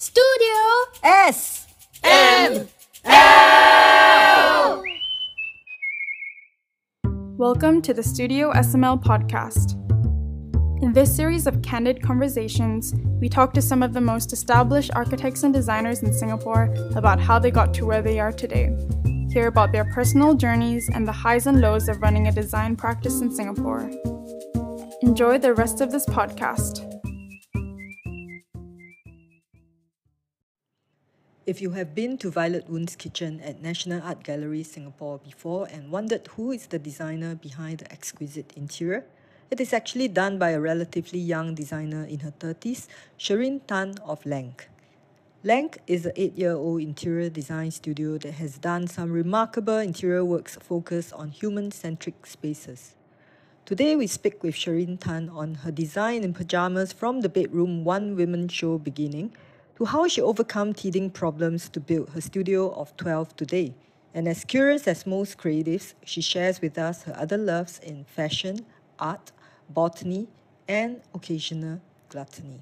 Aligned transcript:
Studio 0.00 0.54
S 1.02 1.66
M 2.04 2.68
Welcome 7.36 7.82
to 7.82 7.92
the 7.92 8.04
Studio 8.04 8.52
SML 8.52 9.02
podcast. 9.02 9.72
In 10.84 10.92
this 10.92 11.12
series 11.16 11.48
of 11.48 11.60
candid 11.62 12.00
conversations, 12.00 12.94
we 13.20 13.28
talk 13.28 13.52
to 13.54 13.60
some 13.60 13.82
of 13.82 13.92
the 13.92 14.00
most 14.00 14.32
established 14.32 14.92
architects 14.94 15.42
and 15.42 15.52
designers 15.52 16.04
in 16.04 16.12
Singapore 16.12 16.72
about 16.94 17.18
how 17.18 17.40
they 17.40 17.50
got 17.50 17.74
to 17.74 17.84
where 17.84 18.00
they 18.00 18.20
are 18.20 18.30
today. 18.30 18.70
Hear 19.32 19.48
about 19.48 19.72
their 19.72 19.86
personal 19.86 20.34
journeys 20.34 20.88
and 20.94 21.08
the 21.08 21.12
highs 21.12 21.48
and 21.48 21.60
lows 21.60 21.88
of 21.88 22.00
running 22.00 22.28
a 22.28 22.32
design 22.32 22.76
practice 22.76 23.20
in 23.20 23.32
Singapore. 23.34 23.90
Enjoy 25.02 25.38
the 25.38 25.54
rest 25.54 25.80
of 25.80 25.90
this 25.90 26.06
podcast. 26.06 26.97
If 31.48 31.62
you 31.62 31.70
have 31.70 31.94
been 31.94 32.18
to 32.18 32.30
Violet 32.30 32.66
Oon's 32.70 32.94
kitchen 32.94 33.40
at 33.40 33.62
National 33.62 34.02
Art 34.02 34.22
Gallery 34.22 34.62
Singapore 34.62 35.16
before 35.16 35.66
and 35.72 35.90
wondered 35.90 36.26
who 36.36 36.52
is 36.52 36.66
the 36.66 36.78
designer 36.78 37.36
behind 37.36 37.78
the 37.78 37.90
exquisite 37.90 38.52
interior, 38.54 39.06
it 39.50 39.58
is 39.58 39.72
actually 39.72 40.08
done 40.08 40.38
by 40.38 40.50
a 40.50 40.60
relatively 40.60 41.18
young 41.18 41.54
designer 41.54 42.04
in 42.04 42.20
her 42.20 42.34
30s, 42.38 42.86
Cherin 43.18 43.62
Tan 43.66 43.94
of 44.04 44.22
Laank. 44.24 44.66
Laank 45.42 45.78
is 45.86 46.04
an 46.04 46.12
eight 46.16 46.36
year 46.36 46.52
old 46.52 46.82
interior 46.82 47.30
design 47.30 47.70
studio 47.70 48.18
that 48.18 48.32
has 48.32 48.58
done 48.58 48.86
some 48.86 49.10
remarkable 49.10 49.78
interior 49.78 50.26
works 50.26 50.56
focused 50.56 51.14
on 51.14 51.30
human 51.30 51.70
centric 51.70 52.26
spaces. 52.26 52.94
Today, 53.64 53.96
we 53.96 54.06
speak 54.06 54.42
with 54.42 54.54
Cherin 54.54 55.00
Tan 55.00 55.30
on 55.30 55.54
her 55.64 55.72
design 55.72 56.24
in 56.24 56.34
pajamas 56.34 56.92
from 56.92 57.22
the 57.22 57.30
bedroom 57.30 57.84
one 57.84 58.16
women 58.16 58.48
show 58.48 58.76
beginning 58.76 59.32
to 59.78 59.84
how 59.84 60.08
she 60.08 60.20
overcome 60.20 60.74
teething 60.74 61.08
problems 61.08 61.68
to 61.68 61.78
build 61.78 62.10
her 62.10 62.20
studio 62.20 62.72
of 62.72 62.96
12 62.96 63.36
today. 63.36 63.72
And 64.12 64.26
as 64.26 64.44
curious 64.44 64.88
as 64.88 65.06
most 65.06 65.38
creatives, 65.38 65.94
she 66.04 66.20
shares 66.20 66.60
with 66.60 66.76
us 66.76 67.04
her 67.04 67.14
other 67.16 67.38
loves 67.38 67.78
in 67.78 68.04
fashion, 68.04 68.66
art, 68.98 69.30
botany, 69.70 70.26
and 70.66 71.00
occasional 71.14 71.80
gluttony. 72.08 72.60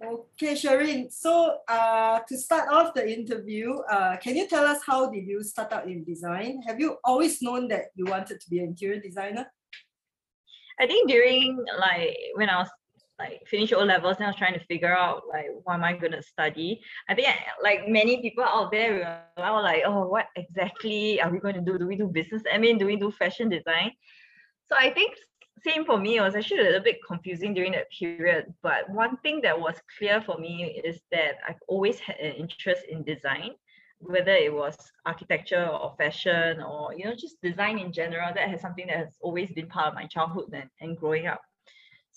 Okay, 0.00 0.52
Cherin. 0.52 1.10
So 1.10 1.58
uh, 1.66 2.20
to 2.28 2.38
start 2.38 2.68
off 2.70 2.94
the 2.94 3.10
interview, 3.10 3.74
uh, 3.90 4.18
can 4.18 4.36
you 4.36 4.46
tell 4.46 4.64
us 4.64 4.78
how 4.86 5.10
did 5.10 5.26
you 5.26 5.42
start 5.42 5.72
out 5.72 5.88
in 5.88 6.04
design? 6.04 6.62
Have 6.64 6.78
you 6.78 6.98
always 7.02 7.42
known 7.42 7.66
that 7.68 7.86
you 7.96 8.04
wanted 8.04 8.40
to 8.40 8.50
be 8.50 8.60
an 8.60 8.66
interior 8.66 9.00
designer? 9.00 9.50
I 10.78 10.86
think 10.86 11.10
during 11.10 11.64
like 11.80 12.16
when 12.34 12.50
I 12.50 12.58
was 12.58 12.68
like 13.18 13.42
finish 13.46 13.72
O 13.72 13.82
levels, 13.82 14.16
and 14.16 14.26
I 14.26 14.28
was 14.28 14.36
trying 14.36 14.54
to 14.54 14.64
figure 14.66 14.94
out 14.94 15.22
like 15.28 15.46
what 15.64 15.74
am 15.74 15.84
I 15.84 15.94
gonna 15.94 16.22
study. 16.22 16.80
I 17.08 17.14
think 17.14 17.28
like 17.62 17.88
many 17.88 18.20
people 18.20 18.44
out 18.44 18.70
there 18.70 19.22
were 19.36 19.62
like, 19.62 19.82
oh, 19.86 20.06
what 20.06 20.26
exactly 20.36 21.20
are 21.20 21.30
we 21.30 21.38
going 21.38 21.54
to 21.54 21.60
do? 21.60 21.78
Do 21.78 21.86
we 21.86 21.96
do 21.96 22.08
business? 22.08 22.42
I 22.52 22.58
mean, 22.58 22.78
do 22.78 22.86
we 22.86 22.96
do 22.96 23.10
fashion 23.10 23.48
design? 23.48 23.92
So 24.68 24.76
I 24.78 24.90
think 24.90 25.14
same 25.64 25.84
for 25.84 25.98
me. 25.98 26.16
It 26.18 26.20
was 26.20 26.34
actually 26.34 26.60
a 26.60 26.64
little 26.64 26.82
bit 26.82 26.98
confusing 27.06 27.54
during 27.54 27.72
that 27.72 27.90
period. 27.90 28.52
But 28.62 28.90
one 28.90 29.16
thing 29.18 29.40
that 29.42 29.58
was 29.58 29.76
clear 29.98 30.20
for 30.20 30.38
me 30.38 30.80
is 30.84 31.00
that 31.10 31.36
I've 31.48 31.62
always 31.68 31.98
had 31.98 32.16
an 32.16 32.32
interest 32.32 32.82
in 32.88 33.02
design, 33.02 33.52
whether 33.98 34.32
it 34.32 34.52
was 34.52 34.76
architecture 35.06 35.66
or 35.66 35.94
fashion 35.96 36.60
or 36.60 36.92
you 36.94 37.06
know 37.06 37.14
just 37.14 37.40
design 37.42 37.78
in 37.78 37.92
general. 37.92 38.34
That 38.34 38.50
has 38.50 38.60
something 38.60 38.88
that 38.88 38.98
has 38.98 39.16
always 39.22 39.50
been 39.52 39.68
part 39.68 39.88
of 39.88 39.94
my 39.94 40.06
childhood 40.06 40.50
and, 40.52 40.68
and 40.80 40.98
growing 40.98 41.26
up 41.26 41.40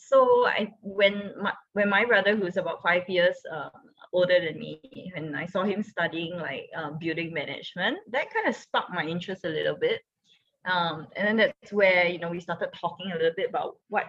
so 0.07 0.47
I 0.47 0.71
when 0.81 1.33
my 1.41 1.53
when 1.73 1.89
my 1.89 2.05
brother 2.05 2.35
who's 2.35 2.57
about 2.57 2.81
five 2.81 3.07
years 3.09 3.35
um, 3.51 3.71
older 4.13 4.39
than 4.39 4.57
me, 4.57 5.11
and 5.15 5.35
I 5.35 5.45
saw 5.45 5.63
him 5.63 5.83
studying 5.83 6.35
like 6.37 6.69
um, 6.75 6.97
building 6.99 7.33
management, 7.33 7.97
that 8.11 8.33
kind 8.33 8.47
of 8.47 8.55
sparked 8.55 8.91
my 8.91 9.05
interest 9.05 9.45
a 9.45 9.49
little 9.49 9.75
bit. 9.75 10.01
Um, 10.65 11.07
and 11.15 11.27
then 11.27 11.37
that's 11.37 11.73
where 11.73 12.07
you 12.07 12.19
know 12.19 12.29
we 12.29 12.39
started 12.39 12.69
talking 12.79 13.11
a 13.11 13.15
little 13.15 13.35
bit 13.35 13.49
about 13.49 13.75
what 13.89 14.05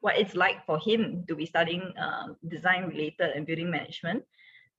what 0.00 0.18
it's 0.18 0.34
like 0.34 0.64
for 0.66 0.78
him 0.78 1.24
to 1.28 1.34
be 1.34 1.46
studying 1.46 1.92
um, 1.98 2.36
design 2.48 2.84
related 2.84 3.30
and 3.34 3.46
building 3.46 3.70
management. 3.70 4.24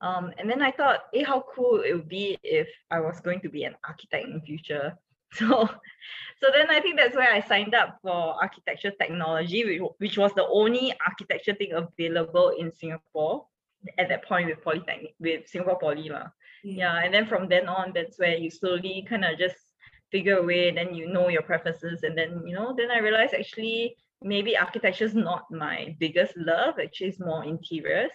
Um, 0.02 0.32
and 0.38 0.50
then 0.50 0.62
I 0.62 0.72
thought, 0.72 1.02
hey, 1.14 1.24
how 1.24 1.44
cool 1.54 1.82
it 1.82 1.94
would 1.94 2.08
be 2.08 2.38
if 2.44 2.70
I 2.90 3.02
was 3.02 3.20
going 3.20 3.42
to 3.42 3.50
be 3.50 3.66
an 3.66 3.76
architect 3.86 4.26
in 4.26 4.34
the 4.34 4.40
future. 4.42 4.98
So, 5.38 5.70
so 6.42 6.48
then 6.54 6.72
I 6.72 6.80
think 6.80 6.98
that's 6.98 7.16
where 7.16 7.32
I 7.32 7.42
signed 7.42 7.76
up 7.76 8.00
for 8.02 8.36
architecture 8.42 8.92
technology, 8.92 9.64
which, 9.64 9.92
which 10.00 10.18
was 10.18 10.34
the 10.34 10.48
only 10.48 10.94
architecture 11.06 11.54
thing 11.54 11.74
available 11.74 12.54
in 12.58 12.72
Singapore 12.72 13.46
at 13.98 14.10
that 14.10 14.26
point 14.26 14.48
with 14.48 14.64
Polytechnic, 14.64 15.16
with 15.20 15.48
Singapore 15.48 15.78
Poly. 15.80 16.10
La. 16.10 16.24
Mm. 16.66 16.78
Yeah, 16.78 17.04
and 17.04 17.14
then 17.14 17.28
from 17.28 17.48
then 17.48 17.68
on, 17.68 17.92
that's 17.94 18.20
where 18.20 18.36
you 18.36 18.50
slowly 18.50 19.06
kind 19.08 19.26
of 19.26 19.38
just 19.38 19.58
figure 20.12 20.38
away, 20.38 20.72
then 20.72 20.94
you 20.94 21.12
know 21.12 21.30
your 21.30 21.42
preferences, 21.42 22.04
and 22.04 22.18
then 22.18 22.44
you 22.46 22.56
know, 22.56 22.74
then 22.76 22.92
I 22.92 23.00
realized 23.00 23.34
actually 23.34 23.96
maybe 24.22 24.58
architecture 24.58 25.06
is 25.06 25.16
not 25.16 25.46
my 25.52 25.96
biggest 26.00 26.34
love. 26.36 26.76
Actually, 26.82 27.10
it's 27.10 27.20
more 27.20 27.44
interiors, 27.46 28.12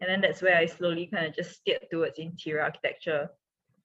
and 0.00 0.10
then 0.10 0.20
that's 0.20 0.42
where 0.42 0.56
I 0.56 0.66
slowly 0.66 1.06
kind 1.06 1.26
of 1.26 1.34
just 1.34 1.52
steered 1.52 1.86
towards 1.90 2.18
interior 2.18 2.62
architecture. 2.62 3.30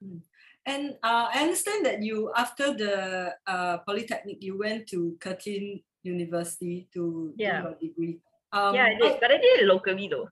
Mm. 0.04 0.22
And 0.66 0.94
uh, 1.02 1.28
I 1.34 1.42
understand 1.42 1.86
that 1.86 2.04
you, 2.04 2.32
after 2.38 2.74
the 2.74 3.34
uh, 3.48 3.78
Polytechnic, 3.80 4.44
you 4.44 4.60
went 4.60 4.88
to 4.90 5.18
Curtin 5.20 5.82
University 6.04 6.88
to 6.94 7.34
yeah. 7.36 7.62
do 7.62 7.68
your 7.68 7.76
degree. 7.82 8.20
Um, 8.54 8.76
yeah, 8.76 8.86
I 8.86 8.96
did, 9.00 9.20
but 9.20 9.32
I 9.32 9.38
did 9.38 9.62
it 9.62 9.66
locally 9.66 10.08
though. 10.08 10.30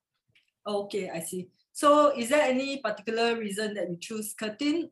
Okay, 0.67 1.09
I 1.09 1.21
see. 1.21 1.47
So 1.71 2.11
is 2.15 2.29
there 2.29 2.43
any 2.43 2.77
particular 2.77 3.37
reason 3.37 3.73
that 3.75 3.89
you 3.89 3.97
choose 3.99 4.33
Curtin? 4.33 4.91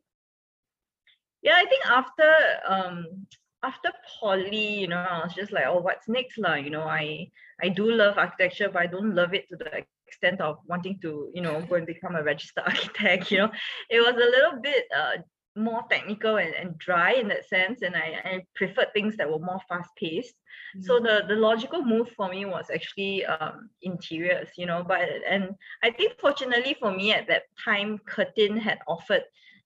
Yeah, 1.41 1.55
I 1.55 1.65
think 1.65 1.85
after 1.85 2.31
um 2.67 3.27
after 3.63 3.91
poly, 4.19 4.79
you 4.79 4.87
know, 4.87 4.97
I 4.97 5.23
was 5.23 5.33
just 5.33 5.51
like, 5.51 5.65
oh, 5.67 5.79
what's 5.79 6.07
next, 6.07 6.37
lah? 6.37 6.55
You 6.55 6.69
know, 6.69 6.83
I 6.83 7.29
I 7.61 7.69
do 7.69 7.91
love 7.91 8.17
architecture, 8.17 8.69
but 8.71 8.81
I 8.81 8.87
don't 8.87 9.13
love 9.13 9.33
it 9.33 9.49
to 9.49 9.57
the 9.57 9.83
extent 10.07 10.41
of 10.41 10.57
wanting 10.65 10.99
to, 11.01 11.29
you 11.33 11.41
know, 11.41 11.61
go 11.61 11.75
and 11.75 11.85
become 11.85 12.15
a 12.15 12.23
registered 12.23 12.63
architect, 12.67 13.31
you 13.31 13.39
know, 13.39 13.51
it 13.89 13.99
was 13.99 14.15
a 14.15 14.31
little 14.35 14.61
bit 14.61 14.85
uh, 14.95 15.17
more 15.55 15.83
technical 15.89 16.37
and, 16.37 16.53
and 16.53 16.77
dry 16.77 17.13
in 17.13 17.27
that 17.27 17.47
sense. 17.47 17.81
And 17.81 17.95
I, 17.95 18.21
I 18.23 18.43
preferred 18.55 18.93
things 18.93 19.17
that 19.17 19.29
were 19.29 19.39
more 19.39 19.59
fast 19.67 19.89
paced. 19.97 20.35
Mm-hmm. 20.75 20.83
So 20.83 20.99
the, 20.99 21.23
the 21.27 21.35
logical 21.35 21.83
move 21.83 22.09
for 22.15 22.29
me 22.29 22.45
was 22.45 22.65
actually 22.73 23.25
um, 23.25 23.69
interiors, 23.81 24.49
you 24.57 24.65
know, 24.65 24.83
but, 24.87 25.01
and 25.27 25.49
I 25.83 25.91
think 25.91 26.13
fortunately 26.19 26.75
for 26.79 26.91
me 26.91 27.11
at 27.13 27.27
that 27.27 27.43
time, 27.63 27.99
Curtin 28.05 28.57
had 28.57 28.79
offered 28.87 29.23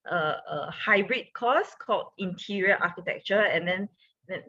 a, 0.10 0.16
a 0.16 0.72
hybrid 0.72 1.34
course 1.34 1.76
called 1.80 2.08
interior 2.18 2.78
architecture. 2.82 3.42
And 3.42 3.68
then 3.68 3.90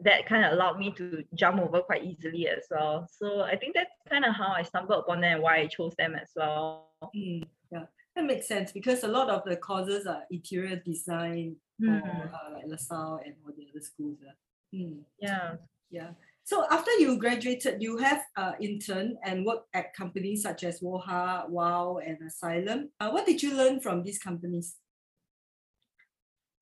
that 0.03 0.25
kind 0.27 0.45
of 0.45 0.53
allowed 0.53 0.79
me 0.79 0.91
to 0.97 1.23
jump 1.35 1.61
over 1.61 1.81
quite 1.81 2.03
easily 2.03 2.47
as 2.47 2.65
well. 2.69 3.07
So 3.19 3.41
I 3.41 3.55
think 3.55 3.75
that's 3.75 3.89
kind 4.09 4.25
of 4.25 4.35
how 4.35 4.53
I 4.55 4.63
stumbled 4.63 4.99
upon 4.99 5.21
them 5.21 5.35
and 5.35 5.43
why 5.43 5.57
I 5.57 5.67
chose 5.67 5.93
them 5.97 6.15
as 6.15 6.29
well. 6.35 6.89
Mm, 7.15 7.43
yeah, 7.71 7.85
that 8.15 8.25
makes 8.25 8.47
sense 8.47 8.71
because 8.71 9.03
a 9.03 9.07
lot 9.07 9.29
of 9.29 9.43
the 9.45 9.57
courses 9.57 10.05
are 10.07 10.23
interior 10.31 10.77
design 10.77 11.55
mm. 11.81 12.01
or 12.01 12.31
uh, 12.33 12.53
like 12.53 12.65
LaSalle 12.67 13.21
and 13.25 13.35
all 13.45 13.53
the 13.55 13.67
other 13.69 13.81
schools. 13.81 14.17
Uh. 14.27 14.33
Mm. 14.75 14.99
Yeah. 15.19 15.55
Yeah. 15.91 16.09
So 16.45 16.65
after 16.69 16.91
you 16.99 17.17
graduated, 17.17 17.81
you 17.81 17.97
have 17.97 18.21
uh, 18.35 18.53
intern 18.59 19.17
and 19.23 19.45
worked 19.45 19.67
at 19.73 19.93
companies 19.93 20.43
such 20.43 20.63
as 20.63 20.81
Woha, 20.81 21.47
Wow, 21.47 21.99
and 22.05 22.17
Asylum. 22.21 22.89
Uh, 22.99 23.11
what 23.11 23.25
did 23.25 23.41
you 23.41 23.55
learn 23.55 23.79
from 23.79 24.03
these 24.03 24.19
companies? 24.19 24.75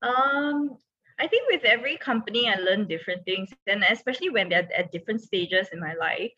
Um, 0.02 0.76
I 1.22 1.28
think 1.28 1.48
with 1.48 1.64
every 1.64 1.96
company, 1.98 2.48
I 2.48 2.56
learn 2.56 2.88
different 2.88 3.24
things, 3.24 3.50
and 3.68 3.84
especially 3.88 4.30
when 4.30 4.48
they're 4.48 4.68
at 4.76 4.90
different 4.90 5.20
stages 5.20 5.68
in 5.72 5.78
my 5.78 5.94
life. 5.94 6.32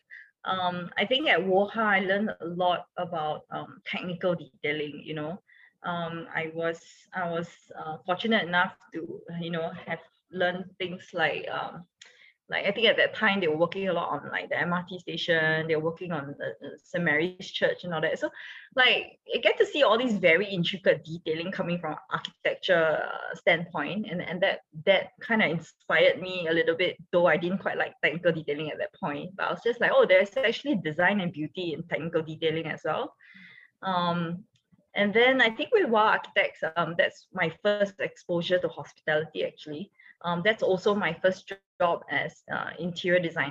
Um, 0.45 0.91
I 0.97 1.05
think 1.05 1.27
at 1.27 1.39
Woha, 1.39 1.77
I 1.77 1.99
learned 2.01 2.29
a 2.39 2.45
lot 2.45 2.85
about 2.97 3.41
um, 3.49 3.81
technical 3.85 4.35
detailing. 4.35 5.01
You 5.03 5.15
know, 5.15 5.41
um, 5.83 6.27
I 6.35 6.51
was 6.53 6.79
I 7.15 7.27
was 7.29 7.49
uh, 7.73 7.97
fortunate 8.05 8.45
enough 8.45 8.73
to 8.93 9.21
you 9.41 9.49
know 9.49 9.71
have 9.87 9.99
learned 10.31 10.65
things 10.77 11.09
like 11.13 11.47
um, 11.49 11.85
like 12.47 12.65
I 12.65 12.71
think 12.71 12.87
at 12.87 12.97
that 12.97 13.15
time 13.15 13.39
they 13.39 13.47
were 13.47 13.57
working 13.57 13.89
a 13.89 13.93
lot 13.93 14.09
on 14.09 14.29
like 14.29 14.49
the 14.49 14.55
MRT 14.55 14.99
station, 14.99 15.67
they 15.67 15.75
were 15.75 15.89
working 15.89 16.11
on 16.11 16.27
the, 16.27 16.53
the 16.61 16.77
St. 16.83 17.03
Mary's 17.03 17.49
Church 17.49 17.83
and 17.83 17.93
all 17.93 18.01
that. 18.01 18.19
So 18.19 18.29
like 18.75 19.17
I 19.33 19.39
get 19.41 19.57
to 19.57 19.65
see 19.65 19.81
all 19.81 19.97
these 19.97 20.13
very 20.13 20.47
intricate 20.47 21.03
detailing 21.03 21.51
coming 21.51 21.79
from 21.79 21.95
architecture 22.11 23.01
uh, 23.03 23.35
standpoint, 23.35 24.07
and 24.11 24.21
and 24.21 24.41
that 24.41 24.59
that 24.85 25.13
kind 25.21 25.41
of 25.41 25.49
inspired 25.49 26.21
me 26.21 26.47
a 26.47 26.53
little 26.53 26.75
bit. 26.75 26.97
Though 27.11 27.25
I 27.25 27.37
didn't 27.37 27.59
quite 27.59 27.77
like 27.77 27.93
technical 28.03 28.31
detailing 28.31 28.69
at 28.69 28.77
that 28.77 28.93
point, 28.93 29.35
but 29.35 29.47
I 29.47 29.51
was 29.51 29.61
just 29.63 29.81
like, 29.81 29.91
oh, 29.93 30.05
there's 30.07 30.37
actually 30.37 30.75
design 30.75 31.21
and 31.21 31.31
beauty 31.31 31.73
in 31.73 31.81
technical 31.83 32.21
detailing 32.21 32.67
as 32.67 32.81
well. 32.85 33.15
Um, 33.81 34.43
and 34.93 35.13
then 35.13 35.41
I 35.41 35.49
think 35.49 35.69
with 35.73 35.89
Wow 35.89 36.07
Architects, 36.07 36.63
um, 36.77 36.95
that's 36.97 37.27
my 37.33 37.51
first 37.63 37.95
exposure 37.99 38.59
to 38.59 38.67
hospitality 38.67 39.43
actually. 39.45 39.91
Um, 40.23 40.41
that's 40.43 40.63
also 40.63 40.95
my 40.95 41.13
first 41.21 41.51
job 41.79 42.01
as 42.09 42.43
uh, 42.51 42.71
interior 42.79 43.19
designer. 43.19 43.49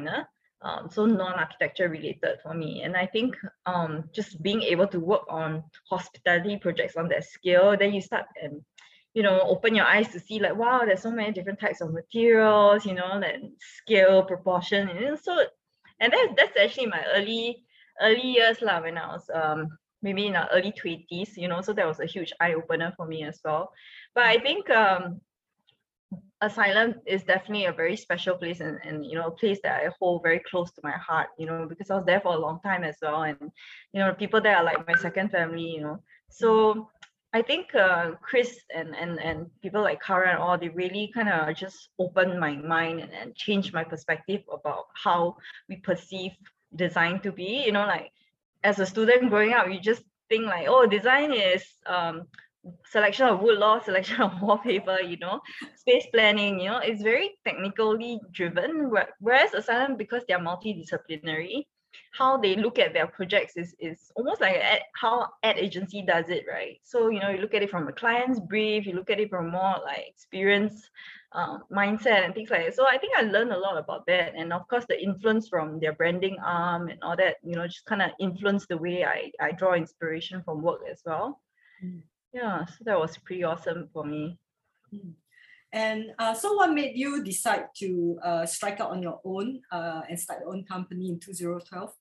um, 0.65 0.89
so 0.91 1.05
non-architecture 1.05 1.89
related 1.89 2.39
for 2.43 2.55
me. 2.55 2.83
And 2.83 2.97
I 2.97 3.07
think 3.07 3.37
um, 3.67 4.05
just 4.13 4.43
being 4.43 4.63
able 4.63 4.87
to 4.89 4.99
work 4.99 5.23
on 5.29 5.63
hospitality 5.91 6.57
projects 6.57 6.97
on 6.97 7.09
that 7.09 7.25
scale, 7.25 7.77
then 7.77 7.93
you 7.93 8.01
start 8.01 8.25
and 8.43 8.63
you 9.13 9.23
know 9.23 9.41
open 9.43 9.75
your 9.75 9.85
eyes 9.85 10.09
to 10.09 10.19
see 10.21 10.41
like 10.41 10.57
wow, 10.57 10.83
there's 10.85 11.03
so 11.03 11.11
many 11.11 11.33
different 11.33 11.61
types 11.61 11.81
of 11.81 11.93
materials, 11.93 12.85
you 12.87 12.95
know, 12.95 13.21
and 13.21 13.53
scale, 13.61 14.23
proportion, 14.25 14.89
and 14.89 15.19
so 15.21 15.45
and 16.01 16.13
that's 16.13 16.33
that's 16.37 16.57
actually 16.59 16.87
my 16.87 17.05
early 17.15 17.65
early 18.01 18.23
years 18.39 18.61
lah 18.63 18.81
when 18.81 18.97
I 18.99 19.07
was 19.09 19.29
um 19.35 19.69
maybe 20.03 20.27
in 20.27 20.33
the 20.35 20.49
early 20.53 20.73
20s, 20.73 21.37
you 21.37 21.49
know, 21.49 21.61
so 21.61 21.73
that 21.75 21.87
was 21.87 22.01
a 22.01 22.07
huge 22.07 22.33
eye 22.41 22.55
opener 22.55 22.93
for 22.97 23.07
me 23.07 23.25
as 23.25 23.41
well. 23.45 23.71
But 24.15 24.25
I 24.25 24.39
think 24.39 24.71
um 24.71 25.21
asylum 26.41 26.95
is 27.07 27.23
definitely 27.23 27.67
a 27.67 27.73
very 27.73 27.97
special 27.97 28.37
place 28.37 28.61
and, 28.61 28.79
and 28.85 29.05
you 29.05 29.15
know 29.15 29.29
a 29.29 29.31
place 29.31 29.59
that 29.63 29.83
i 29.83 29.89
hold 29.99 30.23
very 30.23 30.41
close 30.51 30.71
to 30.73 30.81
my 30.83 30.93
heart 30.93 31.29
you 31.39 31.47
know 31.47 31.67
because 31.69 31.91
i 31.91 31.97
was 31.97 32.05
there 32.05 32.21
for 32.21 32.35
a 32.35 32.39
long 32.39 32.61
time 32.61 32.85
as 32.85 32.97
well 33.01 33.23
and 33.23 33.39
you 33.93 34.01
know 34.01 34.13
people 34.15 34.41
there 34.41 34.57
are 34.57 34.65
like 34.65 34.87
my 34.87 34.95
second 34.95 35.31
family 35.31 35.77
you 35.77 35.81
know. 35.81 35.99
So 36.29 36.89
i 37.33 37.43
think 37.43 37.75
uh, 37.75 38.13
chris 38.23 38.61
and 38.75 38.95
and 38.95 39.21
and 39.21 39.51
people 39.63 39.83
like 39.83 40.01
kara 40.03 40.31
and 40.31 40.39
all 40.39 40.59
they 40.59 40.69
really 40.69 41.11
kind 41.15 41.29
of 41.29 41.55
just 41.57 41.89
opened 41.99 42.39
my 42.39 42.57
mind 42.57 43.01
and, 43.01 43.13
and 43.13 43.35
changed 43.35 43.73
my 43.73 43.85
perspective 43.85 44.43
about 44.53 44.85
how 44.95 45.37
we 45.69 45.77
perceive 45.77 46.33
design 46.77 47.21
to 47.21 47.33
be 47.33 47.65
you 47.67 47.73
know 47.73 47.87
like 47.87 48.11
as 48.63 48.79
a 48.79 48.87
student 48.87 49.31
growing 49.31 49.53
up 49.53 49.69
you 49.69 49.81
just 49.81 50.03
think 50.29 50.45
like 50.47 50.67
oh 50.69 50.87
design 50.87 51.33
is 51.33 51.65
um 51.87 52.23
selection 52.87 53.27
of 53.27 53.41
wood 53.41 53.59
law, 53.59 53.79
selection 53.85 54.21
of 54.21 54.41
wallpaper, 54.41 55.01
you 55.01 55.17
know, 55.19 55.41
space 55.77 56.07
planning, 56.13 56.61
you 56.61 56.71
know, 56.71 56.79
it's 56.79 57.03
very 57.03 57.31
technically 57.45 58.21
driven. 58.33 58.91
Whereas 59.21 59.55
asylum, 59.55 59.97
because 59.97 60.23
they're 60.29 60.39
multidisciplinary, 60.39 61.67
how 62.13 62.37
they 62.37 62.55
look 62.55 62.79
at 62.79 62.93
their 62.93 63.07
projects 63.07 63.57
is, 63.57 63.75
is 63.79 64.13
almost 64.17 64.41
like 64.41 64.57
ad, 64.57 64.83
how 64.95 65.29
ad 65.43 65.59
agency 65.59 66.03
does 66.03 66.29
it, 66.29 66.45
right? 66.49 66.79
So, 66.83 67.09
you 67.09 67.21
know, 67.21 67.31
you 67.31 67.39
look 67.39 67.55
at 67.55 67.63
it 67.63 67.71
from 67.71 67.89
a 67.89 67.93
client's 67.93 68.41
brief, 68.41 68.87
you 68.87 68.95
look 68.95 69.11
at 69.11 69.21
it 69.21 69.31
from 69.31 69.51
more 69.51 69.77
like 69.85 70.05
experience 70.09 70.89
um, 71.33 71.65
mindset 71.73 72.25
and 72.25 72.35
things 72.35 72.51
like 72.51 72.65
that. 72.65 72.77
So 72.77 72.87
I 72.87 72.99
think 72.99 73.17
I 73.17 73.23
learned 73.23 73.53
a 73.53 73.59
lot 73.59 73.79
about 73.79 74.07
that. 74.07 74.35
And 74.37 74.53
of 74.53 74.67
course, 74.69 74.85
the 74.89 75.01
influence 75.03 75.49
from 75.49 75.81
their 75.81 75.93
branding 75.93 76.37
arm 76.45 76.89
and 76.89 77.03
all 77.03 77.17
that, 77.17 77.37
you 77.43 77.57
know, 77.57 77.67
just 77.67 77.85
kind 77.87 78.03
of 78.03 78.11
influenced 78.21 78.69
the 78.69 78.79
way 78.79 79.05
I, 79.05 79.33
I 79.41 79.53
draw 79.53 79.75
inspiration 79.75 80.43
from 80.45 80.63
work 80.63 80.83
as 80.91 81.03
well. 81.05 81.41
Mm 81.85 82.03
yeah 82.35 82.67
so 82.67 82.77
that 82.85 82.99
was 82.99 83.17
pretty 83.19 83.45
awesome 83.45 83.89
for 83.93 84.05
me. 84.05 84.37
Hmm. 84.91 85.11
and 85.73 86.13
uh, 86.19 86.35
so 86.35 86.55
what 86.55 86.73
made 86.73 86.97
you 86.97 87.23
decide 87.25 87.67
to 87.79 88.19
uh, 88.23 88.45
strike 88.45 88.81
out 88.81 88.91
on 88.91 89.03
your 89.03 89.21
own 89.25 89.61
uh, 89.73 90.03
and 90.09 90.19
start 90.19 90.41
your 90.41 90.51
own 90.51 90.65
company 90.65 91.09
in 91.09 91.19
2012 91.21 91.93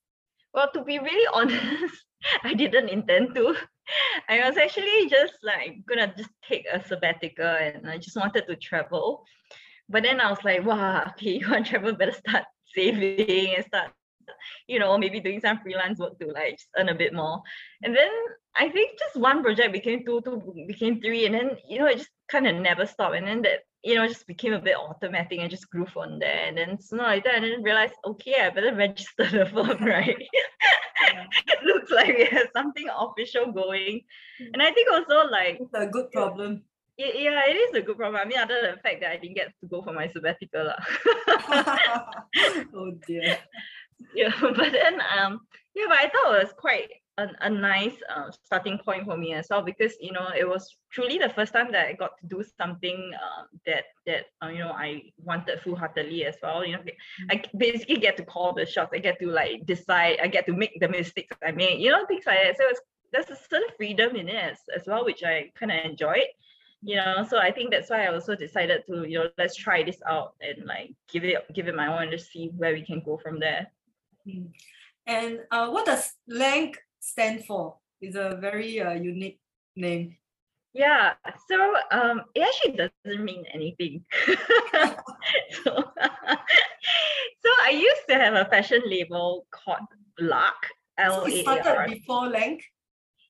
well 0.53 0.69
to 0.73 0.83
be 0.83 0.99
really 0.99 1.27
honest 1.33 1.95
i 2.43 2.53
didn't 2.53 2.89
intend 2.89 3.35
to. 3.35 3.55
I 4.29 4.47
was 4.47 4.55
actually 4.57 5.09
just 5.09 5.33
like 5.43 5.83
gonna 5.85 6.13
just 6.15 6.29
take 6.47 6.65
a 6.71 6.81
sabbatical 6.87 7.45
and 7.45 7.89
i 7.89 7.97
just 7.97 8.15
wanted 8.15 8.47
to 8.47 8.55
travel. 8.55 9.25
But 9.89 10.03
then 10.03 10.21
i 10.21 10.29
was 10.29 10.43
like 10.43 10.65
wow 10.65 11.03
okay 11.09 11.37
you 11.39 11.49
want 11.49 11.65
to 11.65 11.71
travel 11.71 11.93
better 11.93 12.13
start 12.13 12.45
saving 12.73 13.55
and 13.55 13.65
start 13.65 13.91
you 14.67 14.79
know, 14.79 14.97
maybe 14.97 15.19
doing 15.19 15.41
some 15.41 15.59
freelance 15.59 15.99
work 15.99 16.19
to 16.19 16.27
like 16.27 16.59
earn 16.77 16.89
a 16.89 16.95
bit 16.95 17.13
more. 17.13 17.41
And 17.81 17.95
then 17.95 18.09
I 18.55 18.69
think 18.69 18.99
just 18.99 19.15
one 19.15 19.41
project 19.43 19.73
became 19.73 20.05
two, 20.05 20.21
two 20.21 20.65
became 20.67 21.01
three, 21.01 21.25
and 21.25 21.35
then 21.35 21.57
you 21.67 21.79
know 21.79 21.87
it 21.87 21.97
just 21.97 22.09
kind 22.29 22.47
of 22.47 22.55
never 22.55 22.85
stopped. 22.85 23.15
And 23.15 23.27
then 23.27 23.41
that 23.43 23.61
you 23.83 23.95
know 23.95 24.07
just 24.07 24.27
became 24.27 24.53
a 24.53 24.61
bit 24.61 24.77
automatic 24.77 25.39
and 25.39 25.49
just 25.49 25.69
grew 25.69 25.85
from 25.87 26.19
there. 26.19 26.45
And 26.47 26.57
then 26.57 26.79
sooner 26.79 27.03
or 27.03 27.09
later, 27.09 27.29
I 27.33 27.39
didn't 27.39 27.63
realize 27.63 27.91
okay, 28.05 28.35
I 28.41 28.49
better 28.49 28.75
register 28.75 29.29
the 29.29 29.45
firm, 29.45 29.83
right? 29.85 30.17
it 31.47 31.63
looks 31.65 31.91
like 31.91 32.15
we 32.17 32.25
have 32.25 32.47
something 32.55 32.87
official 32.89 33.51
going. 33.51 34.01
Hmm. 34.39 34.45
And 34.53 34.61
I 34.61 34.71
think 34.71 34.91
also 34.91 35.29
like 35.29 35.57
it's 35.59 35.73
a 35.73 35.87
good 35.87 36.11
problem. 36.11 36.63
It, 36.95 37.23
yeah, 37.23 37.41
it 37.47 37.55
is 37.55 37.75
a 37.75 37.81
good 37.81 37.97
problem. 37.97 38.21
I 38.21 38.25
mean, 38.25 38.37
other 38.37 38.61
than 38.61 38.75
the 38.75 38.81
fact 38.81 39.01
that 39.01 39.11
I 39.11 39.17
didn't 39.17 39.35
get 39.35 39.51
to 39.61 39.67
go 39.67 39.81
for 39.81 39.93
my 39.93 40.09
sabbatical. 40.09 40.73
oh 42.75 42.91
dear. 43.07 43.39
Yeah 44.13 44.33
but 44.41 44.71
then 44.71 45.01
um 45.17 45.39
yeah 45.75 45.85
but 45.87 45.97
i 45.97 46.09
thought 46.09 46.35
it 46.35 46.43
was 46.43 46.53
quite 46.57 46.89
a, 47.17 47.27
a 47.41 47.49
nice 47.49 47.95
uh, 48.13 48.31
starting 48.43 48.77
point 48.77 49.05
for 49.05 49.17
me 49.17 49.33
as 49.33 49.47
well 49.49 49.61
because 49.61 49.93
you 49.99 50.11
know 50.11 50.29
it 50.37 50.47
was 50.47 50.77
truly 50.91 51.17
the 51.17 51.29
first 51.29 51.53
time 51.53 51.71
that 51.71 51.87
I 51.87 51.93
got 51.93 52.17
to 52.19 52.27
do 52.27 52.43
something 52.57 53.11
uh, 53.13 53.43
that 53.65 53.85
that 54.07 54.25
uh, 54.43 54.47
you 54.47 54.59
know 54.59 54.71
I 54.71 55.03
wanted 55.17 55.61
full 55.61 55.75
heartedly 55.75 56.25
as 56.25 56.35
well. 56.41 56.65
You 56.65 56.73
know, 56.73 56.83
I 57.29 57.43
basically 57.55 57.97
get 57.97 58.17
to 58.17 58.25
call 58.25 58.53
the 58.53 58.65
shots. 58.65 58.91
I 58.93 58.99
get 58.99 59.19
to 59.19 59.27
like 59.27 59.65
decide. 59.65 60.19
I 60.21 60.27
get 60.27 60.45
to 60.47 60.53
make 60.53 60.79
the 60.79 60.89
mistakes 60.89 61.37
I 61.45 61.51
made. 61.51 61.79
You 61.81 61.91
know, 61.91 62.05
things 62.05 62.25
like 62.25 62.39
that. 62.43 62.57
So 62.57 62.63
it's 62.67 62.81
there's 63.11 63.29
a 63.29 63.35
certain 63.35 63.69
freedom 63.77 64.15
in 64.15 64.27
it 64.27 64.35
as, 64.35 64.57
as 64.75 64.87
well, 64.87 65.05
which 65.05 65.23
I 65.23 65.51
kind 65.55 65.71
of 65.71 65.85
enjoyed. 65.85 66.29
You 66.81 66.95
know, 66.97 67.25
so 67.29 67.37
I 67.37 67.51
think 67.51 67.71
that's 67.71 67.91
why 67.91 68.05
I 68.05 68.13
also 68.13 68.35
decided 68.35 68.83
to 68.87 69.07
you 69.07 69.19
know 69.19 69.29
let's 69.37 69.55
try 69.55 69.83
this 69.83 70.01
out 70.07 70.33
and 70.41 70.65
like 70.65 70.95
give 71.11 71.23
it 71.23 71.45
give 71.53 71.67
it 71.67 71.75
my 71.75 71.87
own 71.87 72.03
and 72.03 72.11
just 72.11 72.31
see 72.31 72.49
where 72.57 72.73
we 72.73 72.81
can 72.83 73.01
go 73.05 73.17
from 73.17 73.39
there. 73.39 73.71
Hmm. 74.25 74.45
And 75.05 75.39
uh, 75.51 75.69
what 75.69 75.85
does 75.85 76.13
LAANK 76.29 76.75
stand 76.99 77.45
for? 77.45 77.77
It's 78.01 78.15
a 78.15 78.37
very 78.39 78.79
uh, 78.79 78.93
unique 78.93 79.39
name. 79.75 80.17
Yeah, 80.73 81.13
so 81.47 81.75
um, 81.91 82.23
it 82.33 82.41
actually 82.41 82.89
doesn't 83.05 83.23
mean 83.23 83.45
anything. 83.53 84.03
so, 85.63 85.71
so 85.71 87.49
I 87.61 87.69
used 87.69 88.01
to 88.09 88.15
have 88.15 88.33
a 88.33 88.45
fashion 88.45 88.81
label 88.87 89.45
called 89.51 89.87
Lark. 90.19 90.67
So 90.99 91.25
it 91.27 91.41
started 91.41 91.91
before 91.91 92.27
LAANK? 92.27 92.61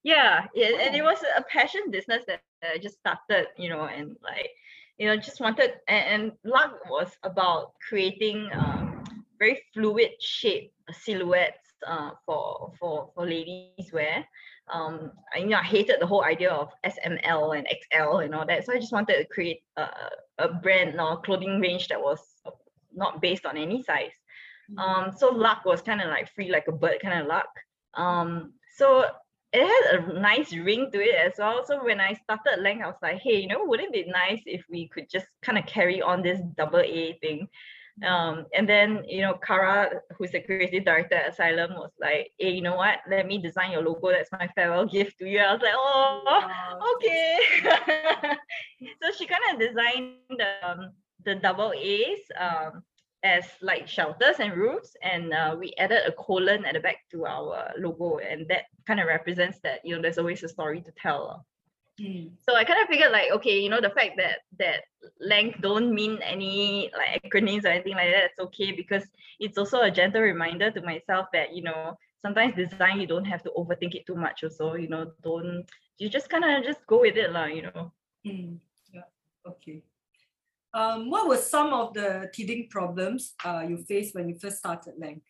Yeah, 0.03 0.45
it, 0.53 0.73
oh. 0.75 0.85
and 0.85 0.95
it 0.95 1.01
oh. 1.01 1.05
was 1.05 1.19
a 1.37 1.43
passion 1.43 1.81
business 1.89 2.23
that 2.27 2.41
I 2.63 2.77
just 2.77 2.99
started, 2.99 3.47
you 3.57 3.69
know, 3.69 3.85
and 3.85 4.15
like, 4.21 4.49
you 4.97 5.07
know, 5.07 5.17
just 5.17 5.41
wanted, 5.41 5.73
and, 5.87 6.23
and 6.23 6.31
Lark 6.43 6.89
was 6.89 7.11
about 7.23 7.73
creating 7.87 8.49
um, 8.53 8.92
very 9.43 9.61
fluid 9.73 10.11
shape 10.21 10.71
silhouettes 10.91 11.67
uh, 11.87 12.11
for 12.25 12.71
for 12.79 13.11
for 13.13 13.25
ladies 13.25 13.91
wear. 13.91 14.25
Um, 14.71 15.11
I, 15.33 15.39
you 15.39 15.47
know, 15.47 15.57
I 15.57 15.63
hated 15.63 15.97
the 15.99 16.07
whole 16.07 16.23
idea 16.23 16.51
of 16.51 16.69
SML 16.85 17.57
and 17.57 17.67
XL 17.67 18.19
and 18.19 18.33
all 18.33 18.45
that. 18.47 18.65
So 18.65 18.71
I 18.73 18.79
just 18.79 18.93
wanted 18.93 19.17
to 19.17 19.25
create 19.25 19.61
a, 19.75 19.87
a 20.37 20.47
brand 20.47 20.99
or 20.99 21.21
clothing 21.21 21.59
range 21.59 21.89
that 21.89 22.01
was 22.01 22.21
not 22.93 23.21
based 23.21 23.45
on 23.45 23.57
any 23.57 23.83
size. 23.83 24.15
Mm-hmm. 24.71 24.79
Um, 24.79 25.11
so 25.17 25.27
luck 25.29 25.65
was 25.65 25.81
kind 25.81 26.01
of 26.01 26.07
like 26.07 26.33
free 26.33 26.49
like 26.49 26.69
a 26.69 26.71
bird 26.71 26.99
kind 27.01 27.19
of 27.19 27.27
luck. 27.27 27.51
Um, 27.95 28.53
so 28.77 29.05
it 29.51 29.67
had 29.73 29.99
a 29.99 30.19
nice 30.19 30.53
ring 30.53 30.89
to 30.93 30.99
it 30.99 31.15
as 31.15 31.33
well. 31.37 31.65
So 31.65 31.83
when 31.83 31.99
I 31.99 32.13
started 32.13 32.59
LAANK, 32.59 32.83
I 32.83 32.87
was 32.87 33.01
like, 33.01 33.19
hey, 33.19 33.41
you 33.41 33.47
know, 33.49 33.65
wouldn't 33.65 33.93
it 33.93 34.05
be 34.05 34.11
nice 34.11 34.41
if 34.45 34.63
we 34.69 34.87
could 34.87 35.09
just 35.09 35.27
kind 35.41 35.57
of 35.57 35.65
carry 35.65 36.01
on 36.01 36.23
this 36.23 36.39
double 36.57 36.79
A 36.79 37.17
thing? 37.21 37.49
Um, 38.01 38.47
and 38.53 38.67
then, 38.67 39.03
you 39.07 39.21
know, 39.21 39.35
Kara, 39.35 40.01
who's 40.17 40.31
the 40.31 40.41
creative 40.41 40.83
director 40.83 41.15
at 41.15 41.33
Asylum, 41.33 41.73
was 41.75 41.91
like, 42.01 42.31
hey, 42.39 42.51
you 42.51 42.61
know 42.61 42.75
what? 42.75 42.99
Let 43.09 43.27
me 43.27 43.37
design 43.37 43.71
your 43.71 43.83
logo. 43.83 44.09
That's 44.09 44.31
my 44.31 44.47
farewell 44.55 44.85
gift 44.91 45.19
to 45.19 45.29
you. 45.29 45.39
I 45.39 45.53
was 45.53 45.61
like, 45.61 45.73
oh, 45.75 46.95
okay. 46.95 48.35
so 49.01 49.11
she 49.17 49.27
kind 49.27 49.43
of 49.51 49.59
designed 49.59 50.15
the, 50.29 50.67
um, 50.67 50.91
the 51.23 51.35
double 51.35 51.71
A's 51.77 52.19
um, 52.39 52.83
as 53.23 53.45
like 53.61 53.87
shelters 53.87 54.37
and 54.39 54.53
roofs. 54.53 54.95
And 55.03 55.31
uh, 55.31 55.55
we 55.57 55.73
added 55.77 56.01
a 56.07 56.11
colon 56.13 56.65
at 56.65 56.73
the 56.73 56.79
back 56.79 56.97
to 57.11 57.27
our 57.27 57.73
logo. 57.77 58.17
And 58.17 58.47
that 58.47 58.63
kind 58.87 58.99
of 58.99 59.07
represents 59.07 59.59
that, 59.63 59.81
you 59.83 59.95
know, 59.95 60.01
there's 60.01 60.17
always 60.17 60.43
a 60.43 60.49
story 60.49 60.81
to 60.81 60.91
tell. 60.97 61.45
Mm. 62.01 62.31
So 62.47 62.55
I 62.55 62.63
kind 62.63 62.81
of 62.81 62.87
figured 62.87 63.11
like, 63.11 63.31
okay, 63.33 63.59
you 63.59 63.69
know, 63.69 63.81
the 63.81 63.91
fact 63.91 64.17
that 64.17 64.39
that 64.59 64.81
Laank 65.21 65.61
don't 65.61 65.93
mean 65.93 66.19
any 66.23 66.91
like 66.97 67.21
acronyms 67.23 67.65
or 67.65 67.67
anything 67.67 67.93
like 67.93 68.11
that, 68.11 68.31
it's 68.31 68.39
okay 68.39 68.71
because 68.71 69.03
it's 69.39 69.57
also 69.57 69.81
a 69.81 69.91
gentle 69.91 70.21
reminder 70.21 70.71
to 70.71 70.81
myself 70.81 71.27
that, 71.33 71.53
you 71.53 71.61
know, 71.61 71.95
sometimes 72.21 72.55
design 72.55 72.99
you 72.99 73.07
don't 73.07 73.25
have 73.25 73.43
to 73.43 73.51
overthink 73.55 73.93
it 73.93 74.07
too 74.07 74.15
much 74.15 74.43
also, 74.43 74.73
you 74.73 74.87
know, 74.87 75.11
don't 75.21 75.65
you 75.99 76.09
just 76.09 76.29
kind 76.29 76.43
of 76.43 76.63
just 76.63 76.85
go 76.87 77.01
with 77.01 77.15
it, 77.15 77.31
lah, 77.31 77.45
you 77.45 77.61
know. 77.61 77.91
Mm. 78.25 78.57
Yeah, 78.91 79.07
okay. 79.47 79.83
Um, 80.73 81.11
what 81.11 81.27
were 81.27 81.37
some 81.37 81.71
of 81.73 81.93
the 81.93 82.29
teething 82.33 82.67
problems 82.69 83.35
uh, 83.45 83.63
you 83.67 83.77
faced 83.77 84.15
when 84.15 84.27
you 84.29 84.35
first 84.35 84.57
started 84.57 84.95
LAANK? 84.99 85.21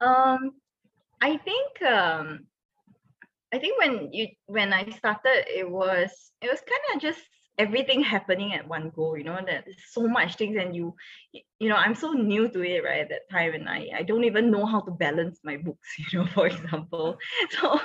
Um, 0.00 0.52
I 1.20 1.36
think 1.36 1.82
um, 1.82 2.46
I 3.54 3.58
think 3.60 3.78
when 3.78 4.12
you 4.12 4.26
when 4.46 4.72
I 4.72 4.90
started, 4.90 5.44
it 5.46 5.70
was 5.70 6.10
it 6.42 6.50
was 6.50 6.58
kind 6.58 6.86
of 6.92 7.00
just 7.00 7.20
everything 7.56 8.02
happening 8.02 8.52
at 8.52 8.66
one 8.66 8.90
go. 8.96 9.14
You 9.14 9.22
know 9.22 9.38
that 9.46 9.64
so 9.90 10.08
much 10.08 10.34
things, 10.34 10.56
and 10.58 10.74
you 10.74 10.96
you 11.60 11.68
know 11.68 11.76
I'm 11.76 11.94
so 11.94 12.10
new 12.10 12.48
to 12.48 12.62
it 12.62 12.82
right 12.82 13.02
at 13.02 13.10
that 13.10 13.30
time, 13.30 13.54
and 13.54 13.68
I 13.68 13.90
I 13.94 14.02
don't 14.02 14.24
even 14.24 14.50
know 14.50 14.66
how 14.66 14.80
to 14.80 14.90
balance 14.90 15.38
my 15.44 15.56
books. 15.56 15.88
You 16.12 16.18
know, 16.18 16.26
for 16.34 16.48
example, 16.48 17.16
so 17.50 17.80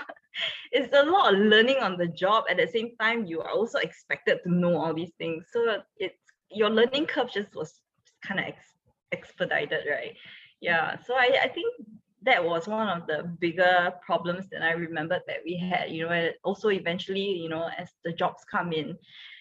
it's 0.72 0.92
a 0.96 1.04
lot 1.04 1.36
of 1.36 1.40
learning 1.40 1.78
on 1.84 1.98
the 1.98 2.08
job. 2.08 2.46
At 2.50 2.58
the 2.58 2.68
same 2.68 2.98
time, 3.00 3.28
you 3.28 3.42
are 3.42 3.52
also 3.52 3.78
expected 3.78 4.40
to 4.46 4.52
know 4.52 4.76
all 4.76 4.96
these 4.96 5.14
things. 5.20 5.46
So 5.54 5.84
it's 5.98 6.24
your 6.50 6.72
learning 6.72 7.06
curve 7.06 7.32
just 7.32 7.54
was 7.54 7.80
kind 8.26 8.40
of 8.40 8.56
expedited, 9.12 9.86
right? 9.88 10.18
Yeah. 10.62 10.98
So 11.06 11.14
I, 11.14 11.42
I 11.44 11.48
think 11.48 11.70
that 12.24 12.44
was 12.44 12.68
one 12.68 12.90
of 12.90 13.08
the 13.08 13.24
bigger 13.40 13.94
problems 14.06 14.50
that 14.50 14.62
I 14.62 14.72
remembered 14.72 15.22
that 15.28 15.38
we 15.46 15.56
had, 15.58 15.92
you 15.92 16.06
know, 16.06 16.12
and 16.12 16.34
also 16.44 16.70
eventually, 16.70 17.22
you 17.22 17.50
know, 17.50 17.70
as 17.78 17.90
the 18.04 18.12
jobs 18.12 18.44
come 18.50 18.74
in, 18.74 18.98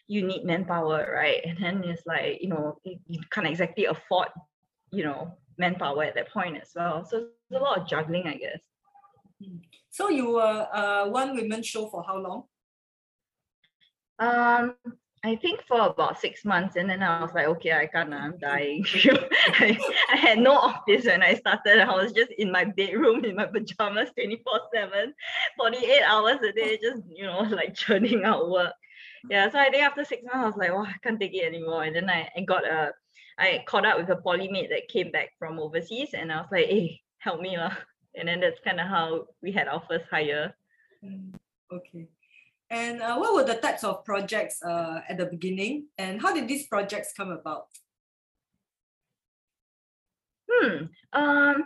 you 0.07 0.23
need 0.23 0.45
manpower, 0.45 1.13
right? 1.15 1.41
And 1.45 1.59
then 1.61 1.85
it's 1.85 2.07
like, 2.07 2.41
you 2.41 2.49
know, 2.49 2.79
you, 2.85 2.99
you 3.09 3.21
can't 3.31 3.47
exactly 3.47 3.87
afford, 3.87 4.29
you 4.93 5.05
know, 5.05 5.33
manpower 5.59 6.05
at 6.05 6.15
that 6.15 6.33
point 6.33 6.57
as 6.61 6.71
well. 6.75 7.05
So 7.05 7.17
it's 7.19 7.57
a 7.57 7.59
lot 7.59 7.79
of 7.79 7.89
juggling, 7.89 8.27
I 8.27 8.37
guess. 8.37 8.61
So 9.91 10.09
you 10.09 10.31
were 10.31 10.69
uh, 10.73 11.09
one 11.09 11.35
women 11.35 11.63
show 11.63 11.89
for 11.89 12.05
how 12.05 12.19
long? 12.19 12.45
Um, 14.19 14.75
I 15.25 15.37
think 15.37 15.63
for 15.67 15.81
about 15.81 16.21
six 16.21 16.45
months, 16.45 16.77
and 16.77 16.89
then 16.89 17.03
I 17.03 17.21
was 17.23 17.33
like, 17.35 17.47
okay, 17.49 17.73
I 17.73 17.87
can't, 17.87 18.15
I'm 18.15 18.39
dying. 18.39 18.85
I, 19.49 19.79
I 20.13 20.17
had 20.17 20.39
no 20.39 20.53
office 20.53 21.07
when 21.07 21.23
I 21.23 21.35
started. 21.35 21.81
I 21.81 21.95
was 21.95 22.13
just 22.13 22.31
in 22.39 22.53
my 22.53 22.65
bedroom 22.65 23.25
in 23.25 23.35
my 23.37 23.47
pajamas 23.47 24.11
24 24.15 24.61
7, 24.73 25.15
48 25.57 26.03
hours 26.03 26.39
a 26.43 26.53
day, 26.53 26.79
just, 26.81 27.03
you 27.09 27.25
know, 27.27 27.41
like 27.51 27.75
churning 27.75 28.25
out 28.25 28.49
work. 28.51 28.73
Yeah, 29.29 29.51
so 29.51 29.59
I 29.59 29.71
think 29.71 29.83
after 29.83 30.05
six 30.05 30.23
months, 30.23 30.39
I 30.39 30.47
was 30.47 30.57
like, 30.57 30.71
oh, 30.71 30.85
I 30.87 30.95
can't 31.03 31.19
take 31.19 31.35
it 31.35 31.45
anymore. 31.45 31.83
And 31.85 31.97
then 31.97 32.09
I, 32.09 32.29
I 32.37 32.41
got 32.43 32.65
a, 32.65 32.93
I 33.39 33.65
caught 33.67 33.87
up 33.87 33.99
with 33.99 34.11
a 34.11 34.17
polymate 34.23 34.69
that 34.71 34.89
came 34.89 35.11
back 35.11 35.31
from 35.39 35.59
overseas, 35.59 36.11
and 36.15 36.33
I 36.33 36.37
was 36.37 36.49
like, 36.53 36.67
hey, 36.67 37.01
help 37.19 37.41
me. 37.41 37.57
lah. 37.59 37.75
And 38.15 38.29
then 38.29 38.41
that's 38.41 38.61
kind 38.65 38.81
of 38.81 38.87
how 38.87 39.27
we 39.43 39.53
had 39.53 39.69
our 39.69 39.83
first 39.89 40.07
hire. 40.11 40.55
Mm, 41.05 41.35
Okay. 41.73 42.09
And 42.71 43.01
uh, 43.01 43.17
what 43.17 43.35
were 43.35 43.45
the 43.45 43.61
types 43.61 43.83
of 43.85 44.05
projects 44.05 44.63
uh, 44.63 45.01
at 45.09 45.17
the 45.17 45.27
beginning? 45.27 45.87
And 45.97 46.21
how 46.21 46.35
did 46.35 46.49
these 46.49 46.67
projects 46.67 47.13
come 47.17 47.31
about? 47.31 47.67
Hmm. 50.51 50.85
Um, 51.13 51.65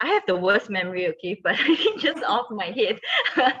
I 0.00 0.08
have 0.08 0.24
the 0.26 0.36
worst 0.36 0.70
memory, 0.70 1.08
okay, 1.08 1.40
but 1.44 1.56
I 1.58 1.96
just 1.98 2.22
off 2.24 2.46
my 2.50 2.66
head. 2.66 3.00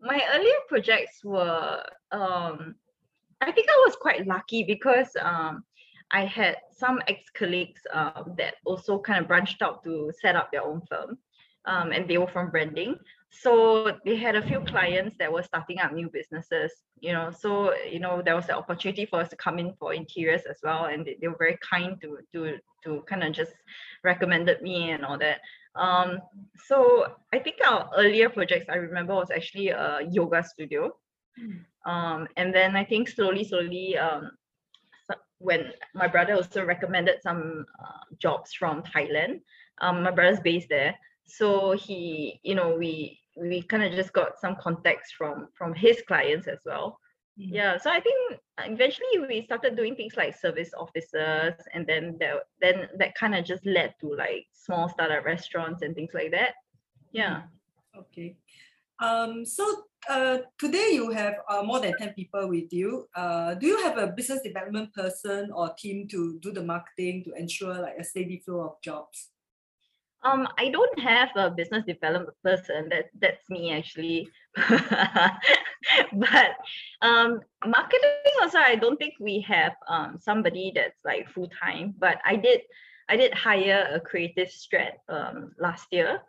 my 0.00 0.22
earlier 0.32 0.60
projects 0.68 1.24
were 1.24 1.82
um 2.12 2.76
I 3.40 3.50
think 3.50 3.68
I 3.68 3.82
was 3.86 3.96
quite 3.96 4.26
lucky 4.26 4.62
because 4.62 5.08
um 5.20 5.64
I 6.10 6.24
had 6.24 6.56
some 6.72 7.00
ex-colleagues 7.06 7.82
um, 7.92 8.34
that 8.38 8.54
also 8.64 8.98
kind 8.98 9.20
of 9.20 9.28
branched 9.28 9.60
out 9.60 9.84
to 9.84 10.10
set 10.22 10.36
up 10.36 10.50
their 10.50 10.64
own 10.64 10.80
firm. 10.88 11.18
Um, 11.66 11.92
and 11.92 12.08
they 12.08 12.16
were 12.16 12.28
from 12.28 12.50
branding. 12.50 12.96
So 13.30 13.98
they 14.04 14.16
had 14.16 14.36
a 14.36 14.42
few 14.42 14.60
clients 14.60 15.16
that 15.18 15.32
were 15.32 15.42
starting 15.42 15.78
up 15.80 15.92
new 15.92 16.08
businesses, 16.08 16.72
you 16.98 17.12
know. 17.12 17.30
So, 17.30 17.74
you 17.84 18.00
know, 18.00 18.22
there 18.22 18.34
was 18.34 18.46
the 18.46 18.56
opportunity 18.56 19.04
for 19.06 19.20
us 19.20 19.28
to 19.30 19.36
come 19.36 19.58
in 19.58 19.74
for 19.78 19.92
interiors 19.92 20.42
as 20.48 20.58
well. 20.62 20.86
And 20.86 21.04
they, 21.04 21.16
they 21.20 21.28
were 21.28 21.36
very 21.38 21.58
kind 21.58 22.00
to 22.00 22.18
to 22.32 22.58
to 22.84 23.02
kind 23.02 23.22
of 23.22 23.32
just 23.32 23.52
recommended 24.02 24.62
me 24.62 24.90
and 24.90 25.04
all 25.04 25.18
that. 25.18 25.40
Um, 25.74 26.20
so 26.66 27.12
I 27.32 27.38
think 27.38 27.56
our 27.66 27.90
earlier 27.96 28.28
projects 28.30 28.66
I 28.68 28.76
remember 28.76 29.14
was 29.14 29.30
actually 29.30 29.68
a 29.68 30.00
yoga 30.10 30.42
studio. 30.42 30.96
Um, 31.86 32.28
and 32.36 32.52
then 32.52 32.76
I 32.76 32.84
think 32.84 33.08
slowly, 33.08 33.44
slowly, 33.44 33.96
um, 33.96 34.32
when 35.38 35.72
my 35.94 36.08
brother 36.08 36.34
also 36.34 36.64
recommended 36.64 37.22
some 37.22 37.64
uh, 37.82 38.14
jobs 38.18 38.52
from 38.52 38.82
Thailand, 38.82 39.40
um, 39.80 40.02
my 40.02 40.10
brother's 40.10 40.40
based 40.40 40.68
there. 40.68 40.94
So 41.28 41.72
he, 41.72 42.40
you 42.42 42.54
know, 42.54 42.74
we 42.74 43.20
we 43.36 43.62
kind 43.62 43.84
of 43.84 43.92
just 43.92 44.12
got 44.12 44.40
some 44.40 44.56
context 44.60 45.14
from 45.16 45.48
from 45.56 45.74
his 45.74 46.02
clients 46.08 46.48
as 46.48 46.58
well. 46.64 46.98
Mm. 47.38 47.52
Yeah, 47.52 47.78
so 47.78 47.90
I 47.90 48.00
think 48.00 48.40
eventually 48.58 49.18
we 49.28 49.44
started 49.44 49.76
doing 49.76 49.94
things 49.94 50.16
like 50.16 50.36
service 50.36 50.70
officers, 50.76 51.54
and 51.72 51.86
then 51.86 52.16
that 52.18 52.48
then 52.60 52.88
that 52.98 53.14
kind 53.14 53.34
of 53.34 53.44
just 53.44 53.64
led 53.64 53.94
to 54.00 54.14
like 54.14 54.46
small 54.52 54.88
startup 54.88 55.24
restaurants 55.24 55.82
and 55.82 55.94
things 55.94 56.10
like 56.14 56.32
that. 56.32 56.54
Yeah. 57.12 57.42
Okay. 57.96 58.36
Um, 59.00 59.44
so 59.44 59.84
uh, 60.08 60.38
today 60.58 60.90
you 60.92 61.10
have 61.10 61.34
uh, 61.48 61.62
more 61.62 61.80
than 61.80 61.96
10 61.96 62.14
people 62.14 62.48
with 62.48 62.72
you. 62.72 63.08
Uh, 63.14 63.54
do 63.54 63.66
you 63.66 63.78
have 63.84 63.96
a 63.96 64.08
business 64.08 64.42
development 64.42 64.92
person 64.92 65.50
or 65.52 65.72
team 65.78 66.08
to 66.08 66.38
do 66.40 66.50
the 66.50 66.62
marketing 66.62 67.22
to 67.24 67.32
ensure 67.34 67.74
like 67.74 67.96
a 67.98 68.04
steady 68.04 68.42
flow 68.44 68.60
of 68.60 68.82
jobs? 68.82 69.30
Um, 70.24 70.48
I 70.58 70.68
don't 70.70 70.98
have 70.98 71.30
a 71.36 71.50
business 71.50 71.84
development 71.84 72.34
person. 72.42 72.88
That 72.90 73.06
that's 73.20 73.48
me 73.48 73.72
actually. 73.72 74.28
but 76.12 76.50
um, 77.02 77.40
marketing 77.64 78.34
also, 78.42 78.58
I 78.58 78.74
don't 78.74 78.98
think 78.98 79.14
we 79.20 79.40
have 79.42 79.72
um 79.88 80.18
somebody 80.20 80.72
that's 80.74 80.98
like 81.04 81.28
full 81.28 81.48
time. 81.48 81.94
But 81.98 82.18
I 82.24 82.36
did, 82.36 82.62
I 83.08 83.16
did 83.16 83.32
hire 83.32 83.88
a 83.94 84.00
creative 84.00 84.48
strat 84.48 84.98
um 85.08 85.52
last 85.58 85.86
year, 85.92 86.20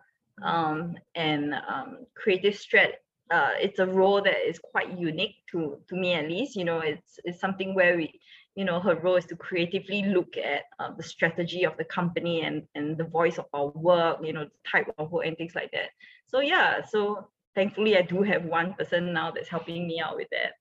um 0.43 0.95
and 1.15 1.53
um 1.53 2.05
creative 2.15 2.53
strat. 2.53 2.93
Uh, 3.31 3.51
it's 3.59 3.77
a 3.77 3.85
role 3.85 4.21
that 4.23 4.47
is 4.47 4.57
quite 4.57 4.97
unique 4.97 5.35
to 5.51 5.77
to 5.87 5.95
me 5.95 6.13
at 6.13 6.29
least. 6.29 6.55
You 6.55 6.65
know, 6.65 6.79
it's 6.79 7.19
it's 7.23 7.39
something 7.39 7.73
where 7.73 7.97
we 7.97 8.19
you 8.55 8.65
know 8.65 8.79
her 8.79 8.95
role 8.95 9.15
is 9.15 9.25
to 9.25 9.35
creatively 9.35 10.03
look 10.03 10.35
at 10.37 10.63
uh, 10.79 10.91
the 10.97 11.03
strategy 11.03 11.63
of 11.65 11.77
the 11.77 11.85
company 11.85 12.41
and 12.41 12.63
and 12.75 12.97
the 12.97 13.03
voice 13.03 13.37
of 13.37 13.45
our 13.53 13.69
work 13.69 14.19
you 14.23 14.33
know 14.33 14.45
the 14.45 14.69
type 14.69 14.93
of 14.97 15.11
work 15.11 15.25
and 15.25 15.37
things 15.37 15.55
like 15.55 15.71
that 15.71 15.89
so 16.27 16.39
yeah 16.39 16.83
so 16.83 17.27
thankfully 17.55 17.97
i 17.97 18.01
do 18.01 18.21
have 18.21 18.43
one 18.45 18.73
person 18.73 19.13
now 19.13 19.31
that's 19.31 19.49
helping 19.49 19.87
me 19.87 19.99
out 19.99 20.15
with 20.15 20.27
that 20.31 20.53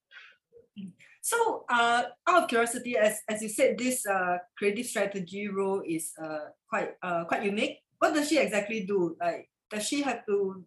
So, 1.28 1.68
uh, 1.68 2.04
out 2.26 2.42
of 2.44 2.48
curiosity, 2.48 2.96
as, 2.96 3.20
as 3.28 3.42
you 3.42 3.50
said, 3.50 3.76
this 3.76 4.06
uh, 4.06 4.38
creative 4.56 4.86
strategy 4.86 5.46
role 5.48 5.82
is 5.84 6.12
uh, 6.16 6.56
quite 6.70 6.96
uh, 7.02 7.24
quite 7.28 7.44
unique. 7.44 7.84
What 7.98 8.14
does 8.14 8.32
she 8.32 8.38
exactly 8.38 8.88
do? 8.88 9.14
Like, 9.20 9.50
does 9.68 9.84
she 9.84 10.00
have 10.08 10.24
to, 10.24 10.64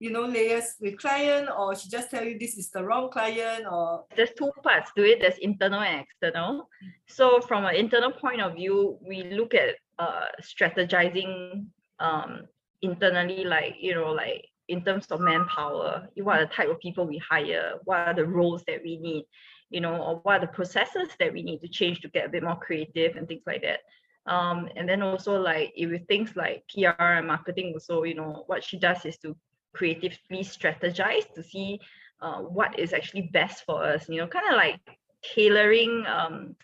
you 0.00 0.10
know, 0.10 0.24
layers 0.24 0.74
with 0.80 0.98
client, 0.98 1.48
or 1.56 1.74
she 1.74 1.88
just 1.88 2.10
tell 2.10 2.24
you 2.24 2.38
this 2.38 2.58
is 2.58 2.70
the 2.70 2.82
wrong 2.82 3.10
client, 3.10 3.64
or 3.70 4.04
there's 4.16 4.32
two 4.36 4.50
parts 4.62 4.90
to 4.96 5.04
it. 5.04 5.20
There's 5.20 5.38
internal 5.38 5.80
and 5.80 6.04
external. 6.04 6.68
So 7.06 7.40
from 7.40 7.64
an 7.64 7.76
internal 7.76 8.12
point 8.12 8.40
of 8.40 8.54
view 8.54 8.98
we 9.00 9.22
look 9.24 9.54
at 9.54 9.76
uh 9.98 10.26
strategizing 10.42 11.66
um 12.00 12.42
internally 12.82 13.44
like 13.44 13.76
you 13.78 13.94
know 13.94 14.10
like 14.10 14.46
in 14.68 14.84
terms 14.84 15.06
of 15.10 15.20
manpower. 15.20 16.08
What 16.16 16.38
are 16.38 16.46
the 16.46 16.52
type 16.52 16.68
of 16.68 16.80
people 16.80 17.06
we 17.06 17.18
hire? 17.18 17.74
What 17.84 17.98
are 17.98 18.14
the 18.14 18.26
roles 18.26 18.64
that 18.66 18.80
we 18.82 18.96
need? 18.98 19.24
You 19.70 19.80
know 19.80 19.96
or 19.96 20.16
what 20.22 20.42
are 20.42 20.46
the 20.46 20.52
processes 20.52 21.08
that 21.20 21.32
we 21.32 21.42
need 21.42 21.60
to 21.60 21.68
change 21.68 22.00
to 22.00 22.08
get 22.08 22.26
a 22.26 22.28
bit 22.28 22.42
more 22.42 22.56
creative 22.56 23.16
and 23.16 23.28
things 23.28 23.42
like 23.46 23.62
that. 23.62 23.80
Um 24.26 24.68
and 24.74 24.88
then 24.88 25.02
also 25.02 25.40
like 25.40 25.72
if 25.76 25.90
with 25.90 26.08
things 26.08 26.34
like 26.34 26.64
pr 26.68 26.88
and 27.00 27.28
marketing 27.28 27.72
also 27.74 28.02
you 28.02 28.14
know 28.14 28.44
what 28.48 28.64
she 28.64 28.78
does 28.78 29.04
is 29.04 29.18
to 29.18 29.36
creatively 29.74 30.40
strategize 30.40 31.32
to 31.34 31.42
see 31.42 31.78
uh, 32.22 32.38
what 32.38 32.78
is 32.78 32.92
actually 32.92 33.28
best 33.32 33.64
for 33.66 33.84
us 33.84 34.08
you 34.08 34.18
know 34.18 34.26
kind 34.26 34.48
of 34.48 34.56
like 34.56 34.80
tailoring 35.22 36.04
um, 36.06 36.54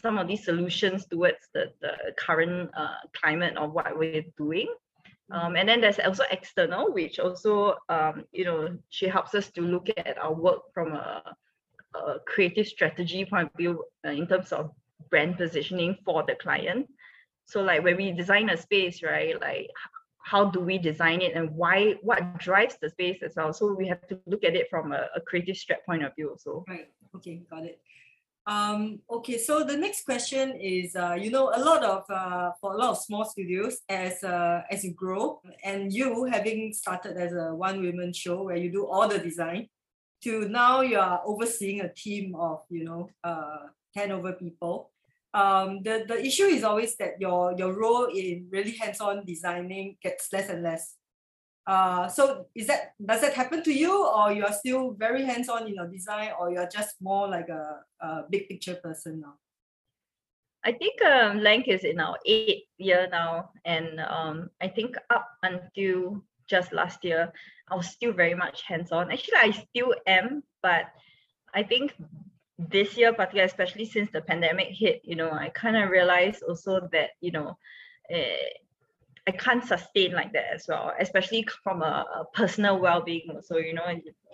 some 0.00 0.18
of 0.18 0.28
these 0.28 0.44
solutions 0.44 1.06
towards 1.06 1.48
the, 1.54 1.72
the 1.80 1.92
current 2.16 2.70
uh, 2.76 2.96
climate 3.12 3.56
of 3.56 3.72
what 3.72 3.98
we're 3.98 4.24
doing. 4.36 4.68
Um, 5.30 5.56
and 5.56 5.68
then 5.68 5.80
there's 5.80 5.98
also 5.98 6.22
external 6.30 6.92
which 6.92 7.18
also 7.18 7.74
um, 7.88 8.24
you 8.32 8.44
know 8.44 8.78
she 8.90 9.08
helps 9.08 9.34
us 9.34 9.50
to 9.50 9.60
look 9.60 9.88
at 9.96 10.16
our 10.18 10.32
work 10.32 10.72
from 10.72 10.92
a, 10.92 11.34
a 11.96 12.20
creative 12.26 12.68
strategy 12.68 13.24
point 13.24 13.50
of 13.50 13.56
view 13.56 13.84
uh, 14.06 14.10
in 14.10 14.28
terms 14.28 14.52
of 14.52 14.70
brand 15.10 15.36
positioning 15.36 15.96
for 16.04 16.22
the 16.28 16.36
client. 16.36 16.86
So 17.46 17.60
like 17.62 17.82
when 17.82 17.96
we 17.96 18.12
design 18.12 18.50
a 18.50 18.56
space 18.56 19.02
right 19.02 19.40
like 19.40 19.68
how 20.30 20.42
do 20.54 20.60
we 20.68 20.76
design 20.76 21.20
it 21.26 21.32
and 21.38 21.48
why 21.60 21.94
what 22.02 22.20
drives 22.38 22.76
the 22.82 22.90
space 22.90 23.20
as 23.22 23.32
well 23.36 23.52
so 23.52 23.72
we 23.72 23.86
have 23.86 24.04
to 24.08 24.18
look 24.26 24.42
at 24.42 24.54
it 24.60 24.66
from 24.68 24.92
a, 24.92 25.02
a 25.14 25.20
creative 25.20 25.56
strat 25.62 25.82
point 25.86 26.02
of 26.04 26.14
view 26.16 26.30
also 26.30 26.64
Right. 26.68 26.88
Okay, 27.16 27.42
got 27.50 27.64
it. 27.64 27.80
Um, 28.46 29.00
okay, 29.10 29.38
so 29.38 29.64
the 29.64 29.76
next 29.76 30.04
question 30.04 30.54
is, 30.60 30.94
uh, 30.94 31.16
you 31.18 31.30
know, 31.30 31.50
a 31.54 31.58
lot 31.58 31.82
of 31.82 32.04
uh, 32.08 32.52
for 32.60 32.74
a 32.74 32.76
lot 32.76 32.90
of 32.90 32.98
small 32.98 33.24
studios, 33.24 33.78
as 33.88 34.22
uh, 34.22 34.62
as 34.70 34.84
you 34.84 34.92
grow, 34.94 35.40
and 35.64 35.92
you 35.92 36.24
having 36.24 36.72
started 36.72 37.16
as 37.16 37.32
a 37.32 37.54
one 37.54 37.82
woman 37.82 38.12
show 38.12 38.44
where 38.44 38.56
you 38.56 38.70
do 38.70 38.86
all 38.86 39.08
the 39.08 39.18
design, 39.18 39.68
to 40.22 40.48
now 40.48 40.82
you 40.82 40.98
are 40.98 41.22
overseeing 41.26 41.80
a 41.80 41.92
team 41.92 42.36
of 42.36 42.60
you 42.70 42.84
know 42.84 43.08
uh, 43.24 43.66
ten 43.92 44.12
over 44.12 44.32
people. 44.32 44.92
Um, 45.36 45.82
the 45.84 46.08
the 46.08 46.16
issue 46.16 46.48
is 46.48 46.64
always 46.64 46.96
that 46.96 47.20
your 47.20 47.52
your 47.60 47.76
role 47.76 48.08
in 48.08 48.48
really 48.48 48.72
hands-on 48.72 49.26
designing 49.26 50.00
gets 50.00 50.32
less 50.32 50.48
and 50.48 50.62
less. 50.62 50.96
Uh, 51.66 52.08
so 52.08 52.46
is 52.54 52.66
that 52.68 52.96
does 52.96 53.20
that 53.20 53.34
happen 53.34 53.62
to 53.64 53.72
you 53.72 53.92
or 53.92 54.32
you 54.32 54.46
are 54.46 54.56
still 54.56 54.96
very 54.96 55.24
hands-on 55.24 55.68
in 55.68 55.74
your 55.74 55.88
design 55.88 56.30
or 56.40 56.50
you're 56.50 56.70
just 56.72 56.96
more 57.02 57.28
like 57.28 57.50
a, 57.50 57.84
a 58.00 58.24
big 58.30 58.48
picture 58.48 58.76
person 58.76 59.20
now? 59.20 59.34
I 60.64 60.72
think 60.72 61.04
um, 61.04 61.44
Laank 61.44 61.68
is 61.68 61.84
in 61.84 62.00
our 62.00 62.16
eighth 62.24 62.66
year 62.78 63.06
now, 63.12 63.50
and 63.64 64.00
um, 64.00 64.48
I 64.62 64.68
think 64.68 64.96
up 65.10 65.28
until 65.42 66.24
just 66.48 66.72
last 66.72 67.04
year, 67.04 67.30
I 67.68 67.76
was 67.76 67.88
still 67.88 68.12
very 68.12 68.34
much 68.34 68.62
hands-on. 68.62 69.12
Actually, 69.12 69.38
I 69.38 69.50
still 69.52 69.92
am, 70.06 70.42
but 70.62 70.86
I 71.52 71.62
think 71.62 71.92
this 72.58 72.96
year, 72.96 73.12
particularly, 73.12 73.46
especially 73.46 73.84
since 73.84 74.10
the 74.10 74.22
pandemic 74.22 74.68
hit, 74.70 75.02
you 75.04 75.16
know, 75.16 75.30
I 75.30 75.50
kind 75.50 75.76
of 75.76 75.90
realized 75.90 76.42
also 76.42 76.88
that, 76.92 77.10
you 77.20 77.32
know, 77.32 77.58
uh, 78.12 78.48
I 79.28 79.32
can't 79.32 79.64
sustain 79.64 80.12
like 80.12 80.32
that 80.34 80.54
as 80.54 80.66
well, 80.68 80.92
especially 81.00 81.46
from 81.64 81.82
a, 81.82 82.06
a 82.14 82.24
personal 82.32 82.78
well-being. 82.78 83.40
So 83.42 83.58
you 83.58 83.74
know, 83.74 83.84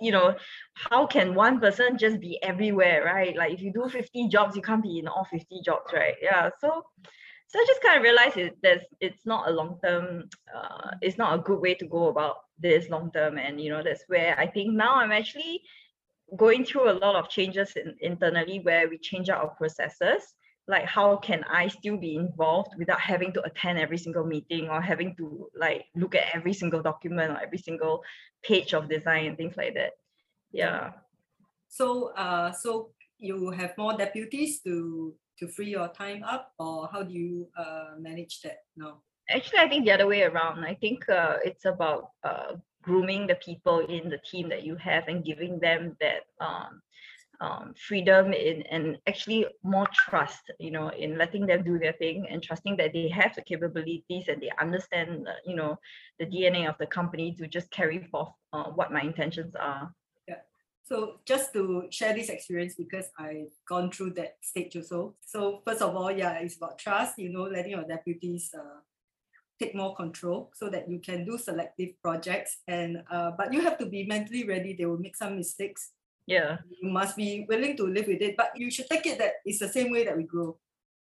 you 0.00 0.12
know, 0.12 0.36
how 0.74 1.06
can 1.06 1.34
one 1.34 1.60
person 1.60 1.96
just 1.96 2.20
be 2.20 2.38
everywhere, 2.42 3.02
right? 3.04 3.34
Like 3.34 3.54
if 3.54 3.62
you 3.62 3.72
do 3.72 3.88
50 3.88 4.28
jobs, 4.28 4.54
you 4.54 4.60
can't 4.60 4.82
be 4.82 4.98
in 4.98 5.08
all 5.08 5.24
50 5.24 5.62
jobs, 5.64 5.92
right? 5.94 6.14
Yeah. 6.20 6.50
So 6.60 6.84
so 7.48 7.58
I 7.58 7.64
just 7.66 7.82
kind 7.82 7.98
of 7.98 8.02
realized 8.02 8.36
it 8.36 8.56
there's 8.62 8.82
it's 9.00 9.24
not 9.24 9.48
a 9.48 9.52
long-term, 9.52 10.28
uh, 10.54 10.90
it's 11.00 11.18
not 11.18 11.38
a 11.38 11.42
good 11.42 11.60
way 11.60 11.74
to 11.74 11.86
go 11.86 12.08
about 12.08 12.36
this 12.58 12.90
long-term. 12.90 13.38
And 13.38 13.60
you 13.60 13.70
know, 13.70 13.82
that's 13.82 14.04
where 14.08 14.38
I 14.38 14.46
think 14.46 14.74
now 14.74 14.96
I'm 14.96 15.12
actually 15.12 15.62
going 16.36 16.64
through 16.64 16.90
a 16.90 16.98
lot 16.98 17.14
of 17.14 17.28
changes 17.28 17.72
in, 17.76 17.94
internally 18.00 18.60
where 18.60 18.88
we 18.88 18.98
change 18.98 19.28
our 19.28 19.48
processes 19.48 20.34
like 20.68 20.84
how 20.84 21.16
can 21.16 21.44
i 21.50 21.66
still 21.68 21.96
be 21.96 22.14
involved 22.14 22.70
without 22.78 23.00
having 23.00 23.32
to 23.32 23.42
attend 23.42 23.78
every 23.78 23.98
single 23.98 24.24
meeting 24.24 24.68
or 24.68 24.80
having 24.80 25.14
to 25.16 25.48
like 25.56 25.84
look 25.96 26.14
at 26.14 26.24
every 26.32 26.52
single 26.52 26.80
document 26.80 27.32
or 27.32 27.40
every 27.40 27.58
single 27.58 28.02
page 28.42 28.74
of 28.74 28.88
design 28.88 29.26
and 29.26 29.36
things 29.36 29.56
like 29.56 29.74
that? 29.74 29.92
Yeah. 30.52 30.92
So 31.68 32.12
uh 32.16 32.52
so 32.52 32.90
you 33.18 33.50
have 33.50 33.76
more 33.78 33.96
deputies 33.96 34.60
to 34.62 35.14
to 35.38 35.48
free 35.48 35.70
your 35.70 35.88
time 35.88 36.22
up 36.24 36.52
or 36.58 36.88
how 36.92 37.02
do 37.02 37.14
you 37.14 37.48
uh 37.56 37.94
manage 37.98 38.40
that 38.42 38.58
now? 38.76 39.00
Actually 39.30 39.60
i 39.60 39.68
think 39.68 39.84
the 39.84 39.92
other 39.92 40.06
way 40.06 40.22
around. 40.22 40.64
I 40.64 40.74
think 40.74 41.08
uh, 41.08 41.36
it's 41.44 41.64
about 41.64 42.10
uh, 42.24 42.56
grooming 42.82 43.26
the 43.26 43.36
people 43.36 43.80
in 43.80 44.08
the 44.08 44.18
team 44.30 44.48
that 44.48 44.64
you 44.64 44.76
have 44.76 45.08
and 45.08 45.24
giving 45.24 45.58
them 45.58 45.96
that 46.00 46.22
um, 46.40 46.82
um, 47.42 47.74
freedom 47.76 48.32
in 48.32 48.62
and 48.70 48.98
actually 49.08 49.44
more 49.64 49.88
trust 50.08 50.50
you 50.60 50.70
know 50.70 50.88
in 50.90 51.18
letting 51.18 51.44
them 51.44 51.64
do 51.64 51.78
their 51.78 51.92
thing 51.94 52.24
and 52.30 52.42
trusting 52.42 52.76
that 52.76 52.92
they 52.92 53.08
have 53.08 53.34
the 53.34 53.42
capabilities 53.42 54.26
and 54.28 54.40
they 54.40 54.50
understand 54.60 55.26
uh, 55.26 55.32
you 55.44 55.56
know 55.56 55.76
the 56.20 56.26
dna 56.26 56.68
of 56.68 56.76
the 56.78 56.86
company 56.86 57.34
to 57.34 57.48
just 57.48 57.68
carry 57.72 57.98
forth 58.10 58.28
uh, 58.52 58.64
what 58.64 58.92
my 58.92 59.00
intentions 59.00 59.56
are. 59.56 59.92
Yeah. 60.28 60.42
So 60.84 61.20
just 61.24 61.52
to 61.54 61.88
share 61.90 62.14
this 62.14 62.28
experience 62.28 62.74
because 62.76 63.06
i've 63.18 63.54
gone 63.68 63.90
through 63.90 64.10
that 64.10 64.36
stage 64.40 64.76
also. 64.76 65.14
So 65.26 65.62
first 65.66 65.82
of 65.82 65.96
all 65.96 66.12
yeah 66.12 66.34
it's 66.34 66.56
about 66.56 66.78
trust 66.78 67.18
you 67.18 67.30
know 67.32 67.44
letting 67.44 67.72
your 67.72 67.84
deputies 67.84 68.54
uh, 68.56 68.78
take 69.58 69.74
more 69.74 69.94
control 69.94 70.50
so 70.54 70.68
that 70.68 70.88
you 70.88 70.98
can 70.98 71.24
do 71.24 71.38
selective 71.38 71.90
projects. 72.02 72.58
And 72.68 73.02
uh, 73.10 73.32
but 73.36 73.52
you 73.52 73.60
have 73.62 73.78
to 73.78 73.86
be 73.86 74.04
mentally 74.04 74.44
ready 74.44 74.74
they 74.74 74.86
will 74.86 74.98
make 74.98 75.16
some 75.16 75.36
mistakes. 75.36 75.92
Yeah. 76.26 76.58
You 76.68 76.90
must 76.90 77.16
be 77.16 77.46
willing 77.48 77.76
to 77.76 77.86
live 77.86 78.06
with 78.06 78.22
it 78.22 78.36
but 78.36 78.52
you 78.54 78.70
should 78.70 78.88
take 78.88 79.06
it 79.06 79.18
that 79.18 79.42
it's 79.44 79.58
the 79.58 79.68
same 79.68 79.90
way 79.90 80.04
that 80.04 80.16
we 80.16 80.24
grow. 80.24 80.58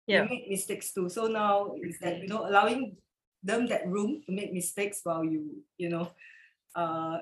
Yeah. 0.07 0.23
we 0.23 0.29
make 0.29 0.49
mistakes 0.49 0.93
too. 0.93 1.09
So 1.09 1.27
now 1.27 1.75
is 1.81 1.99
that 1.99 2.19
you 2.19 2.27
know 2.27 2.47
allowing 2.47 2.97
them 3.43 3.67
that 3.67 3.87
room 3.87 4.21
to 4.25 4.31
make 4.31 4.53
mistakes 4.53 4.99
while 5.03 5.23
you 5.23 5.63
you 5.77 5.87
know 5.87 6.11
uh 6.75 7.19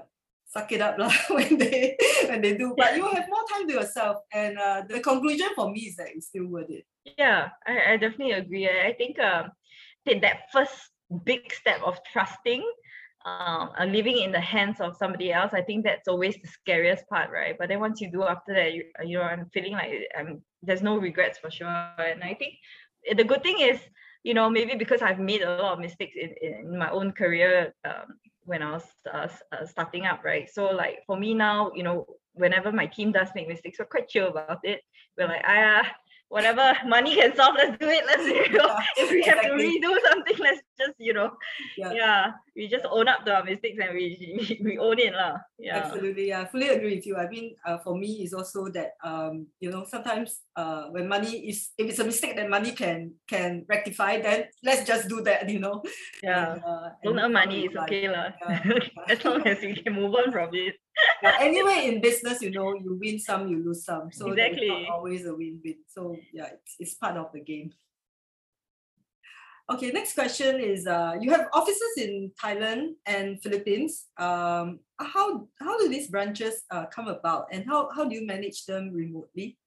suck 0.48 0.72
it 0.72 0.82
up 0.82 0.98
lah 0.98 1.12
when 1.30 1.58
they 1.58 1.98
when 2.30 2.42
they 2.42 2.56
do. 2.56 2.74
But 2.78 2.96
you 2.96 3.06
have 3.06 3.28
more 3.28 3.46
time 3.52 3.68
to 3.68 3.74
yourself. 3.74 4.24
And 4.32 4.58
uh, 4.58 4.84
the 4.88 5.00
conclusion 5.02 5.52
for 5.56 5.70
me 5.70 5.92
is 5.92 5.96
that 5.98 6.08
it's 6.16 6.28
still 6.28 6.48
worth 6.48 6.70
it. 6.70 6.86
Yeah 7.18 7.50
i, 7.66 7.94
I 7.94 7.98
definitely 7.98 8.34
agree. 8.34 8.68
I, 8.68 8.90
I 8.90 8.94
think 8.94 9.20
um 9.20 9.52
that 10.08 10.48
first 10.56 10.92
big 11.24 11.54
step 11.54 11.82
of 11.84 12.00
trusting 12.12 12.64
um, 13.26 13.72
uh, 13.78 13.86
living 13.86 14.20
in 14.20 14.32
the 14.32 14.40
hands 14.40 14.80
of 14.80 14.96
somebody 14.96 15.34
else, 15.34 15.54
I 15.54 15.62
think 15.62 15.84
that's 15.84 16.08
always 16.08 16.36
the 16.36 16.48
scariest 16.48 17.08
part, 17.10 17.30
right? 17.30 17.58
But 17.58 17.68
then 17.68 17.80
once 17.80 18.00
you 18.00 18.10
do 18.10 18.24
after 18.24 18.54
that, 18.54 18.74
you, 18.74 18.86
you 19.04 19.18
know, 19.18 19.24
I'm 19.24 19.50
feeling 19.54 19.74
like 19.74 19.92
I'm, 20.18 20.42
there's 20.64 20.82
no 20.82 20.98
regrets 20.98 21.38
for 21.38 21.52
sure. 21.52 21.68
And 21.68 22.24
I 22.24 22.36
think 22.36 22.54
the 23.16 23.24
good 23.26 23.44
thing 23.44 23.60
is, 23.60 23.80
you 24.24 24.34
know, 24.34 24.50
maybe 24.50 24.76
because 24.76 25.02
I've 25.02 25.20
made 25.20 25.42
a 25.42 25.58
lot 25.58 25.74
of 25.74 25.80
mistakes 25.80 26.16
in, 26.16 26.36
in 26.42 26.78
my 26.78 26.90
own 26.90 27.12
career 27.12 27.74
um, 27.84 28.18
when 28.46 28.62
I 28.62 28.72
was 28.72 28.86
uh, 29.14 29.28
uh, 29.52 29.66
starting 29.66 30.06
up, 30.06 30.24
right? 30.24 30.50
So 30.50 30.68
like 30.68 31.00
for 31.06 31.18
me 31.18 31.34
now, 31.34 31.72
you 31.76 31.84
know, 31.84 32.06
whenever 32.34 32.72
my 32.72 32.86
team 32.86 33.12
does 33.12 33.30
make 33.36 33.48
mistakes, 33.48 33.80
we're 33.80 33.86
quite 33.86 34.08
chill 34.08 34.30
about 34.30 34.60
it. 34.64 34.82
We're 35.18 35.28
like, 35.28 35.44
ah, 35.46 35.86
whatever 36.30 36.74
money 36.86 37.16
can 37.16 37.36
solve, 37.36 37.56
let's 37.56 37.78
do 37.78 37.88
it. 37.90 38.04
Let's 38.06 38.24
you 38.24 38.58
know, 38.58 38.68
yeah, 38.68 38.80
if 38.98 39.12
we 39.12 39.24
have 39.24 39.38
exactly. 39.38 39.80
to 39.80 39.80
redo 39.80 39.92
something, 40.10 40.38
let's 40.40 40.62
just 40.80 40.94
you 41.00 41.14
know, 41.14 41.32
yeah. 41.78 41.92
yeah, 41.92 42.32
we 42.56 42.68
just 42.68 42.86
own 42.90 43.08
up 43.08 43.26
to 43.26 43.34
our 43.34 43.44
mistakes 43.44 43.78
and 43.82 43.94
we 43.94 44.60
we 44.64 44.78
own 44.78 45.00
it 45.00 45.14
lah. 45.14 45.40
Yeah, 45.58 45.78
absolutely. 45.78 46.30
Yeah, 46.30 46.42
I 46.42 46.46
fully 46.46 46.70
agree 46.70 46.96
with 46.96 47.06
you. 47.06 47.16
I 47.16 47.28
mean, 47.28 47.56
uh, 47.66 47.78
for 47.80 47.98
me, 47.98 48.24
it's 48.24 48.34
also 48.34 48.70
that 48.70 49.00
um, 49.04 49.48
you 49.60 49.72
know, 49.72 49.86
sometimes 49.88 50.42
uh, 50.56 50.88
when 50.92 51.08
money 51.08 51.48
is 51.48 51.72
if 51.78 51.90
it's 51.90 52.00
a 52.00 52.06
mistake 52.06 52.36
that 52.36 52.50
money 52.50 52.72
can 52.72 53.16
can 53.28 53.66
rectify, 53.68 54.22
then 54.22 54.46
let's 54.64 54.84
just 54.84 55.08
do 55.08 55.22
that. 55.22 55.50
You 55.50 55.60
know. 55.60 55.84
Yeah. 56.24 56.54
And, 56.54 56.64
uh, 56.64 56.90
Don't 57.04 57.20
earn 57.20 57.34
money 57.34 57.66
is 57.66 57.76
okay 57.88 58.10
lah. 58.10 58.36
Yeah. 58.42 58.80
as 59.12 59.24
long 59.24 59.46
as 59.48 59.62
we 59.62 59.76
can 59.76 59.94
move 59.94 60.14
on 60.16 60.32
from 60.32 60.50
it 60.54 60.76
yeah, 61.24 61.38
anyway, 61.40 61.88
in 61.88 62.02
business, 62.02 62.42
you 62.42 62.52
know, 62.52 62.74
you 62.76 62.98
win 63.02 63.20
some, 63.20 63.48
you 63.48 63.64
lose 63.64 63.86
some. 63.86 64.12
So 64.12 64.32
exactly. 64.32 64.68
it's 64.68 64.90
always 64.92 65.26
a 65.26 65.36
win-win. 65.36 65.78
So 65.88 66.18
yeah, 66.34 66.48
it's, 66.54 66.76
it's 66.80 66.94
part 66.96 67.18
of 67.18 67.32
the 67.34 67.42
game. 67.42 67.72
Okay, 69.70 69.92
next 69.92 70.14
question 70.14 70.62
is 70.62 70.88
uh, 70.88 71.16
you 71.20 71.30
have 71.32 71.50
offices 71.52 71.98
in 71.98 72.32
Thailand 72.42 72.96
and 73.06 73.42
Philippines. 73.44 74.06
Um, 74.16 74.80
how 74.98 75.50
how 75.60 75.78
do 75.78 75.90
these 75.90 76.08
branches 76.08 76.64
uh, 76.72 76.86
come 76.86 77.10
about 77.10 77.48
and 77.52 77.66
how, 77.66 77.90
how 77.94 78.06
do 78.06 78.16
you 78.16 78.26
manage 78.26 78.66
them 78.66 78.92
remotely? 78.94 79.58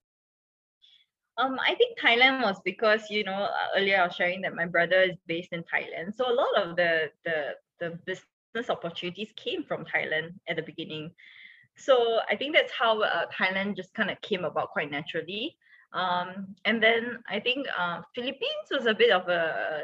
Um, 1.37 1.59
I 1.61 1.75
think 1.75 1.99
Thailand 1.99 2.43
was 2.43 2.61
because 2.65 3.11
you 3.11 3.25
know 3.25 3.49
earlier 3.77 4.01
I 4.01 4.07
was 4.07 4.17
sharing 4.17 4.41
that 4.41 4.55
my 4.55 4.65
brother 4.65 5.03
is 5.03 5.17
based 5.27 5.53
in 5.53 5.65
Thailand, 5.65 6.17
so 6.17 6.25
a 6.25 6.33
lot 6.33 6.57
of 6.57 6.77
the 6.77 7.11
the 7.27 7.55
the 7.79 7.91
business 8.07 8.25
business 8.53 8.71
opportunities 8.71 9.33
came 9.37 9.65
from 9.65 9.85
Thailand 9.85 10.35
at 10.49 10.57
the 10.57 10.63
beginning. 10.63 11.11
So 11.77 12.19
I 12.29 12.37
think 12.37 12.55
that's 12.55 12.73
how 12.73 13.03
uh, 13.03 13.27
Thailand 13.33 13.77
just 13.77 13.95
kind 13.95 14.11
of 14.11 14.21
came 14.21 14.45
about 14.45 14.71
quite 14.71 14.91
naturally. 14.91 15.57
Um, 15.93 16.55
and 16.65 16.83
then 16.83 17.19
I 17.29 17.41
think 17.41 17.67
uh, 17.79 18.03
Philippines 18.15 18.69
was 18.71 18.87
a 18.87 18.95
bit 18.95 19.11
of 19.11 19.29
a, 19.29 19.81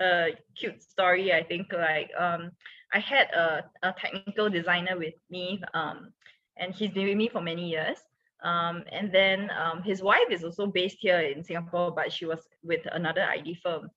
a 0.00 0.28
cute 0.56 0.82
story. 0.82 1.32
I 1.32 1.42
think 1.42 1.72
like 1.72 2.10
um, 2.18 2.50
I 2.92 2.98
had 2.98 3.28
a, 3.30 3.64
a 3.82 3.94
technical 3.98 4.48
designer 4.48 4.98
with 4.98 5.14
me, 5.30 5.62
um, 5.74 6.10
and 6.56 6.74
he's 6.74 6.90
been 6.90 7.06
with 7.06 7.16
me 7.16 7.28
for 7.28 7.40
many 7.40 7.68
years. 7.68 7.98
Um, 8.42 8.84
and 8.92 9.10
then 9.12 9.50
um, 9.58 9.82
his 9.82 10.02
wife 10.02 10.30
is 10.30 10.44
also 10.44 10.66
based 10.66 10.98
here 11.00 11.20
in 11.20 11.42
Singapore, 11.42 11.92
but 11.92 12.12
she 12.12 12.26
was 12.26 12.40
with 12.62 12.82
another 12.92 13.22
ID 13.22 13.58
firm. 13.62 13.90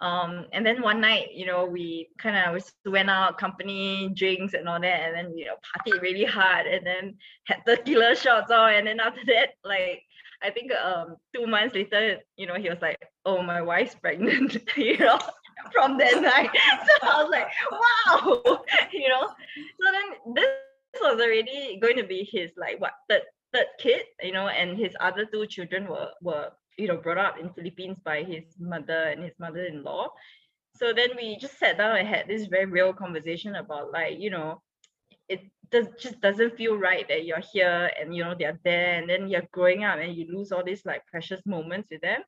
Um, 0.00 0.46
and 0.52 0.64
then 0.64 0.82
one 0.82 1.00
night, 1.00 1.28
you 1.32 1.46
know, 1.46 1.64
we 1.64 2.10
kind 2.18 2.36
of 2.36 2.62
we 2.84 2.90
went 2.92 3.08
out, 3.08 3.38
company 3.38 4.10
drinks 4.14 4.52
and 4.52 4.68
all 4.68 4.80
that, 4.80 5.00
and 5.06 5.14
then 5.16 5.36
you 5.36 5.46
know, 5.46 5.56
partied 5.64 6.02
really 6.02 6.24
hard, 6.24 6.66
and 6.66 6.86
then 6.86 7.14
had 7.46 7.64
tequila 7.66 8.14
shots 8.14 8.50
on, 8.50 8.74
and 8.74 8.86
then 8.86 9.00
after 9.00 9.24
that, 9.26 9.54
like 9.64 10.02
I 10.42 10.50
think 10.50 10.70
um 10.72 11.16
two 11.34 11.46
months 11.46 11.74
later, 11.74 12.18
you 12.36 12.46
know, 12.46 12.54
he 12.54 12.68
was 12.68 12.82
like, 12.82 12.98
"Oh, 13.24 13.42
my 13.42 13.62
wife's 13.62 13.94
pregnant," 13.94 14.56
you 14.76 14.98
know, 14.98 15.18
from 15.72 15.96
that 15.98 16.20
night. 16.34 16.50
So 16.52 17.08
I 17.08 17.22
was 17.22 17.30
like, 17.30 17.48
"Wow," 17.72 18.64
you 18.92 19.08
know. 19.08 19.28
So 19.28 19.92
then 19.92 20.34
this 20.34 20.48
was 21.00 21.20
already 21.20 21.78
going 21.80 21.96
to 21.96 22.04
be 22.04 22.28
his 22.30 22.52
like 22.56 22.80
what 22.80 22.92
third 23.08 23.22
third 23.54 23.66
kid, 23.78 24.02
you 24.22 24.32
know, 24.32 24.48
and 24.48 24.76
his 24.76 24.94
other 25.00 25.24
two 25.24 25.46
children 25.46 25.86
were 25.88 26.10
were 26.20 26.50
you 26.76 26.88
know 26.88 26.96
brought 26.96 27.18
up 27.18 27.38
in 27.38 27.50
Philippines 27.50 27.98
by 28.04 28.22
his 28.22 28.44
mother 28.58 29.04
and 29.10 29.22
his 29.22 29.34
mother-in-law. 29.38 30.08
So 30.76 30.92
then 30.92 31.10
we 31.16 31.38
just 31.38 31.58
sat 31.58 31.78
down 31.78 31.96
and 31.96 32.06
had 32.06 32.28
this 32.28 32.46
very 32.46 32.66
real 32.66 32.92
conversation 32.92 33.56
about 33.56 33.92
like 33.92 34.18
you 34.18 34.30
know 34.30 34.62
it 35.28 35.40
does 35.70 35.88
just 35.98 36.20
doesn't 36.20 36.56
feel 36.56 36.76
right 36.76 37.08
that 37.08 37.24
you're 37.24 37.42
here 37.52 37.90
and 37.98 38.14
you 38.14 38.22
know 38.22 38.34
they're 38.38 38.60
there 38.64 38.94
and 38.94 39.08
then 39.08 39.28
you're 39.28 39.48
growing 39.52 39.84
up 39.84 39.98
and 39.98 40.14
you 40.14 40.26
lose 40.30 40.52
all 40.52 40.62
these 40.64 40.84
like 40.84 41.06
precious 41.06 41.40
moments 41.46 41.88
with 41.90 42.00
them. 42.02 42.20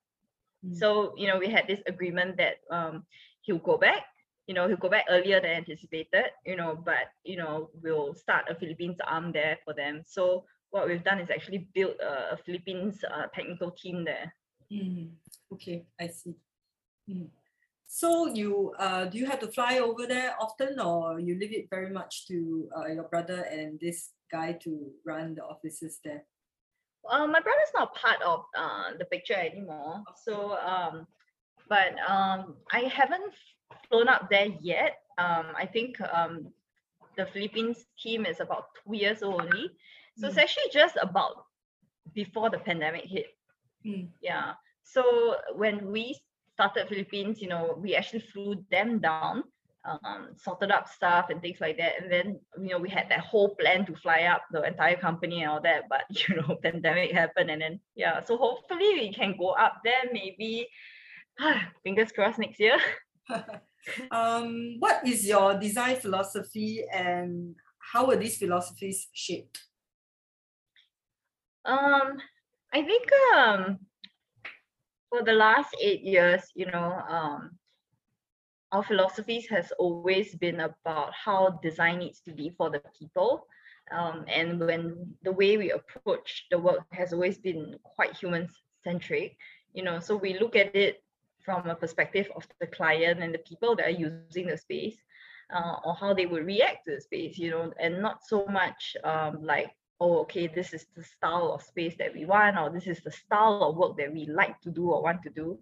Mm. 0.64 0.76
So 0.76 1.14
you 1.16 1.28
know 1.28 1.38
we 1.38 1.48
had 1.48 1.66
this 1.68 1.82
agreement 1.86 2.36
that 2.38 2.56
um 2.70 3.04
he'll 3.42 3.58
go 3.58 3.78
back 3.78 4.04
you 4.48 4.54
know, 4.54 4.66
he'll 4.66 4.78
go 4.78 4.88
back 4.88 5.04
earlier 5.10 5.40
than 5.40 5.50
anticipated, 5.50 6.32
you 6.44 6.56
know, 6.56 6.74
but, 6.82 7.12
you 7.22 7.36
know, 7.36 7.68
we'll 7.82 8.14
start 8.14 8.46
a 8.48 8.54
Philippines 8.54 8.96
arm 9.06 9.30
there 9.30 9.58
for 9.62 9.74
them. 9.74 10.02
So 10.06 10.46
what 10.70 10.88
we've 10.88 11.04
done 11.04 11.20
is 11.20 11.30
actually 11.30 11.68
build 11.74 11.96
a, 12.00 12.32
a 12.32 12.38
Philippines 12.44 13.04
uh, 13.04 13.26
technical 13.34 13.70
team 13.70 14.04
there. 14.04 14.34
Mm, 14.72 15.10
okay, 15.52 15.86
I 16.00 16.08
see. 16.08 16.34
Mm. 17.08 17.28
So 17.86 18.26
you 18.26 18.74
uh, 18.78 19.06
do 19.06 19.16
you 19.16 19.26
have 19.26 19.40
to 19.40 19.48
fly 19.48 19.78
over 19.78 20.06
there 20.06 20.36
often, 20.38 20.78
or 20.78 21.18
you 21.18 21.38
leave 21.38 21.54
it 21.54 21.70
very 21.70 21.90
much 21.90 22.26
to 22.28 22.68
uh, 22.76 22.86
your 22.86 23.04
brother 23.04 23.48
and 23.50 23.80
this 23.80 24.10
guy 24.30 24.52
to 24.64 24.92
run 25.06 25.34
the 25.34 25.44
offices 25.44 25.98
there? 26.04 26.24
Uh, 27.08 27.26
my 27.26 27.40
brother's 27.40 27.72
not 27.74 27.94
part 27.94 28.20
of 28.20 28.44
uh, 28.56 28.92
the 28.98 29.06
picture 29.06 29.34
anymore. 29.34 30.04
So, 30.22 30.58
um, 30.58 31.06
but 31.68 31.96
um, 32.06 32.56
I 32.72 32.80
haven't 32.80 33.32
flown 33.88 34.08
up 34.08 34.28
there 34.28 34.48
yet. 34.60 34.98
Um, 35.16 35.46
I 35.56 35.64
think 35.64 35.98
um, 36.12 36.52
the 37.16 37.24
Philippines 37.26 37.86
team 37.98 38.26
is 38.26 38.40
about 38.40 38.66
two 38.84 38.96
years 38.96 39.22
old 39.22 39.40
only. 39.40 39.70
So 40.18 40.26
it's 40.26 40.36
mm. 40.36 40.42
actually 40.42 40.70
just 40.72 40.98
about 41.00 41.46
before 42.12 42.50
the 42.50 42.58
pandemic 42.58 43.04
hit. 43.06 43.26
Mm. 43.86 44.08
Yeah. 44.20 44.54
So 44.82 45.36
when 45.54 45.90
we 45.90 46.18
started 46.54 46.88
Philippines, 46.88 47.40
you 47.40 47.48
know, 47.48 47.78
we 47.78 47.94
actually 47.94 48.24
flew 48.32 48.64
them 48.70 48.98
down, 48.98 49.44
um, 49.84 50.30
sorted 50.36 50.70
up 50.70 50.88
stuff 50.88 51.30
and 51.30 51.40
things 51.40 51.60
like 51.60 51.78
that. 51.78 52.00
And 52.00 52.10
then, 52.10 52.40
you 52.60 52.70
know, 52.70 52.78
we 52.78 52.88
had 52.88 53.08
that 53.10 53.20
whole 53.20 53.54
plan 53.54 53.86
to 53.86 53.94
fly 53.96 54.22
up 54.22 54.42
the 54.50 54.62
entire 54.62 54.96
company 54.96 55.42
and 55.42 55.50
all 55.50 55.62
that. 55.62 55.84
But, 55.88 56.04
you 56.28 56.36
know, 56.36 56.56
pandemic 56.62 57.12
happened. 57.12 57.50
And 57.50 57.62
then, 57.62 57.80
yeah, 57.94 58.22
so 58.24 58.36
hopefully 58.36 58.94
we 58.94 59.12
can 59.12 59.36
go 59.38 59.50
up 59.50 59.80
there 59.84 60.04
maybe, 60.12 60.68
fingers 61.82 62.12
crossed 62.12 62.38
next 62.38 62.58
year. 62.60 62.78
um, 64.10 64.76
what 64.78 65.06
is 65.06 65.26
your 65.26 65.58
design 65.58 65.96
philosophy 65.96 66.84
and 66.92 67.54
how 67.92 68.06
were 68.06 68.16
these 68.16 68.38
philosophies 68.38 69.08
shaped? 69.12 69.60
Um, 71.64 72.18
I 72.72 72.82
think 72.82 73.08
um, 73.34 73.78
for 75.08 75.22
the 75.22 75.32
last 75.32 75.74
eight 75.80 76.02
years, 76.02 76.42
you 76.54 76.66
know, 76.66 77.02
um, 77.08 77.58
our 78.72 78.82
philosophies 78.82 79.46
has 79.48 79.72
always 79.78 80.34
been 80.34 80.60
about 80.60 81.12
how 81.14 81.58
design 81.62 82.00
needs 82.00 82.20
to 82.20 82.32
be 82.32 82.50
for 82.56 82.68
the 82.68 82.82
people. 82.98 83.46
Um, 83.90 84.26
and 84.28 84.60
when 84.60 85.14
the 85.22 85.32
way 85.32 85.56
we 85.56 85.70
approach 85.70 86.46
the 86.50 86.58
work 86.58 86.84
has 86.92 87.14
always 87.14 87.38
been 87.38 87.78
quite 87.82 88.14
human 88.14 88.48
centric, 88.84 89.36
you 89.72 89.82
know, 89.82 89.98
so 89.98 90.16
we 90.16 90.38
look 90.38 90.54
at 90.54 90.76
it 90.76 91.02
from 91.42 91.66
a 91.70 91.74
perspective 91.74 92.28
of 92.36 92.46
the 92.60 92.66
client 92.66 93.22
and 93.22 93.32
the 93.32 93.38
people 93.38 93.74
that 93.76 93.86
are 93.86 93.90
using 93.90 94.48
the 94.48 94.58
space 94.58 94.98
uh, 95.54 95.76
or 95.84 95.94
how 95.94 96.12
they 96.12 96.26
would 96.26 96.44
react 96.44 96.84
to 96.84 96.96
the 96.96 97.00
space, 97.00 97.38
you 97.38 97.50
know, 97.50 97.72
and 97.80 98.02
not 98.02 98.18
so 98.26 98.44
much 98.46 98.94
um, 99.04 99.42
like 99.42 99.70
oh, 100.00 100.20
okay, 100.20 100.46
this 100.46 100.72
is 100.72 100.86
the 100.96 101.02
style 101.02 101.52
of 101.52 101.62
space 101.62 101.94
that 101.98 102.14
we 102.14 102.24
want, 102.24 102.56
or 102.58 102.70
this 102.70 102.86
is 102.86 103.00
the 103.00 103.10
style 103.10 103.62
of 103.62 103.76
work 103.76 103.96
that 103.96 104.12
we 104.12 104.26
like 104.26 104.60
to 104.60 104.70
do 104.70 104.90
or 104.90 105.02
want 105.02 105.22
to 105.22 105.30
do. 105.30 105.58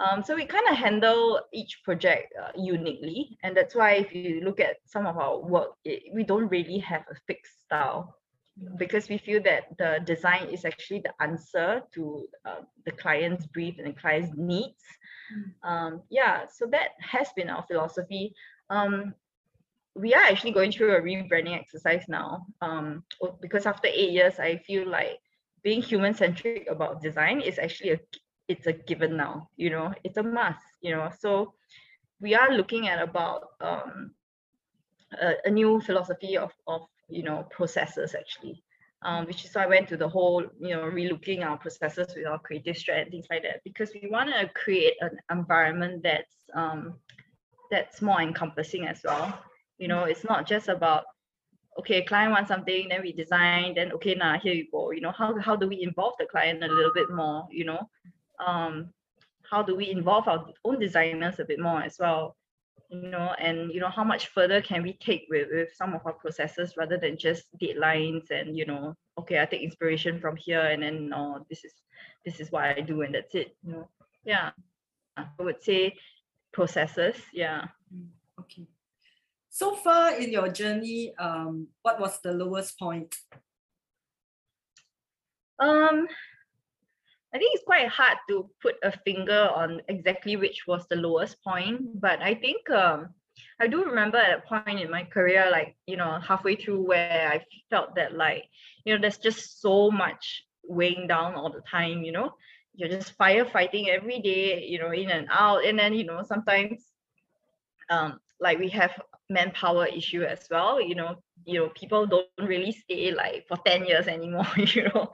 Um, 0.00 0.22
so 0.22 0.34
we 0.34 0.46
kind 0.46 0.66
of 0.70 0.76
handle 0.76 1.40
each 1.52 1.82
project 1.84 2.32
uh, 2.40 2.52
uniquely. 2.56 3.38
And 3.42 3.54
that's 3.54 3.74
why 3.74 3.92
if 3.92 4.14
you 4.14 4.40
look 4.42 4.58
at 4.58 4.76
some 4.86 5.06
of 5.06 5.18
our 5.18 5.38
work, 5.38 5.72
it, 5.84 6.04
we 6.14 6.24
don't 6.24 6.48
really 6.48 6.78
have 6.78 7.02
a 7.10 7.14
fixed 7.26 7.60
style 7.60 8.16
because 8.78 9.08
we 9.08 9.18
feel 9.18 9.42
that 9.42 9.76
the 9.78 10.00
design 10.04 10.48
is 10.48 10.64
actually 10.64 11.00
the 11.00 11.12
answer 11.22 11.82
to 11.92 12.26
uh, 12.44 12.62
the 12.84 12.92
client's 12.92 13.46
brief 13.46 13.76
and 13.78 13.86
the 13.86 14.00
client's 14.00 14.32
needs. 14.36 14.82
Um, 15.62 16.02
yeah, 16.10 16.46
so 16.52 16.66
that 16.66 16.90
has 17.00 17.28
been 17.36 17.48
our 17.50 17.64
philosophy. 17.66 18.34
Um, 18.68 19.14
we 19.94 20.14
are 20.14 20.22
actually 20.22 20.52
going 20.52 20.72
through 20.72 20.94
a 20.94 21.00
rebranding 21.00 21.58
exercise 21.58 22.04
now. 22.08 22.46
Um, 22.60 23.04
because 23.40 23.66
after 23.66 23.88
eight 23.88 24.12
years 24.12 24.38
i 24.38 24.56
feel 24.58 24.88
like 24.88 25.18
being 25.62 25.82
human 25.82 26.14
centric 26.14 26.66
about 26.70 27.02
design 27.02 27.40
is 27.40 27.58
actually 27.58 27.90
a 27.90 28.00
it's 28.48 28.66
a 28.66 28.72
given 28.72 29.16
now 29.16 29.48
you 29.56 29.70
know? 29.70 29.92
It's 30.04 30.16
a 30.16 30.22
must 30.22 30.64
you 30.80 30.92
know? 30.94 31.10
So 31.18 31.54
we 32.20 32.34
are 32.34 32.52
looking 32.52 32.88
at 32.88 33.02
about 33.02 33.48
um, 33.60 34.12
a, 35.20 35.34
a, 35.44 35.50
new 35.50 35.80
philosophy 35.80 36.36
of, 36.36 36.52
of 36.66 36.82
you 37.08 37.22
know 37.22 37.46
processes 37.50 38.14
actually. 38.14 38.62
Um, 39.02 39.24
which 39.24 39.46
is 39.46 39.54
why 39.54 39.64
I 39.64 39.66
went 39.66 39.88
to 39.88 39.96
the 39.96 40.06
whole, 40.06 40.44
you 40.60 40.76
know, 40.76 40.82
relooking 40.82 41.42
our 41.42 41.56
processes 41.56 42.12
with 42.14 42.26
our 42.26 42.38
creative 42.38 42.76
strat 42.76 43.00
and 43.00 43.10
things 43.10 43.28
like 43.30 43.42
that, 43.44 43.62
because 43.64 43.92
we 43.94 44.10
want 44.10 44.28
to 44.28 44.46
create 44.52 44.92
an 45.00 45.16
environment 45.30 46.02
that's 46.02 46.34
um, 46.54 46.96
that's 47.70 48.02
more 48.02 48.20
encompassing 48.20 48.86
as 48.86 49.00
well 49.02 49.40
you 49.80 49.88
know 49.88 50.04
it's 50.04 50.24
not 50.24 50.46
just 50.46 50.68
about 50.68 51.04
okay 51.78 52.02
client 52.02 52.32
wants 52.32 52.48
something 52.48 52.88
then 52.88 53.00
we 53.02 53.12
design 53.12 53.74
then 53.74 53.90
okay 53.92 54.14
now 54.14 54.38
here 54.38 54.54
you 54.54 54.66
go. 54.70 54.90
You 54.92 55.00
know 55.00 55.12
how, 55.12 55.38
how 55.40 55.56
do 55.56 55.66
we 55.66 55.82
involve 55.82 56.14
the 56.18 56.26
client 56.26 56.62
a 56.62 56.68
little 56.68 56.92
bit 56.94 57.10
more 57.10 57.48
you 57.50 57.64
know? 57.64 57.88
Um 58.46 58.92
how 59.50 59.62
do 59.62 59.74
we 59.74 59.90
involve 59.90 60.28
our 60.28 60.46
own 60.64 60.78
designers 60.78 61.40
a 61.40 61.44
bit 61.44 61.58
more 61.58 61.82
as 61.82 61.98
well 61.98 62.36
you 62.90 63.08
know? 63.08 63.34
And 63.38 63.72
you 63.72 63.80
know 63.80 63.88
how 63.88 64.04
much 64.04 64.28
further 64.28 64.60
can 64.60 64.82
we 64.82 64.92
take 64.94 65.26
with, 65.30 65.48
with 65.50 65.70
some 65.74 65.94
of 65.94 66.02
our 66.04 66.12
processes 66.12 66.76
rather 66.76 66.98
than 66.98 67.16
just 67.16 67.44
deadlines 67.58 68.30
and 68.30 68.56
you 68.56 68.66
know 68.66 68.94
okay 69.18 69.40
i 69.40 69.46
take 69.46 69.62
inspiration 69.62 70.20
from 70.20 70.36
here 70.36 70.60
and 70.60 70.82
then 70.82 71.12
oh, 71.14 71.44
this 71.48 71.64
is 71.64 71.72
this 72.24 72.38
is 72.40 72.52
what 72.52 72.64
i 72.64 72.80
do 72.80 73.00
and 73.02 73.14
that's 73.14 73.34
it 73.34 73.56
you 73.64 73.72
know? 73.72 73.88
Yeah 74.24 74.50
i 75.16 75.24
would 75.38 75.62
say 75.62 75.96
processes 76.52 77.16
yeah. 77.32 77.68
Mm, 77.94 78.08
okay 78.40 78.66
so 79.50 79.74
far 79.74 80.14
in 80.14 80.30
your 80.30 80.48
journey, 80.48 81.12
um, 81.18 81.66
what 81.82 82.00
was 82.00 82.20
the 82.22 82.32
lowest 82.32 82.78
point? 82.78 83.14
Um, 85.58 86.06
I 87.34 87.38
think 87.38 87.54
it's 87.54 87.64
quite 87.64 87.88
hard 87.88 88.16
to 88.28 88.48
put 88.62 88.76
a 88.82 88.92
finger 89.04 89.50
on 89.54 89.82
exactly 89.88 90.36
which 90.36 90.66
was 90.66 90.86
the 90.88 90.96
lowest 90.96 91.42
point, 91.42 92.00
but 92.00 92.22
I 92.22 92.34
think 92.34 92.70
um, 92.70 93.10
I 93.60 93.66
do 93.66 93.84
remember 93.84 94.18
at 94.18 94.38
a 94.38 94.42
point 94.42 94.80
in 94.80 94.90
my 94.90 95.04
career, 95.04 95.48
like 95.50 95.76
you 95.86 95.96
know, 95.96 96.18
halfway 96.20 96.54
through, 96.54 96.82
where 96.82 97.28
I 97.30 97.44
felt 97.70 97.96
that 97.96 98.16
like 98.16 98.44
you 98.84 98.94
know, 98.94 99.00
there's 99.00 99.18
just 99.18 99.60
so 99.60 99.90
much 99.90 100.44
weighing 100.62 101.08
down 101.08 101.34
all 101.34 101.52
the 101.52 101.62
time. 101.68 102.04
You 102.04 102.12
know, 102.12 102.34
you're 102.74 102.88
just 102.88 103.18
firefighting 103.18 103.88
every 103.88 104.20
day. 104.20 104.64
You 104.64 104.78
know, 104.78 104.92
in 104.92 105.10
and 105.10 105.28
out, 105.30 105.64
and 105.64 105.78
then 105.78 105.92
you 105.94 106.04
know, 106.04 106.22
sometimes 106.22 106.82
um, 107.90 108.20
like 108.40 108.58
we 108.58 108.68
have 108.68 108.92
manpower 109.28 109.86
issue 109.86 110.22
as 110.22 110.46
well 110.50 110.80
you 110.80 110.94
know 110.94 111.14
you 111.44 111.58
know 111.58 111.68
people 111.74 112.06
don't 112.06 112.26
really 112.40 112.72
stay 112.72 113.12
like 113.12 113.46
for 113.46 113.56
10 113.64 113.84
years 113.86 114.06
anymore 114.08 114.46
you 114.56 114.84
know. 114.84 115.10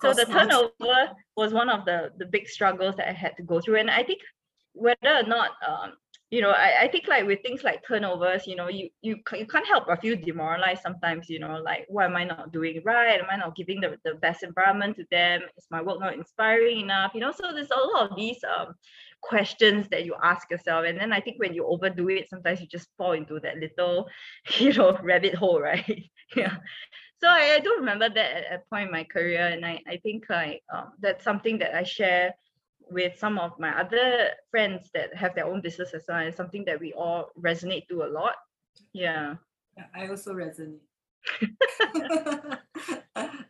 So 0.00 0.12
the 0.12 0.24
turnover 0.24 1.10
was 1.36 1.52
one 1.52 1.68
of 1.68 1.84
the 1.84 2.12
the 2.18 2.26
big 2.26 2.48
struggles 2.48 2.96
that 2.96 3.08
i 3.08 3.12
had 3.12 3.36
to 3.36 3.42
go 3.42 3.60
through. 3.60 3.76
And 3.76 3.90
i 3.90 4.02
think 4.02 4.20
whether 4.72 5.16
or 5.20 5.22
not 5.22 5.50
um, 5.66 5.94
you 6.30 6.40
know 6.40 6.50
I, 6.50 6.82
I 6.82 6.88
think 6.88 7.06
like 7.06 7.26
with 7.26 7.42
things 7.42 7.62
like 7.62 7.86
turnovers 7.86 8.46
you 8.46 8.56
know 8.56 8.68
you 8.68 8.90
you, 9.00 9.16
you 9.32 9.46
can't 9.46 9.66
help 9.66 9.86
but 9.86 10.00
feel 10.00 10.16
demoralized 10.16 10.82
sometimes 10.82 11.28
you 11.28 11.38
know 11.38 11.60
like 11.64 11.86
what 11.88 12.06
am 12.06 12.16
i 12.16 12.24
not 12.24 12.52
doing 12.52 12.80
right? 12.84 13.20
Am 13.20 13.26
i 13.30 13.36
not 13.36 13.54
giving 13.54 13.80
the, 13.80 13.96
the 14.04 14.14
best 14.14 14.42
environment 14.42 14.96
to 14.96 15.04
them? 15.10 15.42
Is 15.56 15.66
my 15.70 15.82
work 15.82 16.00
not 16.00 16.14
inspiring 16.14 16.80
enough? 16.80 17.12
You 17.14 17.20
know 17.20 17.32
so 17.32 17.52
there's 17.52 17.70
a 17.70 17.78
lot 17.78 18.10
of 18.10 18.16
these 18.16 18.38
um 18.44 18.74
questions 19.22 19.88
that 19.88 20.04
you 20.04 20.14
ask 20.22 20.50
yourself 20.50 20.84
and 20.86 21.00
then 21.00 21.12
i 21.12 21.20
think 21.20 21.38
when 21.38 21.52
you 21.52 21.66
overdo 21.66 22.08
it 22.10 22.28
sometimes 22.28 22.60
you 22.60 22.66
just 22.66 22.88
fall 22.98 23.12
into 23.12 23.40
that 23.40 23.56
little 23.56 24.06
you 24.58 24.72
know 24.72 24.96
rabbit 25.02 25.34
hole 25.34 25.60
right? 25.60 26.10
Yeah. 26.36 26.56
So 27.20 27.28
I, 27.28 27.54
I 27.54 27.60
do 27.60 27.76
remember 27.78 28.08
that 28.10 28.30
at 28.36 28.52
a 28.52 28.62
point 28.68 28.86
in 28.86 28.92
my 28.92 29.04
career 29.04 29.46
and 29.46 29.64
i 29.64 29.80
i 29.88 29.96
think 29.98 30.24
like 30.28 30.62
um, 30.74 30.92
that's 31.00 31.24
something 31.24 31.58
that 31.58 31.74
i 31.74 31.82
share 31.82 32.34
with 32.90 33.18
some 33.18 33.38
of 33.38 33.58
my 33.58 33.78
other 33.78 34.30
friends 34.50 34.90
that 34.94 35.14
have 35.14 35.34
their 35.34 35.46
own 35.46 35.60
business 35.60 35.94
as 35.94 36.04
well. 36.08 36.26
It's 36.26 36.36
something 36.36 36.64
that 36.66 36.80
we 36.80 36.92
all 36.92 37.30
resonate 37.38 37.88
to 37.88 38.04
a 38.04 38.10
lot. 38.10 38.34
Yeah. 38.92 39.34
yeah 39.76 39.86
I 39.94 40.08
also 40.08 40.34
resonate. 40.34 40.80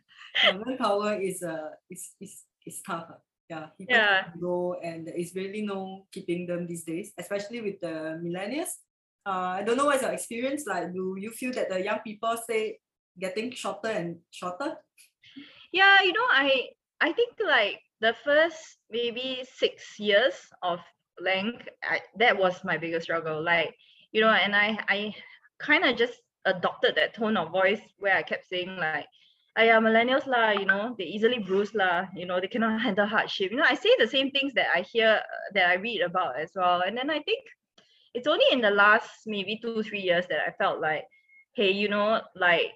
manpower 0.65 1.19
is 1.21 1.43
uh 1.43 1.73
is 1.89 2.13
is 2.19 2.43
is 2.65 2.81
tough. 2.85 3.09
Yeah, 3.49 3.71
people 3.77 3.95
yeah. 3.95 4.27
go 4.41 4.75
and 4.83 5.07
there 5.07 5.15
is 5.15 5.31
really 5.33 5.63
no 5.63 6.05
keeping 6.11 6.45
them 6.47 6.67
these 6.67 6.83
days, 6.83 7.13
especially 7.17 7.61
with 7.61 7.79
the 7.79 8.19
millennials. 8.19 8.83
Uh, 9.25 9.59
I 9.59 9.63
don't 9.63 9.77
know 9.77 9.85
what's 9.85 10.03
your 10.03 10.11
experience 10.11 10.67
like. 10.67 10.91
Do 10.91 11.15
you 11.17 11.31
feel 11.31 11.53
that 11.53 11.69
the 11.69 11.79
young 11.79 11.99
people 12.03 12.35
say 12.35 12.79
getting 13.17 13.51
shorter 13.51 13.87
and 13.87 14.19
shorter? 14.31 14.75
Yeah, 15.71 16.03
you 16.03 16.11
know, 16.11 16.27
I 16.27 16.75
I 16.99 17.13
think 17.13 17.39
like 17.39 17.79
the 18.01 18.15
first 18.23 18.77
maybe 18.89 19.43
six 19.57 19.99
years 19.99 20.33
of 20.61 20.79
Laank, 21.21 21.67
I, 21.83 22.01
that 22.19 22.37
was 22.37 22.63
my 22.63 22.77
biggest 22.77 23.05
struggle. 23.05 23.43
Like, 23.43 23.75
you 24.11 24.21
know, 24.21 24.29
and 24.29 24.55
I 24.55 24.77
I 24.87 25.15
kind 25.59 25.83
of 25.83 25.97
just 25.97 26.19
adopted 26.45 26.95
that 26.95 27.13
tone 27.13 27.37
of 27.37 27.51
voice 27.51 27.81
where 27.97 28.15
I 28.15 28.23
kept 28.23 28.47
saying 28.47 28.77
like, 28.77 29.05
I 29.57 29.65
am 29.69 29.83
millennials 29.83 30.27
lah, 30.27 30.51
you 30.51 30.65
know, 30.65 30.95
they 30.97 31.05
easily 31.05 31.39
bruise 31.39 31.73
lah, 31.73 32.05
you 32.15 32.25
know, 32.25 32.39
they 32.39 32.47
cannot 32.47 32.79
handle 32.85 33.07
hardship. 33.07 33.51
You 33.51 33.57
know, 33.57 33.65
I 33.67 33.73
say 33.73 33.89
the 33.97 34.07
same 34.07 34.29
things 34.31 34.53
that 34.53 34.67
I 34.73 34.81
hear 34.81 35.19
uh, 35.21 35.47
that 35.55 35.69
I 35.69 35.75
read 35.75 36.01
about 36.01 36.39
as 36.39 36.51
well. 36.55 36.81
And 36.81 36.95
then 36.95 37.09
I 37.09 37.19
think 37.19 37.43
it's 38.13 38.27
only 38.27 38.45
in 38.51 38.61
the 38.61 38.69
last 38.71 39.09
maybe 39.25 39.59
two, 39.61 39.81
three 39.81 40.01
years 40.01 40.27
that 40.27 40.41
I 40.47 40.51
felt 40.51 40.79
like, 40.79 41.05
hey, 41.55 41.71
you 41.71 41.89
know, 41.89 42.21
like 42.35 42.71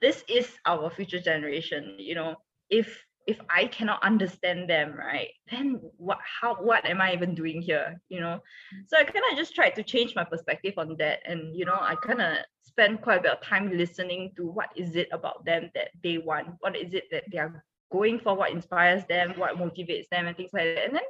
this 0.00 0.24
is 0.28 0.48
our 0.64 0.90
future 0.90 1.20
generation, 1.20 1.96
you 1.98 2.14
know, 2.14 2.36
if 2.70 3.05
if 3.26 3.40
I 3.50 3.66
cannot 3.66 4.02
understand 4.04 4.70
them, 4.70 4.94
right, 4.96 5.30
then 5.50 5.80
what 5.96 6.18
how 6.40 6.54
what 6.54 6.84
am 6.86 7.00
I 7.00 7.12
even 7.12 7.34
doing 7.34 7.60
here? 7.60 8.00
You 8.08 8.20
know? 8.20 8.40
So 8.86 8.96
I 8.96 9.04
kind 9.04 9.24
of 9.30 9.36
just 9.36 9.54
tried 9.54 9.74
to 9.76 9.82
change 9.82 10.14
my 10.14 10.24
perspective 10.24 10.74
on 10.76 10.96
that. 10.98 11.20
And 11.26 11.56
you 11.56 11.64
know, 11.64 11.78
I 11.78 11.96
kind 11.96 12.22
of 12.22 12.38
spend 12.62 13.02
quite 13.02 13.18
a 13.18 13.22
bit 13.22 13.32
of 13.32 13.40
time 13.40 13.76
listening 13.76 14.32
to 14.36 14.46
what 14.46 14.68
is 14.76 14.94
it 14.94 15.08
about 15.12 15.44
them 15.44 15.70
that 15.74 15.88
they 16.02 16.18
want, 16.18 16.48
what 16.60 16.76
is 16.76 16.94
it 16.94 17.04
that 17.10 17.24
they 17.32 17.38
are 17.38 17.64
going 17.90 18.20
for, 18.20 18.34
what 18.34 18.52
inspires 18.52 19.04
them, 19.06 19.34
what 19.36 19.56
motivates 19.56 20.08
them, 20.10 20.26
and 20.26 20.36
things 20.36 20.50
like 20.52 20.76
that. 20.76 20.86
And 20.86 20.94
then 20.94 21.02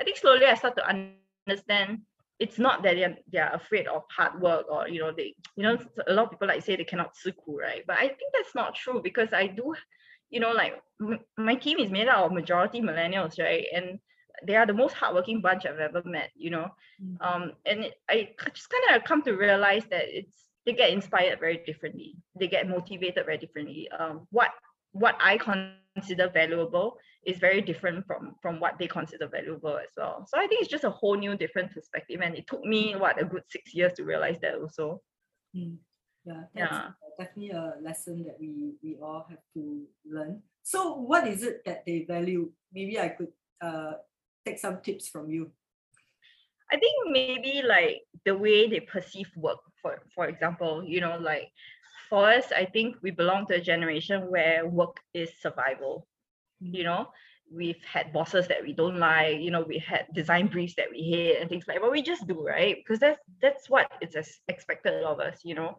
I 0.00 0.04
think 0.04 0.16
slowly 0.16 0.46
I 0.46 0.54
start 0.54 0.76
to 0.76 0.88
understand 1.46 2.02
it's 2.38 2.58
not 2.58 2.84
that 2.84 2.94
they're, 2.94 3.16
they're 3.32 3.52
afraid 3.52 3.88
of 3.88 4.04
hard 4.16 4.40
work 4.40 4.66
or 4.70 4.88
you 4.88 5.00
know 5.00 5.12
they 5.16 5.34
you 5.56 5.62
know 5.64 5.76
a 6.06 6.12
lot 6.12 6.26
of 6.26 6.30
people 6.30 6.46
like 6.46 6.62
say 6.62 6.76
they 6.76 6.84
cannot 6.84 7.14
suku 7.14 7.56
right 7.58 7.82
but 7.84 7.98
i 7.98 8.06
think 8.06 8.32
that's 8.32 8.54
not 8.54 8.76
true 8.76 9.00
because 9.02 9.32
i 9.32 9.46
do 9.46 9.74
you 10.30 10.40
know, 10.40 10.52
like 10.52 10.74
m- 11.00 11.20
my 11.36 11.54
team 11.54 11.78
is 11.78 11.90
made 11.90 12.08
out 12.08 12.24
of 12.26 12.32
majority 12.32 12.80
millennials, 12.80 13.38
right? 13.38 13.66
And 13.74 13.98
they 14.46 14.56
are 14.56 14.66
the 14.66 14.72
most 14.72 14.94
hardworking 14.94 15.40
bunch 15.40 15.66
I've 15.66 15.78
ever 15.78 16.02
met, 16.04 16.30
you 16.36 16.50
know. 16.50 16.68
Mm. 17.02 17.16
Um, 17.20 17.52
and 17.66 17.84
it, 17.84 17.94
I 18.08 18.28
just 18.54 18.68
kind 18.70 18.96
of 18.96 19.04
come 19.04 19.22
to 19.22 19.32
realize 19.32 19.84
that 19.90 20.04
it's 20.06 20.44
they 20.66 20.74
get 20.74 20.90
inspired 20.90 21.40
very 21.40 21.62
differently. 21.64 22.16
They 22.38 22.46
get 22.46 22.68
motivated 22.68 23.24
very 23.24 23.38
differently. 23.38 23.88
Um, 23.98 24.26
what 24.30 24.50
what 24.92 25.16
I 25.20 25.38
consider 25.38 26.28
valuable 26.28 26.98
is 27.24 27.38
very 27.38 27.60
different 27.60 28.06
from 28.06 28.34
from 28.42 28.60
what 28.60 28.78
they 28.78 28.86
consider 28.86 29.28
valuable 29.28 29.76
as 29.78 29.90
well. 29.96 30.26
So 30.28 30.38
I 30.38 30.46
think 30.46 30.60
it's 30.60 30.70
just 30.70 30.84
a 30.84 30.90
whole 30.90 31.16
new 31.16 31.36
different 31.36 31.72
perspective, 31.72 32.20
and 32.22 32.34
it 32.34 32.46
took 32.46 32.62
me 32.64 32.94
what 32.96 33.20
a 33.20 33.24
good 33.24 33.44
six 33.48 33.74
years 33.74 33.94
to 33.94 34.04
realize 34.04 34.38
that 34.40 34.56
also. 34.56 35.00
Mm. 35.56 35.78
Yeah, 36.28 36.44
that's 36.54 36.72
Yeah. 36.72 36.92
definitely 37.18 37.50
a 37.56 37.74
lesson 37.80 38.24
that 38.24 38.36
we 38.38 38.76
we 38.84 38.96
all 39.00 39.24
have 39.30 39.40
to 39.56 39.88
learn. 40.04 40.42
So, 40.62 41.00
what 41.00 41.26
is 41.26 41.42
it 41.42 41.64
that 41.64 41.86
they 41.86 42.04
value? 42.04 42.52
Maybe 42.72 43.00
I 43.00 43.08
could 43.08 43.32
uh, 43.64 43.94
take 44.44 44.58
some 44.58 44.80
tips 44.84 45.08
from 45.08 45.30
you. 45.30 45.50
I 46.70 46.76
think 46.76 46.92
maybe 47.08 47.62
like 47.64 48.04
the 48.26 48.36
way 48.36 48.68
they 48.68 48.80
perceive 48.80 49.30
work, 49.36 49.60
for 49.80 50.02
for 50.14 50.28
example, 50.28 50.84
you 50.84 51.00
know, 51.00 51.16
like 51.16 51.48
for 52.10 52.28
us, 52.28 52.52
I 52.52 52.66
think 52.66 52.96
we 53.02 53.10
belong 53.10 53.46
to 53.46 53.54
a 53.56 53.60
generation 53.72 54.30
where 54.30 54.66
work 54.68 55.00
is 55.14 55.30
survival. 55.40 56.06
You 56.60 56.84
know, 56.84 57.08
we've 57.50 57.80
had 57.84 58.12
bosses 58.12 58.48
that 58.48 58.62
we 58.62 58.72
don't 58.74 58.98
like, 58.98 59.40
you 59.40 59.50
know, 59.50 59.64
we 59.64 59.78
had 59.78 60.04
design 60.12 60.48
briefs 60.48 60.74
that 60.76 60.90
we 60.92 61.00
hate 61.08 61.40
and 61.40 61.48
things 61.48 61.64
like 61.66 61.80
but 61.80 61.92
we 61.92 62.02
just 62.02 62.26
do, 62.28 62.44
right? 62.44 62.76
Because 62.76 63.00
that's 63.00 63.20
that's 63.40 63.70
what 63.72 63.88
it's 64.02 64.16
ex- 64.16 64.40
expected 64.48 65.02
of 65.04 65.20
us, 65.20 65.40
you 65.44 65.54
know. 65.54 65.78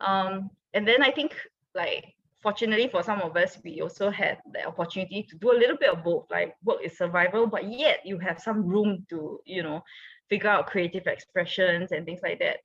Um, 0.00 0.50
and 0.72 0.86
then 0.86 1.02
I 1.02 1.10
think 1.10 1.34
like 1.74 2.14
fortunately 2.42 2.88
for 2.88 3.02
some 3.02 3.20
of 3.22 3.36
us, 3.36 3.58
we 3.64 3.80
also 3.80 4.10
had 4.10 4.38
the 4.52 4.66
opportunity 4.66 5.26
to 5.30 5.36
do 5.38 5.52
a 5.52 5.58
little 5.58 5.76
bit 5.76 5.90
of 5.90 6.04
both. 6.04 6.26
Like 6.30 6.54
work 6.62 6.78
is 6.84 6.98
survival, 6.98 7.46
but 7.46 7.64
yet 7.72 8.00
you 8.04 8.18
have 8.18 8.40
some 8.40 8.66
room 8.66 9.06
to, 9.10 9.40
you 9.46 9.62
know, 9.62 9.82
figure 10.28 10.50
out 10.50 10.66
creative 10.66 11.06
expressions 11.06 11.92
and 11.92 12.04
things 12.04 12.20
like 12.22 12.38
that. 12.40 12.58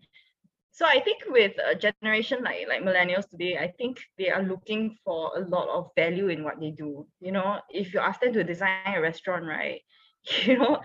So 0.71 0.85
I 0.85 0.99
think 1.01 1.23
with 1.27 1.53
a 1.65 1.75
generation 1.75 2.43
like 2.43 2.67
like 2.69 2.83
millennials 2.83 3.29
today, 3.29 3.57
I 3.57 3.67
think 3.77 3.99
they 4.17 4.29
are 4.29 4.43
looking 4.43 4.97
for 5.03 5.31
a 5.35 5.41
lot 5.41 5.67
of 5.67 5.91
value 5.95 6.29
in 6.29 6.43
what 6.43 6.59
they 6.59 6.71
do. 6.71 7.07
You 7.19 7.31
know, 7.31 7.59
if 7.69 7.93
you 7.93 7.99
ask 7.99 8.21
them 8.21 8.33
to 8.33 8.43
design 8.43 8.95
a 8.95 9.01
restaurant, 9.01 9.45
right? 9.45 9.81
You 10.45 10.57
know, 10.57 10.81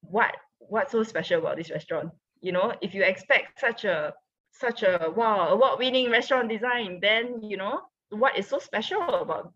what 0.00 0.34
what's 0.58 0.92
so 0.92 1.02
special 1.02 1.40
about 1.40 1.56
this 1.56 1.70
restaurant? 1.70 2.10
You 2.40 2.52
know, 2.52 2.74
if 2.80 2.94
you 2.94 3.02
expect 3.02 3.60
such 3.60 3.84
a 3.84 4.14
such 4.58 4.82
a 4.82 5.12
wow 5.14 5.48
award-winning 5.48 6.10
restaurant 6.10 6.48
design, 6.48 6.98
then 7.00 7.42
you 7.42 7.56
know 7.56 7.80
what 8.10 8.38
is 8.38 8.46
so 8.46 8.58
special 8.58 9.02
about 9.02 9.52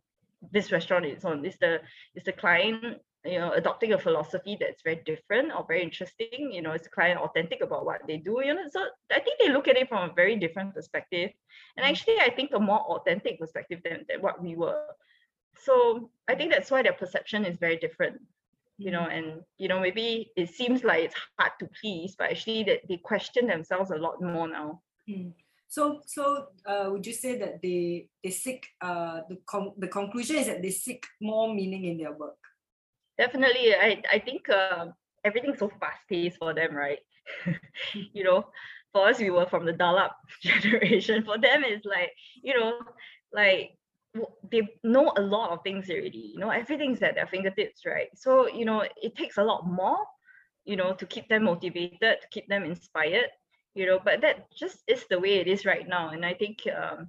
this 0.53 0.73
restaurant 0.73 1.07
is 1.07 1.25
on 1.25 1.45
is 1.45 1.57
the 1.61 1.81
is 2.15 2.25
the 2.25 2.33
client 2.33 2.99
you 3.25 3.39
know 3.39 3.53
adopting 3.53 3.93
a 3.93 3.99
philosophy 3.99 4.57
that's 4.59 4.83
very 4.83 5.01
different 5.07 5.53
or 5.55 5.65
very 5.67 5.83
interesting 5.83 6.51
you 6.53 6.61
know 6.61 6.73
is 6.73 6.83
the 6.83 6.89
client 6.89 7.21
authentic 7.21 7.63
about 7.63 7.87
what 7.87 8.01
they 8.09 8.17
do 8.17 8.41
you 8.45 8.53
know 8.53 8.67
so 8.69 8.85
i 9.13 9.21
think 9.21 9.39
they 9.39 9.49
look 9.49 9.69
at 9.69 9.77
it 9.77 9.89
from 9.89 10.11
a 10.11 10.15
very 10.15 10.37
different 10.37 10.75
perspective. 10.75 11.31
And 11.77 11.87
Mm. 11.87 11.91
actually 11.91 12.19
i 12.21 12.31
think 12.31 12.51
a 12.53 12.59
more 12.59 12.81
authentic 12.81 13.39
perspective 13.39 13.81
than, 13.85 14.05
than 14.09 14.21
what 14.21 14.43
we 14.43 14.57
were. 14.57 14.87
So 15.57 16.11
i 16.29 16.35
think 16.35 16.53
that's 16.53 16.71
why 16.71 16.83
their 16.83 16.95
perception 16.95 17.45
is 17.45 17.57
very 17.59 17.77
different 17.77 18.21
you 18.79 18.91
know 18.91 19.07
and 19.07 19.43
you 19.59 19.69
know 19.69 19.81
maybe 19.81 20.33
it 20.37 20.49
seems 20.49 20.83
like 20.83 21.05
it's 21.05 21.15
hard 21.39 21.53
to 21.61 21.69
please 21.81 22.17
but 22.19 22.31
actually 22.31 22.65
that 22.65 22.81
they 22.89 22.97
question 22.97 23.47
themselves 23.47 23.91
a 23.91 23.97
lot 23.97 24.21
more 24.21 24.49
now 24.49 24.81
Mm. 25.13 25.33
So, 25.69 26.01
so 26.07 26.49
uh, 26.67 26.89
would 26.91 27.07
you 27.07 27.13
say 27.15 27.39
that 27.39 27.63
they 27.63 28.09
they 28.23 28.31
seek 28.31 28.67
uh, 28.81 29.21
the 29.29 29.39
con- 29.47 29.73
the 29.79 29.89
conclusion 29.89 30.37
is 30.37 30.47
that 30.47 30.63
they 30.63 30.71
seek 30.71 31.07
more 31.21 31.53
meaning 31.55 31.85
in 31.85 31.99
their 31.99 32.13
work? 32.13 32.37
definitely 33.19 33.75
i 33.75 34.03
i 34.13 34.19
think 34.19 34.49
uh, 34.49 34.87
everything's 35.25 35.59
so 35.59 35.71
fast 35.81 36.01
paced 36.09 36.39
for 36.39 36.55
them 36.55 36.75
right? 36.75 36.99
You 38.13 38.25
know 38.25 38.47
for 38.93 39.09
us 39.09 39.19
we 39.19 39.31
were 39.31 39.47
from 39.47 39.65
the 39.65 39.73
dial 39.73 39.97
up 39.97 40.17
generation. 40.43 41.25
For 41.25 41.39
them 41.39 41.65
it's 41.65 41.87
like 41.87 42.11
you 42.43 42.59
know 42.59 42.81
like 43.33 43.79
they 44.51 44.63
know 44.83 45.13
a 45.17 45.23
lot 45.23 45.51
of 45.51 45.63
things 45.63 45.89
already. 45.89 46.33
You 46.35 46.41
know 46.41 46.51
everything's 46.51 47.03
at 47.03 47.15
their 47.15 47.27
fingertips 47.27 47.87
right? 47.87 48.09
So 48.15 48.49
you 48.49 48.65
know 48.65 48.85
it 49.07 49.17
takes 49.17 49.39
a 49.39 49.45
lot 49.45 49.67
more 49.67 49.99
you 50.65 50.77
know 50.77 50.93
to 50.95 51.07
keep 51.07 51.29
them 51.29 51.45
motivated 51.45 52.21
to 52.23 52.29
keep 52.31 52.49
them 52.49 52.65
inspired 52.65 53.31
you 53.75 53.87
know 53.87 53.99
but 54.05 54.21
that 54.21 54.51
just 54.53 54.79
is 54.87 55.05
the 55.09 55.19
way 55.19 55.35
it 55.37 55.49
is 55.49 55.65
right 55.65 55.89
now. 55.89 56.11
And 56.11 56.25
i 56.25 56.35
think 56.35 56.59
um 56.77 57.09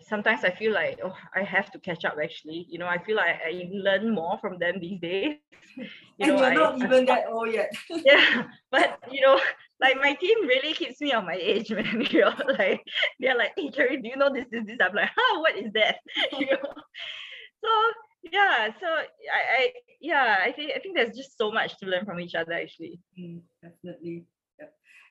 sometimes 0.00 0.44
i 0.44 0.50
feel 0.50 0.72
like 0.72 1.00
oh 1.02 1.16
i 1.34 1.42
have 1.42 1.70
to 1.72 1.78
catch 1.78 2.04
up 2.04 2.16
actually. 2.22 2.66
You 2.68 2.78
know 2.78 2.86
i 2.86 2.98
feel 3.02 3.16
like 3.16 3.36
i 3.46 3.68
learn 3.72 4.10
more 4.14 4.38
from 4.38 4.58
them 4.58 4.78
these 4.80 5.00
days. 5.00 5.36
You 6.18 6.26
and 6.30 6.36
know 6.36 6.38
you're 6.42 6.52
I- 6.52 6.54
not 6.54 6.78
even 6.78 7.04
that 7.06 7.24
old 7.28 7.52
yet. 7.52 7.72
yeah 7.90 8.44
but 8.70 8.98
you 9.10 9.20
know 9.22 9.40
like 9.80 9.96
my 9.96 10.12
team 10.14 10.46
really 10.46 10.72
keeps 10.72 11.00
me 11.00 11.12
on 11.12 11.26
my 11.26 11.34
age 11.34 11.70
man 11.72 12.06
you 12.10 12.20
know 12.20 12.34
like 12.58 12.82
they're 13.18 13.36
like 13.36 13.52
hey 13.56 13.70
Jerry, 13.70 13.96
do 14.00 14.08
you 14.08 14.16
know 14.16 14.32
this 14.32 14.46
this 14.52 14.64
this? 14.66 14.78
I'm 14.80 14.94
like 14.94 15.10
huh? 15.16 15.40
What 15.40 15.56
is 15.58 15.72
that? 15.74 15.96
You 16.38 16.46
know? 16.46 16.74
So 17.64 17.70
yeah 18.32 18.68
so 18.80 18.86
i 18.86 19.40
i 19.58 19.72
yeah 20.00 20.38
i 20.46 20.52
think 20.52 20.72
i 20.76 20.78
think 20.78 20.94
there's 20.96 21.16
just 21.16 21.36
so 21.36 21.50
much 21.50 21.76
to 21.78 21.86
learn 21.86 22.04
from 22.04 22.20
each 22.20 22.34
other 22.36 22.52
actually. 22.52 23.00
Mm, 23.18 23.40
definitely. 23.62 24.24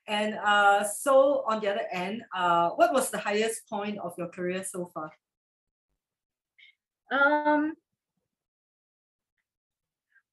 And 0.07 0.35
uh, 0.35 0.83
so 0.83 1.43
on 1.47 1.61
the 1.61 1.69
other 1.69 1.87
end, 1.91 2.23
uh, 2.35 2.71
what 2.71 2.93
was 2.93 3.09
the 3.09 3.17
highest 3.17 3.67
point 3.69 3.97
of 3.99 4.13
your 4.17 4.27
career 4.27 4.63
so 4.63 4.91
far? 4.93 5.11
Um, 7.11 7.73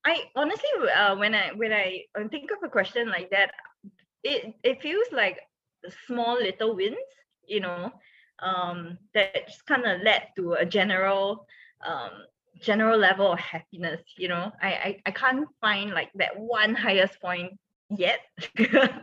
I 0.04 0.24
honestly, 0.34 0.70
uh, 0.96 1.16
when 1.16 1.34
I 1.34 1.50
when 1.54 1.72
I 1.72 2.04
think 2.30 2.50
of 2.50 2.58
a 2.64 2.68
question 2.68 3.08
like 3.08 3.30
that, 3.30 3.52
it 4.24 4.54
it 4.64 4.82
feels 4.82 5.06
like 5.12 5.38
small 6.06 6.34
little 6.34 6.74
wins, 6.74 6.96
you 7.46 7.60
know, 7.60 7.92
um, 8.40 8.98
that 9.14 9.46
just 9.46 9.66
kind 9.66 9.84
of 9.84 10.00
led 10.02 10.28
to 10.36 10.54
a 10.54 10.64
general, 10.64 11.46
um, 11.86 12.10
general 12.60 12.98
level 12.98 13.32
of 13.32 13.38
happiness. 13.38 14.00
You 14.16 14.28
know, 14.28 14.52
I 14.62 14.68
I, 14.68 15.02
I 15.06 15.10
can't 15.12 15.46
find 15.60 15.90
like 15.92 16.10
that 16.14 16.38
one 16.38 16.74
highest 16.74 17.20
point 17.20 17.52
yet, 17.90 18.20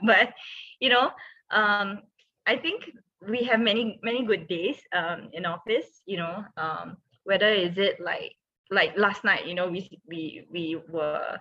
but 0.06 0.34
you 0.80 0.90
know, 0.90 1.12
um, 1.52 2.02
I 2.46 2.58
think 2.58 2.92
we 3.28 3.44
have 3.44 3.60
many 3.60 4.00
many 4.04 4.24
good 4.26 4.48
days 4.48 4.78
um 4.94 5.30
in 5.34 5.46
office. 5.46 6.02
You 6.06 6.18
know, 6.18 6.46
um, 6.58 6.98
whether 7.24 7.50
is 7.50 7.78
it 7.78 8.00
like 8.00 8.36
like 8.72 8.98
last 8.98 9.24
night 9.24 9.46
you 9.46 9.54
know 9.54 9.68
we 9.68 9.90
we 10.08 10.46
we 10.52 10.82
were 10.90 11.38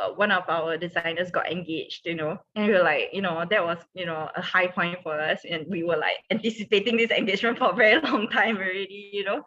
uh, 0.00 0.08
one 0.16 0.30
of 0.30 0.44
our 0.48 0.76
designers 0.76 1.30
got 1.30 1.50
engaged 1.50 2.06
you 2.06 2.14
know 2.14 2.38
and 2.54 2.66
we 2.66 2.72
were 2.72 2.82
like 2.82 3.08
you 3.12 3.20
know 3.20 3.44
that 3.50 3.64
was 3.64 3.78
you 3.94 4.06
know 4.06 4.28
a 4.36 4.42
high 4.42 4.66
point 4.66 4.98
for 5.02 5.18
us 5.18 5.40
and 5.48 5.66
we 5.68 5.82
were 5.82 5.96
like 5.96 6.16
anticipating 6.30 6.96
this 6.96 7.10
engagement 7.10 7.58
for 7.58 7.72
a 7.72 7.74
very 7.74 8.00
long 8.00 8.28
time 8.28 8.56
already 8.56 9.10
you 9.12 9.24
know 9.24 9.42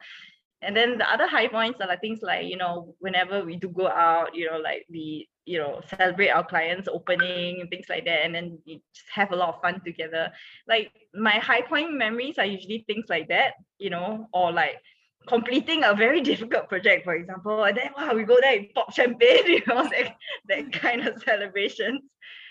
and 0.62 0.76
then 0.76 0.98
the 0.98 1.12
other 1.12 1.28
high 1.28 1.48
points 1.48 1.80
are 1.82 1.88
like 1.88 2.02
things 2.02 2.20
like 2.22 2.46
you 2.46 2.58
know 2.58 2.96
whenever 3.00 3.44
we 3.44 3.56
do 3.56 3.68
go 3.70 3.88
out 3.88 4.36
you 4.36 4.50
know 4.50 4.58
like 4.58 4.86
we 4.90 5.28
you 5.46 5.60
know 5.60 5.82
celebrate 5.90 6.30
our 6.30 6.44
clients 6.44 6.88
opening 6.92 7.62
and 7.62 7.70
things 7.70 7.86
like 7.88 8.06
that 8.06 8.26
and 8.26 8.34
then 8.34 8.58
we 8.66 8.82
just 8.94 9.08
have 9.14 9.32
a 9.32 9.36
lot 9.36 9.50
of 9.50 9.62
fun 9.62 9.80
together 9.86 10.32
like 10.68 10.92
my 11.14 11.38
high 11.38 11.62
point 11.62 11.94
memories 11.94 12.38
are 12.38 12.46
usually 12.46 12.84
things 12.88 13.06
like 13.10 13.28
that 13.28 13.54
you 13.78 13.90
know 13.90 14.28
or 14.34 14.52
like 14.52 14.82
completing 15.28 15.84
a 15.84 15.94
very 15.94 16.22
difficult 16.32 16.70
project, 16.70 17.04
for 17.04 17.16
example, 17.16 17.64
and 17.64 17.78
then 17.78 17.92
wow, 17.98 18.14
we 18.14 18.24
go 18.24 18.38
there 18.42 18.58
and 18.58 18.68
pop 18.74 18.94
champagne, 18.94 19.44
you 19.48 19.62
know, 19.68 19.84
that, 19.84 20.16
that 20.48 20.72
kind 20.74 21.08
of 21.08 21.22
celebrations. 21.24 22.02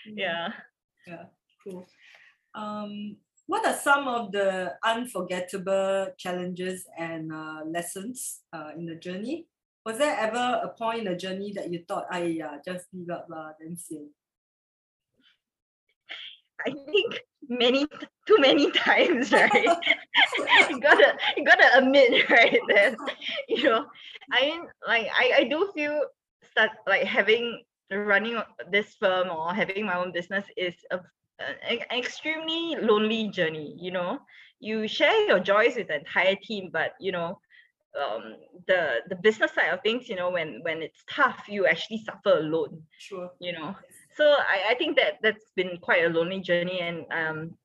Yeah. 0.05 0.49
Yeah, 1.07 1.23
cool. 1.63 1.85
Um, 2.53 3.17
what 3.47 3.65
are 3.65 3.75
some 3.75 4.07
of 4.07 4.31
the 4.31 4.73
unforgettable 4.83 6.07
challenges 6.17 6.87
and 6.97 7.31
uh, 7.31 7.61
lessons 7.65 8.41
uh, 8.53 8.71
in 8.75 8.85
the 8.85 8.95
journey? 8.95 9.45
Was 9.85 9.99
there 9.99 10.17
ever 10.17 10.61
a 10.63 10.69
point 10.69 10.99
in 10.99 11.05
the 11.05 11.15
journey 11.15 11.53
that 11.53 11.71
you 11.71 11.83
thought, 11.87 12.07
I 12.09 12.23
yeah, 12.23 12.57
just 12.65 12.87
give 12.91 13.09
up 13.09 13.27
lah, 13.29 13.51
then 13.59 13.77
sian? 13.77 14.09
I 16.65 16.71
think 16.71 17.21
many 17.47 17.85
too 18.27 18.37
many 18.39 18.71
times, 18.87 19.31
right? 19.31 19.53
you 20.69 20.79
gotta 20.79 21.15
you 21.37 21.45
gotta 21.45 21.77
admit, 21.77 22.27
right? 22.29 22.59
That 22.69 22.95
you 23.47 23.63
know, 23.63 23.85
I 24.31 24.41
mean 24.41 24.67
like 24.87 25.07
I, 25.13 25.31
I 25.37 25.43
do 25.43 25.69
feel 25.75 26.01
start 26.49 26.71
like 26.87 27.03
having 27.03 27.61
running 27.91 28.41
this 28.71 28.95
firm 28.99 29.29
or 29.29 29.53
having 29.53 29.85
my 29.85 29.97
own 29.97 30.11
business 30.11 30.45
is 30.57 30.73
a 30.89 30.99
an 31.69 31.79
extremely 31.95 32.77
lonely 32.81 33.27
journey, 33.29 33.75
you 33.77 33.91
know. 33.91 34.19
You 34.59 34.87
share 34.87 35.27
your 35.27 35.39
joys 35.39 35.75
with 35.75 35.89
the 35.89 35.99
entire 35.99 36.35
team, 36.41 36.69
but 36.71 36.93
you 36.99 37.11
know, 37.11 37.37
um 38.03 38.35
the 38.67 39.01
the 39.09 39.15
business 39.15 39.51
side 39.53 39.69
of 39.69 39.81
things, 39.81 40.09
you 40.09 40.15
know, 40.15 40.29
when 40.29 40.61
when 40.63 40.81
it's 40.81 41.03
tough, 41.09 41.43
you 41.47 41.65
actually 41.65 41.99
suffer 42.03 42.37
alone, 42.39 42.81
Sure. 42.97 43.31
you 43.39 43.53
know 43.53 43.75
so 44.17 44.23
I, 44.23 44.71
I 44.71 44.75
think 44.75 44.95
that 44.95 45.19
that's 45.21 45.51
been 45.57 45.77
quite 45.81 46.05
a 46.05 46.09
lonely 46.09 46.39
journey 46.39 46.79
and 46.79 47.05
um 47.11 47.57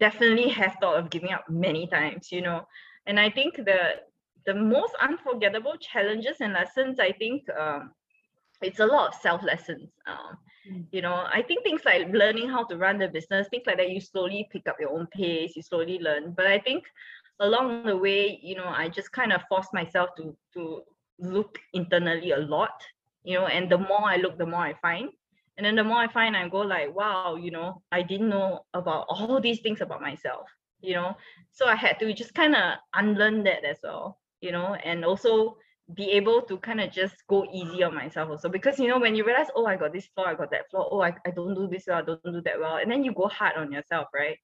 definitely 0.00 0.48
have 0.48 0.76
thought 0.80 0.98
of 0.98 1.10
giving 1.10 1.30
up 1.30 1.48
many 1.48 1.86
times 1.86 2.32
you 2.32 2.40
know 2.40 2.66
and 3.06 3.20
i 3.20 3.30
think 3.30 3.54
the 3.54 4.00
the 4.46 4.54
most 4.54 4.94
unforgettable 5.00 5.76
challenges 5.78 6.40
and 6.40 6.52
lessons, 6.52 6.98
I 6.98 7.12
think 7.12 7.44
um, 7.58 7.92
it's 8.60 8.80
a 8.80 8.86
lot 8.86 9.08
of 9.08 9.14
self 9.20 9.42
lessons. 9.42 9.90
Um, 10.06 10.36
mm. 10.70 10.84
You 10.90 11.02
know, 11.02 11.26
I 11.32 11.42
think 11.42 11.62
things 11.64 11.82
like 11.84 12.08
learning 12.12 12.48
how 12.48 12.64
to 12.64 12.76
run 12.76 12.98
the 12.98 13.08
business, 13.08 13.48
things 13.48 13.64
like 13.66 13.76
that, 13.76 13.90
you 13.90 14.00
slowly 14.00 14.48
pick 14.50 14.66
up 14.68 14.76
your 14.80 14.90
own 14.90 15.06
pace, 15.06 15.54
you 15.56 15.62
slowly 15.62 15.98
learn. 16.00 16.32
But 16.36 16.46
I 16.46 16.58
think 16.58 16.84
along 17.40 17.86
the 17.86 17.96
way, 17.96 18.38
you 18.42 18.54
know, 18.54 18.66
I 18.66 18.88
just 18.88 19.12
kind 19.12 19.32
of 19.32 19.42
forced 19.48 19.74
myself 19.74 20.10
to 20.16 20.36
to 20.54 20.82
look 21.18 21.58
internally 21.72 22.32
a 22.32 22.38
lot, 22.38 22.82
you 23.22 23.38
know, 23.38 23.46
and 23.46 23.70
the 23.70 23.78
more 23.78 24.04
I 24.04 24.16
look, 24.16 24.38
the 24.38 24.46
more 24.46 24.60
I 24.60 24.74
find. 24.74 25.10
And 25.56 25.66
then 25.66 25.76
the 25.76 25.84
more 25.84 25.98
I 25.98 26.08
find, 26.08 26.36
I 26.36 26.48
go 26.48 26.60
like, 26.60 26.94
wow, 26.94 27.36
you 27.36 27.50
know, 27.50 27.82
I 27.92 28.02
didn't 28.02 28.30
know 28.30 28.64
about 28.72 29.06
all 29.08 29.40
these 29.40 29.60
things 29.60 29.80
about 29.82 30.00
myself, 30.00 30.48
you 30.80 30.94
know. 30.94 31.14
So 31.52 31.66
I 31.66 31.76
had 31.76 31.98
to 32.00 32.12
just 32.14 32.34
kind 32.34 32.56
of 32.56 32.78
unlearn 32.94 33.44
that 33.44 33.64
as 33.64 33.78
well, 33.82 34.18
you 34.40 34.50
know, 34.50 34.74
and 34.74 35.04
also 35.04 35.58
be 35.94 36.10
able 36.12 36.40
to 36.42 36.56
kind 36.58 36.80
of 36.80 36.90
just 36.90 37.14
go 37.28 37.46
easy 37.52 37.82
on 37.82 37.94
myself 37.94 38.30
also. 38.30 38.48
Because 38.48 38.78
you 38.78 38.88
know 38.88 38.98
when 38.98 39.14
you 39.14 39.24
realize 39.26 39.48
oh 39.54 39.66
I 39.66 39.76
got 39.76 39.92
this 39.92 40.06
flaw 40.14 40.24
I 40.24 40.34
got 40.34 40.50
that 40.52 40.70
flaw. 40.70 40.88
Oh 40.90 41.02
I, 41.02 41.14
I 41.26 41.30
don't 41.30 41.54
do 41.54 41.68
this 41.68 41.84
well 41.86 41.98
I 41.98 42.02
don't 42.02 42.22
do 42.24 42.40
that 42.42 42.58
well 42.58 42.76
and 42.76 42.90
then 42.90 43.04
you 43.04 43.12
go 43.12 43.28
hard 43.28 43.56
on 43.56 43.72
yourself 43.72 44.06
right? 44.14 44.38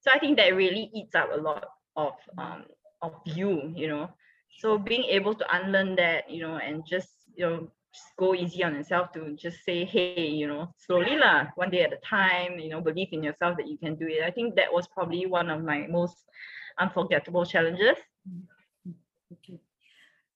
So 0.00 0.10
I 0.12 0.18
think 0.18 0.38
that 0.38 0.54
really 0.54 0.90
eats 0.94 1.14
up 1.14 1.30
a 1.32 1.40
lot 1.40 1.66
of 1.96 2.14
um 2.38 2.64
of 3.02 3.12
you 3.24 3.72
you 3.76 3.88
know? 3.88 4.10
So 4.58 4.78
being 4.78 5.04
able 5.04 5.34
to 5.34 5.44
unlearn 5.52 5.96
that 5.96 6.30
you 6.30 6.42
know 6.42 6.56
and 6.56 6.84
just 6.86 7.10
you 7.34 7.44
know 7.46 7.68
just 7.92 8.16
go 8.18 8.34
easy 8.34 8.64
on 8.64 8.74
yourself 8.74 9.12
to 9.12 9.36
just 9.36 9.64
say 9.64 9.84
hey 9.84 10.26
you 10.26 10.48
know 10.48 10.74
slowly 10.76 11.16
lah 11.16 11.46
one 11.54 11.70
day 11.70 11.82
at 11.82 11.92
a 11.92 12.00
time 12.02 12.58
you 12.58 12.68
know 12.68 12.80
believe 12.80 13.08
in 13.12 13.22
yourself 13.22 13.56
that 13.56 13.68
you 13.68 13.78
can 13.78 13.94
do 13.94 14.06
it. 14.06 14.22
I 14.22 14.30
think 14.30 14.56
that 14.56 14.72
was 14.72 14.86
probably 14.88 15.26
one 15.26 15.50
of 15.50 15.62
my 15.62 15.86
most 15.86 16.16
unforgettable 16.78 17.44
challenges. 17.44 17.96
Okay. 19.32 19.58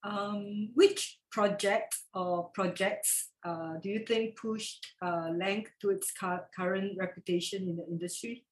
Um, 0.04 0.70
which 0.74 1.18
project 1.30 1.96
or 2.14 2.50
projects 2.54 3.30
uh, 3.44 3.74
do 3.82 3.88
you 3.88 4.00
think 4.06 4.36
pushed 4.36 4.86
uh, 5.02 5.30
Laank 5.30 5.66
to 5.80 5.90
its 5.90 6.12
current 6.12 6.96
reputation 6.98 7.68
in 7.68 7.76
the 7.76 7.86
industry? 7.86 8.44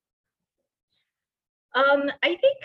Um, 1.75 2.11
I 2.23 2.29
think 2.29 2.59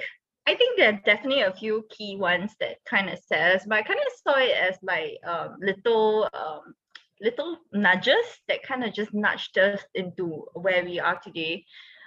I 0.52 0.56
think 0.56 0.78
there 0.78 0.90
are 0.90 1.02
definitely 1.06 1.44
a 1.44 1.54
few 1.54 1.86
key 1.90 2.18
ones 2.18 2.52
that 2.60 2.84
kind 2.84 3.10
of 3.10 3.18
says, 3.20 3.64
but 3.66 3.78
I 3.78 3.84
kind 3.84 4.02
of 4.06 4.12
saw 4.22 4.38
it 4.38 4.52
as 4.52 4.78
like 4.84 5.18
um, 5.26 5.56
little 5.62 6.28
um, 6.34 6.74
little 7.22 7.58
nudges 7.72 8.26
that 8.50 8.62
kind 8.62 8.84
of 8.84 8.94
just 8.94 9.14
nudged 9.14 9.58
us 9.58 9.82
into 9.96 10.44
where 10.54 10.84
we 10.84 11.00
are 11.00 11.18
today. 11.24 11.64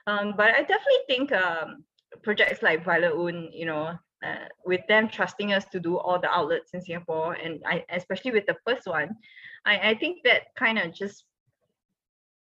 Um, 0.06 0.34
but 0.36 0.48
I 0.54 0.60
definitely 0.60 1.04
think 1.08 1.32
um, 1.32 1.84
projects 2.22 2.62
like 2.62 2.84
Violet 2.84 3.14
Oon, 3.14 3.48
you 3.50 3.64
know, 3.64 3.96
uh, 4.22 4.46
with 4.66 4.82
them 4.88 5.08
trusting 5.08 5.54
us 5.54 5.64
to 5.72 5.80
do 5.80 5.96
all 5.96 6.18
the 6.20 6.28
outlets 6.28 6.74
in 6.74 6.82
Singapore, 6.82 7.32
and 7.32 7.62
I 7.64 7.82
especially 7.88 8.32
with 8.32 8.44
the 8.44 8.58
first 8.66 8.86
one, 8.86 9.16
I, 9.64 9.90
I 9.90 9.94
think 9.94 10.18
that 10.24 10.54
kind 10.54 10.78
of 10.78 10.92
just, 10.92 11.24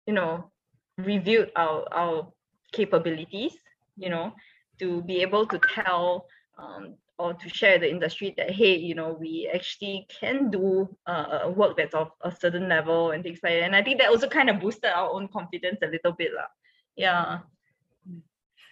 you 0.08 0.16
know, 0.16 0.50
reviewed 0.98 1.52
our 1.56 1.86
our 1.92 2.34
capabilities, 2.72 3.54
you 3.98 4.10
know, 4.10 4.34
to 4.82 5.02
be 5.04 5.22
able 5.22 5.46
to 5.46 5.60
tell 5.60 6.26
um, 6.58 6.96
or 7.18 7.34
to 7.36 7.48
share 7.50 7.78
the 7.78 7.90
industry 7.90 8.34
that 8.36 8.50
hey 8.50 8.76
you 8.76 8.96
know 8.96 9.16
we 9.20 9.50
actually 9.54 10.08
can 10.10 10.50
do 10.50 10.90
uh, 11.06 11.52
work 11.56 11.78
that's 11.78 11.94
of 11.94 12.10
a 12.22 12.36
certain 12.36 12.68
level 12.68 13.12
and 13.12 13.24
things 13.24 13.40
like 13.44 13.54
that 13.54 13.64
and 13.64 13.76
i 13.76 13.84
think 13.84 14.00
that 14.00 14.10
also 14.10 14.28
kind 14.28 14.50
of 14.50 14.60
boosted 14.60 14.92
our 14.92 15.10
own 15.12 15.28
confidence 15.28 15.78
a 15.84 15.88
little 15.88 16.14
bit 16.14 16.32
lah. 16.36 16.50
yeah 16.96 17.40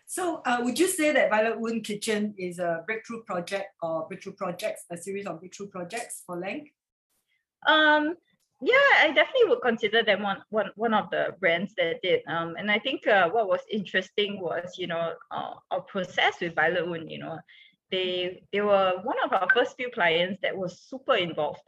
so 0.10 0.42
uh, 0.44 0.58
would 0.64 0.80
you 0.80 0.88
say 0.88 1.12
that 1.12 1.30
Violet 1.30 1.60
Oon 1.62 1.82
Kitchen 1.82 2.34
is 2.36 2.58
a 2.58 2.82
breakthrough 2.88 3.22
project 3.26 3.68
or 3.84 4.08
breakthrough 4.08 4.34
projects, 4.34 4.86
a 4.90 4.98
series 4.98 5.28
of 5.28 5.40
breakthrough 5.40 5.68
projects 5.68 6.24
for 6.26 6.36
Laank? 6.36 6.72
Um, 7.68 8.16
yeah, 8.62 8.90
I 9.02 9.08
definitely 9.08 9.50
would 9.50 9.62
consider 9.62 10.04
them 10.04 10.24
one 10.24 10.42
one 10.50 10.72
one 10.76 10.94
of 10.94 11.10
the 11.12 11.36
brands 11.40 11.74
that 11.78 12.02
did. 12.02 12.22
Um, 12.28 12.56
and 12.58 12.70
I 12.70 12.80
think 12.80 13.08
uh, 13.08 13.30
what 13.30 13.48
was 13.48 13.62
interesting 13.72 14.42
was 14.42 14.76
you 14.78 14.88
know 14.88 15.14
uh, 15.32 15.54
our 15.72 15.82
process 15.82 16.36
with 16.42 16.56
Violet 16.56 16.86
Oon. 16.88 17.10
You 17.10 17.20
know, 17.20 17.40
they 17.90 18.44
they 18.52 18.60
were 18.60 19.00
one 19.04 19.18
of 19.24 19.32
our 19.32 19.48
first 19.54 19.78
few 19.78 19.90
clients 19.92 20.40
that 20.42 20.58
was 20.58 20.82
super 20.82 21.16
involved. 21.16 21.64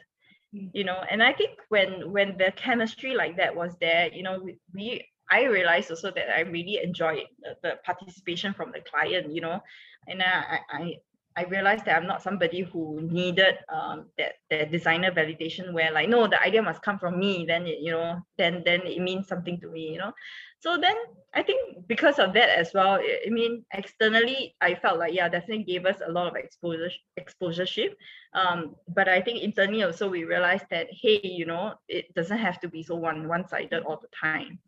Mm. 0.53 0.69
You 0.73 0.83
know, 0.83 1.01
and 1.09 1.23
I 1.23 1.31
think 1.31 1.51
when 1.69 2.11
when 2.11 2.37
the 2.37 2.51
chemistry 2.57 3.15
like 3.15 3.37
that 3.37 3.55
was 3.55 3.73
there, 3.79 4.11
you 4.11 4.23
know, 4.23 4.39
we, 4.43 4.57
we 4.73 5.07
I 5.29 5.43
realized 5.45 5.91
also 5.91 6.11
that 6.11 6.29
I 6.35 6.41
really 6.41 6.79
enjoyed 6.83 7.23
the, 7.39 7.55
the 7.63 7.79
participation 7.85 8.53
from 8.53 8.73
the 8.73 8.81
client. 8.81 9.33
You 9.33 9.41
know, 9.41 9.61
and 10.07 10.21
I 10.21 10.59
I 10.69 10.95
I 11.37 11.43
realized 11.43 11.85
that 11.85 11.95
I'm 11.95 12.07
not 12.07 12.21
somebody 12.21 12.61
who 12.61 13.01
needed 13.01 13.59
um, 13.69 14.07
that 14.17 14.33
that 14.49 14.71
designer 14.71 15.11
validation 15.11 15.71
where 15.71 15.91
like 15.91 16.09
no 16.09 16.27
the 16.27 16.41
idea 16.41 16.61
must 16.61 16.81
come 16.81 16.99
from 16.99 17.19
me 17.19 17.45
then 17.47 17.65
it, 17.65 17.79
you 17.79 17.91
know 17.91 18.21
then 18.37 18.63
then 18.65 18.81
it 18.81 18.99
means 18.99 19.27
something 19.27 19.59
to 19.61 19.67
me 19.69 19.93
you 19.93 19.97
know. 19.97 20.11
So 20.59 20.77
then 20.77 20.95
I 21.33 21.41
think 21.41 21.87
because 21.87 22.19
of 22.19 22.33
that 22.33 22.49
as 22.49 22.73
well 22.73 22.99
I 22.99 23.29
mean 23.29 23.63
externally 23.73 24.55
I 24.59 24.75
felt 24.75 24.99
like 24.99 25.13
yeah 25.13 25.29
definitely 25.29 25.63
gave 25.63 25.85
us 25.85 26.01
a 26.05 26.11
lot 26.11 26.27
of 26.27 26.35
exposure 26.35 26.91
exposureship. 27.17 27.95
Um, 28.33 28.75
but 28.89 29.07
I 29.07 29.21
think 29.21 29.41
internally 29.41 29.83
also 29.83 30.09
we 30.09 30.25
realized 30.25 30.65
that 30.69 30.87
hey 30.91 31.21
you 31.23 31.45
know 31.45 31.75
it 31.87 32.13
doesn't 32.13 32.39
have 32.39 32.59
to 32.59 32.67
be 32.67 32.83
so 32.83 32.95
one 32.95 33.27
one-sided 33.27 33.83
all 33.83 33.99
the 34.01 34.09
time. 34.13 34.59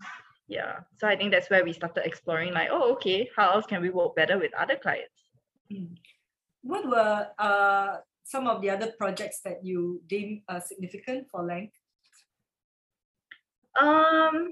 Yeah. 0.47 0.79
So 0.97 1.07
I 1.07 1.15
think 1.15 1.31
that's 1.31 1.49
where 1.49 1.63
we 1.63 1.73
started 1.73 2.05
exploring 2.05 2.53
like 2.53 2.69
oh 2.71 2.93
okay 2.93 3.29
how 3.35 3.51
else 3.51 3.65
can 3.65 3.81
we 3.81 3.89
work 3.89 4.15
better 4.15 4.39
with 4.39 4.53
other 4.53 4.77
clients? 4.77 5.27
Mm 5.69 5.97
what 6.63 6.87
were 6.87 7.27
uh, 7.37 7.97
some 8.23 8.47
of 8.47 8.61
the 8.61 8.69
other 8.69 8.91
projects 8.97 9.41
that 9.45 9.63
you 9.63 10.01
deem 10.07 10.41
uh, 10.47 10.59
significant 10.59 11.27
for 11.29 11.41
Laank? 11.41 11.71
Um, 13.79 14.49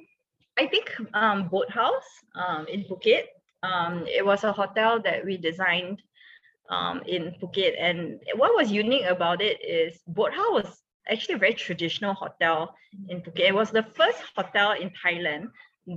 I 0.58 0.68
think 0.68 0.92
um, 1.14 1.48
Boathouse 1.48 2.12
um, 2.36 2.68
in 2.68 2.84
Phuket. 2.84 3.26
Um, 3.64 4.06
it 4.08 4.26
was 4.26 4.44
a 4.44 4.52
hotel 4.52 5.02
that 5.02 5.26
we 5.26 5.38
designed 5.38 6.02
um, 6.70 7.02
in 7.08 7.36
Phuket, 7.42 7.76
and 7.80 8.20
what 8.36 8.56
was 8.56 8.72
unique 8.72 9.06
about 9.06 9.42
it 9.42 9.64
is 9.64 10.00
Boathouse 10.08 10.52
was 10.52 10.82
actually 11.10 11.36
a 11.36 11.40
very 11.40 11.54
traditional 11.54 12.14
hotel 12.14 12.76
in 13.10 13.22
Phuket. 13.22 13.50
It 13.50 13.56
was 13.56 13.72
the 13.72 13.84
first 13.96 14.20
hotel 14.36 14.74
in 14.74 14.92
Thailand 15.04 15.48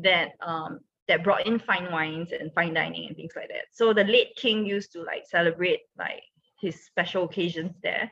that 0.03 0.33
um, 0.41 0.81
that 1.09 1.23
brought 1.23 1.47
in 1.47 1.59
fine 1.59 1.91
wines 1.93 2.31
and 2.33 2.53
fine 2.55 2.75
dining 2.75 3.07
and 3.09 3.17
things 3.17 3.33
like 3.37 3.49
that. 3.49 3.67
So 3.73 3.93
the 3.93 4.05
late 4.05 4.37
king 4.37 4.65
used 4.65 4.93
to 4.93 5.03
like 5.03 5.27
celebrate 5.27 5.81
like 5.99 6.23
his 6.61 6.85
special 6.85 7.25
occasions 7.25 7.75
there. 7.83 8.11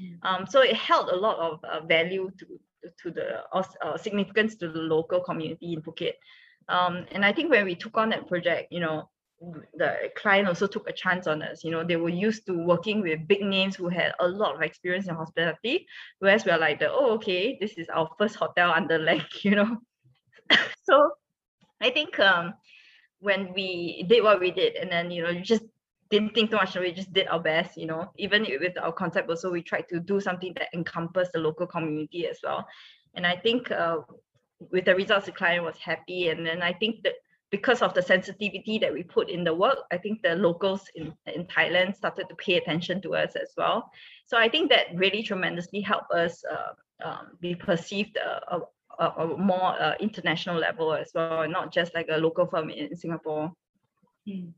Mm. 0.00 0.18
Um, 0.22 0.46
so 0.46 0.60
it 0.60 0.76
held 0.76 1.08
a 1.08 1.16
lot 1.16 1.38
of 1.38 1.64
uh, 1.64 1.86
value 1.86 2.30
to 2.38 2.46
to 3.02 3.10
the 3.10 3.42
uh, 3.52 3.96
significance 3.96 4.56
to 4.56 4.68
the 4.68 4.78
local 4.78 5.20
community 5.20 5.72
in 5.72 5.80
Phuket. 5.80 6.14
Um, 6.68 7.06
and 7.12 7.24
I 7.24 7.32
think 7.32 7.50
when 7.50 7.64
we 7.64 7.74
took 7.74 7.96
on 7.96 8.10
that 8.10 8.28
project, 8.28 8.70
you 8.70 8.80
know, 8.80 9.08
the 9.74 10.10
client 10.16 10.48
also 10.48 10.66
took 10.66 10.88
a 10.88 10.92
chance 10.92 11.26
on 11.26 11.42
us. 11.42 11.64
You 11.64 11.70
know, 11.70 11.84
they 11.84 11.96
were 11.96 12.08
used 12.08 12.46
to 12.46 12.52
working 12.52 13.02
with 13.02 13.26
big 13.26 13.42
names 13.42 13.76
who 13.76 13.88
had 13.88 14.12
a 14.20 14.28
lot 14.28 14.54
of 14.54 14.62
experience 14.62 15.08
in 15.08 15.14
hospitality, 15.14 15.86
whereas 16.18 16.44
we're 16.44 16.58
like 16.58 16.78
the 16.78 16.90
oh 16.90 17.14
okay, 17.14 17.58
this 17.60 17.72
is 17.78 17.88
our 17.88 18.08
first 18.18 18.36
hotel 18.36 18.72
under 18.72 18.98
Laank, 18.98 19.26
you 19.44 19.52
know. 19.52 19.78
so 20.82 21.10
I 21.84 21.90
think 21.90 22.18
um, 22.18 22.54
when 23.20 23.52
we 23.52 24.04
did 24.08 24.22
what 24.22 24.40
we 24.40 24.50
did, 24.50 24.76
and 24.76 24.90
then 24.90 25.10
you 25.10 25.22
know, 25.22 25.30
you 25.30 25.42
just 25.42 25.64
didn't 26.10 26.34
think 26.34 26.50
too 26.50 26.56
much. 26.56 26.74
We 26.76 26.92
just 26.92 27.12
did 27.12 27.28
our 27.28 27.40
best, 27.40 27.76
you 27.76 27.86
know. 27.86 28.10
Even 28.16 28.46
with 28.60 28.78
our 28.78 28.92
concept, 28.92 29.28
also 29.28 29.50
we 29.50 29.62
tried 29.62 29.88
to 29.90 30.00
do 30.00 30.20
something 30.20 30.54
that 30.54 30.68
encompassed 30.72 31.32
the 31.32 31.40
local 31.40 31.66
community 31.66 32.26
as 32.26 32.38
well. 32.42 32.66
And 33.14 33.26
I 33.26 33.36
think 33.36 33.70
uh, 33.70 33.98
with 34.70 34.86
the 34.86 34.94
results, 34.94 35.26
the 35.26 35.32
client 35.32 35.64
was 35.64 35.76
happy. 35.76 36.28
And 36.28 36.46
then 36.46 36.62
I 36.62 36.72
think 36.72 37.02
that 37.04 37.14
because 37.50 37.82
of 37.82 37.94
the 37.94 38.02
sensitivity 38.02 38.78
that 38.78 38.92
we 38.92 39.02
put 39.02 39.28
in 39.28 39.44
the 39.44 39.54
work, 39.54 39.78
I 39.92 39.98
think 39.98 40.22
the 40.22 40.34
locals 40.34 40.82
in, 40.94 41.12
in 41.26 41.44
Thailand 41.44 41.94
started 41.94 42.28
to 42.28 42.34
pay 42.36 42.56
attention 42.56 43.00
to 43.02 43.14
us 43.14 43.36
as 43.36 43.50
well. 43.56 43.90
So 44.26 44.36
I 44.36 44.48
think 44.48 44.70
that 44.70 44.86
really 44.94 45.22
tremendously 45.22 45.80
helped 45.80 46.12
us 46.12 46.42
uh, 46.50 47.06
um, 47.08 47.38
be 47.40 47.54
perceived 47.54 48.18
uh, 48.18 48.58
a, 48.98 49.22
a 49.22 49.36
more 49.36 49.80
uh, 49.80 49.94
international 50.00 50.58
level 50.58 50.92
as 50.92 51.10
well, 51.14 51.48
not 51.48 51.72
just 51.72 51.94
like 51.94 52.08
a 52.10 52.18
local 52.18 52.46
firm 52.46 52.70
in 52.70 52.94
Singapore. 52.96 53.52
Mm. 54.28 54.52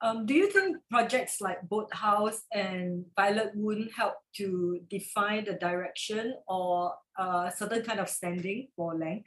Um, 0.00 0.26
do 0.26 0.34
you 0.34 0.50
think 0.50 0.76
projects 0.90 1.40
like 1.40 1.62
Boathouse 1.62 2.42
and 2.52 3.06
Violet 3.16 3.52
Oon 3.56 3.88
help 3.96 4.14
to 4.36 4.80
define 4.90 5.44
the 5.44 5.54
direction 5.54 6.34
or 6.46 6.92
a 7.16 7.50
certain 7.56 7.82
kind 7.82 8.00
of 8.00 8.08
standing 8.08 8.68
for 8.76 8.94
Laank? 8.94 9.24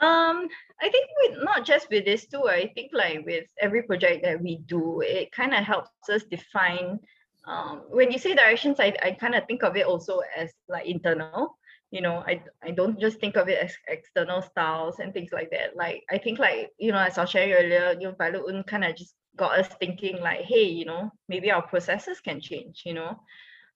Um, 0.00 0.48
I 0.80 0.88
think 0.90 1.08
with 1.22 1.38
not 1.42 1.64
just 1.64 1.88
with 1.90 2.04
this 2.04 2.26
too, 2.26 2.48
I 2.48 2.70
think 2.74 2.90
like 2.92 3.24
with 3.24 3.46
every 3.60 3.82
project 3.82 4.24
that 4.24 4.40
we 4.40 4.58
do, 4.66 5.00
it 5.00 5.32
kind 5.32 5.54
of 5.54 5.64
helps 5.64 5.90
us 6.08 6.22
define 6.24 7.00
um, 7.44 7.82
when 7.90 8.12
you 8.12 8.18
say 8.18 8.34
directions, 8.34 8.78
I, 8.78 8.94
I 9.02 9.12
kind 9.12 9.34
of 9.34 9.46
think 9.46 9.62
of 9.62 9.76
it 9.76 9.86
also 9.86 10.20
as 10.36 10.52
like 10.68 10.86
internal 10.86 11.58
you 11.92 12.00
know 12.00 12.24
I, 12.26 12.42
I 12.64 12.72
don't 12.72 12.98
just 12.98 13.20
think 13.20 13.36
of 13.36 13.48
it 13.48 13.58
as 13.62 13.72
external 13.86 14.42
styles 14.42 14.98
and 14.98 15.12
things 15.12 15.30
like 15.32 15.50
that. 15.50 15.76
Like 15.76 16.02
i 16.10 16.18
think 16.18 16.40
like 16.40 16.72
you 16.78 16.90
know 16.90 16.98
as 16.98 17.18
i 17.18 17.22
was 17.22 17.30
sharing 17.30 17.52
earlier 17.52 17.92
you 18.00 18.08
know 18.08 18.14
Violet 18.18 18.42
Oon 18.48 18.64
kind 18.64 18.84
of 18.84 18.96
just 18.96 19.14
got 19.36 19.58
us 19.58 19.68
thinking 19.80 20.20
like, 20.20 20.40
hey, 20.40 20.64
you 20.64 20.84
know, 20.84 21.10
maybe 21.28 21.50
our 21.50 21.62
processes 21.62 22.20
can 22.20 22.40
change, 22.40 22.82
you 22.84 22.94
know, 22.94 23.18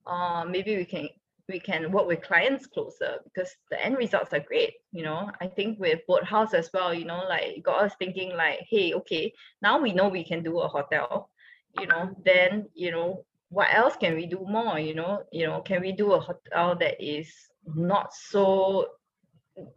uh, 0.06 0.44
maybe 0.48 0.76
we 0.76 0.84
can 0.84 1.08
we 1.48 1.60
can 1.60 1.92
work 1.92 2.08
with 2.08 2.22
clients 2.22 2.66
closer 2.66 3.18
because 3.22 3.54
the 3.70 3.84
end 3.84 3.96
results 3.96 4.32
are 4.32 4.40
great 4.40 4.74
you 4.90 5.04
know? 5.04 5.30
I 5.40 5.46
think 5.46 5.78
with 5.78 6.00
boathouse 6.08 6.54
as 6.54 6.70
well 6.74 6.92
you 6.92 7.04
know 7.04 7.22
like 7.28 7.62
got 7.62 7.84
us 7.84 7.94
thinking 8.00 8.36
like 8.36 8.66
hey 8.68 8.94
okay 8.94 9.32
now 9.62 9.80
we 9.80 9.92
know 9.92 10.08
we 10.08 10.24
can 10.24 10.42
do 10.42 10.58
a 10.58 10.66
hotel 10.66 11.30
you 11.78 11.86
know? 11.86 12.10
Then 12.24 12.66
you 12.74 12.90
know 12.90 13.24
what 13.50 13.68
else 13.72 13.94
can 13.96 14.16
we 14.16 14.26
do 14.26 14.44
more 14.48 14.80
you 14.80 14.94
know? 14.94 15.22
You 15.30 15.46
know 15.46 15.60
can 15.60 15.82
we 15.82 15.92
do 15.92 16.14
a 16.14 16.20
hotel 16.20 16.74
that 16.80 17.00
is 17.00 17.32
not 17.74 18.12
so 18.14 18.86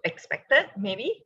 expected 0.04 0.66
maybe? 0.78 1.24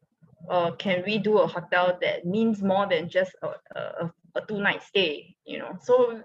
Or 0.47 0.75
can 0.75 1.03
we 1.05 1.17
do 1.17 1.39
a 1.39 1.47
hotel 1.47 1.97
that 2.01 2.25
means 2.25 2.61
more 2.61 2.87
than 2.87 3.09
just 3.09 3.31
a, 3.41 3.79
a, 3.79 4.11
a 4.35 4.41
two 4.47 4.59
night 4.59 4.83
stay 4.83 5.35
you 5.45 5.57
know? 5.59 5.77
So 5.81 6.21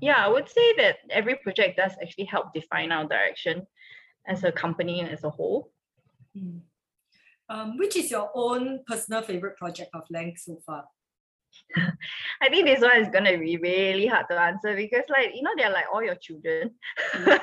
yeah 0.00 0.24
i 0.24 0.28
would 0.28 0.48
say 0.48 0.76
that 0.76 0.98
every 1.10 1.34
project 1.36 1.76
does 1.76 1.92
actually 2.00 2.24
help 2.24 2.54
define 2.54 2.92
our 2.92 3.04
direction 3.04 3.66
as 4.28 4.44
a 4.44 4.52
company 4.52 5.02
as 5.02 5.24
a 5.24 5.30
whole. 5.30 5.72
Mm. 6.36 6.60
Um, 7.50 7.78
which 7.78 7.96
is 7.96 8.10
your 8.10 8.30
own 8.34 8.80
personal 8.86 9.22
favorite 9.22 9.56
project 9.56 9.90
of 9.94 10.02
Laank 10.14 10.38
so 10.38 10.58
far? 10.66 10.84
i 12.42 12.48
think 12.50 12.66
this 12.66 12.82
one 12.82 13.00
is 13.00 13.08
going 13.08 13.24
to 13.24 13.38
be 13.38 13.56
really 13.56 14.06
hard 14.06 14.26
to 14.30 14.38
answer 14.38 14.76
because 14.76 15.04
like 15.08 15.34
you 15.34 15.42
know 15.42 15.50
they're 15.56 15.70
like 15.70 15.86
all 15.92 16.02
your 16.02 16.14
children 16.16 16.70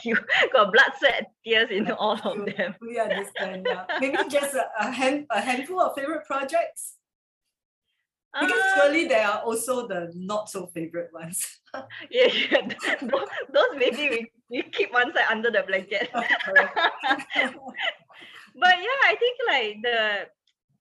you 0.04 0.16
got 0.52 0.72
blood 0.72 0.92
sweat 0.98 1.30
tears 1.44 1.70
in 1.70 1.90
all 1.92 2.18
of 2.24 2.46
them 2.56 2.74
We 2.80 2.98
understand. 2.98 3.66
Yeah. 3.68 3.84
Maybe 4.00 4.16
just 4.28 4.54
a, 4.54 4.66
a, 4.80 4.90
hand, 4.90 5.26
a 5.30 5.40
handful 5.40 5.80
of 5.80 5.94
favorite 5.94 6.24
projects. 6.26 6.96
Because 8.38 8.62
Uh, 8.62 8.76
surely 8.76 9.08
there 9.08 9.26
are 9.26 9.40
also 9.40 9.88
the 9.88 10.12
not 10.14 10.48
so 10.48 10.66
favorite 10.66 11.10
ones. 11.12 11.44
yeah, 12.10 12.26
yeah. 12.26 12.68
Those, 13.02 13.28
those 13.52 13.72
maybe 13.76 14.08
we, 14.08 14.30
we 14.48 14.62
keep 14.70 14.92
one 14.92 15.12
side 15.12 15.26
under 15.30 15.50
the 15.50 15.64
blanket 15.66 16.08
but 18.54 18.74
yeah, 18.78 19.00
I 19.06 19.16
think 19.18 19.36
like 19.48 19.76
the 19.82 20.26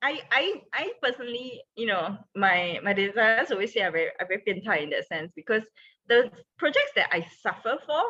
I 0.02 0.22
I 0.32 0.62
I 0.74 0.94
personally, 1.02 1.62
you 1.76 1.88
know, 1.88 2.18
my 2.36 2.80
my 2.84 2.94
designers 2.94 3.52
always 3.52 3.74
say 3.74 3.84
I'm 3.84 3.92
very 3.92 4.12
I'm 4.20 4.28
very 4.28 4.44
in 4.46 4.90
that 4.92 5.08
sense 5.08 5.32
because 5.36 5.64
the 6.08 6.32
projects 6.58 6.92
that 6.96 7.10
I 7.12 7.26
suffer 7.42 7.78
for 7.86 8.04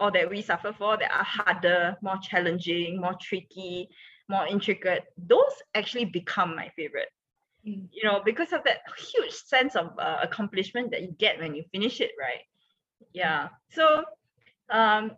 or 0.00 0.10
that 0.12 0.28
we 0.28 0.42
suffer 0.42 0.74
for 0.76 0.96
that 0.96 1.10
are 1.10 1.24
harder, 1.24 1.96
more 2.02 2.18
challenging, 2.22 3.00
more 3.00 3.14
tricky, 3.20 3.88
more 4.28 4.46
intricate, 4.46 5.04
those 5.16 5.54
actually 5.74 6.04
become 6.04 6.56
my 6.56 6.70
favorite. 6.76 7.08
Mm. 7.66 7.88
You 7.92 8.04
know, 8.04 8.20
because 8.24 8.52
of 8.52 8.64
that 8.64 8.78
huge 8.98 9.32
sense 9.32 9.76
of 9.76 9.92
uh, 9.98 10.18
accomplishment 10.22 10.90
that 10.90 11.02
you 11.02 11.14
get 11.18 11.38
when 11.38 11.54
you 11.54 11.64
finish 11.72 12.00
it, 12.00 12.10
right? 12.18 12.42
Yeah. 13.12 13.48
So 13.70 14.04
um 14.70 15.12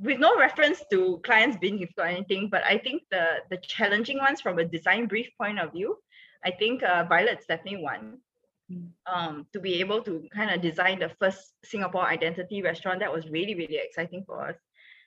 with 0.00 0.18
no 0.18 0.36
reference 0.38 0.82
to 0.90 1.20
clients 1.24 1.56
being 1.56 1.78
difficult 1.78 2.06
or 2.06 2.10
anything, 2.10 2.48
but 2.48 2.62
I 2.64 2.78
think 2.78 3.02
the 3.10 3.42
the 3.50 3.58
challenging 3.58 4.18
ones 4.18 4.40
from 4.40 4.58
a 4.58 4.64
design 4.64 5.06
brief 5.06 5.28
point 5.38 5.58
of 5.58 5.72
view, 5.72 5.96
I 6.44 6.50
think 6.50 6.82
uh, 6.82 7.04
Violet's 7.08 7.46
definitely 7.46 7.82
one. 7.82 8.18
Um, 9.06 9.46
to 9.52 9.60
be 9.60 9.80
able 9.80 10.02
to 10.02 10.26
kind 10.34 10.50
of 10.50 10.62
design 10.62 10.98
the 10.98 11.10
first 11.20 11.52
Singapore 11.64 12.06
identity 12.08 12.62
restaurant, 12.62 13.00
that 13.00 13.12
was 13.12 13.28
really 13.28 13.54
really 13.54 13.76
exciting 13.76 14.24
for 14.26 14.48
us. 14.48 14.56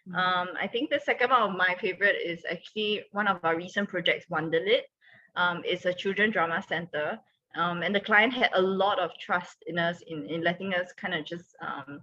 Mm. 0.08 0.16
Um, 0.16 0.47
I 0.62 0.68
think 0.68 0.89
the 0.89 0.99
second 0.99 1.32
one 1.32 1.41
of 1.41 1.58
my 1.58 1.76
favorite 1.82 2.18
is 2.24 2.45
actually 2.49 3.03
one 3.12 3.28
of 3.28 3.39
our 3.43 3.58
recent 3.58 3.89
projects, 3.89 4.26
Wonderlit. 4.32 4.84
Um, 5.36 5.64
it's 5.66 5.86
a 5.86 5.93
children 5.93 6.32
drama 6.32 6.64
center, 6.68 7.20
um, 7.55 7.82
and 7.82 7.93
the 7.93 7.99
client 7.99 8.34
had 8.34 8.51
a 8.53 8.62
lot 8.62 8.99
of 8.99 9.12
trust 9.20 9.64
in 9.66 9.80
us 9.80 10.01
in 10.08 10.28
in 10.28 10.43
letting 10.43 10.74
us 10.74 10.93
kind 10.93 11.16
of 11.16 11.26
just 11.26 11.55
um, 11.62 12.01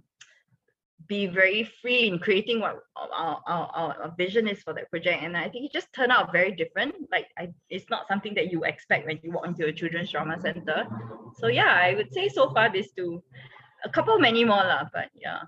be 1.07 1.27
very 1.27 1.69
free 1.81 2.07
in 2.07 2.19
creating 2.19 2.59
what 2.59 2.79
our, 2.95 3.41
our, 3.47 3.69
our, 3.75 4.13
vision 4.17 4.47
is 4.47 4.61
for 4.61 4.73
that 4.73 4.89
project. 4.89 5.23
And 5.23 5.35
I 5.35 5.49
think 5.49 5.65
it 5.65 5.73
just 5.73 5.91
turned 5.93 6.11
out 6.11 6.31
very 6.31 6.51
different. 6.51 6.95
Like 7.11 7.27
I, 7.37 7.49
it's 7.69 7.89
not 7.89 8.07
something 8.07 8.33
that 8.35 8.51
you 8.51 8.63
expect 8.63 9.05
when 9.05 9.19
you 9.23 9.31
walk 9.31 9.47
into 9.47 9.65
a 9.65 9.73
children's 9.73 10.11
drama 10.11 10.39
center. 10.39 10.87
So 11.37 11.47
yeah, 11.47 11.73
I 11.73 11.95
would 11.95 12.13
say 12.13 12.29
so 12.29 12.51
far 12.53 12.71
these 12.71 12.91
two, 12.91 13.23
a 13.83 13.89
couple 13.89 14.17
many 14.19 14.43
more 14.43 14.63
lah, 14.63 14.85
but 14.93 15.09
yeah. 15.13 15.41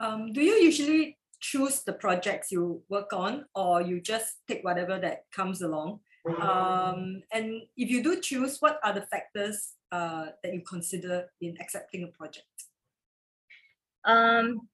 Um, 0.00 0.32
do 0.32 0.40
you 0.40 0.54
usually 0.54 1.18
choose 1.40 1.82
the 1.82 1.92
projects 1.92 2.50
you 2.50 2.82
work 2.88 3.12
on 3.12 3.44
or 3.54 3.82
you 3.82 4.00
just 4.00 4.36
take 4.48 4.64
whatever 4.64 4.98
that 4.98 5.24
comes 5.32 5.62
along? 5.62 6.00
Um, 6.40 7.22
and 7.32 7.62
if 7.76 7.90
you 7.90 8.02
do 8.02 8.20
choose, 8.20 8.58
what 8.60 8.78
are 8.84 8.92
the 8.92 9.02
factors 9.02 9.74
uh, 9.90 10.26
that 10.42 10.54
you 10.54 10.62
consider 10.62 11.26
in 11.40 11.56
accepting 11.60 12.04
a 12.04 12.06
project? 12.06 12.46
Um, 14.04 14.68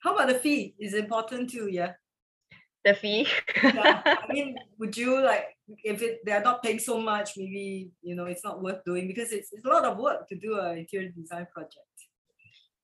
How 0.06 0.14
about 0.14 0.30
the 0.30 0.38
fee? 0.38 0.76
Is 0.78 0.94
important 0.94 1.50
too, 1.50 1.66
yeah. 1.66 1.98
The 2.86 2.94
fee 2.94 3.28
yeah. 3.64 4.02
I 4.06 4.26
mean, 4.30 4.56
would 4.80 4.96
you 4.96 5.22
like 5.22 5.46
if 5.84 6.02
it 6.02 6.20
they 6.26 6.32
are 6.32 6.44
not 6.44 6.62
paying 6.64 6.80
so 6.80 7.00
much, 7.02 7.32
maybe 7.38 7.90
you 8.02 8.16
know 8.16 8.26
it's 8.26 8.44
not 8.44 8.62
worth 8.62 8.84
doing 8.86 9.08
because 9.08 9.32
it's, 9.32 9.52
it's 9.52 9.66
a 9.66 9.70
lot 9.70 9.86
of 9.86 9.98
work 9.98 10.28
to 10.30 10.36
do 10.36 10.60
an 10.60 10.78
interior 10.78 11.10
design 11.10 11.48
project. 11.54 11.96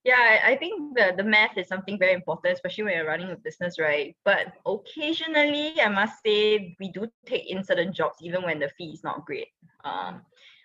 yeah 0.03 0.17
I, 0.17 0.53
I 0.53 0.55
think 0.57 0.97
the 0.97 1.13
the 1.15 1.23
math 1.23 1.57
is 1.57 1.67
something 1.67 1.99
very 1.99 2.13
important 2.13 2.53
especially 2.57 2.85
when 2.85 2.95
you're 2.97 3.05
running 3.13 3.29
a 3.31 3.35
business 3.35 3.77
right 3.77 4.15
but 4.25 4.47
occasionally 4.65 5.79
i 5.79 5.89
must 5.89 6.15
say 6.25 6.75
we 6.79 6.89
do 6.89 7.05
take 7.29 7.45
in 7.53 7.63
certain 7.63 7.93
jobs 7.93 8.17
even 8.21 8.41
when 8.41 8.57
the 8.59 8.69
fee 8.77 8.91
is 8.97 9.03
not 9.03 9.25
great 9.29 9.49
um 9.85 10.21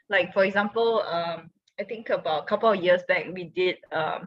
like 0.08 0.32
for 0.32 0.44
example 0.48 1.02
um 1.16 1.50
i 1.80 1.84
think 1.84 2.08
about 2.08 2.44
a 2.44 2.46
couple 2.46 2.70
of 2.72 2.82
years 2.86 3.02
back 3.08 3.24
we 3.38 3.44
did 3.60 3.76
um 3.92 4.20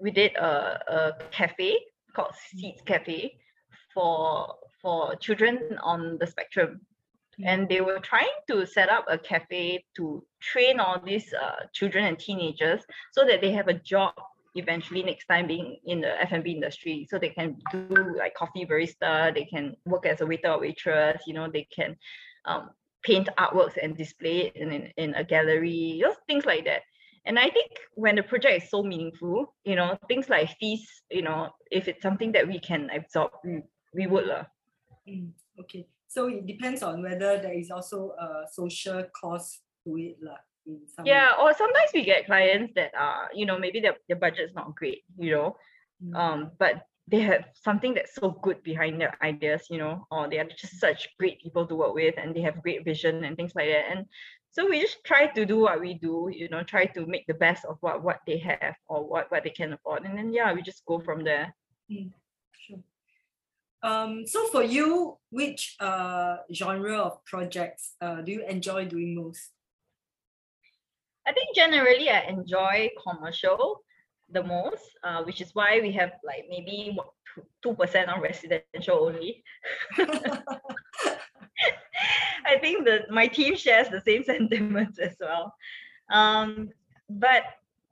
we 0.00 0.10
did 0.10 0.32
a, 0.36 0.80
a 0.96 1.00
cafe 1.30 1.70
called 2.16 2.34
seeds 2.48 2.80
cafe 2.92 3.36
for 3.94 4.56
for 4.82 5.16
children 5.16 5.78
on 5.82 6.18
the 6.18 6.26
spectrum. 6.26 6.80
And 7.44 7.68
they 7.68 7.80
were 7.80 7.98
trying 7.98 8.36
to 8.48 8.66
set 8.66 8.88
up 8.88 9.06
a 9.08 9.18
cafe 9.18 9.84
to 9.96 10.24
train 10.40 10.78
all 10.78 11.00
these 11.00 11.32
uh, 11.32 11.66
children 11.72 12.04
and 12.04 12.18
teenagers 12.18 12.82
so 13.12 13.24
that 13.24 13.40
they 13.40 13.50
have 13.50 13.68
a 13.68 13.74
job 13.74 14.12
eventually 14.54 15.02
next 15.02 15.26
time 15.26 15.46
being 15.46 15.78
in 15.84 16.00
the 16.00 16.20
F&B 16.22 16.52
industry. 16.52 17.06
So 17.10 17.18
they 17.18 17.30
can 17.30 17.56
do 17.72 18.14
like 18.16 18.34
coffee 18.34 18.66
barista 18.66 19.34
they 19.34 19.44
can 19.44 19.74
work 19.84 20.06
as 20.06 20.20
a 20.20 20.26
waiter 20.26 20.52
or 20.52 20.60
waitress 20.60 21.22
you 21.26 21.34
know 21.34 21.48
they 21.52 21.66
can 21.74 21.96
um, 22.44 22.70
paint 23.02 23.28
artworks 23.38 23.76
and 23.82 23.96
display 23.96 24.46
it 24.46 24.56
in, 24.56 24.72
in, 24.72 24.92
in 24.96 25.14
a 25.14 25.24
gallery 25.24 26.00
those 26.02 26.16
things 26.26 26.46
like 26.46 26.64
that. 26.64 26.82
And 27.26 27.38
i 27.38 27.48
think 27.48 27.70
when 27.94 28.16
the 28.16 28.22
project 28.22 28.64
is 28.64 28.70
so 28.70 28.82
meaningful 28.82 29.54
you 29.64 29.76
know 29.76 29.98
things 30.08 30.28
like 30.28 30.56
fees 30.60 30.86
you 31.10 31.22
know 31.22 31.50
if 31.70 31.88
it's 31.88 32.02
something 32.02 32.32
that 32.32 32.46
we 32.46 32.60
can 32.60 32.90
absorb 32.94 33.30
we, 33.44 33.62
we 33.94 34.06
would 34.06 34.26
lah. 34.26 34.44
Mm. 35.08 35.30
Okay, 35.60 35.86
so 36.08 36.26
it 36.26 36.46
depends 36.46 36.82
on 36.82 37.02
whether 37.02 37.38
there 37.38 37.54
is 37.54 37.70
also 37.70 38.10
a 38.18 38.44
social 38.50 39.06
cost 39.14 39.62
to 39.86 39.96
it, 39.96 40.18
some 40.90 41.06
Yeah, 41.06 41.32
or 41.38 41.54
sometimes 41.54 41.90
we 41.94 42.02
get 42.02 42.26
clients 42.26 42.74
that 42.74 42.90
are, 42.98 43.30
you 43.32 43.46
know, 43.46 43.58
maybe 43.58 43.80
their, 43.80 43.96
their 44.08 44.18
budget's 44.18 44.54
not 44.54 44.74
great, 44.74 45.04
you 45.18 45.30
know, 45.30 45.56
Mm. 46.02 46.16
um, 46.16 46.50
but 46.58 46.86
they 47.06 47.20
have 47.20 47.44
something 47.54 47.94
that's 47.94 48.14
so 48.16 48.30
good 48.42 48.62
behind 48.62 49.00
their 49.00 49.14
ideas, 49.22 49.70
you 49.70 49.78
know, 49.78 50.06
or 50.10 50.28
they 50.28 50.38
are 50.38 50.44
just 50.44 50.80
such 50.80 51.08
great 51.18 51.40
people 51.40 51.66
to 51.66 51.76
work 51.76 51.94
with 51.94 52.14
and 52.18 52.34
they 52.34 52.40
have 52.40 52.62
great 52.62 52.84
vision 52.84 53.24
and 53.24 53.36
things 53.36 53.52
like 53.54 53.68
that. 53.68 53.84
And 53.90 54.06
so 54.50 54.68
we 54.68 54.80
just 54.80 55.04
try 55.04 55.26
to 55.26 55.46
do 55.46 55.58
what 55.58 55.80
we 55.80 55.94
do, 55.94 56.28
you 56.32 56.48
know, 56.48 56.62
try 56.62 56.86
to 56.86 57.06
make 57.06 57.26
the 57.26 57.34
best 57.34 57.64
of 57.64 57.78
what 57.80 58.02
what 58.02 58.20
they 58.26 58.38
have 58.38 58.74
or 58.88 59.06
what 59.06 59.30
what 59.30 59.44
they 59.44 59.50
can 59.50 59.72
afford. 59.72 60.04
And 60.04 60.16
then 60.16 60.32
yeah, 60.32 60.52
we 60.52 60.62
just 60.62 60.84
go 60.86 60.98
from 60.98 61.24
there. 61.24 61.54
Sure. 61.90 62.10
Um, 63.84 64.26
so 64.26 64.48
for 64.48 64.62
you, 64.62 65.18
which 65.30 65.76
uh 65.78 66.38
genre 66.52 66.96
of 66.98 67.22
projects 67.26 67.92
uh 68.00 68.22
do 68.22 68.32
you 68.32 68.42
enjoy 68.48 68.86
doing 68.86 69.14
most? 69.14 69.52
I 71.26 71.32
think 71.32 71.54
generally 71.54 72.08
I 72.08 72.20
enjoy 72.20 72.90
commercial 73.06 73.84
the 74.30 74.42
most, 74.42 74.88
uh, 75.04 75.22
which 75.24 75.40
is 75.40 75.54
why 75.54 75.80
we 75.80 75.92
have 75.92 76.12
like 76.24 76.46
maybe 76.48 76.96
two 77.62 77.74
percent 77.74 78.08
on 78.08 78.20
residential 78.20 79.04
only. 79.04 79.44
I 82.46 82.58
think 82.58 82.84
that 82.86 83.10
my 83.10 83.26
team 83.26 83.56
shares 83.56 83.88
the 83.88 84.00
same 84.00 84.24
sentiments 84.32 84.98
as 84.98 85.16
well. 85.20 85.54
Um, 86.10 86.70
but 87.08 87.44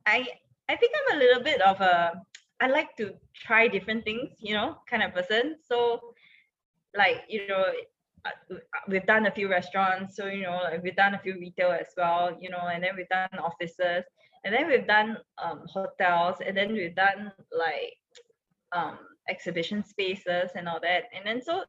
I 0.07 0.27
I 0.69 0.77
think 0.77 0.93
I'm 0.97 1.17
a 1.17 1.21
little 1.21 1.43
bit 1.43 1.61
of 1.61 1.81
a 1.81 2.23
I 2.63 2.69
like 2.69 2.97
to 2.99 3.15
try 3.35 3.67
different 3.67 4.05
things, 4.05 4.31
you 4.39 4.55
know, 4.55 4.77
kind 4.89 5.03
of 5.03 5.13
person. 5.13 5.57
So 5.69 6.15
like 6.97 7.23
you 7.29 7.47
know 7.49 7.65
uh, 8.25 8.57
we've 8.89 9.07
done 9.07 9.27
a 9.27 9.31
few 9.31 9.49
restaurants 9.49 10.17
so 10.17 10.27
you 10.27 10.43
know 10.43 10.61
like 10.65 10.83
we've 10.83 10.97
done 10.97 11.15
a 11.15 11.19
few 11.19 11.35
retail 11.35 11.71
as 11.71 11.89
well 11.97 12.37
you 12.41 12.51
know 12.51 12.69
and 12.73 12.83
then 12.83 12.93
we've 12.97 13.09
done 13.09 13.29
offices 13.43 14.05
and 14.45 14.55
then 14.55 14.67
we've 14.69 14.87
done 14.87 15.17
um, 15.43 15.63
hotels 15.67 16.37
and 16.45 16.57
then 16.57 16.73
we've 16.73 16.95
done 16.95 17.33
like 17.57 17.97
um, 18.73 18.99
exhibition 19.29 19.85
spaces 19.85 20.51
and 20.55 20.69
all 20.69 20.81
that 20.81 21.05
and 21.15 21.27
then 21.27 21.41
so 21.43 21.63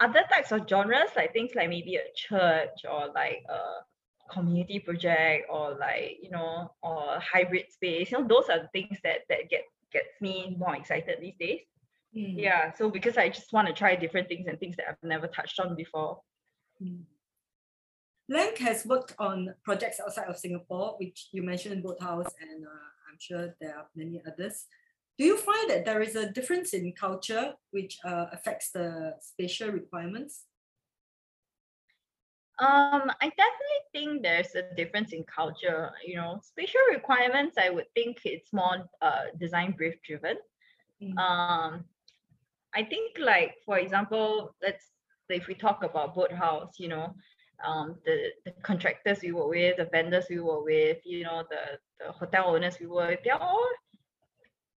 other 0.00 0.24
types 0.32 0.52
of 0.52 0.68
genres 0.68 1.10
like 1.16 1.32
things 1.32 1.52
like 1.54 1.68
maybe 1.68 1.96
a 1.96 2.04
church 2.14 2.84
or 2.90 3.08
like 3.14 3.44
a 3.48 4.32
community 4.32 4.78
project 4.78 5.46
or 5.50 5.76
like 5.78 6.16
you 6.20 6.30
know 6.30 6.70
or 6.82 7.18
hybrid 7.20 7.70
space 7.70 8.10
you 8.10 8.18
know 8.18 8.26
those 8.26 8.48
are 8.48 8.68
things 8.72 8.98
that 9.04 9.18
that 9.28 9.48
get 9.50 9.62
gets 9.94 10.20
me 10.20 10.54
more 10.58 10.76
excited 10.76 11.16
these 11.20 11.38
days 11.40 11.60
Mm, 12.16 12.40
yeah 12.40 12.70
so 12.70 12.88
because 12.90 13.16
i 13.18 13.28
just 13.28 13.52
want 13.52 13.66
to 13.66 13.74
try 13.74 13.96
different 13.96 14.28
things 14.28 14.46
and 14.46 14.56
things 14.60 14.76
that 14.76 14.86
i've 14.88 15.02
never 15.02 15.26
touched 15.26 15.58
on 15.58 15.74
before 15.74 16.20
mm. 16.80 17.00
Has 18.58 18.86
worked 18.86 19.14
on 19.18 19.54
projects 19.64 20.00
outside 20.00 20.28
of 20.28 20.38
Singapore, 20.38 20.96
which 20.98 21.28
you 21.32 21.42
mentioned 21.42 21.82
Boathouse, 21.82 22.32
and 22.40 22.64
uh, 22.64 22.88
I'm 23.06 23.18
sure 23.18 23.54
there 23.60 23.76
are 23.76 23.86
many 23.94 24.22
others. 24.26 24.64
Do 25.18 25.26
you 25.26 25.36
find 25.36 25.68
that 25.68 25.84
there 25.84 26.00
is 26.00 26.16
a 26.16 26.32
difference 26.32 26.72
in 26.72 26.94
culture 26.98 27.52
which 27.70 27.98
uh, 28.02 28.26
affects 28.32 28.70
the 28.70 29.14
spatial 29.20 29.70
requirements? 29.70 30.44
Um 32.60 33.10
i 33.20 33.28
definitely 33.36 33.82
think 33.92 34.22
there's 34.22 34.54
a 34.54 34.62
difference 34.76 35.12
in 35.12 35.24
culture 35.24 35.90
you 36.06 36.16
know 36.16 36.38
spatial 36.42 36.80
requirements 36.92 37.56
i 37.58 37.68
would 37.68 37.86
think 37.94 38.18
it's 38.24 38.52
more 38.52 38.78
uh 39.02 39.22
design 39.40 39.72
brief 39.76 39.94
driven. 40.04 40.36
Mm. 41.02 41.18
um 41.18 41.84
i 42.74 42.82
think 42.82 43.16
like 43.18 43.54
for 43.66 43.78
example 43.78 44.54
let's 44.62 44.90
if 45.28 45.46
we 45.48 45.54
talk 45.54 45.82
about 45.82 46.14
boathouse 46.14 46.74
you 46.78 46.88
know 46.88 47.12
um 47.66 47.96
the, 48.04 48.30
the 48.44 48.52
contractors 48.62 49.20
we 49.22 49.32
work 49.32 49.48
with 49.48 49.76
the 49.76 49.88
vendors 49.92 50.26
we 50.30 50.38
work 50.40 50.64
with 50.64 50.98
you 51.04 51.24
know 51.24 51.42
the, 51.50 51.78
the 52.04 52.12
hotel 52.12 52.54
owners 52.54 52.78
we 52.80 52.86
work 52.86 53.10
with 53.10 53.20
they're 53.24 53.42
all 53.42 53.66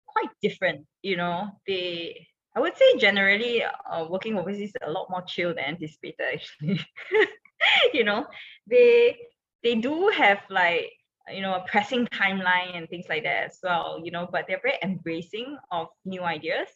quite 0.08 0.30
different 0.42 0.86
you 1.04 1.16
know. 1.16 1.48
They 1.68 2.28
i 2.56 2.60
would 2.60 2.76
say 2.76 2.98
generally 2.98 3.64
uh, 3.64 4.06
working 4.10 4.38
overseas 4.38 4.70
is 4.70 4.76
a 4.82 4.90
lot 4.92 5.10
more 5.10 5.22
chill 5.28 5.54
than 5.54 5.66
anticipated 5.66 6.26
actually 6.34 6.80
you 7.94 8.04
know 8.04 8.26
they 8.68 9.18
they 9.64 9.76
do 9.76 10.10
have 10.10 10.40
like 10.50 10.92
you 11.34 11.42
know 11.42 11.56
a 11.56 11.66
pressing 11.68 12.06
timeline 12.08 12.76
and 12.78 12.90
things 12.90 13.06
like 13.10 13.24
that 13.24 13.46
as 13.46 13.60
well 13.64 14.00
you 14.04 14.12
know 14.12 14.28
but 14.32 14.46
they're 14.48 14.62
very 14.62 14.78
embracing 14.84 15.58
of 15.72 15.88
new 16.06 16.22
ideas. 16.24 16.70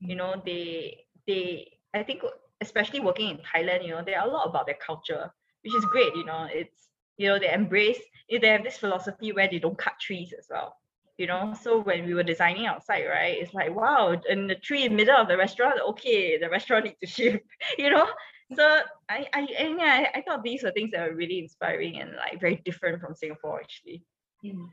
You 0.00 0.14
know 0.14 0.40
they 0.46 1.04
they 1.26 1.72
i 1.94 2.02
think 2.02 2.22
especially 2.60 3.00
working 3.00 3.30
in 3.30 3.38
thailand 3.38 3.84
you 3.84 3.90
know 3.90 4.02
they're 4.04 4.22
a 4.22 4.26
lot 4.26 4.48
about 4.48 4.66
their 4.66 4.78
culture 4.84 5.30
which 5.62 5.74
is 5.74 5.84
great 5.86 6.14
you 6.14 6.24
know 6.24 6.46
it's 6.50 6.88
you 7.16 7.28
know 7.28 7.38
they 7.38 7.52
embrace 7.52 8.00
they 8.30 8.48
have 8.48 8.64
this 8.64 8.78
philosophy 8.78 9.32
where 9.32 9.48
they 9.48 9.58
don't 9.58 9.78
cut 9.78 9.94
trees 10.00 10.32
as 10.38 10.46
well 10.50 10.76
you 11.18 11.26
know. 11.26 11.52
So 11.60 11.80
when 11.80 12.06
we 12.06 12.14
were 12.14 12.22
designing 12.22 12.66
outside 12.66 13.04
right 13.06 13.36
it's 13.38 13.54
like 13.54 13.74
wow 13.74 14.14
and 14.28 14.48
the 14.48 14.54
tree 14.54 14.84
in 14.84 14.92
the 14.92 14.96
middle 14.96 15.16
of 15.16 15.28
the 15.28 15.36
restaurant 15.36 15.80
okay 15.88 16.38
the 16.38 16.48
restaurant 16.48 16.84
needs 16.84 16.98
to 17.00 17.06
shift 17.06 17.44
you 17.78 17.90
know 17.90 18.06
so 18.54 18.80
I 19.08 19.26
I 19.32 19.40
and 19.58 19.78
yeah, 19.78 20.06
I, 20.14 20.18
I 20.18 20.22
thought 20.22 20.42
these 20.42 20.62
were 20.62 20.70
things 20.72 20.90
that 20.92 21.08
were 21.08 21.14
really 21.14 21.38
inspiring 21.38 22.00
and 22.00 22.12
like 22.16 22.40
very 22.40 22.60
different 22.64 23.00
from 23.00 23.14
Singapore 23.14 23.60
actually. 23.60 24.04
Mm. 24.44 24.68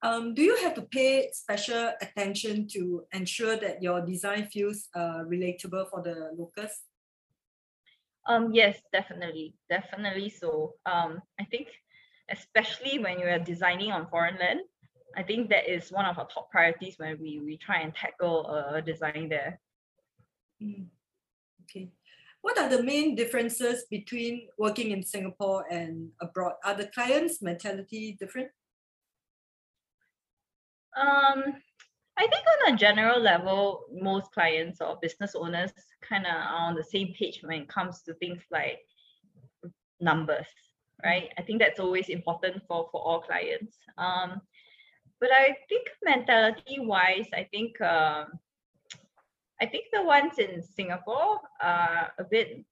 Um, 0.00 0.34
do 0.34 0.42
you 0.42 0.56
have 0.58 0.74
to 0.74 0.82
pay 0.82 1.28
special 1.32 1.92
attention 2.00 2.68
to 2.68 3.04
ensure 3.12 3.56
that 3.56 3.82
your 3.82 4.00
design 4.00 4.46
feels 4.46 4.88
uh, 4.94 5.24
relatable 5.26 5.90
for 5.90 6.02
the 6.02 6.30
locals? 6.38 6.82
Um 8.26 8.52
yes, 8.52 8.78
definitely, 8.92 9.54
definitely 9.70 10.28
so. 10.30 10.74
Um 10.86 11.22
I 11.40 11.44
think 11.44 11.68
especially 12.30 12.98
when 12.98 13.18
you 13.18 13.26
are 13.26 13.38
designing 13.38 13.90
on 13.90 14.06
foreign 14.08 14.36
land, 14.38 14.60
I 15.16 15.22
think 15.22 15.48
that 15.48 15.66
is 15.68 15.90
one 15.90 16.04
of 16.04 16.18
our 16.18 16.28
top 16.28 16.50
priorities 16.50 16.98
when 16.98 17.18
we 17.18 17.40
we 17.40 17.56
try 17.56 17.80
and 17.80 17.94
tackle 17.94 18.46
a 18.46 18.82
design 18.82 19.28
there. 19.28 19.58
Mm. 20.62 20.88
Okay. 21.64 21.90
What 22.42 22.58
are 22.58 22.68
the 22.68 22.82
main 22.82 23.14
differences 23.14 23.84
between 23.90 24.48
working 24.58 24.90
in 24.92 25.02
Singapore 25.02 25.66
and 25.70 26.10
abroad? 26.20 26.54
Are 26.64 26.74
the 26.74 26.86
clients' 26.86 27.42
mentality 27.42 28.16
different? 28.18 28.48
Um, 30.96 31.54
I 32.16 32.26
think 32.26 32.44
on 32.66 32.74
a 32.74 32.76
general 32.76 33.20
level, 33.20 33.84
most 33.92 34.32
clients 34.32 34.80
or 34.80 34.98
business 35.00 35.34
owners 35.34 35.72
kind 36.02 36.26
of 36.26 36.32
are 36.32 36.68
on 36.68 36.74
the 36.74 36.82
same 36.82 37.14
page 37.14 37.40
when 37.42 37.62
it 37.62 37.68
comes 37.68 38.02
to 38.02 38.14
things 38.14 38.42
like 38.50 38.80
numbers, 40.00 40.46
right? 41.04 41.30
I 41.38 41.42
think 41.42 41.60
that's 41.60 41.80
always 41.80 42.08
important 42.08 42.62
for 42.66 42.88
for 42.90 43.00
all 43.00 43.20
clients. 43.20 43.76
Um, 43.96 44.40
but 45.20 45.30
I 45.32 45.56
think 45.68 45.88
mentality 46.02 46.80
wise, 46.80 47.28
I 47.34 47.46
think 47.52 47.80
um, 47.80 48.38
I 49.60 49.66
think 49.66 49.86
the 49.92 50.02
ones 50.02 50.38
in 50.38 50.62
Singapore 50.62 51.40
are 51.60 52.12
a 52.18 52.24
bit 52.24 52.64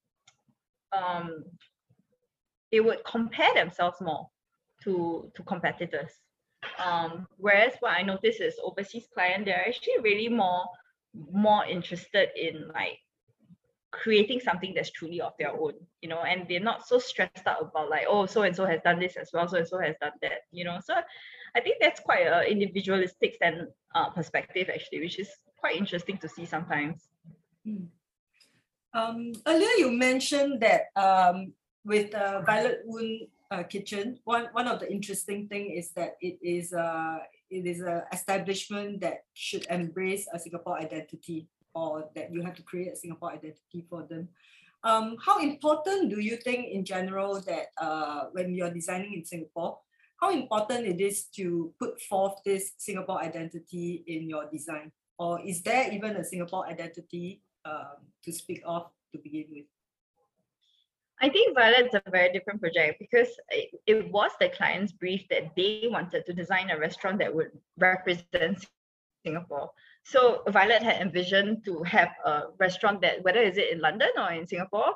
um, 0.93 1.45
they 2.71 2.81
would 2.81 3.05
compare 3.05 3.53
themselves 3.55 4.01
more 4.01 4.29
to 4.83 5.31
to 5.35 5.43
competitors. 5.43 6.13
Um, 6.85 7.27
whereas 7.37 7.75
what 7.81 7.93
I 7.93 8.03
notice 8.03 8.41
is 8.41 8.59
overseas 8.63 9.07
client, 9.13 9.45
they're 9.45 9.67
actually 9.67 10.01
really 10.03 10.29
more 10.29 10.65
more 11.33 11.65
interested 11.65 12.29
in 12.37 12.69
like 12.75 12.99
creating 13.91 14.41
something 14.41 14.75
that's 14.75 14.91
truly 14.91 15.21
of 15.21 15.33
their 15.39 15.53
own, 15.53 15.73
you 16.03 16.09
know, 16.09 16.21
and 16.23 16.47
they're 16.49 16.61
not 16.61 16.87
so 16.87 16.99
stressed 16.99 17.47
out 17.47 17.63
about 17.63 17.89
like, 17.89 18.05
oh, 18.09 18.27
so 18.27 18.43
and 18.43 18.55
so 18.55 18.67
has 18.67 18.81
done 18.83 18.99
this 19.01 19.17
as 19.17 19.31
well, 19.33 19.49
so 19.49 19.57
and 19.57 19.67
so 19.67 19.79
has 19.79 19.97
done 20.01 20.13
that, 20.21 20.43
you 20.51 20.65
know. 20.65 20.79
So 20.85 20.95
I 21.55 21.61
think 21.61 21.77
that's 21.81 22.01
quite 22.01 22.27
a 22.27 22.51
individualistic 22.51 23.35
stand 23.35 23.69
uh, 23.95 24.11
perspective 24.11 24.69
actually, 24.73 25.01
which 25.01 25.19
is 25.19 25.31
quite 25.59 25.77
interesting 25.77 26.19
to 26.19 26.29
see 26.29 26.47
sometimes. 26.47 27.09
Mm. 27.67 27.89
Um, 28.95 29.33
earlier 29.47 29.77
you 29.79 29.91
mentioned 29.93 30.61
that 30.63 30.89
um, 30.97 31.53
with 31.85 32.15
uh, 32.15 32.41
Violet 32.43 32.81
Oon 32.89 33.29
uh, 33.51 33.63
Kitchen, 33.65 34.19
one, 34.25 34.49
one 34.53 34.67
of 34.67 34.81
the 34.81 34.91
interesting 34.91 35.49
thing 35.49 35.71
is 35.71 35.91
that 35.93 36.17
it 36.21 36.39
is 36.43 36.73
uh, 36.73 37.19
it 37.51 37.67
is 37.67 37.81
an 37.81 38.03
establishment 38.13 39.01
that 39.01 39.25
should 39.35 39.67
embrace 39.71 40.27
a 40.33 40.39
Singapore 40.39 40.79
identity 40.79 41.47
or 41.75 42.09
that 42.15 42.33
you 42.33 42.43
have 42.43 42.55
to 42.57 42.63
create 42.63 42.93
a 42.93 42.97
Singapore 42.97 43.33
identity 43.33 43.85
for 43.89 44.03
them. 44.03 44.29
Um, 44.83 45.17
how 45.25 45.41
important 45.41 46.11
do 46.11 46.21
you 46.21 46.37
think 46.37 46.69
in 46.73 46.85
general 46.85 47.41
that 47.43 47.67
uh, 47.81 48.25
when 48.33 48.55
you're 48.55 48.73
designing 48.73 49.15
in 49.15 49.25
Singapore, 49.25 49.79
how 50.21 50.31
important 50.33 50.87
it 50.87 51.01
is 51.01 51.25
to 51.37 51.75
put 51.79 52.01
forth 52.01 52.35
this 52.45 52.73
Singapore 52.79 53.21
identity 53.21 54.05
in 54.07 54.29
your 54.29 54.49
design? 54.51 54.91
Or 55.19 55.41
is 55.41 55.63
there 55.63 55.93
even 55.93 56.17
a 56.17 56.25
Singapore 56.25 56.67
identity 56.67 57.43
um, 57.65 57.97
to 58.25 58.33
speak 58.33 58.63
of 58.65 58.91
to 59.13 59.19
begin 59.19 59.47
with? 59.51 59.65
I 61.21 61.31
think 61.31 61.55
Violet's 61.55 61.95
a 61.95 62.03
very 62.11 62.31
different 62.33 62.61
project 62.61 62.99
because 62.99 63.29
it, 63.49 63.71
it 63.87 64.13
was 64.13 64.31
the 64.39 64.51
client's 64.51 64.93
brief 64.93 65.27
that 65.31 65.57
they 65.57 65.89
wanted 65.91 66.27
to 66.27 66.35
design 66.35 66.71
a 66.71 66.79
restaurant 66.79 67.19
that 67.21 67.35
would 67.35 67.53
represent 67.79 68.67
Singapore. 69.25 69.71
so 70.05 70.43
Violet 70.49 70.83
had 70.83 71.01
envisioned 71.01 71.65
to 71.65 71.83
have 71.83 72.11
a 72.25 72.43
restaurant 72.59 73.01
that 73.01 73.25
whether 73.25 73.41
is 73.41 73.57
it 73.57 73.73
in 73.73 73.81
London 73.81 74.11
or 74.17 74.31
in 74.31 74.47
Singapore, 74.47 74.93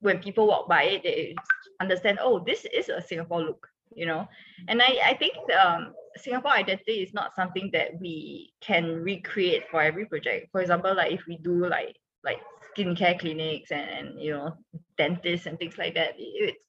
when 0.00 0.18
people 0.18 0.46
walk 0.46 0.68
by 0.68 0.82
it, 0.82 1.02
they 1.02 1.34
understand, 1.80 2.18
oh, 2.20 2.40
this 2.40 2.66
is 2.74 2.88
a 2.88 3.00
Singapore 3.00 3.42
look, 3.42 3.68
you 3.94 4.06
know. 4.06 4.28
And 4.68 4.82
I, 4.82 4.98
I 5.04 5.14
think 5.14 5.34
um, 5.52 5.94
Singapore 6.16 6.52
identity 6.52 7.02
is 7.02 7.14
not 7.14 7.34
something 7.34 7.70
that 7.72 7.98
we 8.00 8.52
can 8.60 9.02
recreate 9.02 9.64
for 9.70 9.80
every 9.80 10.06
project. 10.06 10.48
For 10.52 10.60
example, 10.60 10.94
like 10.94 11.12
if 11.12 11.22
we 11.26 11.38
do 11.38 11.66
like 11.66 11.96
like 12.24 12.40
skincare 12.76 13.18
clinics 13.18 13.70
and, 13.70 13.88
and 13.90 14.20
you 14.20 14.32
know 14.32 14.54
dentists 14.98 15.46
and 15.46 15.58
things 15.58 15.78
like 15.78 15.94
that, 15.94 16.14
it's 16.16 16.64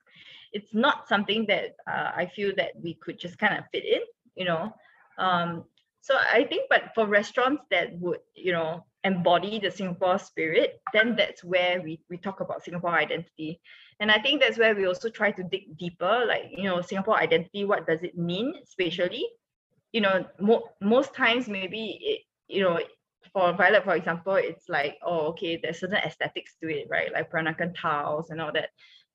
it's 0.53 0.73
not 0.73 1.07
something 1.07 1.45
that 1.47 1.75
uh, 1.87 2.11
I 2.15 2.25
feel 2.35 2.51
that 2.57 2.71
we 2.81 2.95
could 2.95 3.19
just 3.19 3.37
kind 3.37 3.57
of 3.57 3.65
fit 3.71 3.85
in, 3.85 4.01
you 4.35 4.45
know. 4.45 4.73
Um, 5.17 5.65
so 6.01 6.15
I 6.15 6.43
think, 6.45 6.63
but 6.69 6.91
for 6.95 7.07
restaurants 7.07 7.63
that 7.71 7.97
would, 7.99 8.19
you 8.35 8.51
know, 8.51 8.85
embody 9.03 9.59
the 9.59 9.71
Singapore 9.71 10.19
spirit, 10.19 10.81
then 10.93 11.15
that's 11.15 11.43
where 11.43 11.81
we, 11.81 12.01
we 12.09 12.17
talk 12.17 12.39
about 12.39 12.63
Singapore 12.63 12.91
identity. 12.91 13.61
And 14.01 14.11
I 14.11 14.19
think 14.19 14.41
that's 14.41 14.57
where 14.57 14.75
we 14.75 14.85
also 14.85 15.09
try 15.09 15.31
to 15.31 15.43
dig 15.43 15.77
deeper, 15.77 16.25
like, 16.27 16.51
you 16.51 16.63
know, 16.63 16.81
Singapore 16.81 17.17
identity, 17.17 17.63
what 17.65 17.87
does 17.87 18.01
it 18.03 18.17
mean 18.17 18.53
spatially? 18.65 19.25
You 19.93 20.01
know, 20.01 20.25
mo- 20.39 20.67
most 20.81 21.13
times 21.13 21.47
maybe, 21.47 21.99
it, 22.01 22.21
you 22.53 22.63
know, 22.63 22.79
for 23.31 23.53
Violet, 23.53 23.85
for 23.85 23.95
example, 23.95 24.35
it's 24.35 24.67
like, 24.67 24.97
oh, 25.05 25.27
okay, 25.27 25.57
there's 25.61 25.79
certain 25.79 25.97
aesthetics 25.97 26.55
to 26.61 26.69
it, 26.69 26.87
right? 26.89 27.13
Like 27.13 27.31
Peranakan 27.31 27.73
tiles 27.77 28.31
and 28.31 28.41
all 28.41 28.51
that. 28.51 28.71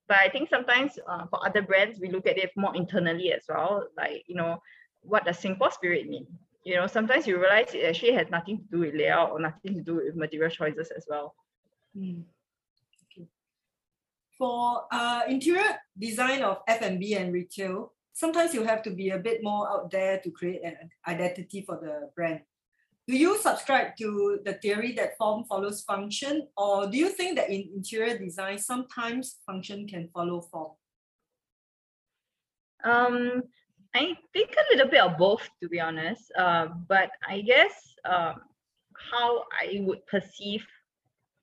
But 0.08 0.18
I 0.18 0.30
think 0.30 0.48
sometimes 0.48 0.98
uh, 1.06 1.26
for 1.26 1.44
other 1.44 1.60
brands, 1.60 2.00
we 2.00 2.10
look 2.10 2.26
at 2.26 2.38
it 2.38 2.52
more 2.56 2.74
internally 2.74 3.32
as 3.32 3.42
well. 3.48 3.88
Like, 3.96 4.22
you 4.26 4.36
know, 4.36 4.62
what 5.02 5.26
does 5.26 5.38
Singapore 5.38 5.72
spirit 5.72 6.08
mean? 6.08 6.26
you 6.66 6.74
know, 6.74 6.88
sometimes 6.88 7.28
you 7.28 7.38
realize 7.38 7.72
it 7.74 7.84
actually 7.84 8.12
has 8.12 8.28
nothing 8.28 8.58
to 8.58 8.64
do 8.64 8.78
with 8.80 8.94
layout 8.94 9.30
or 9.30 9.38
nothing 9.38 9.74
to 9.74 9.82
do 9.82 9.94
with 9.94 10.16
material 10.16 10.50
choices 10.50 10.90
as 10.90 11.06
well. 11.08 11.32
Mm. 11.96 12.24
For 14.38 14.84
uh, 14.92 15.22
interior 15.28 15.78
design 15.98 16.42
of 16.42 16.58
F&B 16.68 17.14
and 17.14 17.32
retail, 17.32 17.92
sometimes 18.12 18.52
you 18.52 18.64
have 18.64 18.82
to 18.82 18.90
be 18.90 19.10
a 19.10 19.18
bit 19.18 19.42
more 19.42 19.68
out 19.68 19.90
there 19.90 20.20
to 20.20 20.30
create 20.30 20.62
an 20.62 20.90
identity 21.08 21.62
for 21.62 21.76
the 21.76 22.10
brand. 22.14 22.40
Do 23.08 23.16
you 23.16 23.38
subscribe 23.38 23.96
to 23.98 24.40
the 24.44 24.54
theory 24.54 24.92
that 24.94 25.16
form 25.16 25.44
follows 25.44 25.82
function, 25.82 26.48
or 26.56 26.88
do 26.88 26.98
you 26.98 27.08
think 27.08 27.36
that 27.36 27.50
in 27.50 27.70
interior 27.74 28.18
design, 28.18 28.58
sometimes 28.58 29.36
function 29.46 29.86
can 29.86 30.08
follow 30.12 30.40
form? 30.40 30.72
Um, 32.84 33.42
I 33.94 34.16
think 34.32 34.50
a 34.50 34.74
little 34.74 34.90
bit 34.90 35.00
of 35.00 35.16
both, 35.16 35.48
to 35.62 35.68
be 35.68 35.80
honest. 35.80 36.30
Uh, 36.36 36.66
but 36.88 37.10
I 37.26 37.40
guess 37.40 37.72
um, 38.04 38.42
how 39.10 39.44
I 39.52 39.80
would 39.80 40.06
perceive 40.06 40.66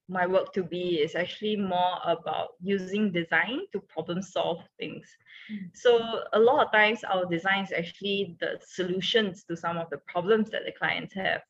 my 0.10 0.28
work 0.28 0.54
to 0.54 0.64
be 0.64 1.00
is 1.02 1.16
actually 1.16 1.56
more 1.56 1.98
about 2.06 2.50
using 2.62 3.12
design 3.12 3.62
to 3.72 3.80
problem 3.80 4.22
solve 4.22 4.62
things. 4.78 5.08
Mm. 5.52 5.70
So 5.74 6.24
a 6.34 6.40
lot 6.40 6.66
of 6.66 6.72
times 6.72 7.04
our 7.04 7.26
design 7.26 7.64
is 7.64 7.72
actually 7.72 8.36
the 8.40 8.60
solutions 8.66 9.44
to 9.46 9.56
some 9.56 9.78
of 9.78 9.90
the 9.90 10.00
problems 10.00 10.50
that 10.52 10.64
the 10.66 10.74
clients 10.74 11.14
have. 11.14 11.42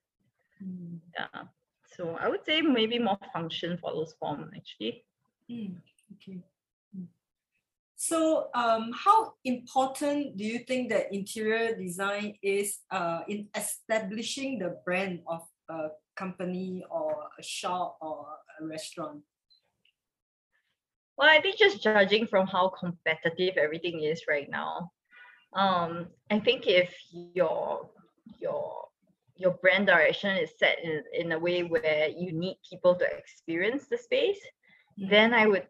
Mm. 0.64 0.99
Yeah. 1.18 1.43
So 1.97 2.18
I 2.20 2.28
would 2.28 2.45
say 2.45 2.62
maybe 2.62 2.99
more 2.99 3.18
function 3.34 3.78
follows 3.78 4.14
form 4.20 4.51
actually. 4.56 5.04
Mm. 5.49 5.76
Okay. 6.14 6.39
So 8.04 8.49
um, 8.54 8.91
how 8.91 9.36
important 9.45 10.36
do 10.36 10.43
you 10.43 10.60
think 10.68 10.89
that 10.89 11.14
interior 11.14 11.74
design 11.74 12.36
is 12.43 12.80
uh, 12.91 13.22
in 13.30 13.47
establishing 13.56 14.60
the 14.60 14.76
brand 14.84 15.22
of 15.26 15.47
a 15.70 15.88
company 16.16 16.84
or 16.89 17.28
a 17.39 17.43
shop 17.43 17.97
or 18.01 18.28
a 18.59 18.66
restaurant? 18.66 19.22
Well, 21.18 21.30
I 21.30 21.41
think 21.41 21.57
just 21.57 21.84
judging 21.84 22.28
from 22.28 22.47
how 22.47 22.70
competitive 22.70 23.57
everything 23.57 24.03
is 24.03 24.24
right 24.28 24.49
now, 24.49 24.91
um, 25.53 26.07
I 26.32 26.39
think 26.39 26.66
if 26.68 26.93
your 27.11 27.89
your 28.39 28.88
your 29.36 29.51
brand 29.61 29.88
direction 29.88 30.38
is 30.38 30.51
set 30.57 30.78
in, 30.84 31.03
in 31.14 31.32
a 31.32 31.39
way 31.39 31.64
where 31.64 32.07
you 32.09 32.32
need 32.32 32.57
people 32.68 32.95
to 32.95 33.05
experience 33.18 33.88
the 33.88 33.97
space, 33.97 34.39
mm-hmm. 34.99 35.09
then 35.09 35.34
I 35.34 35.47
would 35.47 35.68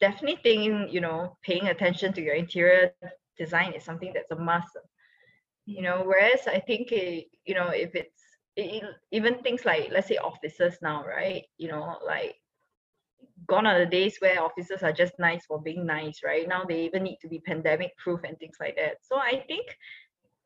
definitely 0.00 0.40
think 0.42 0.92
you 0.92 1.00
know 1.00 1.36
paying 1.42 1.68
attention 1.68 2.12
to 2.14 2.22
your 2.22 2.34
interior 2.34 2.92
design 3.38 3.72
is 3.74 3.84
something 3.84 4.12
that's 4.14 4.30
a 4.30 4.36
must 4.36 4.76
you 5.66 5.82
know 5.82 6.02
whereas 6.04 6.40
i 6.46 6.58
think 6.58 6.90
it, 6.90 7.26
you 7.44 7.54
know 7.54 7.68
if 7.68 7.94
it's 7.94 8.22
it, 8.56 8.84
even 9.10 9.42
things 9.42 9.64
like 9.64 9.90
let's 9.92 10.08
say 10.08 10.16
offices 10.16 10.78
now 10.82 11.04
right? 11.04 11.44
You 11.58 11.68
know 11.68 11.96
like 12.06 12.36
gone 13.46 13.66
are 13.66 13.78
the 13.78 13.86
days 13.86 14.16
where 14.20 14.42
offices 14.42 14.82
are 14.82 14.92
just 14.92 15.18
nice 15.18 15.44
for 15.46 15.60
being 15.60 15.86
nice 15.86 16.20
right? 16.24 16.48
Now 16.48 16.64
they 16.64 16.84
even 16.84 17.02
need 17.02 17.18
to 17.22 17.28
be 17.28 17.40
pandemic 17.40 17.96
proof 17.96 18.20
and 18.24 18.38
things 18.38 18.56
like 18.60 18.76
that. 18.76 18.96
So 19.02 19.16
i 19.16 19.44
think 19.46 19.66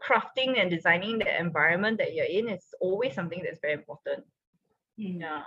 crafting 0.02 0.61
and 0.61 0.70
designing 0.70 1.18
the 1.18 1.40
environment 1.40 1.98
that 1.98 2.14
you're 2.14 2.26
in 2.26 2.48
is 2.48 2.64
always 2.80 3.14
something 3.14 3.42
that's 3.42 3.61
very 3.61 3.74
important. 3.74 4.24
Mm. 4.98 5.20
yeah. 5.20 5.42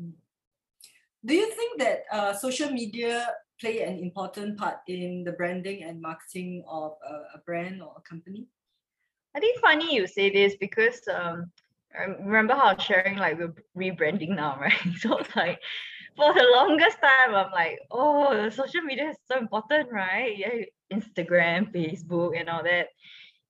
Mm 0.00 0.12
do 1.26 1.34
you 1.34 1.50
think 1.50 1.80
that 1.80 2.04
uh, 2.12 2.32
social 2.32 2.70
media 2.70 3.26
play 3.60 3.82
an 3.82 3.98
important 3.98 4.56
part 4.56 4.76
in 4.86 5.24
the 5.24 5.32
branding 5.32 5.82
and 5.82 6.00
marketing 6.00 6.62
of 6.68 6.92
a, 7.04 7.36
a 7.36 7.38
brand 7.44 7.82
or 7.82 7.92
a 7.96 8.00
company? 8.00 8.46
I 9.34 9.40
think 9.40 9.58
funny 9.60 9.94
you 9.94 10.06
say 10.06 10.30
this 10.30 10.54
because 10.56 11.00
um, 11.12 11.50
Remember 12.20 12.54
how 12.54 12.66
I 12.66 12.74
was 12.74 12.82
sharing 12.82 13.16
like 13.16 13.38
we're 13.38 13.54
rebranding 13.76 14.36
now, 14.36 14.58
right? 14.60 14.72
So 14.98 15.18
it's 15.18 15.34
like 15.34 15.60
for 16.16 16.32
the 16.32 16.46
longest 16.54 16.98
time, 17.00 17.34
I'm 17.34 17.52
like, 17.52 17.78
oh, 17.90 18.48
social 18.50 18.82
media 18.82 19.10
is 19.10 19.16
so 19.30 19.38
important, 19.38 19.92
right? 19.92 20.36
Yeah, 20.36 20.64
Instagram, 20.92 21.72
Facebook, 21.72 22.38
and 22.38 22.48
all 22.48 22.62
that. 22.62 22.88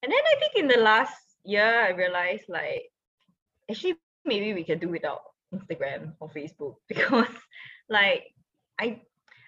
And 0.02 0.12
then 0.12 0.20
I 0.20 0.40
think 0.40 0.56
in 0.56 0.68
the 0.68 0.82
last 0.82 1.14
year, 1.44 1.82
I 1.84 1.90
realized 1.90 2.44
like 2.48 2.90
actually 3.70 3.96
maybe 4.24 4.52
we 4.54 4.64
can 4.64 4.78
do 4.78 4.88
without 4.88 5.22
Instagram 5.54 6.12
or 6.20 6.28
Facebook 6.28 6.76
because 6.88 7.34
like 7.88 8.24
I 8.78 9.00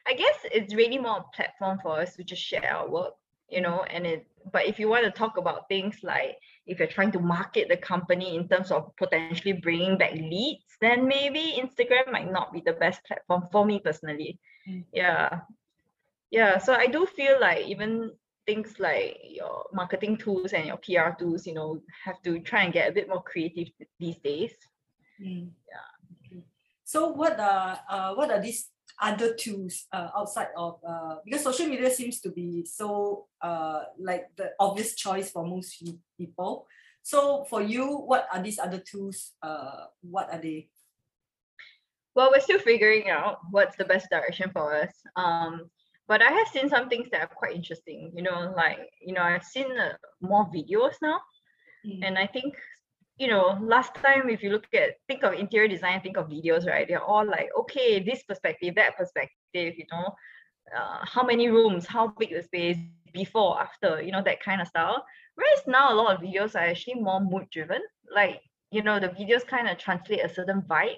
I 0.06 0.14
guess 0.14 0.38
it's 0.44 0.74
really 0.74 0.98
more 0.98 1.18
a 1.18 1.36
platform 1.36 1.80
for 1.82 2.00
us 2.00 2.16
to 2.16 2.24
just 2.24 2.42
share 2.42 2.74
our 2.74 2.88
work, 2.88 3.14
you 3.50 3.60
know, 3.60 3.84
and 3.84 4.06
it 4.06 4.26
but 4.50 4.66
if 4.66 4.78
you 4.78 4.88
want 4.88 5.04
to 5.04 5.10
talk 5.10 5.36
about 5.36 5.68
things 5.68 5.98
like 6.02 6.38
if 6.68 6.78
you're 6.78 6.86
trying 6.86 7.10
to 7.12 7.18
market 7.18 7.68
the 7.68 7.76
company 7.76 8.36
in 8.36 8.46
terms 8.46 8.70
of 8.70 8.94
potentially 8.96 9.54
bringing 9.54 9.96
back 9.96 10.12
leads, 10.12 10.76
then 10.80 11.08
maybe 11.08 11.58
Instagram 11.58 12.12
might 12.12 12.30
not 12.30 12.52
be 12.52 12.62
the 12.64 12.74
best 12.74 13.02
platform 13.04 13.48
for 13.50 13.64
me 13.64 13.80
personally. 13.80 14.38
Mm. 14.68 14.84
Yeah. 14.92 15.40
Yeah. 16.30 16.58
So 16.58 16.74
I 16.74 16.86
do 16.86 17.06
feel 17.06 17.40
like 17.40 17.66
even 17.66 18.12
things 18.46 18.78
like 18.78 19.18
your 19.24 19.64
marketing 19.72 20.18
tools 20.18 20.52
and 20.52 20.66
your 20.66 20.76
PR 20.76 21.18
tools, 21.18 21.46
you 21.46 21.54
know, 21.54 21.80
have 22.04 22.20
to 22.22 22.38
try 22.40 22.64
and 22.64 22.72
get 22.72 22.90
a 22.90 22.92
bit 22.92 23.08
more 23.08 23.22
creative 23.22 23.68
these 23.98 24.18
days. 24.18 24.52
Mm. 25.20 25.50
Yeah. 25.66 26.40
So 26.84 27.08
what 27.08 27.38
are 27.40 27.80
uh, 27.88 28.14
what 28.14 28.30
are 28.30 28.40
these 28.40 28.68
other 29.00 29.34
tools 29.34 29.86
uh, 29.92 30.08
outside 30.16 30.48
of 30.56 30.78
uh, 30.86 31.16
because 31.24 31.42
social 31.42 31.66
media 31.66 31.90
seems 31.90 32.20
to 32.20 32.30
be 32.30 32.64
so 32.64 33.26
uh, 33.42 33.84
like 33.98 34.26
the 34.36 34.50
obvious 34.58 34.94
choice 34.94 35.30
for 35.30 35.46
most 35.46 35.82
people. 36.18 36.66
So 37.02 37.44
for 37.44 37.62
you, 37.62 37.96
what 37.96 38.26
are 38.32 38.42
these 38.42 38.58
other 38.58 38.78
tools? 38.78 39.32
Uh, 39.42 39.86
what 40.02 40.32
are 40.32 40.40
they? 40.40 40.68
Well, 42.14 42.30
we're 42.32 42.40
still 42.40 42.58
figuring 42.58 43.08
out 43.08 43.38
what's 43.50 43.76
the 43.76 43.84
best 43.84 44.10
direction 44.10 44.50
for 44.52 44.74
us. 44.74 44.92
Um, 45.16 45.70
but 46.08 46.22
I 46.22 46.30
have 46.30 46.48
seen 46.48 46.68
some 46.68 46.88
things 46.88 47.08
that 47.12 47.20
are 47.20 47.30
quite 47.34 47.54
interesting. 47.54 48.12
You 48.14 48.22
know, 48.22 48.52
like 48.56 48.90
you 49.00 49.14
know, 49.14 49.22
I've 49.22 49.44
seen 49.44 49.70
uh, 49.78 49.94
more 50.20 50.50
videos 50.50 50.94
now, 51.00 51.20
mm. 51.86 52.00
and 52.02 52.18
I 52.18 52.26
think 52.26 52.54
you 53.18 53.26
know, 53.28 53.58
last 53.60 53.94
time 53.96 54.30
if 54.30 54.42
you 54.42 54.50
look 54.50 54.66
at 54.74 54.94
think 55.08 55.24
of 55.24 55.34
interior 55.34 55.68
design, 55.68 56.00
think 56.00 56.16
of 56.16 56.28
videos, 56.28 56.66
right? 56.66 56.86
They're 56.86 57.02
all 57.02 57.26
like, 57.26 57.48
okay, 57.58 58.00
this 58.00 58.22
perspective, 58.22 58.76
that 58.76 58.96
perspective, 58.96 59.74
you 59.76 59.86
know, 59.90 60.14
uh, 60.76 60.98
how 61.02 61.24
many 61.24 61.48
rooms, 61.48 61.86
how 61.86 62.14
big 62.18 62.30
the 62.30 62.42
space, 62.42 62.78
before, 63.12 63.60
after, 63.60 64.02
you 64.02 64.12
know, 64.12 64.22
that 64.22 64.42
kind 64.42 64.60
of 64.60 64.68
style. 64.68 65.04
Whereas 65.34 65.66
now 65.66 65.92
a 65.92 65.96
lot 65.96 66.14
of 66.14 66.20
videos 66.20 66.54
are 66.54 66.68
actually 66.70 67.00
more 67.00 67.20
mood 67.20 67.46
driven. 67.50 67.80
Like, 68.14 68.40
you 68.70 68.82
know, 68.82 69.00
the 69.00 69.08
videos 69.08 69.46
kind 69.46 69.68
of 69.68 69.78
translate 69.78 70.24
a 70.24 70.32
certain 70.32 70.62
vibe 70.62 70.96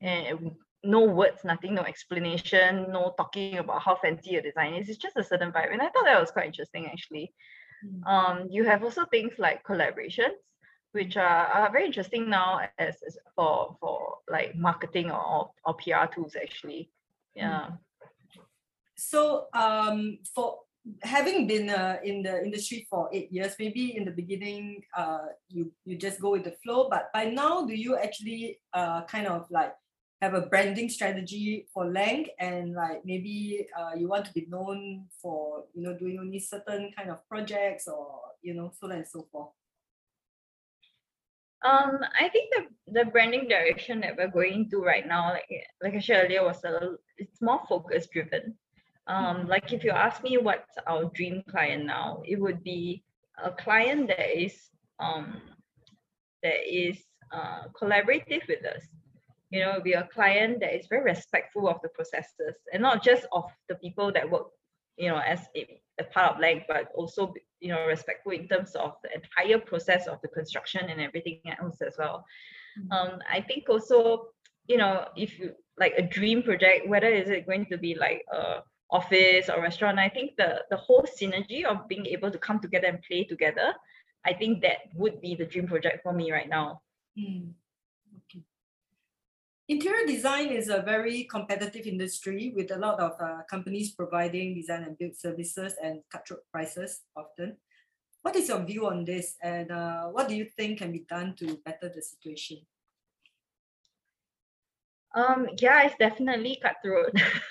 and 0.00 0.52
no 0.84 1.00
words, 1.00 1.44
nothing, 1.44 1.74
no 1.74 1.82
explanation, 1.82 2.86
no 2.90 3.14
talking 3.16 3.58
about 3.58 3.82
how 3.82 3.96
fancy 3.96 4.36
a 4.36 4.42
design 4.42 4.74
is. 4.74 4.88
It's 4.88 4.98
just 4.98 5.16
a 5.16 5.24
certain 5.24 5.52
vibe. 5.52 5.72
And 5.72 5.82
I 5.82 5.88
thought 5.88 6.04
that 6.04 6.20
was 6.20 6.30
quite 6.30 6.46
interesting 6.46 6.86
actually. 6.86 7.32
Mm. 7.84 8.06
Um, 8.06 8.48
you 8.50 8.64
have 8.64 8.84
also 8.84 9.04
things 9.06 9.32
like 9.38 9.64
collaborations 9.64 10.36
which 10.92 11.16
are, 11.16 11.46
are 11.46 11.70
very 11.70 11.86
interesting 11.86 12.28
now 12.30 12.60
as, 12.78 12.96
as 13.06 13.18
for 13.34 13.76
for 13.80 14.18
like 14.30 14.56
marketing 14.56 15.10
or, 15.10 15.50
or 15.64 15.74
PR 15.74 16.06
tools 16.12 16.36
actually. 16.40 16.90
Yeah. 17.34 17.70
So 18.96 19.46
um 19.52 20.18
for 20.34 20.58
having 21.02 21.46
been 21.46 21.70
uh, 21.70 21.98
in 22.02 22.22
the 22.22 22.42
industry 22.42 22.86
for 22.88 23.08
eight 23.12 23.30
years, 23.32 23.54
maybe 23.58 23.96
in 23.96 24.04
the 24.04 24.10
beginning, 24.10 24.82
uh, 24.96 25.26
you 25.48 25.72
you 25.84 25.96
just 25.96 26.20
go 26.20 26.30
with 26.30 26.44
the 26.44 26.56
flow. 26.62 26.88
But 26.88 27.10
by 27.12 27.24
now, 27.24 27.66
do 27.66 27.74
you 27.74 27.96
actually 27.96 28.60
uh, 28.72 29.04
kind 29.04 29.26
of 29.26 29.46
like 29.50 29.74
have 30.20 30.34
a 30.34 30.42
branding 30.42 30.88
strategy 30.88 31.66
for 31.72 31.84
Laank 31.84 32.28
and 32.40 32.74
like 32.74 33.04
maybe 33.04 33.66
uh, 33.78 33.92
you 33.96 34.08
want 34.08 34.24
to 34.26 34.32
be 34.32 34.46
known 34.48 35.06
for 35.22 35.64
you 35.74 35.82
know 35.82 35.96
doing 35.96 36.18
only 36.18 36.40
certain 36.40 36.90
kind 36.96 37.10
of 37.10 37.26
projects, 37.28 37.86
or 37.88 38.20
you 38.42 38.54
know 38.54 38.72
so 38.78 38.86
on 38.86 38.92
and 38.92 39.06
so 39.06 39.26
forth. 39.30 39.50
Um, 41.64 41.98
I 42.18 42.28
think 42.28 42.52
the 42.54 42.92
the 42.92 43.10
branding 43.10 43.48
direction 43.48 44.00
that 44.00 44.16
we're 44.16 44.28
going 44.30 44.70
to 44.70 44.82
right 44.82 45.06
now, 45.06 45.32
like 45.32 45.50
like 45.82 45.94
I 45.94 45.98
shared 45.98 46.26
earlier, 46.26 46.44
was 46.44 46.62
a 46.64 46.96
it's 47.16 47.42
more 47.42 47.60
focus 47.68 48.06
driven. 48.06 48.54
Um, 49.08 49.48
like 49.48 49.72
if 49.72 49.82
you 49.82 49.90
ask 49.90 50.22
me 50.22 50.36
what's 50.38 50.76
our 50.86 51.06
dream 51.14 51.42
client 51.50 51.86
now, 51.86 52.22
it 52.24 52.40
would 52.40 52.62
be 52.62 53.02
a 53.42 53.50
client 53.50 54.08
that 54.08 54.38
is 54.38 54.54
um 55.00 55.40
that 56.42 56.62
is 56.66 56.98
uh, 57.32 57.64
collaborative 57.80 58.46
with 58.48 58.64
us. 58.64 58.82
You 59.50 59.60
know, 59.60 59.80
be 59.80 59.94
a 59.94 60.08
client 60.12 60.60
that 60.60 60.76
is 60.76 60.86
very 60.86 61.02
respectful 61.02 61.68
of 61.68 61.80
the 61.82 61.88
processes 61.88 62.54
and 62.72 62.82
not 62.82 63.02
just 63.02 63.26
of 63.32 63.50
the 63.68 63.76
people 63.76 64.12
that 64.12 64.30
work, 64.30 64.48
you 64.98 65.08
know, 65.08 65.18
as 65.18 65.40
a, 65.56 65.80
a 66.00 66.04
part 66.04 66.36
of 66.36 66.42
Laank, 66.42 66.64
but 66.68 66.90
also 66.94 67.32
you 67.60 67.68
know 67.68 67.86
respectful 67.86 68.32
in 68.32 68.48
terms 68.48 68.74
of 68.74 68.94
the 69.02 69.10
entire 69.14 69.58
process 69.58 70.06
of 70.06 70.20
the 70.22 70.28
construction 70.28 70.88
and 70.88 71.00
everything 71.00 71.40
else 71.60 71.80
as 71.80 71.94
well. 71.98 72.24
Mm-hmm. 72.78 72.92
Um, 72.92 73.20
I 73.30 73.40
think 73.40 73.68
also, 73.68 74.28
you 74.66 74.76
know, 74.76 75.06
if 75.16 75.38
you 75.38 75.52
like 75.78 75.94
a 75.96 76.02
dream 76.02 76.42
project, 76.42 76.88
whether 76.88 77.08
is 77.08 77.30
it 77.30 77.46
going 77.46 77.66
to 77.66 77.78
be 77.78 77.94
like 77.94 78.24
a 78.32 78.62
office 78.90 79.50
or 79.50 79.60
restaurant 79.60 79.98
i 79.98 80.08
think 80.08 80.36
the 80.36 80.62
the 80.70 80.76
whole 80.76 81.06
synergy 81.20 81.64
of 81.64 81.86
being 81.88 82.06
able 82.06 82.30
to 82.30 82.38
come 82.38 82.58
together 82.58 82.86
and 82.86 83.02
play 83.02 83.22
together 83.22 83.74
i 84.24 84.32
think 84.32 84.62
that 84.62 84.78
would 84.94 85.20
be 85.20 85.34
the 85.34 85.44
dream 85.44 85.66
project 85.66 86.02
for 86.02 86.12
me 86.12 86.32
right 86.32 86.48
now 86.48 86.80
mm. 87.18 87.50
Interior 89.68 90.06
design 90.06 90.48
is 90.48 90.68
a 90.68 90.82
very 90.82 91.24
competitive 91.24 91.86
industry 91.86 92.52
with 92.56 92.70
a 92.70 92.78
lot 92.78 92.98
of 92.98 93.12
uh, 93.20 93.42
companies 93.50 93.92
providing 93.92 94.54
design 94.54 94.82
and 94.82 94.96
build 94.96 95.14
services 95.16 95.74
and 95.82 96.00
cutthroat 96.10 96.40
prices 96.50 97.02
often 97.16 97.56
what 98.22 98.34
is 98.34 98.48
your 98.48 98.64
view 98.64 98.86
on 98.86 99.04
this 99.04 99.36
and 99.42 99.70
uh, 99.70 100.04
what 100.06 100.28
do 100.28 100.34
you 100.34 100.44
think 100.44 100.78
can 100.78 100.90
be 100.90 101.04
done 101.08 101.34
to 101.36 101.58
better 101.64 101.92
the 101.94 102.02
situation 102.02 102.58
um, 105.14 105.48
yeah, 105.58 105.84
it's 105.84 105.96
definitely 105.98 106.60
cutthroat. 106.62 107.12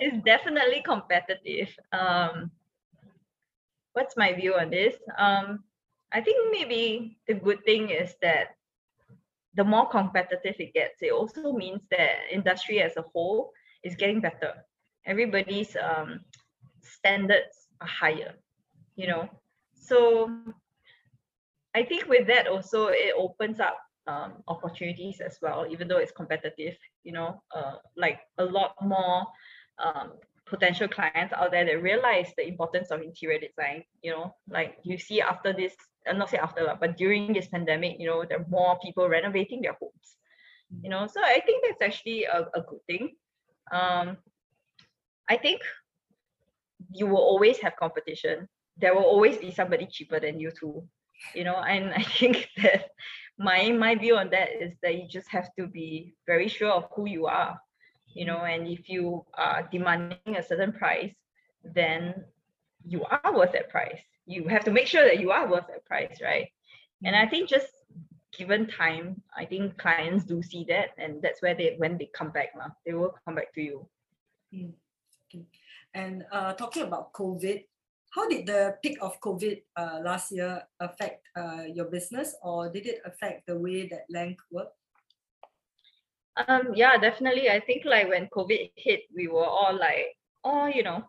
it's 0.00 0.24
definitely 0.24 0.80
competitive. 0.84 1.68
Um, 1.92 2.52
what's 3.92 4.16
my 4.16 4.32
view 4.32 4.54
on 4.54 4.70
this? 4.70 4.94
Um, 5.18 5.64
I 6.12 6.20
think 6.20 6.52
maybe 6.52 7.18
the 7.26 7.34
good 7.34 7.64
thing 7.64 7.90
is 7.90 8.14
that 8.22 8.54
the 9.54 9.64
more 9.64 9.88
competitive 9.88 10.56
it 10.58 10.72
gets, 10.72 11.02
it 11.02 11.12
also 11.12 11.52
means 11.52 11.82
that 11.90 12.10
industry 12.30 12.80
as 12.80 12.96
a 12.96 13.04
whole 13.12 13.52
is 13.84 13.94
getting 13.94 14.20
better. 14.20 14.54
Everybody's 15.06 15.76
um, 15.76 16.20
standards 16.80 17.68
are 17.80 17.86
higher, 17.86 18.34
you 18.96 19.06
know. 19.06 19.28
So 19.74 20.30
I 21.74 21.82
think 21.82 22.08
with 22.08 22.26
that 22.28 22.46
also 22.46 22.88
it 22.88 23.14
opens 23.16 23.60
up 23.60 23.78
um, 24.06 24.34
opportunities 24.48 25.20
as 25.20 25.38
well, 25.42 25.66
even 25.70 25.88
though 25.88 25.98
it's 25.98 26.12
competitive, 26.12 26.76
you 27.04 27.12
know, 27.12 27.42
uh, 27.54 27.74
like 27.96 28.20
a 28.38 28.44
lot 28.44 28.74
more 28.80 29.26
um, 29.78 30.12
potential 30.52 30.86
clients 30.86 31.32
out 31.32 31.50
there 31.50 31.64
that 31.64 31.82
realize 31.82 32.30
the 32.36 32.46
importance 32.46 32.90
of 32.90 33.00
interior 33.00 33.40
design, 33.40 33.82
you 34.02 34.10
know, 34.12 34.34
like 34.48 34.76
you 34.84 34.98
see 34.98 35.20
after 35.22 35.52
this, 35.52 35.72
I'm 36.06 36.18
not 36.18 36.28
say 36.28 36.36
after, 36.36 36.76
but 36.78 36.98
during 36.98 37.32
this 37.32 37.48
pandemic, 37.48 37.96
you 37.98 38.06
know, 38.06 38.24
there 38.28 38.40
are 38.40 38.46
more 38.48 38.78
people 38.84 39.08
renovating 39.08 39.62
their 39.62 39.76
homes, 39.80 40.08
you 40.82 40.90
know, 40.90 41.06
so 41.06 41.20
I 41.24 41.40
think 41.46 41.64
that's 41.64 41.80
actually 41.80 42.24
a, 42.24 42.40
a 42.54 42.60
good 42.68 42.84
thing. 42.86 43.14
Um, 43.72 44.18
I 45.30 45.38
think 45.38 45.62
you 46.90 47.06
will 47.06 47.24
always 47.32 47.58
have 47.58 47.76
competition. 47.76 48.46
There 48.76 48.94
will 48.94 49.08
always 49.14 49.38
be 49.38 49.50
somebody 49.52 49.86
cheaper 49.90 50.20
than 50.20 50.38
you 50.38 50.50
too, 50.50 50.84
you 51.34 51.44
know, 51.44 51.56
and 51.56 51.94
I 52.02 52.02
think 52.02 52.48
that 52.62 52.90
my 53.38 53.70
my 53.72 53.94
view 53.94 54.16
on 54.16 54.28
that 54.30 54.50
is 54.60 54.74
that 54.82 54.96
you 54.96 55.08
just 55.08 55.28
have 55.30 55.48
to 55.58 55.66
be 55.66 56.14
very 56.26 56.48
sure 56.48 56.72
of 56.72 56.84
who 56.94 57.08
you 57.08 57.24
are 57.26 57.58
you 58.14 58.24
know 58.24 58.38
and 58.38 58.66
if 58.68 58.88
you 58.88 59.24
are 59.34 59.68
demanding 59.70 60.36
a 60.36 60.42
certain 60.42 60.72
price 60.72 61.12
then 61.64 62.14
you 62.86 63.04
are 63.04 63.34
worth 63.34 63.52
that 63.52 63.70
price 63.70 64.00
you 64.26 64.48
have 64.48 64.64
to 64.64 64.70
make 64.70 64.86
sure 64.86 65.04
that 65.04 65.20
you 65.20 65.30
are 65.30 65.48
worth 65.50 65.66
that 65.68 65.84
price 65.84 66.18
right 66.22 66.48
and 67.04 67.14
i 67.16 67.26
think 67.26 67.48
just 67.48 67.68
given 68.36 68.66
time 68.66 69.20
i 69.36 69.44
think 69.44 69.76
clients 69.78 70.24
do 70.24 70.42
see 70.42 70.64
that 70.68 70.90
and 70.98 71.20
that's 71.22 71.42
where 71.42 71.54
they 71.54 71.74
when 71.78 71.98
they 71.98 72.08
come 72.14 72.30
back 72.30 72.48
now 72.56 72.74
they 72.86 72.94
will 72.94 73.14
come 73.24 73.34
back 73.34 73.52
to 73.54 73.60
you 73.60 73.86
mm. 74.54 74.72
okay. 75.28 75.44
and 75.94 76.24
uh, 76.32 76.52
talking 76.54 76.82
about 76.82 77.12
covid 77.12 77.64
how 78.12 78.28
did 78.28 78.44
the 78.44 78.76
peak 78.82 78.98
of 79.00 79.18
COVID 79.20 79.62
uh, 79.76 80.00
last 80.04 80.32
year 80.32 80.62
affect 80.80 81.24
uh, 81.34 81.64
your 81.64 81.86
business, 81.86 82.36
or 82.42 82.68
did 82.68 82.84
it 82.84 83.00
affect 83.06 83.46
the 83.46 83.56
way 83.56 83.88
that 83.88 84.04
Laank 84.12 84.36
worked? 84.50 84.76
Um, 86.36 86.72
yeah, 86.74 86.96
definitely. 86.96 87.50
I 87.50 87.60
think 87.60 87.84
like 87.84 88.08
when 88.08 88.28
COVID 88.28 88.72
hit, 88.76 89.02
we 89.14 89.28
were 89.28 89.44
all 89.44 89.76
like, 89.78 90.16
oh, 90.44 90.66
you 90.66 90.82
know, 90.82 91.04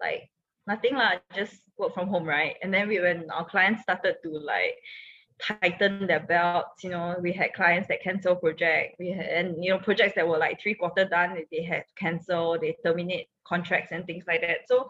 like 0.00 0.30
nothing 0.66 0.94
like 0.94 1.22
just 1.34 1.54
work 1.78 1.94
from 1.94 2.08
home, 2.08 2.24
right? 2.24 2.56
And 2.62 2.72
then 2.72 2.88
we 2.88 3.00
when 3.00 3.30
our 3.30 3.44
clients 3.44 3.82
started 3.82 4.16
to 4.24 4.30
like 4.30 4.76
tighten 5.40 6.06
their 6.06 6.20
belts, 6.20 6.82
you 6.84 6.90
know, 6.90 7.16
we 7.20 7.32
had 7.32 7.54
clients 7.54 7.88
that 7.88 8.02
cancel 8.02 8.36
project. 8.36 8.96
We 8.98 9.10
had 9.12 9.26
and 9.26 9.64
you 9.64 9.70
know 9.70 9.78
projects 9.78 10.14
that 10.16 10.26
were 10.28 10.38
like 10.38 10.60
three 10.60 10.74
quarter 10.74 11.04
done, 11.04 11.36
they 11.52 11.62
had 11.62 11.84
cancel, 11.96 12.58
they 12.60 12.76
terminate 12.84 13.28
contracts 13.46 13.92
and 13.92 14.04
things 14.06 14.24
like 14.26 14.40
that. 14.42 14.58
So 14.68 14.88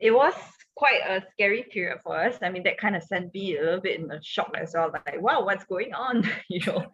it 0.00 0.12
was 0.12 0.34
quite 0.76 1.00
a 1.06 1.22
scary 1.32 1.64
period 1.64 1.98
for 2.02 2.16
us. 2.16 2.38
I 2.42 2.50
mean, 2.50 2.62
that 2.64 2.78
kind 2.78 2.96
of 2.96 3.02
sent 3.02 3.34
me 3.34 3.56
a 3.58 3.62
little 3.62 3.80
bit 3.80 4.00
in 4.00 4.10
a 4.10 4.22
shock 4.22 4.52
as 4.58 4.72
well, 4.74 4.90
like, 4.92 5.20
wow, 5.20 5.44
what's 5.44 5.64
going 5.64 5.92
on? 5.94 6.28
you 6.48 6.60
know. 6.66 6.86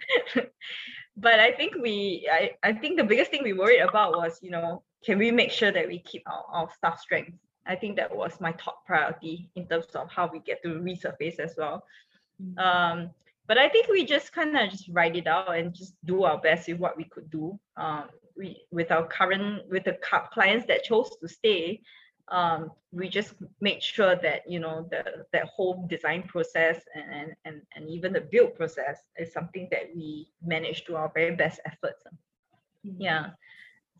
But 1.20 1.40
I 1.40 1.52
think 1.52 1.74
we 1.76 2.28
I, 2.30 2.52
I 2.62 2.72
think 2.72 2.96
the 2.96 3.04
biggest 3.04 3.30
thing 3.30 3.42
we 3.42 3.52
worried 3.52 3.80
about 3.80 4.16
was, 4.16 4.38
you 4.42 4.50
know, 4.50 4.82
can 5.04 5.18
we 5.18 5.30
make 5.30 5.50
sure 5.50 5.72
that 5.72 5.86
we 5.86 5.98
keep 6.00 6.22
our, 6.26 6.44
our 6.52 6.68
staff 6.76 7.00
strength? 7.00 7.32
I 7.66 7.76
think 7.76 7.96
that 7.96 8.14
was 8.14 8.40
my 8.40 8.52
top 8.52 8.86
priority 8.86 9.50
in 9.54 9.66
terms 9.66 9.86
of 9.94 10.10
how 10.10 10.30
we 10.32 10.40
get 10.40 10.62
to 10.62 10.68
resurface 10.68 11.38
as 11.38 11.54
well. 11.56 11.84
Mm-hmm. 12.42 12.58
Um, 12.58 13.10
but 13.46 13.58
I 13.58 13.68
think 13.68 13.88
we 13.88 14.04
just 14.04 14.32
kind 14.32 14.56
of 14.56 14.70
just 14.70 14.88
write 14.90 15.16
it 15.16 15.26
out 15.26 15.54
and 15.54 15.74
just 15.74 15.94
do 16.04 16.24
our 16.24 16.38
best 16.38 16.68
with 16.68 16.78
what 16.78 16.96
we 16.96 17.04
could 17.04 17.30
do. 17.30 17.58
Um, 17.76 18.04
we 18.36 18.62
with 18.70 18.92
our 18.92 19.06
current 19.06 19.68
with 19.68 19.84
the 19.84 19.98
clients 20.32 20.66
that 20.66 20.84
chose 20.84 21.10
to 21.20 21.28
stay, 21.28 21.80
um, 22.30 22.70
we 22.92 23.08
just 23.08 23.34
made 23.60 23.82
sure 23.82 24.16
that 24.16 24.50
you 24.50 24.60
know 24.60 24.86
the 24.90 25.26
that 25.32 25.46
whole 25.46 25.86
design 25.88 26.22
process 26.22 26.80
and, 26.94 27.34
and 27.44 27.62
and 27.74 27.88
even 27.88 28.12
the 28.12 28.20
build 28.20 28.54
process 28.54 28.98
is 29.16 29.32
something 29.32 29.68
that 29.70 29.90
we 29.94 30.28
manage 30.44 30.84
to 30.84 30.96
our 30.96 31.10
very 31.14 31.34
best 31.34 31.60
efforts. 31.66 32.02
Mm-hmm. 32.86 33.00
Yeah. 33.00 33.26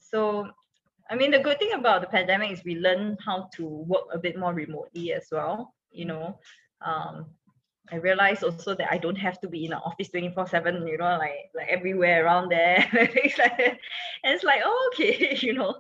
So 0.00 0.48
I 1.10 1.16
mean 1.16 1.30
the 1.30 1.38
good 1.38 1.58
thing 1.58 1.72
about 1.72 2.00
the 2.00 2.06
pandemic 2.06 2.52
is 2.52 2.64
we 2.64 2.76
learn 2.76 3.16
how 3.24 3.48
to 3.56 3.64
work 3.64 4.08
a 4.12 4.18
bit 4.18 4.38
more 4.38 4.54
remotely 4.54 5.12
as 5.12 5.28
well. 5.30 5.74
You 5.90 6.04
know, 6.04 6.38
um, 6.84 7.26
I 7.90 7.96
realized 7.96 8.44
also 8.44 8.74
that 8.74 8.92
I 8.92 8.98
don't 8.98 9.16
have 9.16 9.40
to 9.40 9.48
be 9.48 9.64
in 9.64 9.72
an 9.72 9.78
office 9.78 10.10
24-7, 10.14 10.86
you 10.86 10.98
know, 10.98 11.16
like 11.18 11.50
like 11.54 11.68
everywhere 11.68 12.24
around 12.24 12.50
there. 12.50 12.86
and 12.92 13.78
it's 14.24 14.44
like, 14.44 14.60
oh, 14.64 14.90
okay, 14.92 15.36
you 15.40 15.54
know. 15.54 15.76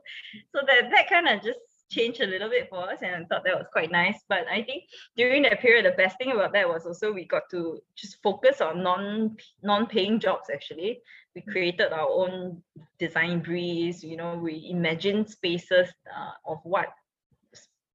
So 0.54 0.60
that 0.66 0.90
that 0.90 1.08
kind 1.08 1.28
of 1.28 1.42
just 1.42 1.58
changed 1.90 2.20
a 2.20 2.26
little 2.26 2.48
bit 2.48 2.68
for 2.68 2.90
us 2.90 3.00
and 3.02 3.14
I 3.14 3.24
thought 3.26 3.44
that 3.44 3.56
was 3.56 3.66
quite 3.72 3.90
nice. 3.90 4.20
But 4.28 4.46
I 4.50 4.62
think 4.62 4.84
during 5.16 5.42
that 5.42 5.60
period, 5.60 5.84
the 5.86 5.92
best 5.92 6.18
thing 6.18 6.32
about 6.32 6.52
that 6.52 6.68
was 6.68 6.86
also 6.86 7.12
we 7.12 7.24
got 7.24 7.48
to 7.50 7.80
just 7.96 8.22
focus 8.22 8.60
on 8.60 8.82
non 8.82 9.36
non-paying 9.62 10.20
jobs 10.20 10.50
actually. 10.52 11.00
We 11.34 11.42
created 11.42 11.92
our 11.92 12.08
own 12.08 12.62
design 12.98 13.40
briefs, 13.40 14.02
you 14.02 14.16
know, 14.16 14.34
we 14.34 14.68
imagined 14.70 15.30
spaces 15.30 15.88
uh, 16.14 16.32
of 16.44 16.58
what 16.64 16.88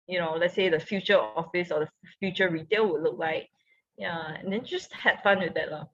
you 0.08 0.20
know, 0.20 0.36
let's 0.36 0.56
say 0.56 0.70
the 0.70 0.80
future 0.80 1.18
office 1.18 1.72
or 1.72 1.80
the 1.82 1.90
future 2.20 2.50
retail 2.50 2.92
would 2.92 3.04
look 3.04 3.18
like. 3.18 3.50
Yeah, 3.98 4.36
and 4.40 4.52
then 4.52 4.66
just 4.66 4.92
had 4.94 5.22
fun 5.24 5.40
with 5.40 5.54
that. 5.54 5.72
Lah. 5.72 5.86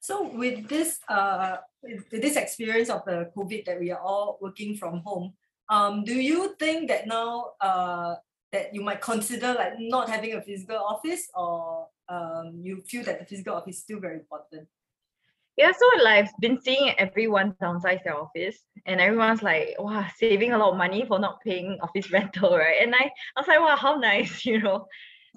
So 0.00 0.28
with 0.36 0.68
this 0.68 1.00
uh 1.08 1.56
with 1.82 2.10
this 2.10 2.36
experience 2.36 2.90
of 2.90 3.04
the 3.06 3.30
COVID 3.36 3.64
that 3.64 3.80
we 3.80 3.90
are 3.90 4.00
all 4.00 4.38
working 4.40 4.76
from 4.76 5.00
home, 5.00 5.32
um, 5.68 6.04
do 6.04 6.14
you 6.14 6.54
think 6.58 6.88
that 6.88 7.06
now 7.06 7.52
uh, 7.60 8.16
that 8.52 8.74
you 8.74 8.82
might 8.82 9.00
consider 9.00 9.54
like 9.54 9.74
not 9.78 10.08
having 10.08 10.34
a 10.34 10.42
physical 10.42 10.76
office 10.76 11.28
or 11.34 11.88
um, 12.08 12.60
you 12.60 12.82
feel 12.86 13.04
that 13.04 13.18
the 13.18 13.24
physical 13.24 13.54
office 13.56 13.76
is 13.76 13.82
still 13.82 14.00
very 14.00 14.16
important? 14.16 14.68
Yeah, 15.56 15.70
so 15.70 16.02
like 16.02 16.24
I've 16.24 16.40
been 16.40 16.60
seeing 16.60 16.94
everyone 16.98 17.52
downsize 17.62 18.02
their 18.02 18.18
office, 18.18 18.58
and 18.86 19.00
everyone's 19.00 19.42
like, 19.42 19.76
"Wow, 19.78 20.04
saving 20.18 20.52
a 20.52 20.58
lot 20.58 20.72
of 20.72 20.76
money 20.78 21.04
for 21.06 21.20
not 21.20 21.40
paying 21.42 21.78
office 21.82 22.10
rental, 22.10 22.56
right?" 22.56 22.82
And 22.82 22.94
I, 22.94 23.10
I 23.36 23.40
was 23.40 23.46
like, 23.46 23.60
"Wow, 23.60 23.76
how 23.76 23.94
nice," 23.96 24.44
you 24.50 24.60
know. 24.60 24.86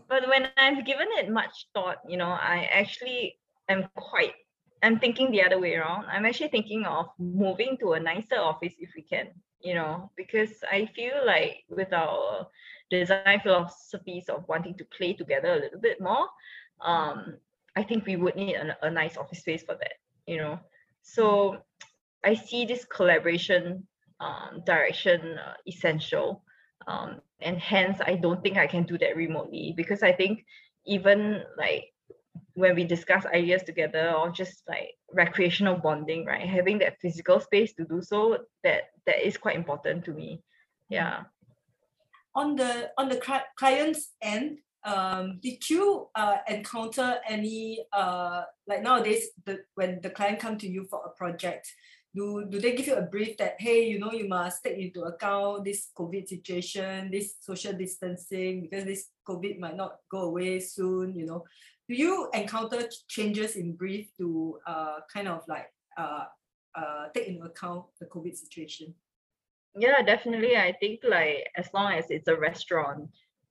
But 0.10 0.28
when 0.28 0.50
I've 0.58 0.86
given 0.86 1.08
it 1.12 1.30
much 1.30 1.68
thought, 1.74 1.98
you 2.08 2.18
know, 2.18 2.30
I 2.30 2.68
actually 2.72 3.38
am 3.70 3.88
quite. 3.96 4.34
I'm 4.82 5.00
thinking 5.00 5.32
the 5.32 5.44
other 5.44 5.60
way 5.60 5.76
around. 5.76 6.06
I'm 6.06 6.26
actually 6.26 6.50
thinking 6.50 6.86
of 6.86 7.08
moving 7.20 7.78
to 7.80 7.94
a 7.94 8.00
nicer 8.00 8.38
office 8.38 8.74
if 8.80 8.90
we 8.96 9.04
can, 9.04 9.30
you 9.68 9.74
know, 9.74 10.10
because 10.16 10.64
I 10.72 10.86
feel 10.96 11.26
like 11.26 11.66
with 11.68 11.92
our 11.92 12.48
design 12.90 13.42
philosophies 13.44 14.30
of 14.30 14.48
wanting 14.48 14.76
to 14.76 14.86
play 14.98 15.12
together 15.12 15.52
a 15.52 15.60
little 15.60 15.82
bit 15.82 16.00
more, 16.00 16.26
um, 16.80 17.36
I 17.76 17.84
think 17.84 18.06
we 18.06 18.16
would 18.16 18.38
need 18.38 18.56
a, 18.56 18.78
a 18.82 18.90
nice 18.90 19.18
office 19.18 19.40
space 19.40 19.64
for 19.64 19.76
that, 19.76 19.96
you 20.26 20.38
know. 20.38 20.58
So 21.02 21.58
I 22.24 22.34
see 22.34 22.64
this 22.64 22.86
collaboration 22.86 23.86
um, 24.22 24.62
direction 24.66 25.38
uh, 25.38 25.56
essential. 25.68 26.44
Um, 26.88 27.20
and 27.42 27.60
hence, 27.60 28.00
I 28.00 28.16
don't 28.16 28.42
think 28.42 28.56
I 28.56 28.68
can 28.68 28.84
do 28.84 28.98
that 29.00 29.18
remotely 29.18 29.74
because 29.76 30.02
I 30.02 30.14
think 30.14 30.46
even 30.86 31.44
like 31.58 31.92
when 32.54 32.76
we 32.76 32.84
discuss 32.84 33.26
ideas 33.26 33.64
together 33.64 34.12
or 34.12 34.30
just 34.30 34.64
like 34.68 34.96
recreational 35.14 35.76
bonding, 35.76 36.26
right? 36.26 36.48
Having 36.48 36.80
that 36.80 37.00
physical 37.02 37.40
space 37.40 37.74
to 37.74 37.86
do 37.86 38.02
so, 38.02 38.38
that 38.64 38.92
that 39.06 39.26
is 39.26 39.38
quite 39.38 39.56
important 39.56 40.06
to 40.06 40.12
me. 40.12 40.42
Yeah. 40.90 41.24
On 42.36 42.56
the 42.56 42.92
on 42.98 43.10
the 43.10 43.22
client's 43.58 44.14
end, 44.22 44.60
um, 44.84 45.40
did 45.42 45.70
you 45.70 46.08
uh, 46.16 46.38
encounter 46.48 47.20
any 47.28 47.86
uh, 47.92 48.44
like 48.68 48.84
nowadays 48.84 49.30
the 49.46 49.60
when 49.76 50.00
the 50.02 50.10
client 50.10 50.40
come 50.40 50.58
to 50.58 50.68
you 50.68 50.86
for 50.90 51.02
a 51.06 51.10
project 51.10 51.68
do 52.16 52.46
do 52.50 52.60
they 52.60 52.76
give 52.76 52.88
you 52.88 52.96
a 52.96 53.02
brief 53.14 53.38
that 53.38 53.56
hey 53.60 53.88
you 53.88 54.00
know 54.00 54.12
you 54.12 54.28
must 54.28 54.64
take 54.64 54.78
into 54.78 55.04
account 55.04 55.64
this 55.64 55.90
covid 55.98 56.28
situation 56.28 57.12
this 57.12 57.36
social 57.42 57.74
distancing 57.74 58.62
because 58.62 58.86
this 58.86 59.10
covid 59.28 59.60
might 59.60 59.76
not 59.76 59.98
go 60.10 60.22
away 60.32 60.60
soon 60.60 61.14
you 61.16 61.26
know 61.26 61.44
do 61.90 61.96
you 61.96 62.30
encounter 62.34 62.82
changes 63.08 63.56
in 63.56 63.74
brief 63.74 64.10
to 64.18 64.60
uh, 64.68 65.00
kind 65.12 65.28
of 65.28 65.42
like 65.48 65.72
uh, 65.98 66.26
uh, 66.76 67.06
take 67.14 67.28
into 67.28 67.46
account 67.46 67.86
the 68.00 68.06
covid 68.06 68.36
situation 68.36 68.94
yeah 69.78 70.02
definitely 70.02 70.58
i 70.58 70.74
think 70.80 71.00
like 71.08 71.48
as 71.56 71.70
long 71.74 71.94
as 71.94 72.10
it's 72.10 72.28
a 72.28 72.36
restaurant 72.36 73.10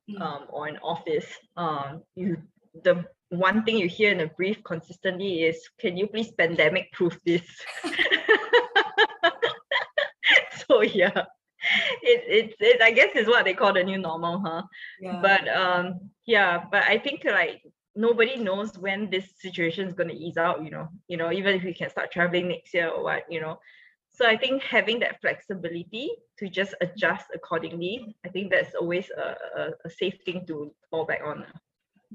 Mm. 0.09 0.22
um, 0.22 0.43
or 0.51 0.68
an 0.68 0.78
office, 0.84 1.26
um, 1.57 2.01
you 2.14 2.37
the 2.84 3.05
one 3.30 3.64
thing 3.64 3.76
you 3.76 3.89
hear 3.89 4.12
in 4.12 4.20
a 4.20 4.28
brief 4.28 4.62
consistently 4.62 5.43
is, 5.43 5.68
"Can 5.80 5.97
you 5.97 6.07
please 6.07 6.30
pandemic 6.30 6.93
proof 6.93 7.18
this?" 7.26 7.43
so 10.68 10.82
yeah, 10.82 11.24
it, 12.03 12.22
it 12.28 12.55
it 12.61 12.80
I 12.80 12.93
guess 12.93 13.16
is 13.16 13.26
what 13.26 13.47
they 13.47 13.55
call 13.55 13.72
the 13.72 13.82
new 13.82 13.99
normal, 13.99 14.39
huh? 14.47 14.62
Yeah. 15.01 15.18
But 15.20 15.49
um, 15.49 16.11
yeah, 16.24 16.62
but 16.70 16.84
I 16.84 16.99
think 16.99 17.24
like 17.24 17.62
nobody 17.97 18.36
knows 18.36 18.78
when 18.78 19.11
this 19.11 19.24
situation 19.40 19.88
is 19.88 19.94
going 19.94 20.11
to 20.11 20.14
ease 20.14 20.36
out. 20.36 20.62
You 20.62 20.70
know, 20.70 20.88
you 21.09 21.16
know, 21.16 21.32
even 21.32 21.55
if 21.55 21.64
we 21.64 21.74
can 21.74 21.90
start 21.90 22.12
traveling 22.12 22.49
next 22.49 22.72
year 22.74 22.88
or 22.88 23.03
what, 23.03 23.24
you 23.30 23.40
know. 23.40 23.59
So 24.11 24.26
I 24.26 24.36
think 24.36 24.62
having 24.62 25.01
that 25.01 25.20
flexibility 25.20 26.11
to 26.38 26.49
just 26.49 26.74
adjust 26.80 27.26
accordingly, 27.34 28.16
I 28.24 28.28
think 28.28 28.51
that's 28.51 28.74
always 28.74 29.11
a, 29.11 29.36
a, 29.61 29.70
a 29.84 29.90
safe 29.90 30.14
thing 30.24 30.47
to 30.47 30.72
fall 30.90 31.05
back 31.05 31.20
on. 31.24 31.44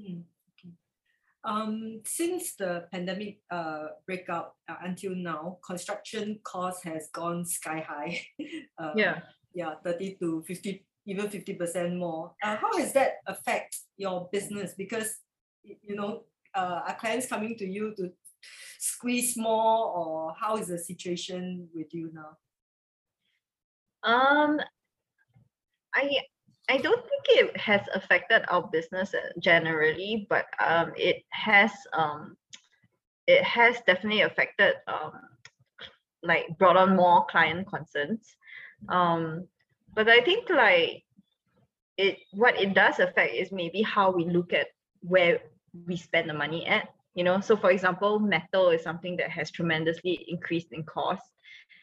Hmm. 0.00 0.20
Um, 1.44 2.02
since 2.04 2.54
the 2.54 2.86
pandemic 2.92 3.40
uh, 3.50 3.98
breakout 4.06 4.54
uh, 4.68 4.76
until 4.84 5.14
now, 5.14 5.58
construction 5.66 6.38
cost 6.44 6.84
has 6.84 7.08
gone 7.12 7.44
sky 7.44 7.84
high. 7.86 8.20
uh, 8.78 8.92
yeah. 8.96 9.20
Yeah, 9.54 9.74
30 9.84 10.16
to 10.20 10.42
50, 10.46 10.86
even 11.06 11.28
50% 11.28 11.98
more. 11.98 12.32
Uh, 12.42 12.56
how 12.56 12.72
does 12.72 12.92
that 12.94 13.16
affect 13.26 13.76
your 13.96 14.28
business? 14.32 14.74
Because, 14.78 15.18
you 15.64 15.96
know, 15.96 16.24
uh, 16.54 16.80
are 16.86 16.94
clients 16.94 17.26
coming 17.26 17.56
to 17.56 17.66
you 17.66 17.94
to 17.96 18.10
squeeze 18.78 19.36
more 19.36 19.86
or 19.86 20.34
how 20.38 20.56
is 20.56 20.68
the 20.68 20.78
situation 20.78 21.68
with 21.74 21.92
you 21.94 22.10
now? 22.12 22.36
Um, 24.02 24.60
I 25.94 26.18
I 26.68 26.78
don't 26.78 27.02
think 27.08 27.24
it 27.28 27.56
has 27.56 27.82
affected 27.94 28.44
our 28.48 28.62
business 28.62 29.14
uh, 29.14 29.28
generally, 29.38 30.26
but 30.28 30.46
um, 30.64 30.92
it 30.96 31.22
has 31.30 31.70
um, 31.92 32.36
it 33.26 33.42
has 33.44 33.76
definitely 33.86 34.22
affected 34.22 34.74
um, 34.88 35.12
like 36.22 36.46
brought 36.58 36.76
on 36.76 36.96
more 36.96 37.26
client 37.26 37.68
concerns. 37.68 38.36
Um, 38.88 39.46
but 39.94 40.08
I 40.08 40.20
think 40.22 40.48
like 40.50 41.04
it 41.98 42.18
what 42.32 42.60
it 42.60 42.74
does 42.74 42.98
affect 42.98 43.34
is 43.34 43.52
maybe 43.52 43.82
how 43.82 44.10
we 44.10 44.24
look 44.24 44.52
at 44.52 44.68
where 45.02 45.40
we 45.86 45.96
spend 45.96 46.28
the 46.28 46.34
money 46.34 46.66
at 46.66 46.88
you 47.14 47.24
know? 47.24 47.40
So 47.40 47.56
for 47.56 47.70
example 47.70 48.18
metal 48.18 48.70
is 48.70 48.82
something 48.82 49.16
that 49.18 49.30
has 49.30 49.50
tremendously 49.50 50.24
increased 50.28 50.72
in 50.72 50.82
cost. 50.84 51.24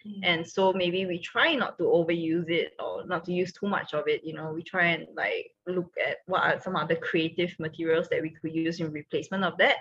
Mm. 0.08 0.20
and 0.24 0.48
so 0.48 0.72
maybe 0.72 1.06
we 1.06 1.20
try 1.20 1.56
not 1.56 1.78
to 1.78 1.84
overuse 1.84 2.50
it 2.50 2.72
or 2.80 3.06
not 3.06 3.26
to 3.26 3.34
use 3.34 3.52
too 3.52 3.68
much 3.68 3.94
of 3.94 4.08
it 4.08 4.24
you 4.24 4.34
know? 4.34 4.54
We 4.54 4.64
try 4.64 4.86
and 4.96 5.08
like 5.16 5.52
look 5.68 5.92
at 6.08 6.18
what 6.26 6.42
are 6.42 6.62
some 6.62 6.78
other 6.78 6.96
creative 6.96 7.54
materials 7.60 8.08
that 8.10 8.22
we 8.22 8.30
could 8.30 8.56
use 8.56 8.80
in 8.80 8.94
replacement 8.94 9.44
of 9.44 9.58
that. 9.58 9.78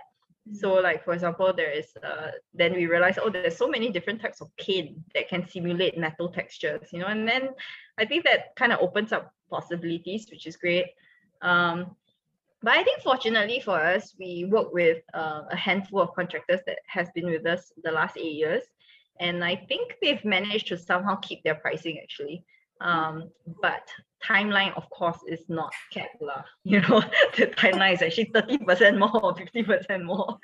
Mm. 0.49 0.57
so 0.57 0.75
like 0.75 1.05
for 1.05 1.15
example 1.15 1.53
there 1.53 1.71
is 1.71 1.87
uh 2.03 2.31
then 2.53 2.73
we 2.75 2.87
realize 2.87 3.17
oh 3.23 3.31
there's 3.31 3.57
so 3.57 3.69
many 3.69 3.91
different 3.91 4.21
types 4.21 4.41
of 4.41 4.49
paint 4.57 4.99
that 5.15 5.29
can 5.29 5.47
simulate 5.49 5.97
metal 5.97 6.29
textures 6.29 6.89
you 6.93 6.99
know? 6.99 7.07
And 7.07 7.27
then 7.29 7.51
i 7.99 8.05
think 8.05 8.25
that 8.25 8.57
kind 8.57 8.73
of 8.73 8.81
opens 8.81 9.13
up 9.13 9.33
possibilities 9.51 10.27
which 10.31 10.47
is 10.47 10.57
great. 10.57 10.87
Um 11.43 11.95
but 12.63 12.73
I 12.73 12.83
think 12.83 13.03
fortunately 13.03 13.61
for 13.61 13.81
us, 13.81 14.15
we 14.19 14.47
work 14.51 14.73
with 14.73 14.99
uh, 15.15 15.43
a 15.51 15.57
handful 15.57 16.01
of 16.01 16.15
contractors 16.15 16.61
that 16.67 16.79
has 16.87 17.09
been 17.15 17.27
with 17.27 17.47
us 17.47 17.73
the 17.85 17.93
last 17.93 18.17
eight 18.17 18.35
years, 18.35 18.63
and 19.21 19.45
I 19.45 19.57
think 19.69 19.95
they've 20.03 20.25
managed 20.25 20.69
to 20.69 20.79
somehow 20.79 21.17
keep 21.17 21.43
their 21.45 21.55
pricing 21.57 21.99
actually. 22.03 22.45
Um, 22.81 23.31
but 23.61 23.89
timeline, 24.25 24.77
of 24.77 24.89
course, 24.91 25.19
is 25.29 25.45
not 25.49 25.73
kept. 25.93 26.17
You 26.65 26.81
know, 26.81 27.03
the 27.37 27.47
timeline 27.47 27.95
is 27.95 28.03
actually 28.03 28.31
thirty 28.35 28.59
percent 28.59 28.99
more 28.99 29.25
or 29.25 29.37
fifty 29.37 29.63
percent 29.63 30.05
more, 30.05 30.39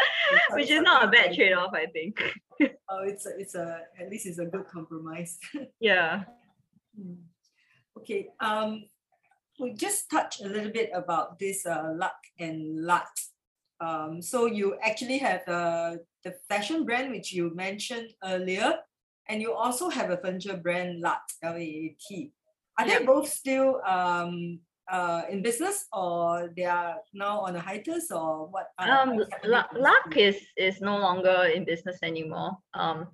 which 0.50 0.70
is 0.70 0.82
not 0.82 1.04
a 1.04 1.08
bad 1.08 1.34
trade-off, 1.34 1.72
I 1.72 1.86
think. 1.86 2.20
oh, 2.90 3.02
it's 3.04 3.26
a, 3.26 3.30
it's 3.38 3.54
a 3.54 3.80
at 3.98 4.10
least 4.10 4.26
it's 4.26 4.38
a 4.38 4.44
good 4.44 4.66
compromise. 4.66 5.38
yeah. 5.80 6.24
Hmm. 6.96 7.14
Okay. 7.98 8.28
Um, 8.40 8.84
we 9.60 9.74
just 9.74 10.10
touch 10.10 10.40
a 10.40 10.48
little 10.48 10.72
bit 10.72 10.90
about 10.94 11.38
this 11.38 11.66
uh, 11.66 11.92
luck 11.94 12.16
and 12.38 12.84
lut. 12.84 13.12
Um, 13.80 14.20
so 14.20 14.46
you 14.46 14.76
actually 14.82 15.18
have 15.18 15.46
uh, 15.46 15.96
the 16.24 16.34
fashion 16.48 16.84
brand 16.84 17.10
which 17.10 17.32
you 17.32 17.54
mentioned 17.54 18.10
earlier, 18.24 18.74
and 19.28 19.40
you 19.40 19.52
also 19.52 19.88
have 19.88 20.10
a 20.10 20.16
furniture 20.16 20.56
brand 20.56 21.00
LAAT 21.00 21.26
L 21.42 21.54
A 21.54 21.60
A 21.60 21.96
T. 22.00 22.32
Are 22.78 22.86
they 22.86 23.04
both 23.04 23.28
still 23.28 23.80
um, 23.86 24.60
uh, 24.90 25.22
in 25.28 25.42
business, 25.42 25.86
or 25.92 26.50
they 26.56 26.64
are 26.64 26.96
now 27.12 27.40
on 27.40 27.56
a 27.56 27.60
hiatus, 27.60 28.10
or 28.10 28.48
what? 28.48 28.68
Um, 28.78 29.20
Luck 29.44 30.16
is 30.16 30.36
is 30.56 30.80
no 30.80 30.98
longer 30.98 31.48
in 31.54 31.64
business 31.64 31.98
anymore. 32.02 32.56
Um, 32.74 33.08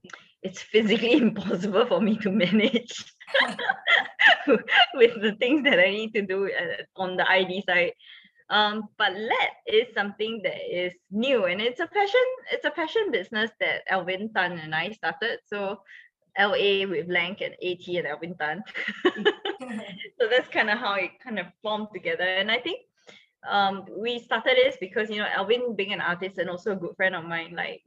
it's 0.46 0.62
physically 0.62 1.12
impossible 1.26 1.86
for 1.86 2.00
me 2.00 2.16
to 2.18 2.30
manage 2.30 2.94
with 4.94 5.20
the 5.20 5.34
things 5.40 5.64
that 5.64 5.78
I 5.80 5.90
need 5.90 6.12
to 6.14 6.22
do 6.22 6.46
uh, 6.46 6.82
on 6.96 7.16
the 7.16 7.28
ID 7.28 7.64
side. 7.68 7.92
Um, 8.48 8.88
but 8.96 9.12
LAAT 9.12 9.54
is 9.66 9.92
something 9.92 10.40
that 10.44 10.60
is 10.70 10.92
new 11.10 11.46
and 11.46 11.60
it's 11.60 11.80
a 11.80 11.88
passion, 11.88 12.26
it's 12.52 12.64
a 12.64 12.70
passion 12.70 13.10
business 13.10 13.50
that 13.58 13.82
Alvin 13.90 14.32
Tan 14.32 14.52
and 14.52 14.72
I 14.72 14.92
started. 14.92 15.40
So 15.46 15.80
LA 16.38 16.86
with 16.86 17.08
Laank 17.08 17.42
and 17.44 17.54
AT 17.54 17.86
and 17.88 18.06
Alvin 18.06 18.36
Tan. 18.38 18.62
so 19.04 20.28
that's 20.30 20.48
kind 20.48 20.70
of 20.70 20.78
how 20.78 20.94
it 20.94 21.18
kind 21.22 21.40
of 21.40 21.46
formed 21.60 21.88
together. 21.92 22.22
And 22.22 22.48
I 22.50 22.58
think 22.58 22.80
um, 23.48 23.84
we 23.96 24.20
started 24.20 24.56
this 24.56 24.76
because 24.80 25.10
you 25.10 25.16
know 25.16 25.28
Alvin 25.34 25.74
being 25.74 25.92
an 25.92 26.00
artist 26.00 26.38
and 26.38 26.50
also 26.50 26.72
a 26.72 26.76
good 26.76 26.94
friend 26.96 27.16
of 27.16 27.24
mine, 27.24 27.54
like 27.56 27.82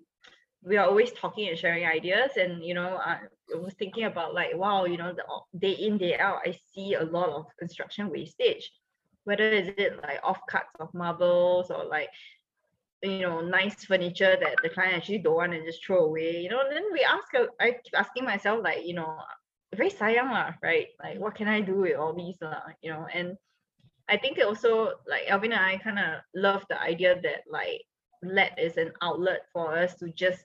we 0.63 0.77
are 0.77 0.85
always 0.85 1.11
talking 1.13 1.47
and 1.47 1.57
sharing 1.57 1.85
ideas 1.85 2.31
and 2.35 2.63
you 2.63 2.73
know 2.73 2.97
I 2.97 3.19
was 3.55 3.73
thinking 3.75 4.03
about 4.03 4.33
like 4.33 4.55
wow 4.55 4.85
you 4.85 4.97
know 4.97 5.13
the 5.13 5.23
day 5.57 5.71
in 5.71 5.97
day 5.97 6.17
out 6.17 6.41
I 6.45 6.57
see 6.73 6.95
a 6.95 7.03
lot 7.03 7.29
of 7.29 7.45
construction 7.57 8.09
wastage. 8.09 8.71
Whether 9.23 9.49
is 9.49 9.69
it 9.77 9.99
like 10.01 10.19
off 10.23 10.39
cuts 10.49 10.73
of 10.79 10.93
marbles 10.93 11.71
or 11.71 11.85
like 11.85 12.09
you 13.01 13.21
know 13.21 13.41
nice 13.41 13.85
furniture 13.85 14.35
that 14.39 14.55
the 14.61 14.69
client 14.69 14.95
actually 14.95 15.19
don't 15.19 15.35
want 15.35 15.53
to 15.53 15.63
just 15.63 15.85
throw 15.85 16.05
away 16.05 16.41
you 16.41 16.49
know 16.49 16.63
then 16.69 16.83
we 16.91 17.01
ask 17.01 17.27
I 17.59 17.71
keep 17.71 17.97
asking 17.97 18.25
myself 18.25 18.59
like 18.61 18.85
you 18.85 18.93
know 18.93 19.17
very 19.75 19.89
sayang 19.89 20.31
lah, 20.31 20.53
right? 20.63 20.87
Like 21.01 21.19
what 21.19 21.35
can 21.35 21.47
I 21.47 21.61
do 21.61 21.85
with 21.85 21.97
all 21.97 22.13
these 22.13 22.41
uh, 22.41 22.73
you 22.81 22.91
know? 22.91 23.05
And 23.13 23.37
I 24.07 24.17
think 24.17 24.37
it 24.37 24.45
also 24.45 24.93
like 25.07 25.29
Alvin 25.29 25.51
and 25.51 25.61
I 25.61 25.77
kind 25.77 25.99
of 25.99 26.21
love 26.33 26.65
the 26.69 26.81
idea 26.81 27.19
that 27.21 27.45
like 27.49 27.85
LAAT 28.23 28.57
is 28.57 28.77
an 28.77 28.91
outlet 29.01 29.45
for 29.53 29.77
us 29.77 29.95
to 29.95 30.09
just 30.11 30.43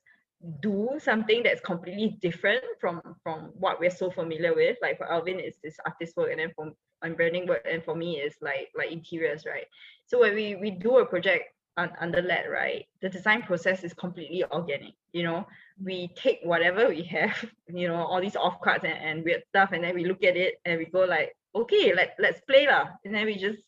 do 0.61 0.99
something 0.99 1.43
that's 1.43 1.61
completely 1.61 2.19
different 2.21 2.63
from 2.81 3.01
from 3.23 3.51
what 3.59 3.81
we're 3.81 3.91
so 3.91 4.11
familiar 4.11 4.55
with. 4.55 4.77
Like 4.83 4.99
for 4.99 5.11
Alvin, 5.11 5.41
it's 5.41 5.59
this 5.63 5.77
artist 5.85 6.17
work, 6.17 6.31
and 6.31 6.41
then 6.41 6.53
for 6.55 6.73
and 7.03 7.17
branding 7.17 7.47
work, 7.47 7.67
and 7.71 7.85
for 7.85 7.95
me, 7.95 8.21
it's 8.21 8.37
like 8.41 8.71
like 8.77 8.91
interiors, 8.91 9.45
right? 9.47 9.67
So 10.07 10.21
when 10.21 10.35
we 10.35 10.57
we 10.57 10.71
do 10.71 10.99
a 10.99 11.07
project 11.07 11.45
un, 11.77 11.91
under 12.01 12.23
LAAT, 12.23 12.51
right, 12.51 12.85
the 13.01 13.09
design 13.09 13.43
process 13.43 13.85
is 13.85 13.95
completely 13.95 14.45
organic. 14.45 14.95
You 15.13 15.23
know, 15.23 15.37
mm. 15.37 15.47
we 15.85 16.09
take 16.15 16.41
whatever 16.43 16.89
we 16.89 17.03
have, 17.05 17.45
you 17.69 17.89
know, 17.89 18.05
all 18.05 18.21
these 18.21 18.37
off 18.37 18.59
and, 18.67 18.87
and 18.87 19.25
weird 19.25 19.45
stuff, 19.49 19.71
and 19.73 19.83
then 19.83 19.95
we 19.95 20.05
look 20.05 20.25
at 20.25 20.37
it 20.37 20.55
and 20.65 20.79
we 20.79 20.87
go 20.87 21.05
like, 21.05 21.35
okay, 21.55 21.95
let 21.95 22.17
let's 22.19 22.41
play 22.43 22.67
lah, 22.67 22.89
and 23.05 23.15
then 23.15 23.27
we 23.27 23.37
just 23.37 23.63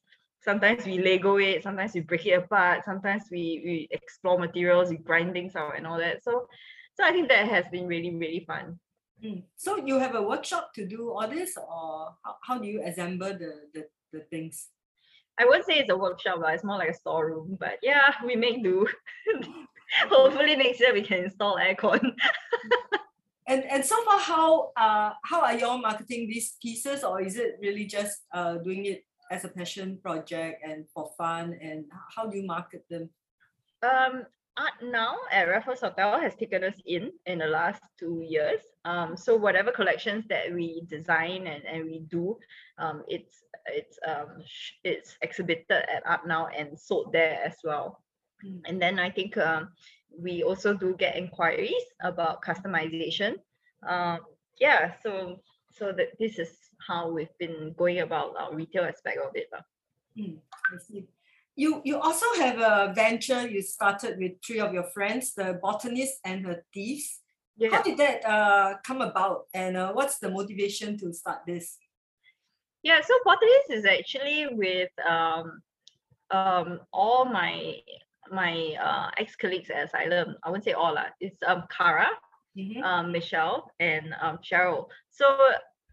sometimes 0.47 0.87
we 0.87 0.99
lego 0.99 1.37
it 1.37 1.63
sometimes 1.63 1.93
we 1.95 2.01
break 2.01 2.25
it 2.27 2.33
apart 2.33 2.85
sometimes 2.85 3.25
we 3.31 3.63
we 3.65 3.89
explore 3.91 4.39
materials 4.39 4.91
we 4.91 4.97
grind 4.97 5.33
things 5.33 5.57
out 5.57 5.77
and 5.77 5.87
all 5.87 5.99
that 5.99 6.23
so 6.23 6.47
so 6.95 7.05
i 7.05 7.11
think 7.11 7.29
that 7.29 7.49
has 7.49 7.67
been 7.69 7.87
really 7.87 8.15
really 8.15 8.45
fun 8.47 8.79
Mm. 9.25 9.45
So 9.57 9.79
you 9.79 9.99
have 9.99 10.15
a 10.15 10.21
workshop 10.21 10.75
to 10.75 10.87
do 10.87 11.11
all 11.11 11.27
this, 11.27 11.57
or 11.57 12.15
how, 12.23 12.37
how 12.43 12.59
do 12.59 12.69
you 12.69 12.83
assemble 12.85 13.33
the, 13.33 13.53
the, 13.73 13.87
the 14.13 14.21
things? 14.29 14.69
i 15.39 15.45
wouldn't 15.45 15.67
say 15.67 15.79
it's 15.79 15.91
a 15.91 15.97
workshop 15.97 16.39
but 16.41 16.55
it's 16.55 16.65
more 16.65 16.79
like 16.79 16.89
a 16.89 16.95
storeroom 16.95 17.57
but 17.61 17.79
yeah 17.83 18.15
we 18.25 18.37
make 18.37 18.63
do 18.63 18.87
hopefully 20.09 20.57
next 20.57 20.81
year 20.81 20.93
we 20.93 21.03
can 21.03 21.25
install 21.25 21.57
aircon 21.57 22.01
And 23.49 23.63
and 23.71 23.85
so 23.85 23.95
far, 24.03 24.19
how 24.19 24.73
uh 24.77 25.13
how 25.23 25.43
are 25.43 25.55
you 25.55 25.67
all 25.67 25.79
marketing 25.79 26.27
these 26.27 26.59
pieces, 26.61 27.05
or 27.05 27.23
is 27.23 27.37
it 27.37 27.55
really 27.63 27.87
just 27.87 28.27
uh 28.35 28.59
doing 28.59 28.87
it 28.87 29.06
as 29.31 29.45
a 29.45 29.49
passion 29.49 29.99
project 30.03 30.63
and 30.65 30.89
for 30.95 31.11
fun? 31.19 31.59
And 31.61 31.85
how 32.15 32.27
do 32.27 32.37
you 32.37 32.47
market 32.47 32.85
them? 32.91 33.11
um 33.83 34.25
art 34.57 34.73
now 34.83 35.17
at 35.31 35.49
raffles 35.49 35.81
hotel 35.81 36.19
has 36.19 36.35
taken 36.35 36.65
us 36.65 36.81
in 36.87 37.13
in 37.27 37.39
the 37.39 37.47
last 37.47 37.83
two 38.01 38.25
years 38.27 38.61
um 38.87 39.15
so 39.17 39.37
whatever 39.37 39.71
collections 39.71 40.25
that 40.29 40.53
we 40.53 40.81
design 40.89 41.47
and, 41.47 41.63
and 41.67 41.85
we 41.85 42.01
do 42.09 42.37
um 42.79 43.05
it's 43.07 43.43
it's 43.67 43.99
um 44.09 44.41
it's 44.83 45.19
exhibited 45.21 45.67
at 45.71 46.03
art 46.07 46.27
now 46.27 46.47
and 46.57 46.79
sold 46.79 47.13
there 47.13 47.39
as 47.45 47.57
well 47.63 48.03
Mm. 48.45 48.61
and 48.69 48.83
then 48.83 48.99
i 48.99 49.09
think 49.09 49.37
um 49.39 49.69
we 50.13 50.43
also 50.43 50.75
do 50.75 50.95
get 50.99 51.17
inquiries 51.17 51.85
about 52.03 52.43
customization 52.43 53.33
um 53.89 54.21
yeah 54.61 54.93
so 55.03 55.41
so 55.73 55.91
that 55.91 56.09
this 56.21 56.39
is 56.39 56.53
how 56.85 57.11
we've 57.11 57.33
been 57.39 57.75
going 57.77 58.01
about 58.01 58.35
our 58.39 58.55
retail 58.55 58.85
aspect 58.85 59.19
of 59.19 59.31
it 59.35 59.49
lah. 59.53 59.63
I 60.17 60.79
see. 60.79 61.05
You 61.57 61.81
you 61.85 61.97
also 61.99 62.27
have 62.37 62.59
a 62.61 62.93
venture 62.93 63.49
you 63.49 63.63
started 63.63 64.19
with 64.19 64.33
three 64.45 64.61
of 64.61 64.73
your 64.75 64.85
friends, 64.93 65.33
the 65.35 65.57
botanist 65.61 66.21
and 66.25 66.45
her 66.47 66.65
thieves. 66.73 67.21
yeah 67.57 67.73
How 67.73 67.81
did 67.81 67.97
that 67.97 68.21
uh 68.29 68.77
come 68.85 69.01
about, 69.01 69.49
and 69.57 69.77
uh, 69.77 69.93
what's 69.97 70.19
the 70.21 70.29
motivation 70.29 71.01
to 71.01 71.13
start 71.17 71.49
this? 71.49 71.81
Yeah, 72.85 73.01
so 73.01 73.13
Portuguese 73.25 73.71
is 73.81 73.85
actually 73.89 74.47
with 74.53 74.93
um 75.01 75.65
um 76.31 76.81
all 76.93 77.25
my 77.25 77.81
my 78.31 78.77
uh 78.77 79.09
ex 79.17 79.37
colleagues 79.37 79.71
at 79.73 79.89
Asylum. 79.89 80.37
I 80.45 80.51
won't 80.53 80.65
say 80.65 80.73
all 80.77 80.93
lah. 80.95 81.09
It's 81.21 81.41
um 81.47 81.65
Cara, 81.73 82.09
Mhm. 82.57 82.85
um 82.85 83.13
Michelle, 83.13 83.73
and 83.81 84.13
um 84.21 84.39
Cheryl. 84.45 84.89
So 85.09 85.25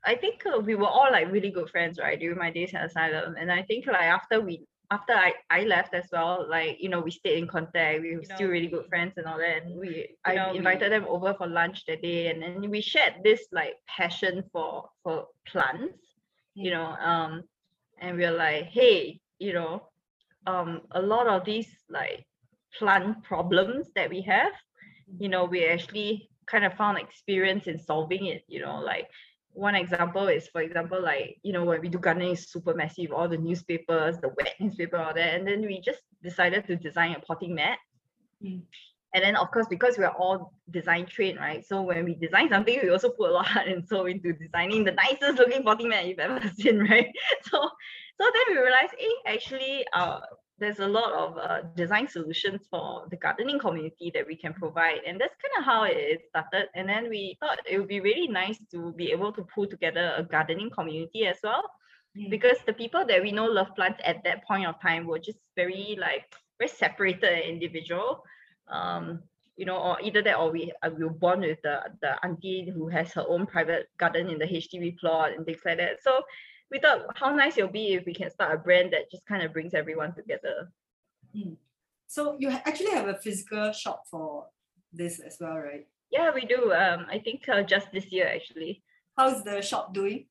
I 0.06 0.16
think 0.16 0.44
uh, 0.46 0.60
we 0.60 0.76
were 0.76 0.88
all 0.88 1.10
like 1.12 1.32
really 1.32 1.52
good 1.52 1.70
friends, 1.70 2.00
right, 2.00 2.20
during 2.20 2.38
my 2.38 2.52
days 2.52 2.74
at 2.74 2.86
Asylum. 2.86 3.36
And 3.40 3.52
I 3.52 3.64
think 3.64 3.86
like 3.88 4.04
after 4.20 4.42
we 4.42 4.66
after 4.92 5.14
I, 5.14 5.34
I 5.50 5.64
left 5.64 5.94
as 5.94 6.08
well, 6.12 6.46
like 6.50 6.78
you 6.80 6.90
know, 6.90 7.02
we 7.02 7.12
stayed 7.12 7.38
in 7.38 7.48
contact. 7.48 8.02
We 8.02 8.16
were 8.16 8.24
You 8.24 8.26
still 8.26 8.48
know, 8.48 8.50
really 8.50 8.68
good 8.68 8.86
friends 8.88 9.18
and 9.18 9.26
all 9.28 9.38
that. 9.38 9.64
And 9.64 9.80
we 9.80 10.08
I 10.26 10.34
know, 10.34 10.56
we- 10.60 10.70
invited 10.70 10.92
them 10.92 11.06
over 11.08 11.34
for 11.34 11.48
lunch 11.48 11.86
that 11.88 12.02
day, 12.02 12.28
and 12.28 12.42
then 12.44 12.62
we 12.62 12.72
shared 12.72 13.08
this 13.16 13.36
like 13.42 13.66
passion 13.82 14.44
for 14.52 14.82
for 15.04 15.28
plants 15.46 15.98
you 16.56 16.70
Mm. 16.70 16.72
know 16.72 16.86
um 17.02 17.44
and 18.00 18.18
we're 18.18 18.32
like 18.32 18.66
hey 18.66 19.20
you 19.40 19.54
know 19.54 19.82
um 20.48 20.82
a 20.92 21.02
lot 21.02 21.28
of 21.28 21.46
these 21.46 21.84
like 21.90 22.26
plant 22.78 23.24
problems 23.24 23.92
that 23.96 24.10
we 24.10 24.22
have 24.22 24.52
you 25.20 25.30
know 25.30 25.46
we 25.46 25.66
actually 25.66 26.30
kind 26.48 26.64
of 26.66 26.74
found 26.74 26.98
experience 26.98 27.68
in 27.68 27.78
solving 27.80 28.26
it 28.26 28.44
you 28.48 28.62
know 28.62 28.80
like 28.80 29.08
one 29.54 29.76
example 29.76 30.28
is 30.28 30.48
for 30.48 30.62
example 30.62 31.02
like 31.02 31.38
you 31.44 31.54
know 31.54 31.64
when 31.64 31.80
we 31.80 31.88
do 31.88 32.00
gardening 32.00 32.32
is 32.32 32.50
super 32.50 32.74
massive 32.74 33.12
all 33.12 33.30
the 33.30 33.38
newspapers 33.38 34.18
the 34.18 34.30
wet 34.30 34.56
newspaper 34.60 34.98
all 34.98 35.14
that 35.14 35.36
and 35.36 35.48
then 35.48 35.62
we 35.62 35.80
just 35.80 36.02
decided 36.24 36.66
to 36.68 36.76
design 36.76 37.16
a 37.16 37.20
potting 37.20 37.56
mat 37.56 37.78
Mm. 38.44 38.62
and 39.14 39.24
then 39.24 39.38
of 39.38 39.52
course 39.52 39.68
because 39.70 39.98
we're 39.98 40.08
all 40.10 40.52
design 40.70 41.06
trained 41.06 41.40
right 41.40 41.66
so 41.66 41.82
when 41.82 42.04
we 42.04 42.14
design 42.16 42.50
something 42.50 42.78
we 42.84 42.90
also 42.90 43.10
put 43.10 43.30
a 43.30 43.34
lot 43.34 43.46
of 43.46 43.52
heart 43.54 43.68
and 43.70 43.88
soul 43.88 44.06
into 44.06 44.34
designing 44.34 44.84
the 44.84 44.92
nicest 44.92 45.38
looking 45.40 45.64
potting 45.64 45.88
mat 45.88 46.06
you've 46.06 46.20
ever 46.20 46.42
seen 46.58 46.80
right 46.80 47.08
so 47.44 47.58
so 48.20 48.32
then 48.34 48.44
we 48.50 48.62
realized 48.62 48.94
hey 48.98 49.14
actually 49.28 49.86
uh 49.94 50.20
there's 50.60 50.80
a 50.80 50.88
lot 50.88 51.12
of 51.14 51.38
uh, 51.38 51.62
design 51.76 52.08
solutions 52.08 52.62
for 52.70 53.06
the 53.10 53.18
gardening 53.18 53.60
community 53.60 54.12
that 54.14 54.26
we 54.28 54.36
can 54.36 54.54
provide 54.54 55.00
and 55.06 55.20
that's 55.20 55.36
kind 55.42 55.60
of 55.60 55.66
how 55.66 55.84
it 55.84 56.22
started. 56.30 56.68
And 56.76 56.88
then 56.88 57.10
we 57.10 57.38
thought 57.40 57.60
it 57.70 57.78
would 57.80 57.88
be 57.88 58.00
really 58.00 58.28
nice 58.28 58.60
to 58.72 58.94
be 58.94 59.12
able 59.12 59.32
to 59.34 59.44
pull 59.54 59.68
together 59.68 60.14
a 60.18 60.24
gardening 60.24 60.70
community 60.70 61.26
as 61.26 61.38
well 61.44 61.64
Mm. 62.18 62.30
because 62.30 62.58
the 62.66 62.74
people 62.74 63.06
that 63.06 63.22
we 63.24 63.32
know 63.32 63.46
love 63.46 63.76
plants 63.76 64.00
at 64.06 64.24
that 64.24 64.44
point 64.46 64.68
of 64.68 64.80
time 64.82 65.08
were 65.08 65.20
just 65.20 65.40
very 65.56 65.98
like 66.00 66.26
very 66.60 66.70
separated 66.70 67.24
and 67.24 67.44
individual. 67.44 68.24
Um 68.68 69.24
you 69.56 69.66
know 69.66 69.78
or 69.78 70.02
either 70.02 70.22
that 70.22 70.38
or 70.38 70.52
we 70.52 70.72
uh, 70.84 70.90
we 70.96 71.04
were 71.04 71.10
born 71.26 71.42
with 71.42 71.62
the 71.64 71.82
the 72.02 72.14
auntie 72.24 72.70
who 72.70 72.88
has 72.88 73.12
her 73.14 73.26
own 73.28 73.46
private 73.46 73.88
garden 73.98 74.30
in 74.30 74.40
the 74.40 74.46
hdb 74.46 74.98
plot 74.98 75.32
and 75.34 75.46
things 75.46 75.62
like 75.66 75.78
that. 75.78 76.02
So 76.04 76.22
we 76.74 76.80
thought 76.80 77.06
how 77.16 77.34
nice 77.34 77.58
it'll 77.58 77.70
be 77.70 77.94
if 77.94 78.06
we 78.06 78.14
can 78.14 78.30
start 78.30 78.56
a 78.56 78.58
brand 78.58 78.92
that 78.92 79.10
just 79.10 79.26
kind 79.26 79.44
of 79.44 79.54
brings 79.54 79.74
everyone 79.74 80.14
together 80.14 80.72
So 82.08 82.36
you 82.40 82.50
actually 82.50 82.92
have 82.92 83.08
a 83.08 83.18
physical 83.18 83.72
shop 83.72 84.04
for 84.12 84.48
this 84.92 85.20
as 85.20 85.38
well, 85.40 85.58
right? 85.58 85.88
yeah 86.12 86.30
we 86.34 86.46
do 86.46 86.72
um 86.74 87.08
i 87.10 87.18
think 87.18 87.50
uh, 87.50 87.64
just 87.64 87.88
this 87.92 88.12
year 88.12 88.28
actually 88.28 88.84
How's 89.18 89.44
the 89.44 89.62
shop 89.62 89.94
doing? 89.94 90.26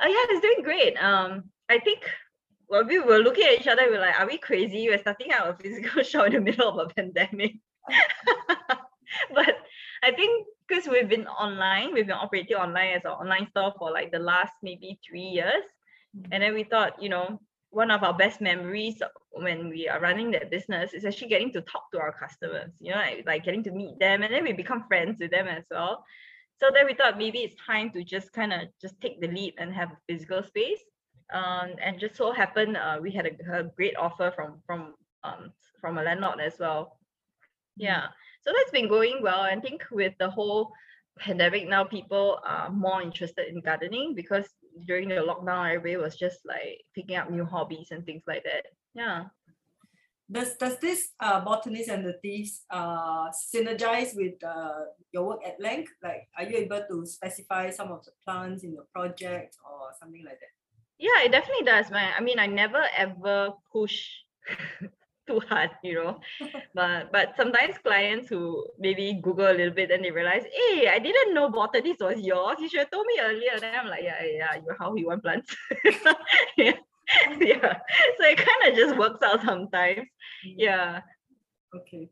Oh 0.00 0.06
yeah, 0.06 0.36
it's 0.36 0.42
doing 0.42 0.62
great. 0.62 1.02
Um, 1.02 1.44
I 1.68 1.78
think 1.78 2.00
when 2.66 2.86
we 2.86 2.98
were 2.98 3.18
looking 3.18 3.44
at 3.44 3.60
each 3.60 3.66
other. 3.66 3.84
We 3.86 3.92
were 3.92 4.00
like, 4.00 4.20
"Are 4.20 4.26
we 4.26 4.38
crazy? 4.38 4.86
We're 4.88 4.98
starting 4.98 5.32
out 5.32 5.48
a 5.48 5.54
physical 5.56 6.02
shop 6.10 6.26
in 6.26 6.32
the 6.34 6.40
middle 6.40 6.68
of 6.68 6.90
a 6.90 6.94
pandemic." 6.94 7.54
but 9.34 9.54
I 10.02 10.12
think 10.12 10.46
because 10.68 10.86
we've 10.86 11.08
been 11.08 11.26
online, 11.26 11.94
we've 11.94 12.06
been 12.06 12.16
operating 12.16 12.56
online 12.58 12.96
as 12.96 13.04
an 13.04 13.12
online 13.12 13.48
store 13.48 13.72
for 13.78 13.90
like 13.90 14.12
the 14.12 14.18
last 14.18 14.52
maybe 14.62 15.00
three 15.08 15.32
years, 15.40 15.64
and 16.30 16.42
then 16.42 16.54
we 16.54 16.64
thought, 16.64 17.02
you 17.02 17.08
know, 17.08 17.40
one 17.70 17.90
of 17.90 18.02
our 18.02 18.14
best 18.14 18.40
memories 18.40 19.02
when 19.32 19.68
we 19.68 19.88
are 19.88 20.00
running 20.00 20.30
that 20.30 20.50
business 20.50 20.94
is 20.94 21.04
actually 21.04 21.28
getting 21.28 21.52
to 21.52 21.60
talk 21.60 21.90
to 21.92 22.00
our 22.00 22.12
customers. 22.12 22.72
You 22.80 22.92
know, 22.92 22.98
like, 22.98 23.24
like 23.26 23.44
getting 23.44 23.62
to 23.64 23.70
meet 23.70 23.98
them, 23.98 24.22
and 24.22 24.32
then 24.32 24.44
we 24.44 24.52
become 24.52 24.84
friends 24.88 25.18
with 25.20 25.30
them 25.30 25.46
as 25.46 25.64
well. 25.70 26.04
So 26.60 26.70
then 26.74 26.86
we 26.86 26.94
thought 26.94 27.18
maybe 27.18 27.38
it's 27.40 27.54
time 27.64 27.90
to 27.90 28.02
just 28.02 28.32
kind 28.32 28.52
of 28.52 28.62
just 28.80 29.00
take 29.00 29.20
the 29.20 29.28
leap 29.28 29.54
and 29.58 29.72
have 29.72 29.92
a 29.92 29.98
physical 30.08 30.42
space. 30.42 30.80
Um, 31.32 31.74
and 31.82 32.00
just 32.00 32.16
so 32.16 32.32
happened 32.32 32.78
uh, 32.78 32.98
we 33.02 33.10
had 33.10 33.26
a, 33.26 33.58
a 33.58 33.64
great 33.64 33.94
offer 33.96 34.32
from 34.34 34.62
from 34.66 34.94
um, 35.24 35.52
from 35.80 35.98
a 35.98 36.02
landlord 36.02 36.40
as 36.40 36.54
well. 36.58 36.98
Yeah, 37.76 38.06
so 38.42 38.52
that's 38.56 38.70
been 38.70 38.88
going 38.88 39.22
well. 39.22 39.40
I 39.40 39.54
think 39.60 39.84
with 39.90 40.14
the 40.18 40.30
whole 40.30 40.72
pandemic 41.18 41.68
now, 41.68 41.84
people 41.84 42.40
are 42.44 42.70
more 42.70 43.02
interested 43.02 43.48
in 43.48 43.60
gardening 43.60 44.14
because 44.14 44.48
during 44.86 45.08
the 45.08 45.16
lockdown, 45.16 45.74
everybody 45.74 45.96
was 45.96 46.16
just 46.16 46.40
like 46.46 46.84
picking 46.94 47.16
up 47.16 47.30
new 47.30 47.44
hobbies 47.44 47.88
and 47.90 48.04
things 48.04 48.22
like 48.26 48.44
that. 48.44 48.66
Yeah. 48.94 49.24
Does 50.30 50.56
does 50.56 50.78
this 50.78 51.10
uh, 51.20 51.40
botanist 51.40 51.88
and 51.88 52.04
the 52.04 52.12
thieves 52.20 52.64
uh, 52.70 53.30
synergize 53.30 54.14
with 54.14 54.36
uh, 54.44 54.92
your 55.12 55.26
work 55.26 55.40
at 55.46 55.58
Laank? 55.58 55.86
Like, 56.02 56.28
are 56.36 56.44
you 56.44 56.58
able 56.58 56.84
to 56.90 57.06
specify 57.06 57.70
some 57.70 57.90
of 57.90 58.04
the 58.04 58.12
plants 58.24 58.62
in 58.62 58.74
your 58.74 58.84
project 58.94 59.56
or 59.64 59.88
something 59.98 60.22
like 60.24 60.38
that? 60.38 60.52
Yeah, 60.98 61.24
it 61.24 61.32
definitely 61.32 61.64
does, 61.64 61.90
man. 61.90 62.12
I 62.16 62.20
mean, 62.20 62.38
I 62.38 62.46
never 62.46 62.84
ever 62.96 63.54
push 63.72 64.10
too 65.28 65.40
hard, 65.48 65.70
you 65.84 65.94
know. 65.94 66.18
but 66.74 67.12
but 67.12 67.36
sometimes 67.36 67.76
clients 67.84 68.28
who 68.28 68.64
maybe 68.78 69.20
Google 69.22 69.52
a 69.52 69.56
little 69.58 69.74
bit 69.74 69.92
and 69.92 70.04
they 70.04 70.10
realize, 70.10 70.44
hey, 70.48 70.88
I 70.88 70.98
didn't 70.98 71.34
know 71.34 71.50
botanist 71.50 72.00
was 72.00 72.18
yours. 72.18 72.56
You 72.58 72.68
should 72.68 72.80
have 72.80 72.90
told 72.90 73.06
me 73.06 73.20
earlier. 73.20 73.60
Then 73.60 73.74
I'm 73.78 73.88
like, 73.88 74.02
yeah, 74.02 74.18
yeah, 74.24 74.36
yeah, 74.42 74.54
you 74.56 74.72
how 74.80 74.94
you 74.96 75.06
want 75.06 75.22
plants. 75.22 75.54
yeah. 76.56 76.80
yeah. 77.40 77.74
So 78.18 78.24
it 78.24 78.38
kind 78.38 78.62
of 78.66 78.76
just 78.76 78.96
works 78.98 79.22
out 79.22 79.44
sometimes. 79.44 80.08
Yeah. 80.44 81.00
Okay. 81.74 82.08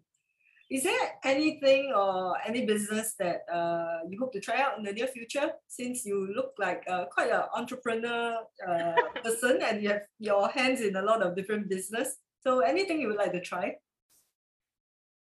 Is 0.68 0.82
there 0.82 1.14
anything 1.22 1.92
or 1.94 2.36
any 2.44 2.66
business 2.66 3.14
that 3.20 3.46
uh, 3.52 4.00
you 4.08 4.18
hope 4.18 4.32
to 4.32 4.40
try 4.40 4.60
out 4.60 4.78
in 4.78 4.82
the 4.82 4.92
near 4.92 5.06
future? 5.06 5.52
Since 5.68 6.04
you 6.04 6.26
look 6.34 6.54
like 6.58 6.82
uh, 6.90 7.04
quite 7.06 7.30
an 7.30 7.44
entrepreneur 7.54 8.38
uh, 8.66 8.94
person 9.22 9.62
and 9.62 9.80
you 9.80 9.90
have 9.90 10.02
your 10.18 10.48
hands 10.48 10.80
in 10.80 10.96
a 10.96 11.02
lot 11.02 11.22
of 11.22 11.36
different 11.36 11.68
business. 11.68 12.16
So 12.46 12.60
anything 12.60 13.00
you 13.00 13.08
would 13.08 13.16
like 13.16 13.32
to 13.32 13.40
try? 13.40 13.74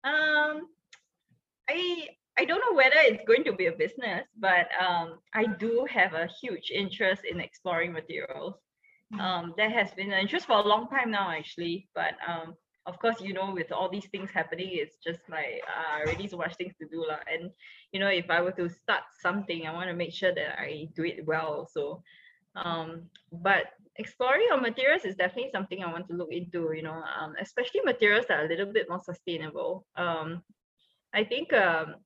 Um, 0.05 0.69
I 1.69 2.09
I 2.39 2.45
don't 2.45 2.61
know 2.61 2.77
whether 2.77 3.01
it's 3.09 3.25
going 3.27 3.43
to 3.45 3.55
be 3.55 3.67
a 3.67 3.73
business, 3.73 4.29
but 4.39 4.69
um, 4.79 5.21
I 5.33 5.47
do 5.47 5.87
have 5.91 6.13
a 6.13 6.29
huge 6.43 6.71
interest 6.71 7.23
in 7.25 7.41
exploring 7.41 7.93
materials. 7.95 8.57
Mm. 9.15 9.21
Um, 9.21 9.55
there 9.57 9.71
has 9.71 9.95
been 9.95 10.13
an 10.13 10.21
interest 10.21 10.45
for 10.45 10.59
a 10.59 10.69
long 10.69 10.89
time 10.89 11.11
now, 11.11 11.31
actually. 11.31 11.89
But 11.95 12.21
um, 12.29 12.55
of 12.85 12.99
course, 12.99 13.19
you 13.23 13.33
know, 13.33 13.51
with 13.55 13.73
all 13.73 13.89
these 13.89 14.09
things 14.13 14.31
happening, 14.31 14.69
it's 14.73 14.99
just 15.03 15.21
like 15.31 15.63
uh, 15.65 16.01
already 16.01 16.29
so 16.29 16.37
much 16.37 16.57
things 16.57 16.75
to 16.83 16.87
do, 16.87 17.01
lah. 17.09 17.25
And 17.33 17.51
you 17.93 18.01
know, 18.01 18.09
if 18.09 18.29
I 18.29 18.43
were 18.43 18.57
to 18.61 18.69
start 18.69 19.05
something, 19.23 19.67
I 19.67 19.73
want 19.73 19.89
to 19.89 19.97
make 19.97 20.13
sure 20.13 20.35
that 20.35 20.61
I 20.61 20.89
do 20.95 21.05
it 21.05 21.25
well. 21.25 21.67
So, 21.73 22.03
um, 22.57 23.09
but 23.33 23.73
exploring 23.99 24.49
on 24.53 24.63
materials 24.63 25.05
is 25.05 25.17
definitely 25.17 25.51
something 25.51 25.83
I 25.83 25.93
want 25.93 26.09
to 26.09 26.15
look 26.15 26.33
into. 26.33 26.73
You 26.75 26.83
know, 26.83 27.03
um, 27.21 27.35
especially 27.41 27.81
materials 27.81 28.27
that 28.29 28.41
are 28.41 28.47
a 28.47 28.49
little 28.49 28.73
bit 28.73 28.89
more 28.89 29.01
sustainable. 29.01 29.87
Um, 29.97 30.43
I 31.15 31.25
think 31.25 31.53
um, 31.53 31.97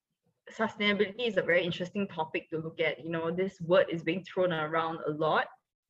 sustainability 0.51 1.29
is 1.29 1.37
a 1.37 1.43
very 1.43 1.65
interesting 1.65 2.07
topic 2.09 2.51
to 2.51 2.59
look 2.59 2.81
at. 2.81 3.05
You 3.05 3.11
know, 3.11 3.31
this 3.31 3.61
word 3.61 3.87
is 3.91 4.03
being 4.03 4.25
thrown 4.25 4.53
around 4.53 4.99
a 5.07 5.11
lot, 5.11 5.47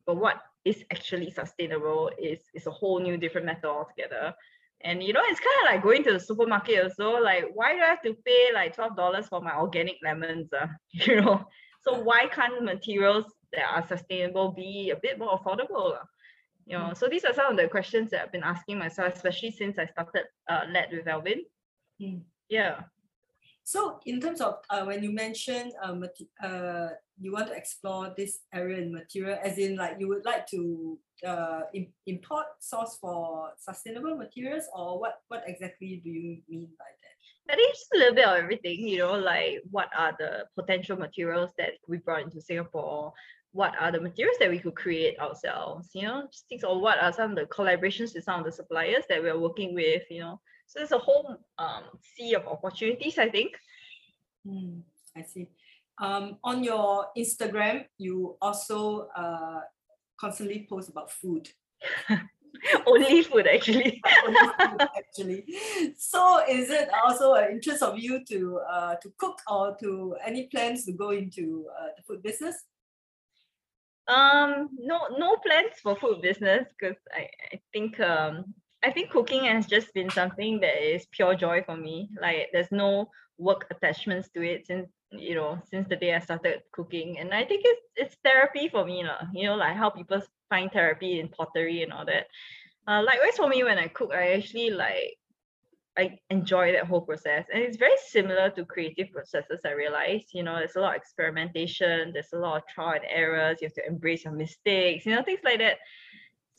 but 0.06 0.16
what 0.16 0.40
is 0.64 0.84
actually 0.90 1.30
sustainable 1.30 2.10
is 2.20 2.40
is 2.54 2.66
a 2.66 2.70
whole 2.70 3.00
new 3.00 3.16
different 3.16 3.46
matter 3.46 3.68
altogether. 3.68 4.34
And 4.82 5.02
you 5.02 5.12
know, 5.12 5.20
it's 5.24 5.40
kind 5.40 5.60
of 5.62 5.74
like 5.74 5.82
going 5.82 6.04
to 6.04 6.12
the 6.12 6.20
supermarket 6.20 6.84
also. 6.84 7.20
Like, 7.22 7.44
why 7.54 7.74
do 7.74 7.80
I 7.80 7.86
have 7.86 8.02
to 8.02 8.14
pay 8.24 8.48
like 8.54 8.74
twelve 8.74 8.96
dollars 8.96 9.28
for 9.28 9.40
my 9.40 9.56
organic 9.56 9.96
lemons? 10.02 10.48
Uh? 10.52 10.68
You 10.92 11.20
know, 11.20 11.44
so 11.82 11.98
why 12.00 12.26
can't 12.28 12.62
materials 12.62 13.24
that 13.52 13.64
are 13.74 13.86
sustainable 13.86 14.52
be 14.52 14.90
a 14.90 14.96
bit 14.96 15.18
more 15.18 15.38
affordable? 15.38 15.96
You 16.66 16.78
know, 16.78 16.94
so 16.94 17.08
these 17.08 17.24
are 17.24 17.34
some 17.34 17.50
of 17.50 17.56
the 17.56 17.66
questions 17.66 18.10
that 18.10 18.22
I've 18.22 18.32
been 18.32 18.44
asking 18.44 18.78
myself, 18.78 19.14
especially 19.14 19.50
since 19.50 19.76
I 19.76 19.86
started 19.86 20.26
uh, 20.48 20.66
LAAT 20.70 20.92
with 20.92 21.08
Alvin. 21.08 21.42
Mm. 22.00 22.22
Yeah. 22.48 22.82
So 23.64 24.00
in 24.06 24.20
terms 24.20 24.40
of 24.40 24.58
uh, 24.70 24.84
when 24.84 25.02
you 25.02 25.12
mentioned 25.12 25.72
uh, 25.82 25.94
uh, 26.44 26.88
you 27.20 27.32
want 27.32 27.48
to 27.48 27.54
explore 27.54 28.14
this 28.16 28.40
area 28.52 28.78
in 28.82 28.92
material, 28.92 29.38
as 29.42 29.58
in 29.58 29.76
like 29.76 29.96
you 29.98 30.08
would 30.08 30.24
like 30.24 30.46
to 30.48 30.98
uh, 31.26 31.62
im- 31.74 31.92
import 32.06 32.46
source 32.60 32.98
for 33.00 33.50
sustainable 33.58 34.16
materials, 34.16 34.64
or 34.74 34.98
what 34.98 35.22
what 35.28 35.44
exactly 35.46 36.00
do 36.02 36.10
you 36.10 36.42
mean 36.48 36.68
by 36.78 36.86
that? 36.86 37.52
I 37.52 37.56
think 37.56 37.74
just 37.74 37.94
a 37.94 37.98
little 37.98 38.14
bit 38.14 38.28
of 38.28 38.36
everything, 38.36 38.86
you 38.86 38.98
know, 38.98 39.14
like 39.14 39.62
what 39.70 39.88
are 39.96 40.14
the 40.18 40.46
potential 40.58 40.96
materials 40.96 41.50
that 41.58 41.72
we 41.88 41.98
brought 41.98 42.22
into 42.22 42.40
Singapore? 42.40 43.12
What 43.52 43.74
are 43.80 43.90
the 43.90 44.00
materials 44.00 44.36
that 44.38 44.50
we 44.50 44.58
could 44.58 44.76
create 44.76 45.18
ourselves? 45.18 45.88
You 45.92 46.02
know, 46.02 46.28
just 46.30 46.46
things 46.48 46.64
or 46.64 46.80
what 46.80 47.02
are 47.02 47.12
some 47.12 47.30
of 47.32 47.36
the 47.36 47.46
collaborations 47.46 48.14
with 48.14 48.24
some 48.24 48.40
of 48.40 48.46
the 48.46 48.52
suppliers 48.52 49.04
that 49.08 49.22
we're 49.22 49.38
working 49.38 49.74
with, 49.74 50.02
you 50.10 50.20
know. 50.20 50.40
So 50.66 50.78
there's 50.78 50.92
a 50.92 50.98
whole 50.98 51.36
um, 51.58 51.82
sea 52.16 52.34
of 52.34 52.46
opportunities, 52.46 53.18
I 53.18 53.28
think. 53.28 53.52
Hmm, 54.46 54.80
I 55.16 55.22
see. 55.22 55.48
Um, 56.00 56.38
on 56.44 56.62
your 56.62 57.08
Instagram, 57.18 57.86
you 57.98 58.36
also 58.40 59.08
uh, 59.16 59.60
constantly 60.16 60.66
post 60.70 60.88
about 60.88 61.10
food. 61.10 61.48
Only 62.86 63.22
food, 63.22 63.46
actually. 63.46 64.00
actually. 64.96 65.44
So 65.96 66.42
is 66.48 66.70
it 66.70 66.88
also 67.04 67.34
an 67.34 67.52
interest 67.52 67.82
of 67.82 67.98
you 67.98 68.24
to 68.26 68.58
uh, 68.58 68.94
to 68.96 69.12
cook 69.18 69.40
or 69.48 69.76
to 69.80 70.16
any 70.24 70.46
plans 70.46 70.84
to 70.84 70.92
go 70.92 71.10
into 71.10 71.66
uh, 71.78 71.88
the 71.96 72.02
food 72.02 72.22
business? 72.22 72.56
Um, 74.10 74.70
no, 74.76 75.06
no 75.18 75.36
plans 75.36 75.78
for 75.82 75.94
food 75.96 76.20
business 76.20 76.66
because 76.78 76.98
I, 77.14 77.28
I 77.52 77.60
think 77.72 78.00
um 78.00 78.54
I 78.82 78.90
think 78.90 79.10
cooking 79.10 79.44
has 79.44 79.66
just 79.66 79.94
been 79.94 80.10
something 80.10 80.58
that 80.60 80.82
is 80.82 81.06
pure 81.12 81.34
joy 81.36 81.62
for 81.64 81.76
me. 81.76 82.10
Like 82.20 82.48
there's 82.52 82.72
no 82.72 83.10
work 83.38 83.66
attachments 83.70 84.28
to 84.34 84.42
it 84.42 84.66
since 84.66 84.88
you 85.12 85.34
know 85.36 85.62
since 85.70 85.86
the 85.88 85.96
day 85.96 86.14
I 86.14 86.18
started 86.18 86.62
cooking, 86.72 87.18
and 87.20 87.32
I 87.32 87.44
think 87.44 87.62
it's 87.64 87.82
it's 87.96 88.16
therapy 88.24 88.68
for 88.68 88.84
me, 88.84 89.04
lah. 89.04 89.30
You 89.32 89.46
know, 89.46 89.56
like 89.56 89.76
how 89.76 89.90
people 89.90 90.22
find 90.48 90.72
therapy 90.72 91.20
in 91.20 91.28
pottery 91.28 91.82
and 91.84 91.92
all 91.92 92.06
that. 92.06 92.26
Uh, 92.88 93.02
likewise 93.06 93.36
for 93.36 93.48
me 93.48 93.62
when 93.62 93.78
I 93.78 93.86
cook, 93.88 94.10
I 94.12 94.32
actually 94.34 94.70
like 94.70 95.19
I 96.00 96.18
enjoy 96.30 96.72
that 96.72 96.86
whole 96.86 97.02
process, 97.02 97.44
and 97.52 97.62
it's 97.62 97.76
very 97.76 97.98
similar 98.08 98.50
to 98.50 98.64
creative 98.64 99.12
processes. 99.12 99.60
I 99.64 99.72
realize, 99.72 100.24
you 100.32 100.42
know, 100.42 100.56
there's 100.56 100.76
a 100.76 100.80
lot 100.80 100.96
of 100.96 101.02
experimentation, 101.02 102.12
there's 102.12 102.32
a 102.32 102.38
lot 102.38 102.56
of 102.56 102.66
trial 102.66 102.94
and 102.94 103.04
errors. 103.08 103.58
You 103.60 103.66
have 103.68 103.74
to 103.74 103.86
embrace 103.86 104.24
your 104.24 104.32
mistakes, 104.32 105.04
you 105.04 105.14
know, 105.14 105.22
things 105.22 105.40
like 105.44 105.58
that 105.58 105.78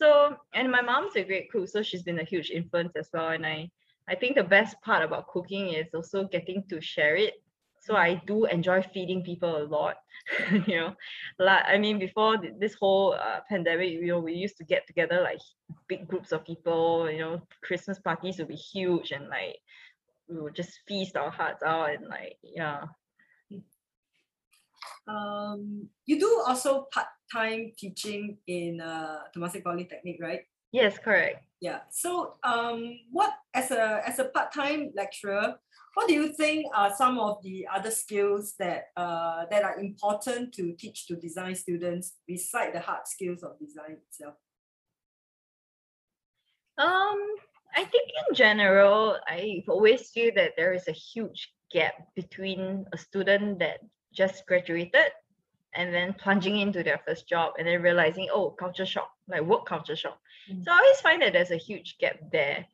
so 0.01 0.35
and 0.53 0.71
my 0.71 0.81
mom's 0.81 1.15
a 1.15 1.23
great 1.23 1.51
cook 1.51 1.67
so 1.67 1.83
she's 1.83 2.01
been 2.01 2.19
a 2.19 2.23
huge 2.23 2.49
influence 2.49 2.95
as 2.95 3.09
well 3.13 3.29
and 3.29 3.45
i 3.45 3.69
i 4.09 4.15
think 4.15 4.35
the 4.35 4.43
best 4.43 4.75
part 4.81 5.03
about 5.03 5.27
cooking 5.27 5.69
is 5.69 5.93
also 5.93 6.23
getting 6.23 6.63
to 6.67 6.81
share 6.81 7.15
it 7.15 7.35
so 7.81 7.95
i 7.95 8.21
do 8.27 8.45
enjoy 8.45 8.81
feeding 8.93 9.23
people 9.23 9.57
a 9.57 9.65
lot 9.65 9.97
you 10.67 10.77
know 10.77 10.95
like 11.39 11.63
i 11.67 11.77
mean 11.77 11.99
before 11.99 12.37
this 12.59 12.75
whole 12.75 13.13
uh, 13.13 13.39
pandemic 13.49 13.89
you 13.89 14.07
know 14.07 14.19
we 14.19 14.33
used 14.33 14.57
to 14.57 14.63
get 14.63 14.85
together 14.87 15.21
like 15.21 15.39
big 15.89 16.07
groups 16.07 16.31
of 16.31 16.45
people 16.45 17.09
you 17.11 17.19
know 17.19 17.41
christmas 17.61 17.99
parties 17.99 18.37
would 18.37 18.47
be 18.47 18.55
huge 18.55 19.11
and 19.11 19.27
like 19.27 19.57
we 20.29 20.39
would 20.39 20.55
just 20.55 20.79
feast 20.87 21.17
our 21.17 21.31
hearts 21.31 21.63
out 21.63 21.89
and 21.89 22.07
like 22.07 22.37
yeah 22.43 22.85
Um, 25.07 25.89
you 26.05 26.19
do 26.19 26.43
also 26.47 26.87
part-time 26.93 27.73
teaching 27.77 28.37
in 28.47 28.79
uh, 28.79 29.25
Temasek 29.35 29.63
Polytechnic, 29.63 30.21
right? 30.21 30.41
yes 30.71 30.97
correct 30.97 31.43
Yeah. 31.59 31.81
So 31.91 32.37
um, 32.43 32.97
what 33.11 33.33
as 33.53 33.69
a 33.71 34.01
as 34.07 34.17
a 34.19 34.25
part-time 34.25 34.91
lecturer, 34.95 35.59
what 35.93 36.07
do 36.07 36.13
you 36.13 36.29
think 36.33 36.65
are 36.75 36.93
some 36.95 37.19
of 37.19 37.43
the 37.43 37.67
other 37.73 37.91
skills 37.91 38.55
that 38.59 38.85
uh, 38.95 39.45
that 39.49 39.63
are 39.63 39.79
important 39.79 40.53
to 40.53 40.73
teach 40.73 41.07
to 41.07 41.15
design 41.15 41.55
students 41.55 42.13
beside 42.27 42.73
the 42.73 42.79
hard 42.79 43.05
skills 43.05 43.43
of 43.43 43.59
design 43.59 43.97
itself? 44.07 44.35
Um, 46.77 47.19
I 47.75 47.83
think 47.83 48.09
in 48.27 48.35
general, 48.35 49.17
I 49.27 49.63
always 49.67 50.09
feel 50.09 50.31
that 50.35 50.53
there 50.57 50.73
is 50.73 50.87
a 50.87 50.93
huge 50.93 51.53
gap 51.71 51.93
between 52.15 52.85
a 52.93 52.97
student 52.97 53.59
that 53.59 53.79
just 54.13 54.45
graduated 54.45 55.11
and 55.73 55.93
then 55.93 56.13
plunging 56.13 56.59
into 56.59 56.83
their 56.83 56.99
first 57.05 57.27
job 57.29 57.53
and 57.57 57.67
then 57.67 57.81
realizing, 57.81 58.27
oh, 58.31 58.49
culture 58.51 58.85
shock, 58.85 59.09
like 59.27 59.41
work 59.41 59.65
culture 59.65 59.95
shock. 59.95 60.19
Mm. 60.51 60.65
So 60.65 60.71
I 60.71 60.77
always 60.77 61.01
find 61.01 61.21
that 61.21 61.33
there's 61.33 61.51
a 61.51 61.57
huge 61.57 61.97
gap 61.99 62.17
there. 62.31 62.65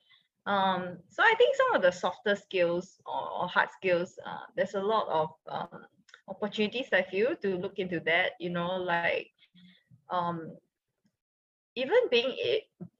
Um, 0.47 0.97
so 1.09 1.21
I 1.21 1.35
think 1.37 1.55
some 1.57 1.75
of 1.75 1.81
the 1.81 1.91
softer 1.91 2.35
skills 2.35 3.01
or, 3.05 3.49
hard 3.49 3.69
skills, 3.71 4.17
uh, 4.25 4.47
there's 4.55 4.75
a 4.75 4.81
lot 4.81 5.07
of 5.09 5.29
um, 5.49 5.85
opportunities 6.29 6.87
I 6.93 7.03
feel 7.03 7.35
to 7.41 7.57
look 7.57 7.79
into 7.79 7.99
that, 8.01 8.31
you 8.39 8.49
know, 8.49 8.77
like 8.77 9.31
um, 10.09 10.55
even 11.75 11.97
being 12.09 12.33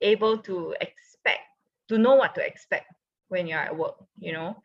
able 0.01 0.37
to 0.39 0.75
expect 0.81 1.47
to 1.87 1.97
know 1.97 2.15
what 2.15 2.35
to 2.35 2.45
expect 2.45 2.93
when 3.29 3.47
you're 3.47 3.59
at 3.59 3.75
work 3.75 3.95
you 4.19 4.33
know. 4.33 4.61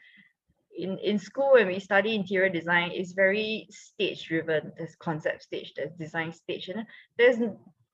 In 0.76 0.98
in 0.98 1.18
school 1.18 1.52
when 1.52 1.66
we 1.66 1.78
study 1.78 2.14
interior 2.14 2.48
design 2.48 2.90
it's 2.92 3.12
very 3.12 3.66
stage 3.70 4.26
driven 4.26 4.72
there's 4.76 4.96
concept 4.96 5.42
stage 5.42 5.74
there's 5.76 5.92
design 5.98 6.32
stage 6.32 6.68
and 6.68 6.86
there's 7.18 7.36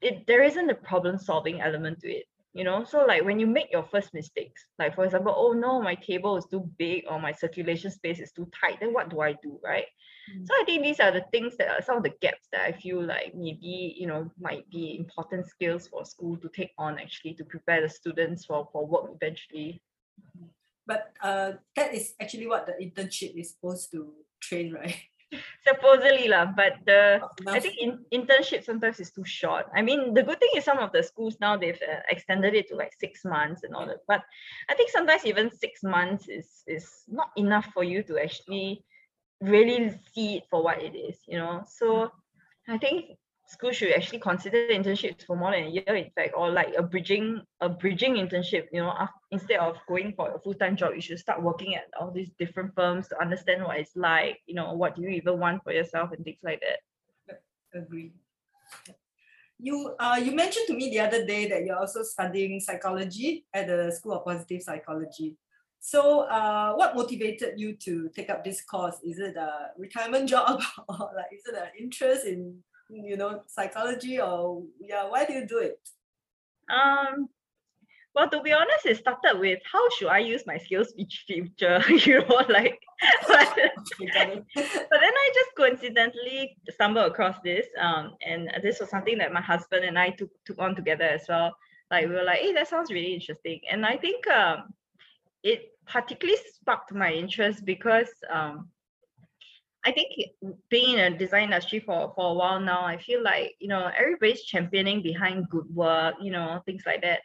it 0.00 0.26
there 0.28 0.44
isn't 0.44 0.70
a 0.70 0.74
problem 0.74 1.18
solving 1.18 1.60
element 1.60 2.00
to 2.00 2.08
it 2.08 2.26
you 2.58 2.64
know 2.64 2.82
so 2.82 3.04
like 3.06 3.24
when 3.24 3.38
you 3.38 3.46
make 3.46 3.70
your 3.70 3.84
first 3.84 4.12
mistakes 4.12 4.66
like 4.80 4.94
for 4.94 5.04
example 5.04 5.32
oh 5.36 5.52
no 5.52 5.80
my 5.80 5.94
table 5.94 6.36
is 6.36 6.44
too 6.46 6.68
big 6.76 7.04
or 7.08 7.20
my 7.20 7.32
circulation 7.32 7.90
space 7.90 8.18
is 8.18 8.32
too 8.32 8.48
tight 8.60 8.78
then 8.80 8.92
what 8.92 9.08
do 9.08 9.20
i 9.20 9.32
do 9.42 9.58
right 9.64 9.86
Mm. 10.28 10.46
so 10.46 10.52
i 10.60 10.62
think 10.66 10.82
these 10.82 11.00
are 11.00 11.10
the 11.10 11.24
things 11.32 11.56
that 11.56 11.68
are 11.70 11.80
some 11.80 11.96
of 11.96 12.02
the 12.02 12.12
gaps 12.20 12.48
that 12.52 12.60
i 12.60 12.72
feel 12.72 13.00
like 13.02 13.32
maybe 13.34 13.96
you 13.98 14.06
know 14.06 14.30
might 14.38 14.68
be 14.68 14.98
important 14.98 15.46
skills 15.48 15.88
for 15.88 16.04
school 16.04 16.36
to 16.36 16.50
take 16.50 16.72
on 16.76 16.98
actually 16.98 17.32
to 17.32 17.44
prepare 17.44 17.80
the 17.80 17.88
students 17.88 18.44
for 18.44 18.68
for 18.70 18.86
work 18.86 19.06
eventually 19.14 19.80
But 20.88 21.12
uh, 21.22 21.52
that 21.76 21.94
is 21.94 22.14
actually 22.20 22.46
what 22.46 22.66
the 22.66 22.72
internship 22.80 23.36
is 23.36 23.50
supposed 23.52 23.90
to 23.92 24.12
train, 24.40 24.72
right? 24.80 24.96
Supposedly 25.60 26.28
lah 26.28 26.46
but 26.56 26.80
the 26.86 27.20
I 27.46 27.60
think 27.60 27.76
in, 27.78 28.04
internship 28.12 28.64
sometimes 28.64 29.00
is 29.00 29.10
too 29.10 29.24
short. 29.24 29.66
I 29.74 29.82
mean, 29.82 30.14
the 30.14 30.22
good 30.22 30.40
thing 30.40 30.50
is 30.56 30.64
some 30.64 30.78
of 30.78 30.92
the 30.92 31.02
schools 31.02 31.36
now 31.40 31.56
they've 31.56 31.80
uh, 31.82 32.00
extended 32.08 32.54
it 32.54 32.68
to 32.68 32.76
like 32.76 32.92
six 32.98 33.24
months 33.24 33.62
and 33.64 33.74
all 33.74 33.86
that. 33.86 34.00
But 34.08 34.22
I 34.68 34.74
think 34.74 34.90
sometimes 34.90 35.26
even 35.26 35.50
six 35.50 35.82
months 35.82 36.28
is 36.28 36.64
is 36.66 37.04
not 37.08 37.30
enough 37.36 37.66
for 37.74 37.84
you 37.84 38.02
to 38.04 38.18
actually 38.18 38.84
really 39.40 39.92
see 40.12 40.36
it 40.38 40.44
for 40.50 40.62
what 40.62 40.82
it 40.82 40.96
is. 40.96 41.18
You 41.26 41.38
know, 41.38 41.64
so 41.66 42.10
I 42.68 42.78
think 42.78 43.18
schools 43.48 43.76
should 43.76 43.92
actually 43.92 44.20
consider 44.20 44.68
internships 44.68 45.24
for 45.24 45.36
more 45.36 45.52
than 45.52 45.64
a 45.64 45.70
year, 45.70 45.96
in 45.96 46.10
fact, 46.14 46.34
or 46.36 46.50
like 46.50 46.74
a 46.76 46.82
bridging 46.82 47.40
a 47.60 47.68
bridging 47.68 48.14
internship. 48.14 48.66
You 48.72 48.82
know, 48.82 48.92
af- 48.98 49.10
instead 49.30 49.58
of 49.58 49.76
going 49.88 50.12
for 50.14 50.34
a 50.34 50.38
full 50.38 50.54
time 50.54 50.76
job, 50.76 50.92
you 50.94 51.00
should 51.00 51.18
start 51.18 51.42
working 51.42 51.74
at 51.74 51.88
all 51.98 52.10
these 52.10 52.30
different 52.38 52.74
firms 52.74 53.08
to 53.08 53.20
understand 53.20 53.64
what 53.64 53.78
it's 53.78 53.96
like. 53.96 54.38
You 54.46 54.54
know, 54.54 54.74
what 54.74 54.94
do 54.94 55.02
you 55.02 55.08
even 55.08 55.40
want 55.40 55.64
for 55.64 55.72
yourself 55.72 56.12
and 56.12 56.24
things 56.24 56.40
like 56.42 56.60
that. 56.60 57.40
Agree. 57.74 58.12
You 59.58 59.96
uh 59.98 60.20
you 60.22 60.32
mentioned 60.32 60.66
to 60.68 60.74
me 60.74 60.90
the 60.90 61.00
other 61.00 61.26
day 61.26 61.48
that 61.48 61.64
you're 61.64 61.78
also 61.78 62.02
studying 62.02 62.60
psychology 62.60 63.46
at 63.52 63.66
the 63.66 63.90
School 63.90 64.12
of 64.12 64.24
Positive 64.24 64.62
Psychology. 64.62 65.36
So, 65.80 66.22
uh, 66.22 66.74
what 66.74 66.96
motivated 66.96 67.54
you 67.58 67.74
to 67.84 68.08
take 68.10 68.30
up 68.30 68.42
this 68.44 68.62
course? 68.62 68.96
Is 69.04 69.20
it 69.20 69.36
a 69.36 69.70
retirement 69.78 70.28
job, 70.34 70.60
or 70.88 71.10
like 71.14 71.32
is 71.32 71.46
it 71.46 71.54
an 71.54 71.70
interest 71.78 72.26
in 72.26 72.62
you 72.88 73.16
know 73.16 73.42
psychology, 73.46 74.20
or 74.20 74.62
yeah? 74.80 75.08
Why 75.08 75.24
do 75.24 75.32
you 75.34 75.46
do 75.46 75.58
it? 75.58 75.80
Um, 76.70 77.28
well, 78.14 78.28
to 78.30 78.42
be 78.42 78.52
honest, 78.52 78.86
it 78.86 78.96
started 78.96 79.38
with 79.38 79.60
how 79.70 79.88
should 79.90 80.08
I 80.08 80.18
use 80.18 80.44
my 80.46 80.58
skills 80.58 80.92
in 80.96 81.06
future, 81.08 81.80
you 81.88 82.20
know, 82.20 82.42
like. 82.48 82.80
But, 83.28 83.54
but 83.98 85.00
then 85.00 85.14
I 85.14 85.30
just 85.34 85.54
coincidentally 85.56 86.56
stumbled 86.70 87.12
across 87.12 87.36
this, 87.44 87.66
um, 87.80 88.14
and 88.26 88.50
this 88.62 88.80
was 88.80 88.90
something 88.90 89.18
that 89.18 89.32
my 89.32 89.40
husband 89.40 89.84
and 89.84 89.98
I 89.98 90.10
took 90.10 90.30
took 90.44 90.58
on 90.58 90.74
together 90.74 91.04
as 91.04 91.22
well. 91.28 91.54
Like 91.90 92.06
we 92.06 92.14
were 92.14 92.24
like, 92.24 92.40
hey, 92.40 92.52
that 92.54 92.68
sounds 92.68 92.90
really 92.90 93.14
interesting, 93.14 93.60
and 93.70 93.86
I 93.86 93.96
think 93.96 94.26
um, 94.26 94.74
it 95.42 95.70
particularly 95.86 96.40
sparked 96.54 96.92
my 96.92 97.12
interest 97.12 97.64
because 97.64 98.10
um, 98.30 98.68
I 99.84 99.92
think 99.92 100.08
being 100.70 100.98
in 100.98 101.12
a 101.12 101.18
design 101.18 101.44
industry 101.44 101.80
for, 101.80 102.12
for 102.14 102.30
a 102.30 102.34
while 102.34 102.60
now, 102.60 102.84
I 102.84 102.98
feel 102.98 103.22
like, 103.22 103.54
you 103.60 103.68
know, 103.68 103.90
everybody's 103.96 104.42
championing 104.42 105.02
behind 105.02 105.48
good 105.48 105.66
work, 105.72 106.16
you 106.20 106.30
know, 106.30 106.60
things 106.66 106.82
like 106.84 107.02
that. 107.02 107.20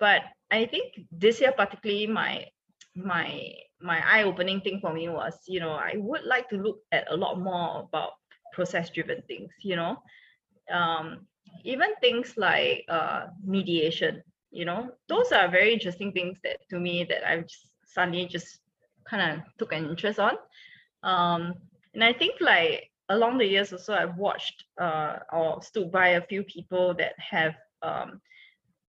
But 0.00 0.22
I 0.50 0.66
think 0.66 1.00
this 1.12 1.40
year 1.40 1.52
particularly 1.52 2.06
my 2.06 2.46
my 2.94 3.54
my 3.80 4.02
eye-opening 4.04 4.60
thing 4.60 4.80
for 4.80 4.92
me 4.92 5.08
was, 5.08 5.34
you 5.46 5.60
know, 5.60 5.72
I 5.72 5.94
would 5.96 6.24
like 6.24 6.48
to 6.50 6.56
look 6.56 6.80
at 6.92 7.10
a 7.10 7.16
lot 7.16 7.40
more 7.40 7.88
about 7.88 8.12
process-driven 8.52 9.22
things, 9.26 9.50
you 9.62 9.76
know. 9.76 9.96
Um, 10.70 11.26
even 11.64 11.88
things 12.00 12.34
like 12.36 12.84
uh, 12.88 13.26
mediation, 13.44 14.22
you 14.50 14.64
know, 14.64 14.90
those 15.08 15.32
are 15.32 15.50
very 15.50 15.72
interesting 15.72 16.12
things 16.12 16.38
that 16.44 16.58
to 16.70 16.78
me 16.78 17.04
that 17.04 17.26
I've 17.28 17.46
just 17.46 17.70
suddenly 17.84 18.26
just 18.26 18.60
kind 19.08 19.40
of 19.40 19.44
took 19.58 19.72
an 19.72 19.88
interest 19.88 20.18
on. 20.18 20.34
Um, 21.02 21.54
and 21.94 22.02
I 22.02 22.12
think 22.12 22.40
like 22.40 22.90
along 23.08 23.38
the 23.38 23.46
years 23.46 23.72
also 23.72 23.94
I've 23.94 24.16
watched 24.16 24.64
uh, 24.80 25.16
or 25.32 25.62
stood 25.62 25.90
by 25.90 26.08
a 26.08 26.26
few 26.26 26.42
people 26.44 26.94
that 26.94 27.14
have 27.18 27.54
um, 27.82 28.20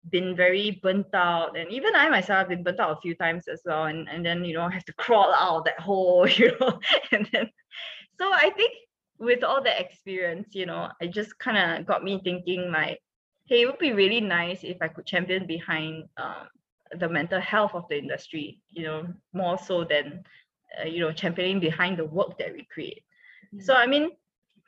been 0.10 0.36
very 0.36 0.80
burnt 0.84 1.14
out. 1.14 1.58
And 1.58 1.72
even 1.72 1.96
I 1.96 2.10
myself 2.10 2.40
have 2.40 2.50
been 2.50 2.64
burnt 2.64 2.80
out 2.80 2.98
a 2.98 3.02
few 3.02 3.16
times 3.16 3.48
as 3.48 3.62
well. 3.66 3.86
And, 3.86 4.08
and 4.10 4.26
then 4.26 4.46
you 4.46 4.54
know 4.54 4.70
have 4.78 4.86
to 4.86 4.94
crawl 4.94 5.34
out 5.34 5.58
of 5.58 5.64
that 5.66 5.80
hole 5.80 6.28
you 6.40 6.52
know. 6.60 6.80
And 7.12 7.28
then 7.32 7.50
so 8.20 8.32
I 8.32 8.52
think 8.56 8.72
with 9.18 9.44
all 9.44 9.62
the 9.64 9.80
experience 9.80 10.50
you 10.54 10.66
know 10.66 10.90
it 11.00 11.14
just 11.14 11.40
kind 11.40 11.58
of 11.58 11.86
got 11.86 12.04
me 12.04 12.20
thinking 12.22 12.70
like 12.70 13.00
hey 13.46 13.62
it 13.62 13.66
would 13.66 13.80
be 13.80 13.94
really 13.94 14.20
nice 14.20 14.60
if 14.64 14.78
I 14.82 14.90
could 14.90 15.06
champion 15.06 15.48
behind 15.48 16.04
um, 16.18 16.48
the 17.00 17.08
mental 17.08 17.40
health 17.40 17.72
of 17.74 17.86
the 17.90 17.98
industry 17.98 18.60
you 18.70 18.84
know 18.84 19.08
more 19.34 19.58
so 19.58 19.86
than 19.86 20.24
uh, 20.82 20.88
you 20.88 21.00
know 21.00 21.12
championing 21.12 21.60
behind 21.60 21.98
the 21.98 22.06
work 22.06 22.38
that 22.38 22.54
we 22.54 22.68
create 22.74 23.04
mm-hmm. 23.54 23.64
so 23.64 23.74
I 23.74 23.88
mean 23.88 24.10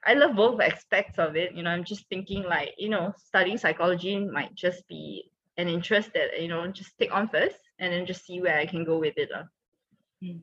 I 0.06 0.14
love 0.14 0.36
both 0.36 0.62
aspects 0.62 1.20
of 1.20 1.36
it. 1.36 1.54
You 1.54 1.64
know, 1.64 1.70
I'm 1.70 1.84
just 1.84 2.08
thinking 2.08 2.44
like, 2.44 2.74
you 2.78 2.88
know, 2.88 3.14
studying 3.18 3.58
psychology 3.58 4.18
might 4.18 4.56
just 4.56 4.88
be 4.88 5.30
an 5.58 5.68
interest 5.68 6.12
that, 6.14 6.42
you 6.42 6.48
know, 6.48 6.66
just 6.68 6.98
take 6.98 7.14
on 7.14 7.28
first 7.28 7.58
and 7.80 7.92
then 7.92 8.06
just 8.06 8.26
see 8.26 8.40
where 8.40 8.58
I 8.58 8.66
can 8.66 8.86
go 8.86 9.00
with 9.00 9.18
it. 9.18 9.30
Uh. 9.34 9.44
Mm. 10.24 10.42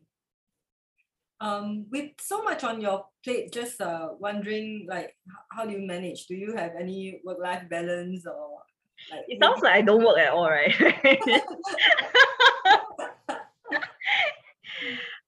Um, 1.41 1.87
with 1.91 2.13
so 2.21 2.43
much 2.43 2.63
on 2.63 2.81
your 2.81 3.07
plate, 3.23 3.53
just 3.53 3.81
uh, 3.81 4.09
wondering 4.19 4.87
like 4.89 5.17
how 5.51 5.65
do 5.65 5.73
you 5.73 5.87
manage? 5.87 6.27
Do 6.27 6.35
you 6.35 6.55
have 6.55 6.73
any 6.79 7.21
work-life 7.25 7.69
balance 7.69 8.25
or 8.27 8.61
like 9.11 9.25
it 9.29 9.43
sounds 9.43 9.63
like 9.63 9.75
I 9.75 9.83
don't 9.83 10.05
work 10.05 10.19
at 10.19 10.31
all, 10.31 10.49
right? 10.49 10.75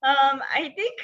um, 0.06 0.40
I 0.54 0.72
think 0.76 0.94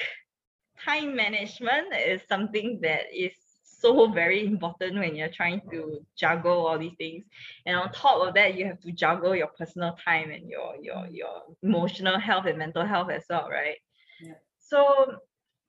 time 0.84 1.16
management 1.16 1.94
is 2.06 2.22
something 2.28 2.78
that 2.82 3.12
is 3.12 3.32
so 3.64 4.06
very 4.06 4.46
important 4.46 4.96
when 4.96 5.16
you're 5.16 5.28
trying 5.28 5.60
to 5.70 6.04
juggle 6.16 6.66
all 6.66 6.78
these 6.78 6.94
things 6.98 7.24
and 7.66 7.76
on 7.76 7.90
top 7.90 8.26
of 8.26 8.34
that 8.34 8.54
you 8.54 8.64
have 8.64 8.80
to 8.80 8.92
juggle 8.92 9.34
your 9.34 9.48
personal 9.58 9.96
time 10.04 10.30
and 10.30 10.48
your 10.48 10.76
your 10.80 11.06
your 11.10 11.42
emotional 11.62 12.18
health 12.18 12.46
and 12.46 12.58
mental 12.58 12.86
health 12.86 13.10
as 13.10 13.24
well 13.28 13.48
right 13.50 13.78
yeah. 14.20 14.34
so 14.60 15.16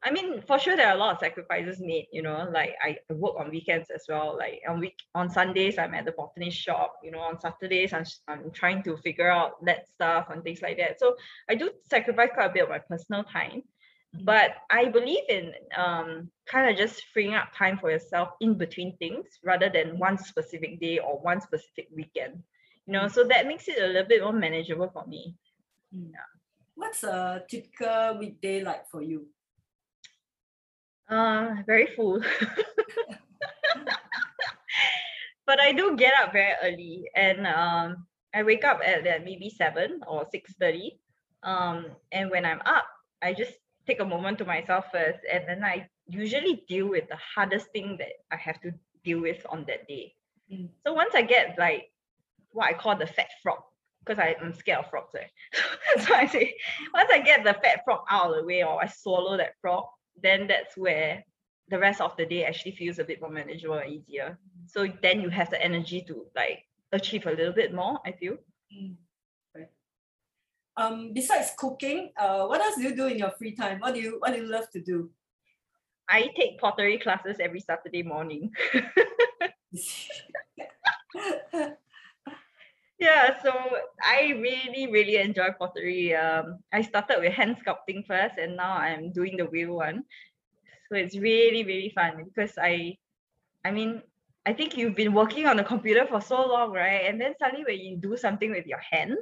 I 0.06 0.12
mean, 0.12 0.42
for 0.46 0.60
sure, 0.60 0.76
there 0.76 0.90
are 0.90 0.96
a 0.96 0.98
lot 0.98 1.14
of 1.14 1.20
sacrifices 1.20 1.80
made. 1.80 2.08
You 2.12 2.22
know, 2.22 2.50
like 2.52 2.76
I 2.84 2.98
work 3.10 3.36
on 3.40 3.50
weekends 3.50 3.90
as 3.90 4.04
well. 4.10 4.36
Like 4.38 4.62
on 4.68 4.80
week 4.80 4.98
on 5.16 5.30
Sundays, 5.30 5.78
I'm 5.78 5.94
at 5.94 6.06
the 6.06 6.12
botanist 6.12 6.58
shop. 6.58 6.96
You 7.04 7.12
know, 7.12 7.20
on 7.20 7.40
Saturdays, 7.40 7.94
I'm 7.94 8.06
I'm 8.28 8.52
trying 8.52 8.84
to 8.84 8.98
figure 8.98 9.30
out 9.30 9.64
that 9.66 9.88
stuff 9.88 10.28
and 10.30 10.44
things 10.44 10.62
like 10.62 10.78
that. 10.78 11.00
So 11.00 11.16
I 11.50 11.56
do 11.56 11.72
sacrifice 11.90 12.30
quite 12.34 12.52
a 12.52 12.54
bit 12.54 12.64
of 12.64 12.70
my 12.70 12.80
personal 12.80 13.24
time 13.24 13.64
but 14.22 14.52
i 14.70 14.86
believe 14.86 15.24
in 15.30 15.52
um, 15.76 16.30
kind 16.46 16.70
of 16.70 16.78
just 16.78 17.04
freeing 17.14 17.34
up 17.34 17.48
time 17.58 17.78
for 17.78 17.90
yourself 17.90 18.30
in 18.42 18.54
between 18.54 18.96
things 18.98 19.26
rather 19.44 19.70
than 19.70 19.98
one 19.98 20.18
specific 20.18 20.80
day 20.80 21.00
or 21.00 21.20
one 21.20 21.42
specific 21.42 21.88
weekend 21.96 22.42
you 22.86 22.94
know 22.94 23.08
so 23.08 23.24
that 23.24 23.48
makes 23.48 23.68
it 23.68 23.82
a 23.82 23.88
little 23.88 24.08
bit 24.08 24.22
more 24.22 24.34
manageable 24.34 24.90
for 24.94 25.06
me 25.08 25.36
hmm. 25.94 26.06
yeah. 26.12 26.20
what's 26.76 27.04
a 27.04 27.44
typical 27.50 28.18
weekday 28.20 28.64
like 28.64 28.88
for 28.90 29.02
you 29.02 29.26
uh 31.10 31.56
very 31.66 31.88
full 31.96 32.22
but 35.46 35.60
i 35.60 35.72
do 35.72 35.96
get 35.98 36.14
up 36.22 36.32
very 36.32 36.54
early 36.64 37.10
and 37.16 37.46
um 37.48 38.06
i 38.34 38.42
wake 38.44 38.64
up 38.64 38.80
at, 38.86 39.06
at 39.06 39.26
maybe 39.26 39.50
7 39.50 40.02
or 40.08 40.26
6 40.32 40.54
30 40.60 41.00
um 41.44 41.88
and 42.12 42.30
when 42.32 42.46
i'm 42.46 42.62
up 42.66 42.88
i 43.22 43.34
just 43.34 43.54
take 43.86 44.00
a 44.00 44.06
moment 44.06 44.38
to 44.38 44.46
myself 44.46 44.86
first 44.92 45.20
and 45.32 45.44
then 45.48 45.64
I 45.64 45.88
usually 46.08 46.64
deal 46.68 46.88
with 46.90 47.08
the 47.10 47.18
hardest 47.36 47.68
thing 47.72 47.98
that 47.98 48.14
I 48.32 48.38
have 48.38 48.60
to 48.62 48.72
deal 49.04 49.22
with 49.22 49.46
on 49.50 49.66
that 49.68 49.88
day. 49.88 50.14
Mm. 50.52 50.70
So 50.86 50.94
once 50.94 51.14
I 51.16 51.22
get 51.22 51.56
like 51.58 51.90
what 52.52 52.68
I 52.68 52.74
call 52.74 52.98
the 52.98 53.08
fat 53.08 53.30
frog, 53.42 53.60
because 54.06 54.22
I'm 54.22 54.54
scared 54.54 54.80
of 54.80 54.90
frogs, 54.90 55.12
right? 55.14 55.30
so 56.06 56.14
I 56.14 56.28
say, 56.28 56.56
once 56.94 57.10
I 57.12 57.20
get 57.20 57.44
the 57.44 57.54
fat 57.54 57.82
frog 57.86 58.02
out 58.10 58.32
of 58.32 58.36
the 58.36 58.46
way 58.46 58.64
or 58.64 58.82
I 58.84 58.88
swallow 58.88 59.38
that 59.38 59.54
frog, 59.62 59.86
then 60.22 60.48
that's 60.48 60.78
where 60.78 61.24
the 61.70 61.80
rest 61.80 62.02
of 62.02 62.16
the 62.18 62.26
day 62.26 62.46
actually 62.46 62.76
feels 62.76 63.00
a 63.00 63.04
bit 63.04 63.22
more 63.22 63.32
manageable 63.32 63.76
and 63.76 63.92
easier. 63.92 64.38
So 64.68 64.88
then 65.02 65.22
you 65.22 65.30
have 65.30 65.50
the 65.50 65.62
energy 65.62 66.02
to 66.08 66.26
like 66.36 66.66
achieve 66.92 67.26
a 67.26 67.32
little 67.32 67.54
bit 67.54 67.74
more, 67.74 68.00
I 68.06 68.12
feel. 68.12 68.38
Mm 68.74 68.96
um, 70.76 71.14
besides 71.14 71.52
cooking, 71.58 72.12
uh, 72.18 72.46
what 72.46 72.62
else 72.62 72.76
do 72.76 72.84
you 72.84 72.96
do 72.96 73.08
in 73.08 73.18
your 73.18 73.32
free 73.32 73.56
time? 73.56 73.80
What 73.80 73.94
do 73.94 74.02
you 74.02 74.18
what 74.20 74.34
do 74.34 74.40
you 74.40 74.48
love 74.48 74.70
to 74.72 74.80
do? 74.82 75.10
I 76.10 76.30
take 76.36 76.60
pottery 76.60 76.98
classes 76.98 77.38
every 77.40 77.60
Saturday 77.60 78.04
morning. 78.04 78.52
yeah, 83.00 83.42
so 83.42 83.52
I 84.04 84.34
really, 84.40 84.92
really 84.92 85.18
enjoy 85.18 85.50
pottery. 85.58 86.16
Um, 86.16 86.60
I 86.72 86.82
started 86.82 87.20
with 87.20 87.34
hand 87.34 87.58
sculpting 87.58 88.06
first, 88.06 88.38
and 88.38 88.56
now 88.56 88.74
I'm 88.74 89.12
doing 89.12 89.38
the 89.38 89.46
wheel 89.46 89.74
one. 89.76 90.04
So 90.90 90.98
it's 90.98 91.18
really, 91.18 91.64
really 91.64 91.92
fun 91.96 92.26
because 92.26 92.58
I, 92.58 92.98
I 93.66 93.72
mean, 93.72 94.02
I 94.46 94.54
think 94.54 94.78
you've 94.78 94.96
been 94.96 95.14
working 95.14 95.48
on 95.48 95.58
the 95.58 95.64
computer 95.64 96.06
for 96.06 96.22
so 96.22 96.46
long, 96.46 96.72
right? 96.72 97.06
And 97.08 97.20
then 97.20 97.34
suddenly 97.40 97.66
when 97.66 97.80
you 97.80 97.98
do 97.98 98.18
something 98.18 98.52
with 98.52 98.68
your 98.68 98.82
hands, 98.92 99.20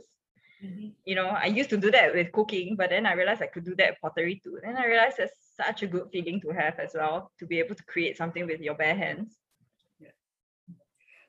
Mm-hmm. 0.64 0.90
You 1.06 1.16
know, 1.16 1.28
I 1.28 1.48
used 1.48 1.70
to 1.72 1.78
do 1.78 1.90
that 1.92 2.14
with 2.14 2.32
cooking, 2.32 2.76
but 2.76 2.90
then 2.90 3.06
I 3.06 3.14
realized 3.14 3.42
I 3.42 3.48
could 3.48 3.66
do 3.66 3.76
that 3.76 4.00
pottery 4.02 4.40
too. 4.44 4.60
Then 4.64 4.78
I 4.78 4.86
realized 4.86 5.18
it's 5.20 5.34
such 5.56 5.82
a 5.82 5.88
good 5.88 6.10
feeling 6.12 6.40
to 6.42 6.50
have 6.50 6.78
as 6.80 6.92
well, 6.94 7.32
to 7.40 7.46
be 7.46 7.60
able 7.60 7.76
to 7.76 7.84
create 7.86 8.18
something 8.18 8.46
with 8.46 8.62
your 8.62 8.76
bare 8.76 8.96
hands. 8.96 9.38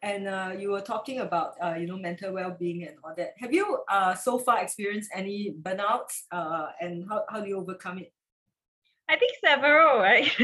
And 0.02 0.26
uh, 0.26 0.52
you 0.58 0.70
were 0.70 0.80
talking 0.80 1.20
about 1.20 1.54
uh, 1.62 1.74
you 1.78 1.86
know 1.86 1.96
mental 1.96 2.32
well-being 2.32 2.84
and 2.84 2.96
all 3.04 3.14
that. 3.16 3.34
Have 3.38 3.52
you 3.52 3.78
uh, 3.88 4.14
so 4.14 4.38
far 4.38 4.60
experienced 4.60 5.10
any 5.14 5.54
burnouts 5.62 6.22
uh, 6.32 6.68
and 6.80 7.04
how, 7.08 7.24
how 7.28 7.40
do 7.40 7.48
you 7.48 7.58
overcome 7.58 7.98
it? 7.98 8.12
I 9.08 9.16
think 9.16 9.32
several, 9.40 9.98
right? 9.98 10.30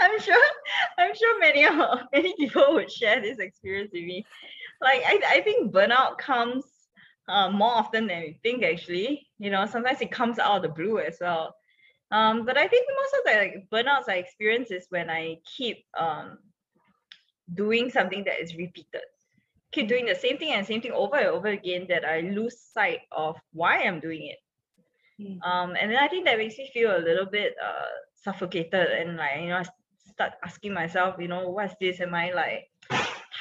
I'm 0.00 0.20
sure 0.20 0.42
I'm 0.98 1.14
sure 1.14 1.38
many 1.40 1.66
many 2.12 2.34
people 2.36 2.74
would 2.74 2.90
share 2.90 3.20
this 3.20 3.38
experience 3.38 3.90
with 3.92 4.04
me 4.04 4.24
like 4.80 5.02
I, 5.06 5.20
I 5.26 5.40
think 5.40 5.72
burnout 5.72 6.18
comes 6.18 6.64
uh, 7.28 7.50
more 7.50 7.70
often 7.70 8.06
than 8.06 8.20
we 8.22 8.38
think 8.42 8.64
actually 8.64 9.26
you 9.38 9.50
know 9.50 9.66
sometimes 9.66 10.00
it 10.00 10.10
comes 10.10 10.38
out 10.38 10.56
of 10.56 10.62
the 10.62 10.68
blue 10.68 10.98
as 10.98 11.18
well 11.20 11.54
um, 12.10 12.44
but 12.44 12.58
I 12.58 12.68
think 12.68 12.86
most 12.94 13.14
of 13.14 13.20
the 13.24 13.38
like, 13.38 13.68
burnouts 13.72 14.08
I 14.08 14.16
experience 14.16 14.70
is 14.70 14.86
when 14.90 15.08
I 15.08 15.38
keep 15.56 15.84
um, 15.98 16.38
doing 17.52 17.90
something 17.90 18.24
that 18.24 18.40
is 18.40 18.56
repeated 18.56 19.02
keep 19.72 19.88
doing 19.88 20.06
the 20.06 20.14
same 20.14 20.38
thing 20.38 20.52
and 20.52 20.66
same 20.66 20.80
thing 20.80 20.92
over 20.92 21.16
and 21.16 21.28
over 21.28 21.48
again 21.48 21.86
that 21.88 22.04
I 22.04 22.20
lose 22.20 22.60
sight 22.60 23.00
of 23.10 23.36
why 23.52 23.78
I'm 23.78 24.00
doing 24.00 24.26
it 24.26 24.38
mm. 25.20 25.38
um, 25.46 25.74
and 25.80 25.90
then 25.90 25.98
I 25.98 26.08
think 26.08 26.26
that 26.26 26.38
makes 26.38 26.58
me 26.58 26.70
feel 26.72 26.96
a 26.96 26.98
little 26.98 27.26
bit 27.26 27.54
uh, 27.62 27.92
suffocated 28.16 28.88
and 28.88 29.16
like 29.16 29.40
you 29.40 29.48
know 29.48 29.58
I 29.58 29.64
start 30.12 30.32
asking 30.44 30.74
myself 30.74 31.16
you 31.18 31.28
know 31.28 31.48
what's 31.48 31.74
this 31.80 32.00
am 32.00 32.14
I 32.14 32.32
like 32.32 32.68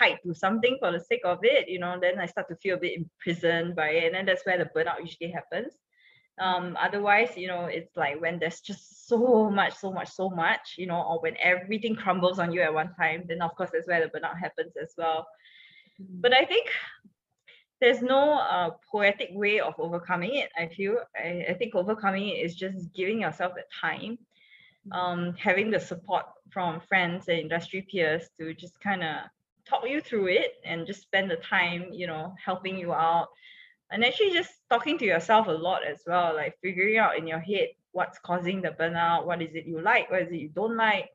tied 0.02 0.19
to 0.23 0.34
something 0.34 0.78
for 0.80 0.91
the 0.91 0.99
sake 0.99 1.22
of 1.26 1.40
it, 1.44 1.68
you 1.68 1.80
know, 1.80 1.98
then 1.99 2.19
I 2.19 2.26
start 2.26 2.48
to 2.49 2.56
feel 2.56 2.76
a 2.76 2.80
bit 2.80 2.98
imprisoned 2.98 3.76
by 3.76 3.90
it. 3.90 4.06
And 4.06 4.15
then 4.15 4.26
that's 4.26 4.45
where 4.45 4.57
the 4.57 4.65
burnout 4.65 4.99
usually 4.99 5.32
happens. 5.32 5.73
Um, 6.40 6.78
otherwise, 6.80 7.38
you 7.38 7.48
know, 7.48 7.65
it's 7.65 7.95
like 7.95 8.19
when 8.19 8.40
there's 8.40 8.61
just 8.61 9.01
so 9.11 9.49
much, 9.49 9.73
so 9.75 9.91
much, 9.91 10.09
so 10.09 10.29
much, 10.29 10.75
you 10.77 10.88
know, 10.88 11.01
or 11.01 11.19
when 11.19 11.35
everything 11.41 11.95
crumbles 11.95 12.39
on 12.39 12.51
you 12.53 12.61
at 12.61 12.73
one 12.73 12.93
time, 12.95 13.23
then 13.27 13.41
of 13.41 13.55
course 13.55 13.69
that's 13.73 13.88
where 13.88 14.01
the 14.01 14.07
burnout 14.07 14.39
happens 14.39 14.73
as 14.81 14.93
well. 14.97 15.27
Mm-hmm. 16.01 16.21
But 16.21 16.33
I 16.33 16.45
think 16.45 16.67
there's 17.81 18.01
no 18.01 18.39
uh, 18.39 18.69
poetic 18.89 19.29
way 19.33 19.59
of 19.59 19.73
overcoming 19.77 20.35
it. 20.35 20.49
I 20.57 20.67
feel 20.67 20.97
I, 21.17 21.45
I 21.49 21.53
think 21.53 21.75
overcoming 21.75 22.29
it 22.29 22.45
is 22.45 22.55
just 22.55 22.93
giving 22.93 23.21
yourself 23.21 23.53
the 23.55 23.63
time, 23.85 24.17
mm-hmm. 24.88 24.91
um, 24.93 25.33
having 25.35 25.71
the 25.71 25.79
support 25.79 26.25
from 26.49 26.79
friends 26.79 27.27
and 27.27 27.39
industry 27.39 27.85
peers 27.91 28.29
to 28.39 28.53
just 28.53 28.79
kind 28.81 29.03
of 29.03 29.15
talk 29.67 29.83
you 29.88 30.01
through 30.01 30.27
it 30.27 30.53
and 30.65 30.88
just 30.88 31.01
spend 31.01 31.29
the 31.29 31.38
time, 31.38 31.88
you 31.91 32.07
know, 32.07 32.33
helping 32.43 32.77
you 32.77 32.93
out 32.93 33.27
and 33.91 34.05
actually 34.05 34.31
just 34.31 34.51
talking 34.69 34.97
to 34.97 35.05
yourself 35.05 35.47
a 35.47 35.51
lot 35.51 35.85
as 35.85 36.01
well 36.07 36.33
like 36.33 36.57
figuring 36.61 36.97
out 36.97 37.17
in 37.17 37.27
your 37.27 37.39
head 37.39 37.67
what's 37.91 38.19
causing 38.19 38.61
the 38.61 38.69
burnout 38.69 39.26
what 39.26 39.41
is 39.41 39.53
it 39.53 39.65
you 39.65 39.81
like 39.81 40.09
what 40.09 40.22
is 40.22 40.31
it 40.31 40.38
you 40.38 40.49
don't 40.49 40.77
like 40.77 41.09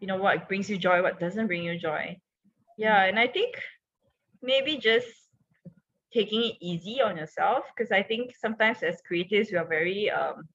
you 0.00 0.06
know 0.06 0.16
what 0.16 0.48
brings 0.48 0.68
you 0.68 0.76
joy 0.76 1.02
what 1.02 1.20
doesn't 1.20 1.46
bring 1.46 1.64
you 1.64 1.78
joy. 1.78 2.16
Yeah 2.76 3.04
and 3.04 3.18
i 3.18 3.26
think 3.26 3.54
maybe 4.42 4.76
just 4.76 5.08
taking 6.12 6.42
it 6.42 6.56
easy 6.60 7.00
on 7.00 7.16
yourself 7.16 7.64
because 7.74 7.90
i 7.92 8.02
think 8.02 8.34
sometimes 8.36 8.82
as 8.82 9.00
creatives 9.10 9.50
we 9.50 9.58
are 9.58 9.66
very 9.66 10.10
um 10.10 10.48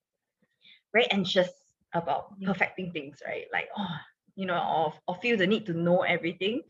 very 0.93 1.09
anxious 1.11 1.49
about 1.93 2.39
perfecting 2.41 2.91
things 2.91 3.21
right? 3.25 3.45
Like 3.51 3.69
oh 3.77 3.97
you 4.35 4.45
know 4.45 4.57
or, 4.57 4.93
or 5.07 5.15
feel 5.21 5.37
the 5.37 5.47
need 5.47 5.65
to 5.65 5.73
know 5.73 6.01
everything 6.01 6.61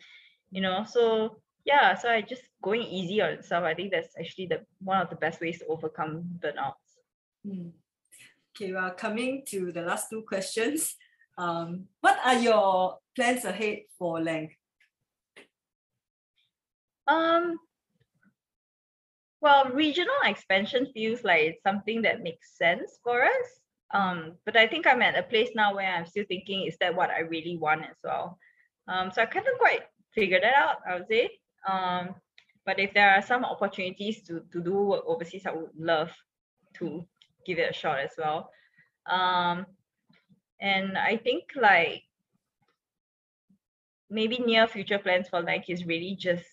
you 0.52 0.62
know? 0.62 0.84
So 0.88 1.42
yeah 1.66 1.94
so 1.96 2.10
i 2.10 2.22
just 2.22 2.44
going 2.64 2.82
easy 2.82 3.22
on 3.22 3.32
itself 3.32 3.64
i 3.66 3.74
think 3.74 3.92
that's 3.92 4.16
actually 4.18 4.48
the 4.48 4.62
one 4.80 5.02
of 5.02 5.10
the 5.10 5.16
best 5.16 5.42
ways 5.42 5.60
to 5.60 5.66
overcome 5.68 6.24
burnouts. 6.40 6.90
Mm. 7.46 7.72
Okay 8.60 8.74
well 8.74 8.92
coming 8.92 9.44
to 9.48 9.72
the 9.72 9.82
last 9.82 10.10
two 10.10 10.22
questions. 10.28 10.98
Um, 11.38 11.88
what 12.02 12.20
are 12.26 12.36
your 12.36 12.98
plans 13.16 13.46
ahead 13.46 13.88
for 13.98 14.20
Laank 14.20 14.52
um 17.08 17.58
well 19.40 19.72
regional 19.72 20.22
expansion 20.26 20.92
feels 20.94 21.24
like 21.24 21.42
it's 21.42 21.64
something 21.64 22.02
that 22.02 22.22
makes 22.22 22.58
sense 22.58 23.00
for 23.02 23.24
us. 23.24 23.48
Um, 23.94 24.36
but 24.46 24.58
i 24.58 24.68
think 24.68 24.86
i'm 24.86 25.02
at 25.02 25.18
a 25.18 25.24
place 25.24 25.52
now 25.56 25.74
where 25.74 25.96
i'm 25.96 26.06
still 26.06 26.26
thinking 26.28 26.68
is 26.68 26.76
that 26.82 26.94
what 26.94 27.12
i 27.12 27.22
really 27.22 27.56
want 27.56 27.84
as 27.84 27.96
well? 28.04 28.38
Um, 28.90 29.10
so 29.14 29.22
i 29.22 29.26
of 29.26 29.58
quite 29.58 29.84
figured 30.14 30.44
that 30.44 30.56
out 30.56 30.80
i 30.86 30.96
would 30.96 31.08
say. 31.08 31.30
Um, 31.64 32.16
but 32.66 32.78
if 32.78 32.94
there 32.94 33.12
are 33.12 33.22
some 33.22 33.46
opportunities 33.46 34.22
to, 34.24 34.44
to 34.52 34.62
do 34.62 34.74
work 34.74 35.06
overseas, 35.08 35.46
I 35.46 35.52
would 35.52 35.72
love 35.78 36.12
to 36.76 37.08
give 37.50 37.60
it 37.60 37.72
a 37.72 37.74
shot 37.74 38.00
as 38.00 38.12
well. 38.18 38.52
Um, 39.10 39.66
and 40.62 40.98
I 40.98 41.18
think 41.18 41.44
like 41.56 42.04
maybe 44.10 44.38
near 44.40 44.68
future 44.68 45.00
plans 45.00 45.30
for 45.30 45.42
like 45.42 45.70
is 45.70 45.86
really 45.86 46.16
just 46.16 46.46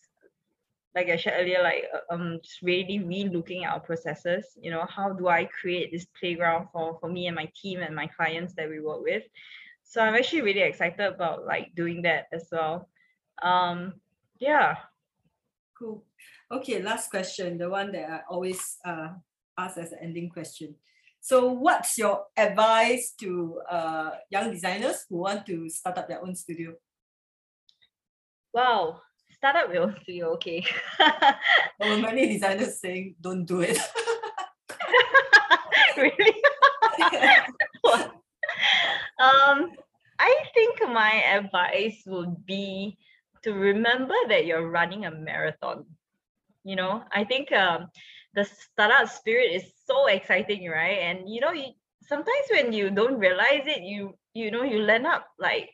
like 0.94 1.08
I 1.10 1.16
shared 1.16 1.42
earlier, 1.42 1.62
like 1.62 1.84
uh, 1.94 2.14
um 2.14 2.40
just 2.42 2.62
really 2.62 3.00
re-looking 3.00 3.64
at 3.64 3.72
our 3.72 3.80
processes. 3.80 4.46
You 4.60 4.70
know, 4.70 4.86
how 4.88 5.12
do 5.12 5.28
I 5.28 5.44
create 5.44 5.92
this 5.92 6.06
playground 6.18 6.68
for 6.72 6.98
for 7.00 7.08
me 7.10 7.26
and 7.26 7.36
my 7.36 7.50
team 7.60 7.80
and 7.80 7.94
my 7.94 8.06
clients 8.06 8.54
that 8.54 8.70
we 8.70 8.80
work 8.80 9.02
with? 9.02 9.24
So 9.84 10.00
I'm 10.00 10.14
actually 10.14 10.42
really 10.42 10.62
excited 10.62 11.00
about 11.00 11.44
like 11.44 11.74
doing 11.74 12.02
that 12.02 12.26
as 12.32 12.48
well. 12.50 12.88
Um, 13.42 14.00
yeah, 14.38 14.76
Cool. 15.78 16.04
Okay, 16.50 16.80
last 16.80 17.10
question, 17.10 17.58
the 17.58 17.68
one 17.68 17.92
that 17.92 18.08
I 18.08 18.20
always 18.30 18.78
uh, 18.82 19.08
ask 19.58 19.78
as 19.78 19.92
an 19.92 19.98
ending 20.02 20.30
question. 20.30 20.74
So, 21.20 21.52
what's 21.52 21.98
your 21.98 22.26
advice 22.36 23.12
to 23.18 23.60
uh, 23.68 24.10
young 24.30 24.52
designers 24.52 25.04
who 25.08 25.18
want 25.18 25.44
to 25.46 25.68
start 25.68 25.98
up 25.98 26.08
their 26.08 26.22
own 26.22 26.36
studio? 26.36 26.74
Wow, 28.54 29.00
start 29.34 29.56
up 29.56 29.74
your 29.74 29.94
studio, 30.02 30.32
okay. 30.34 30.64
well, 31.80 32.00
many 32.00 32.28
designers 32.28 32.80
saying 32.80 33.16
don't 33.20 33.44
do 33.44 33.60
it. 33.60 33.76
really? 35.96 36.34
um, 39.20 39.72
I 40.18 40.34
think 40.54 40.80
my 40.88 41.22
advice 41.34 42.02
would 42.06 42.46
be 42.46 42.96
to 43.42 43.52
remember 43.52 44.14
that 44.28 44.46
you're 44.46 44.70
running 44.70 45.04
a 45.04 45.10
marathon. 45.10 45.84
You 46.64 46.76
know, 46.76 47.04
I 47.12 47.24
think 47.24 47.52
um, 47.52 47.88
the 48.36 48.44
startup 48.44 49.08
spirit 49.08 49.50
is 49.50 49.64
so 49.86 50.06
exciting, 50.06 50.68
right? 50.68 51.00
And 51.02 51.28
you 51.28 51.40
know, 51.40 51.52
you, 51.52 51.72
sometimes 52.06 52.46
when 52.50 52.72
you 52.72 52.90
don't 52.90 53.18
realize 53.18 53.66
it, 53.66 53.82
you 53.82 54.14
you 54.34 54.52
know, 54.52 54.62
you 54.62 54.82
land 54.82 55.06
up 55.06 55.26
like 55.40 55.70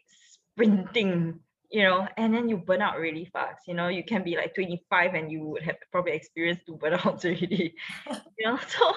sprinting 0.54 1.40
you 1.72 1.82
know, 1.82 2.06
and 2.18 2.34
then 2.34 2.50
you 2.50 2.58
burn 2.58 2.82
out 2.82 2.98
really 2.98 3.24
fast. 3.32 3.66
You 3.66 3.72
know, 3.72 3.88
you 3.88 4.04
can 4.04 4.22
be 4.22 4.36
like 4.36 4.54
25 4.54 5.14
and 5.14 5.32
you 5.32 5.40
would 5.46 5.62
have 5.62 5.76
probably 5.90 6.12
experienced 6.12 6.66
two 6.66 6.76
burnouts 6.82 7.24
already. 7.24 7.74
you 8.38 8.46
know, 8.46 8.58
so 8.68 8.92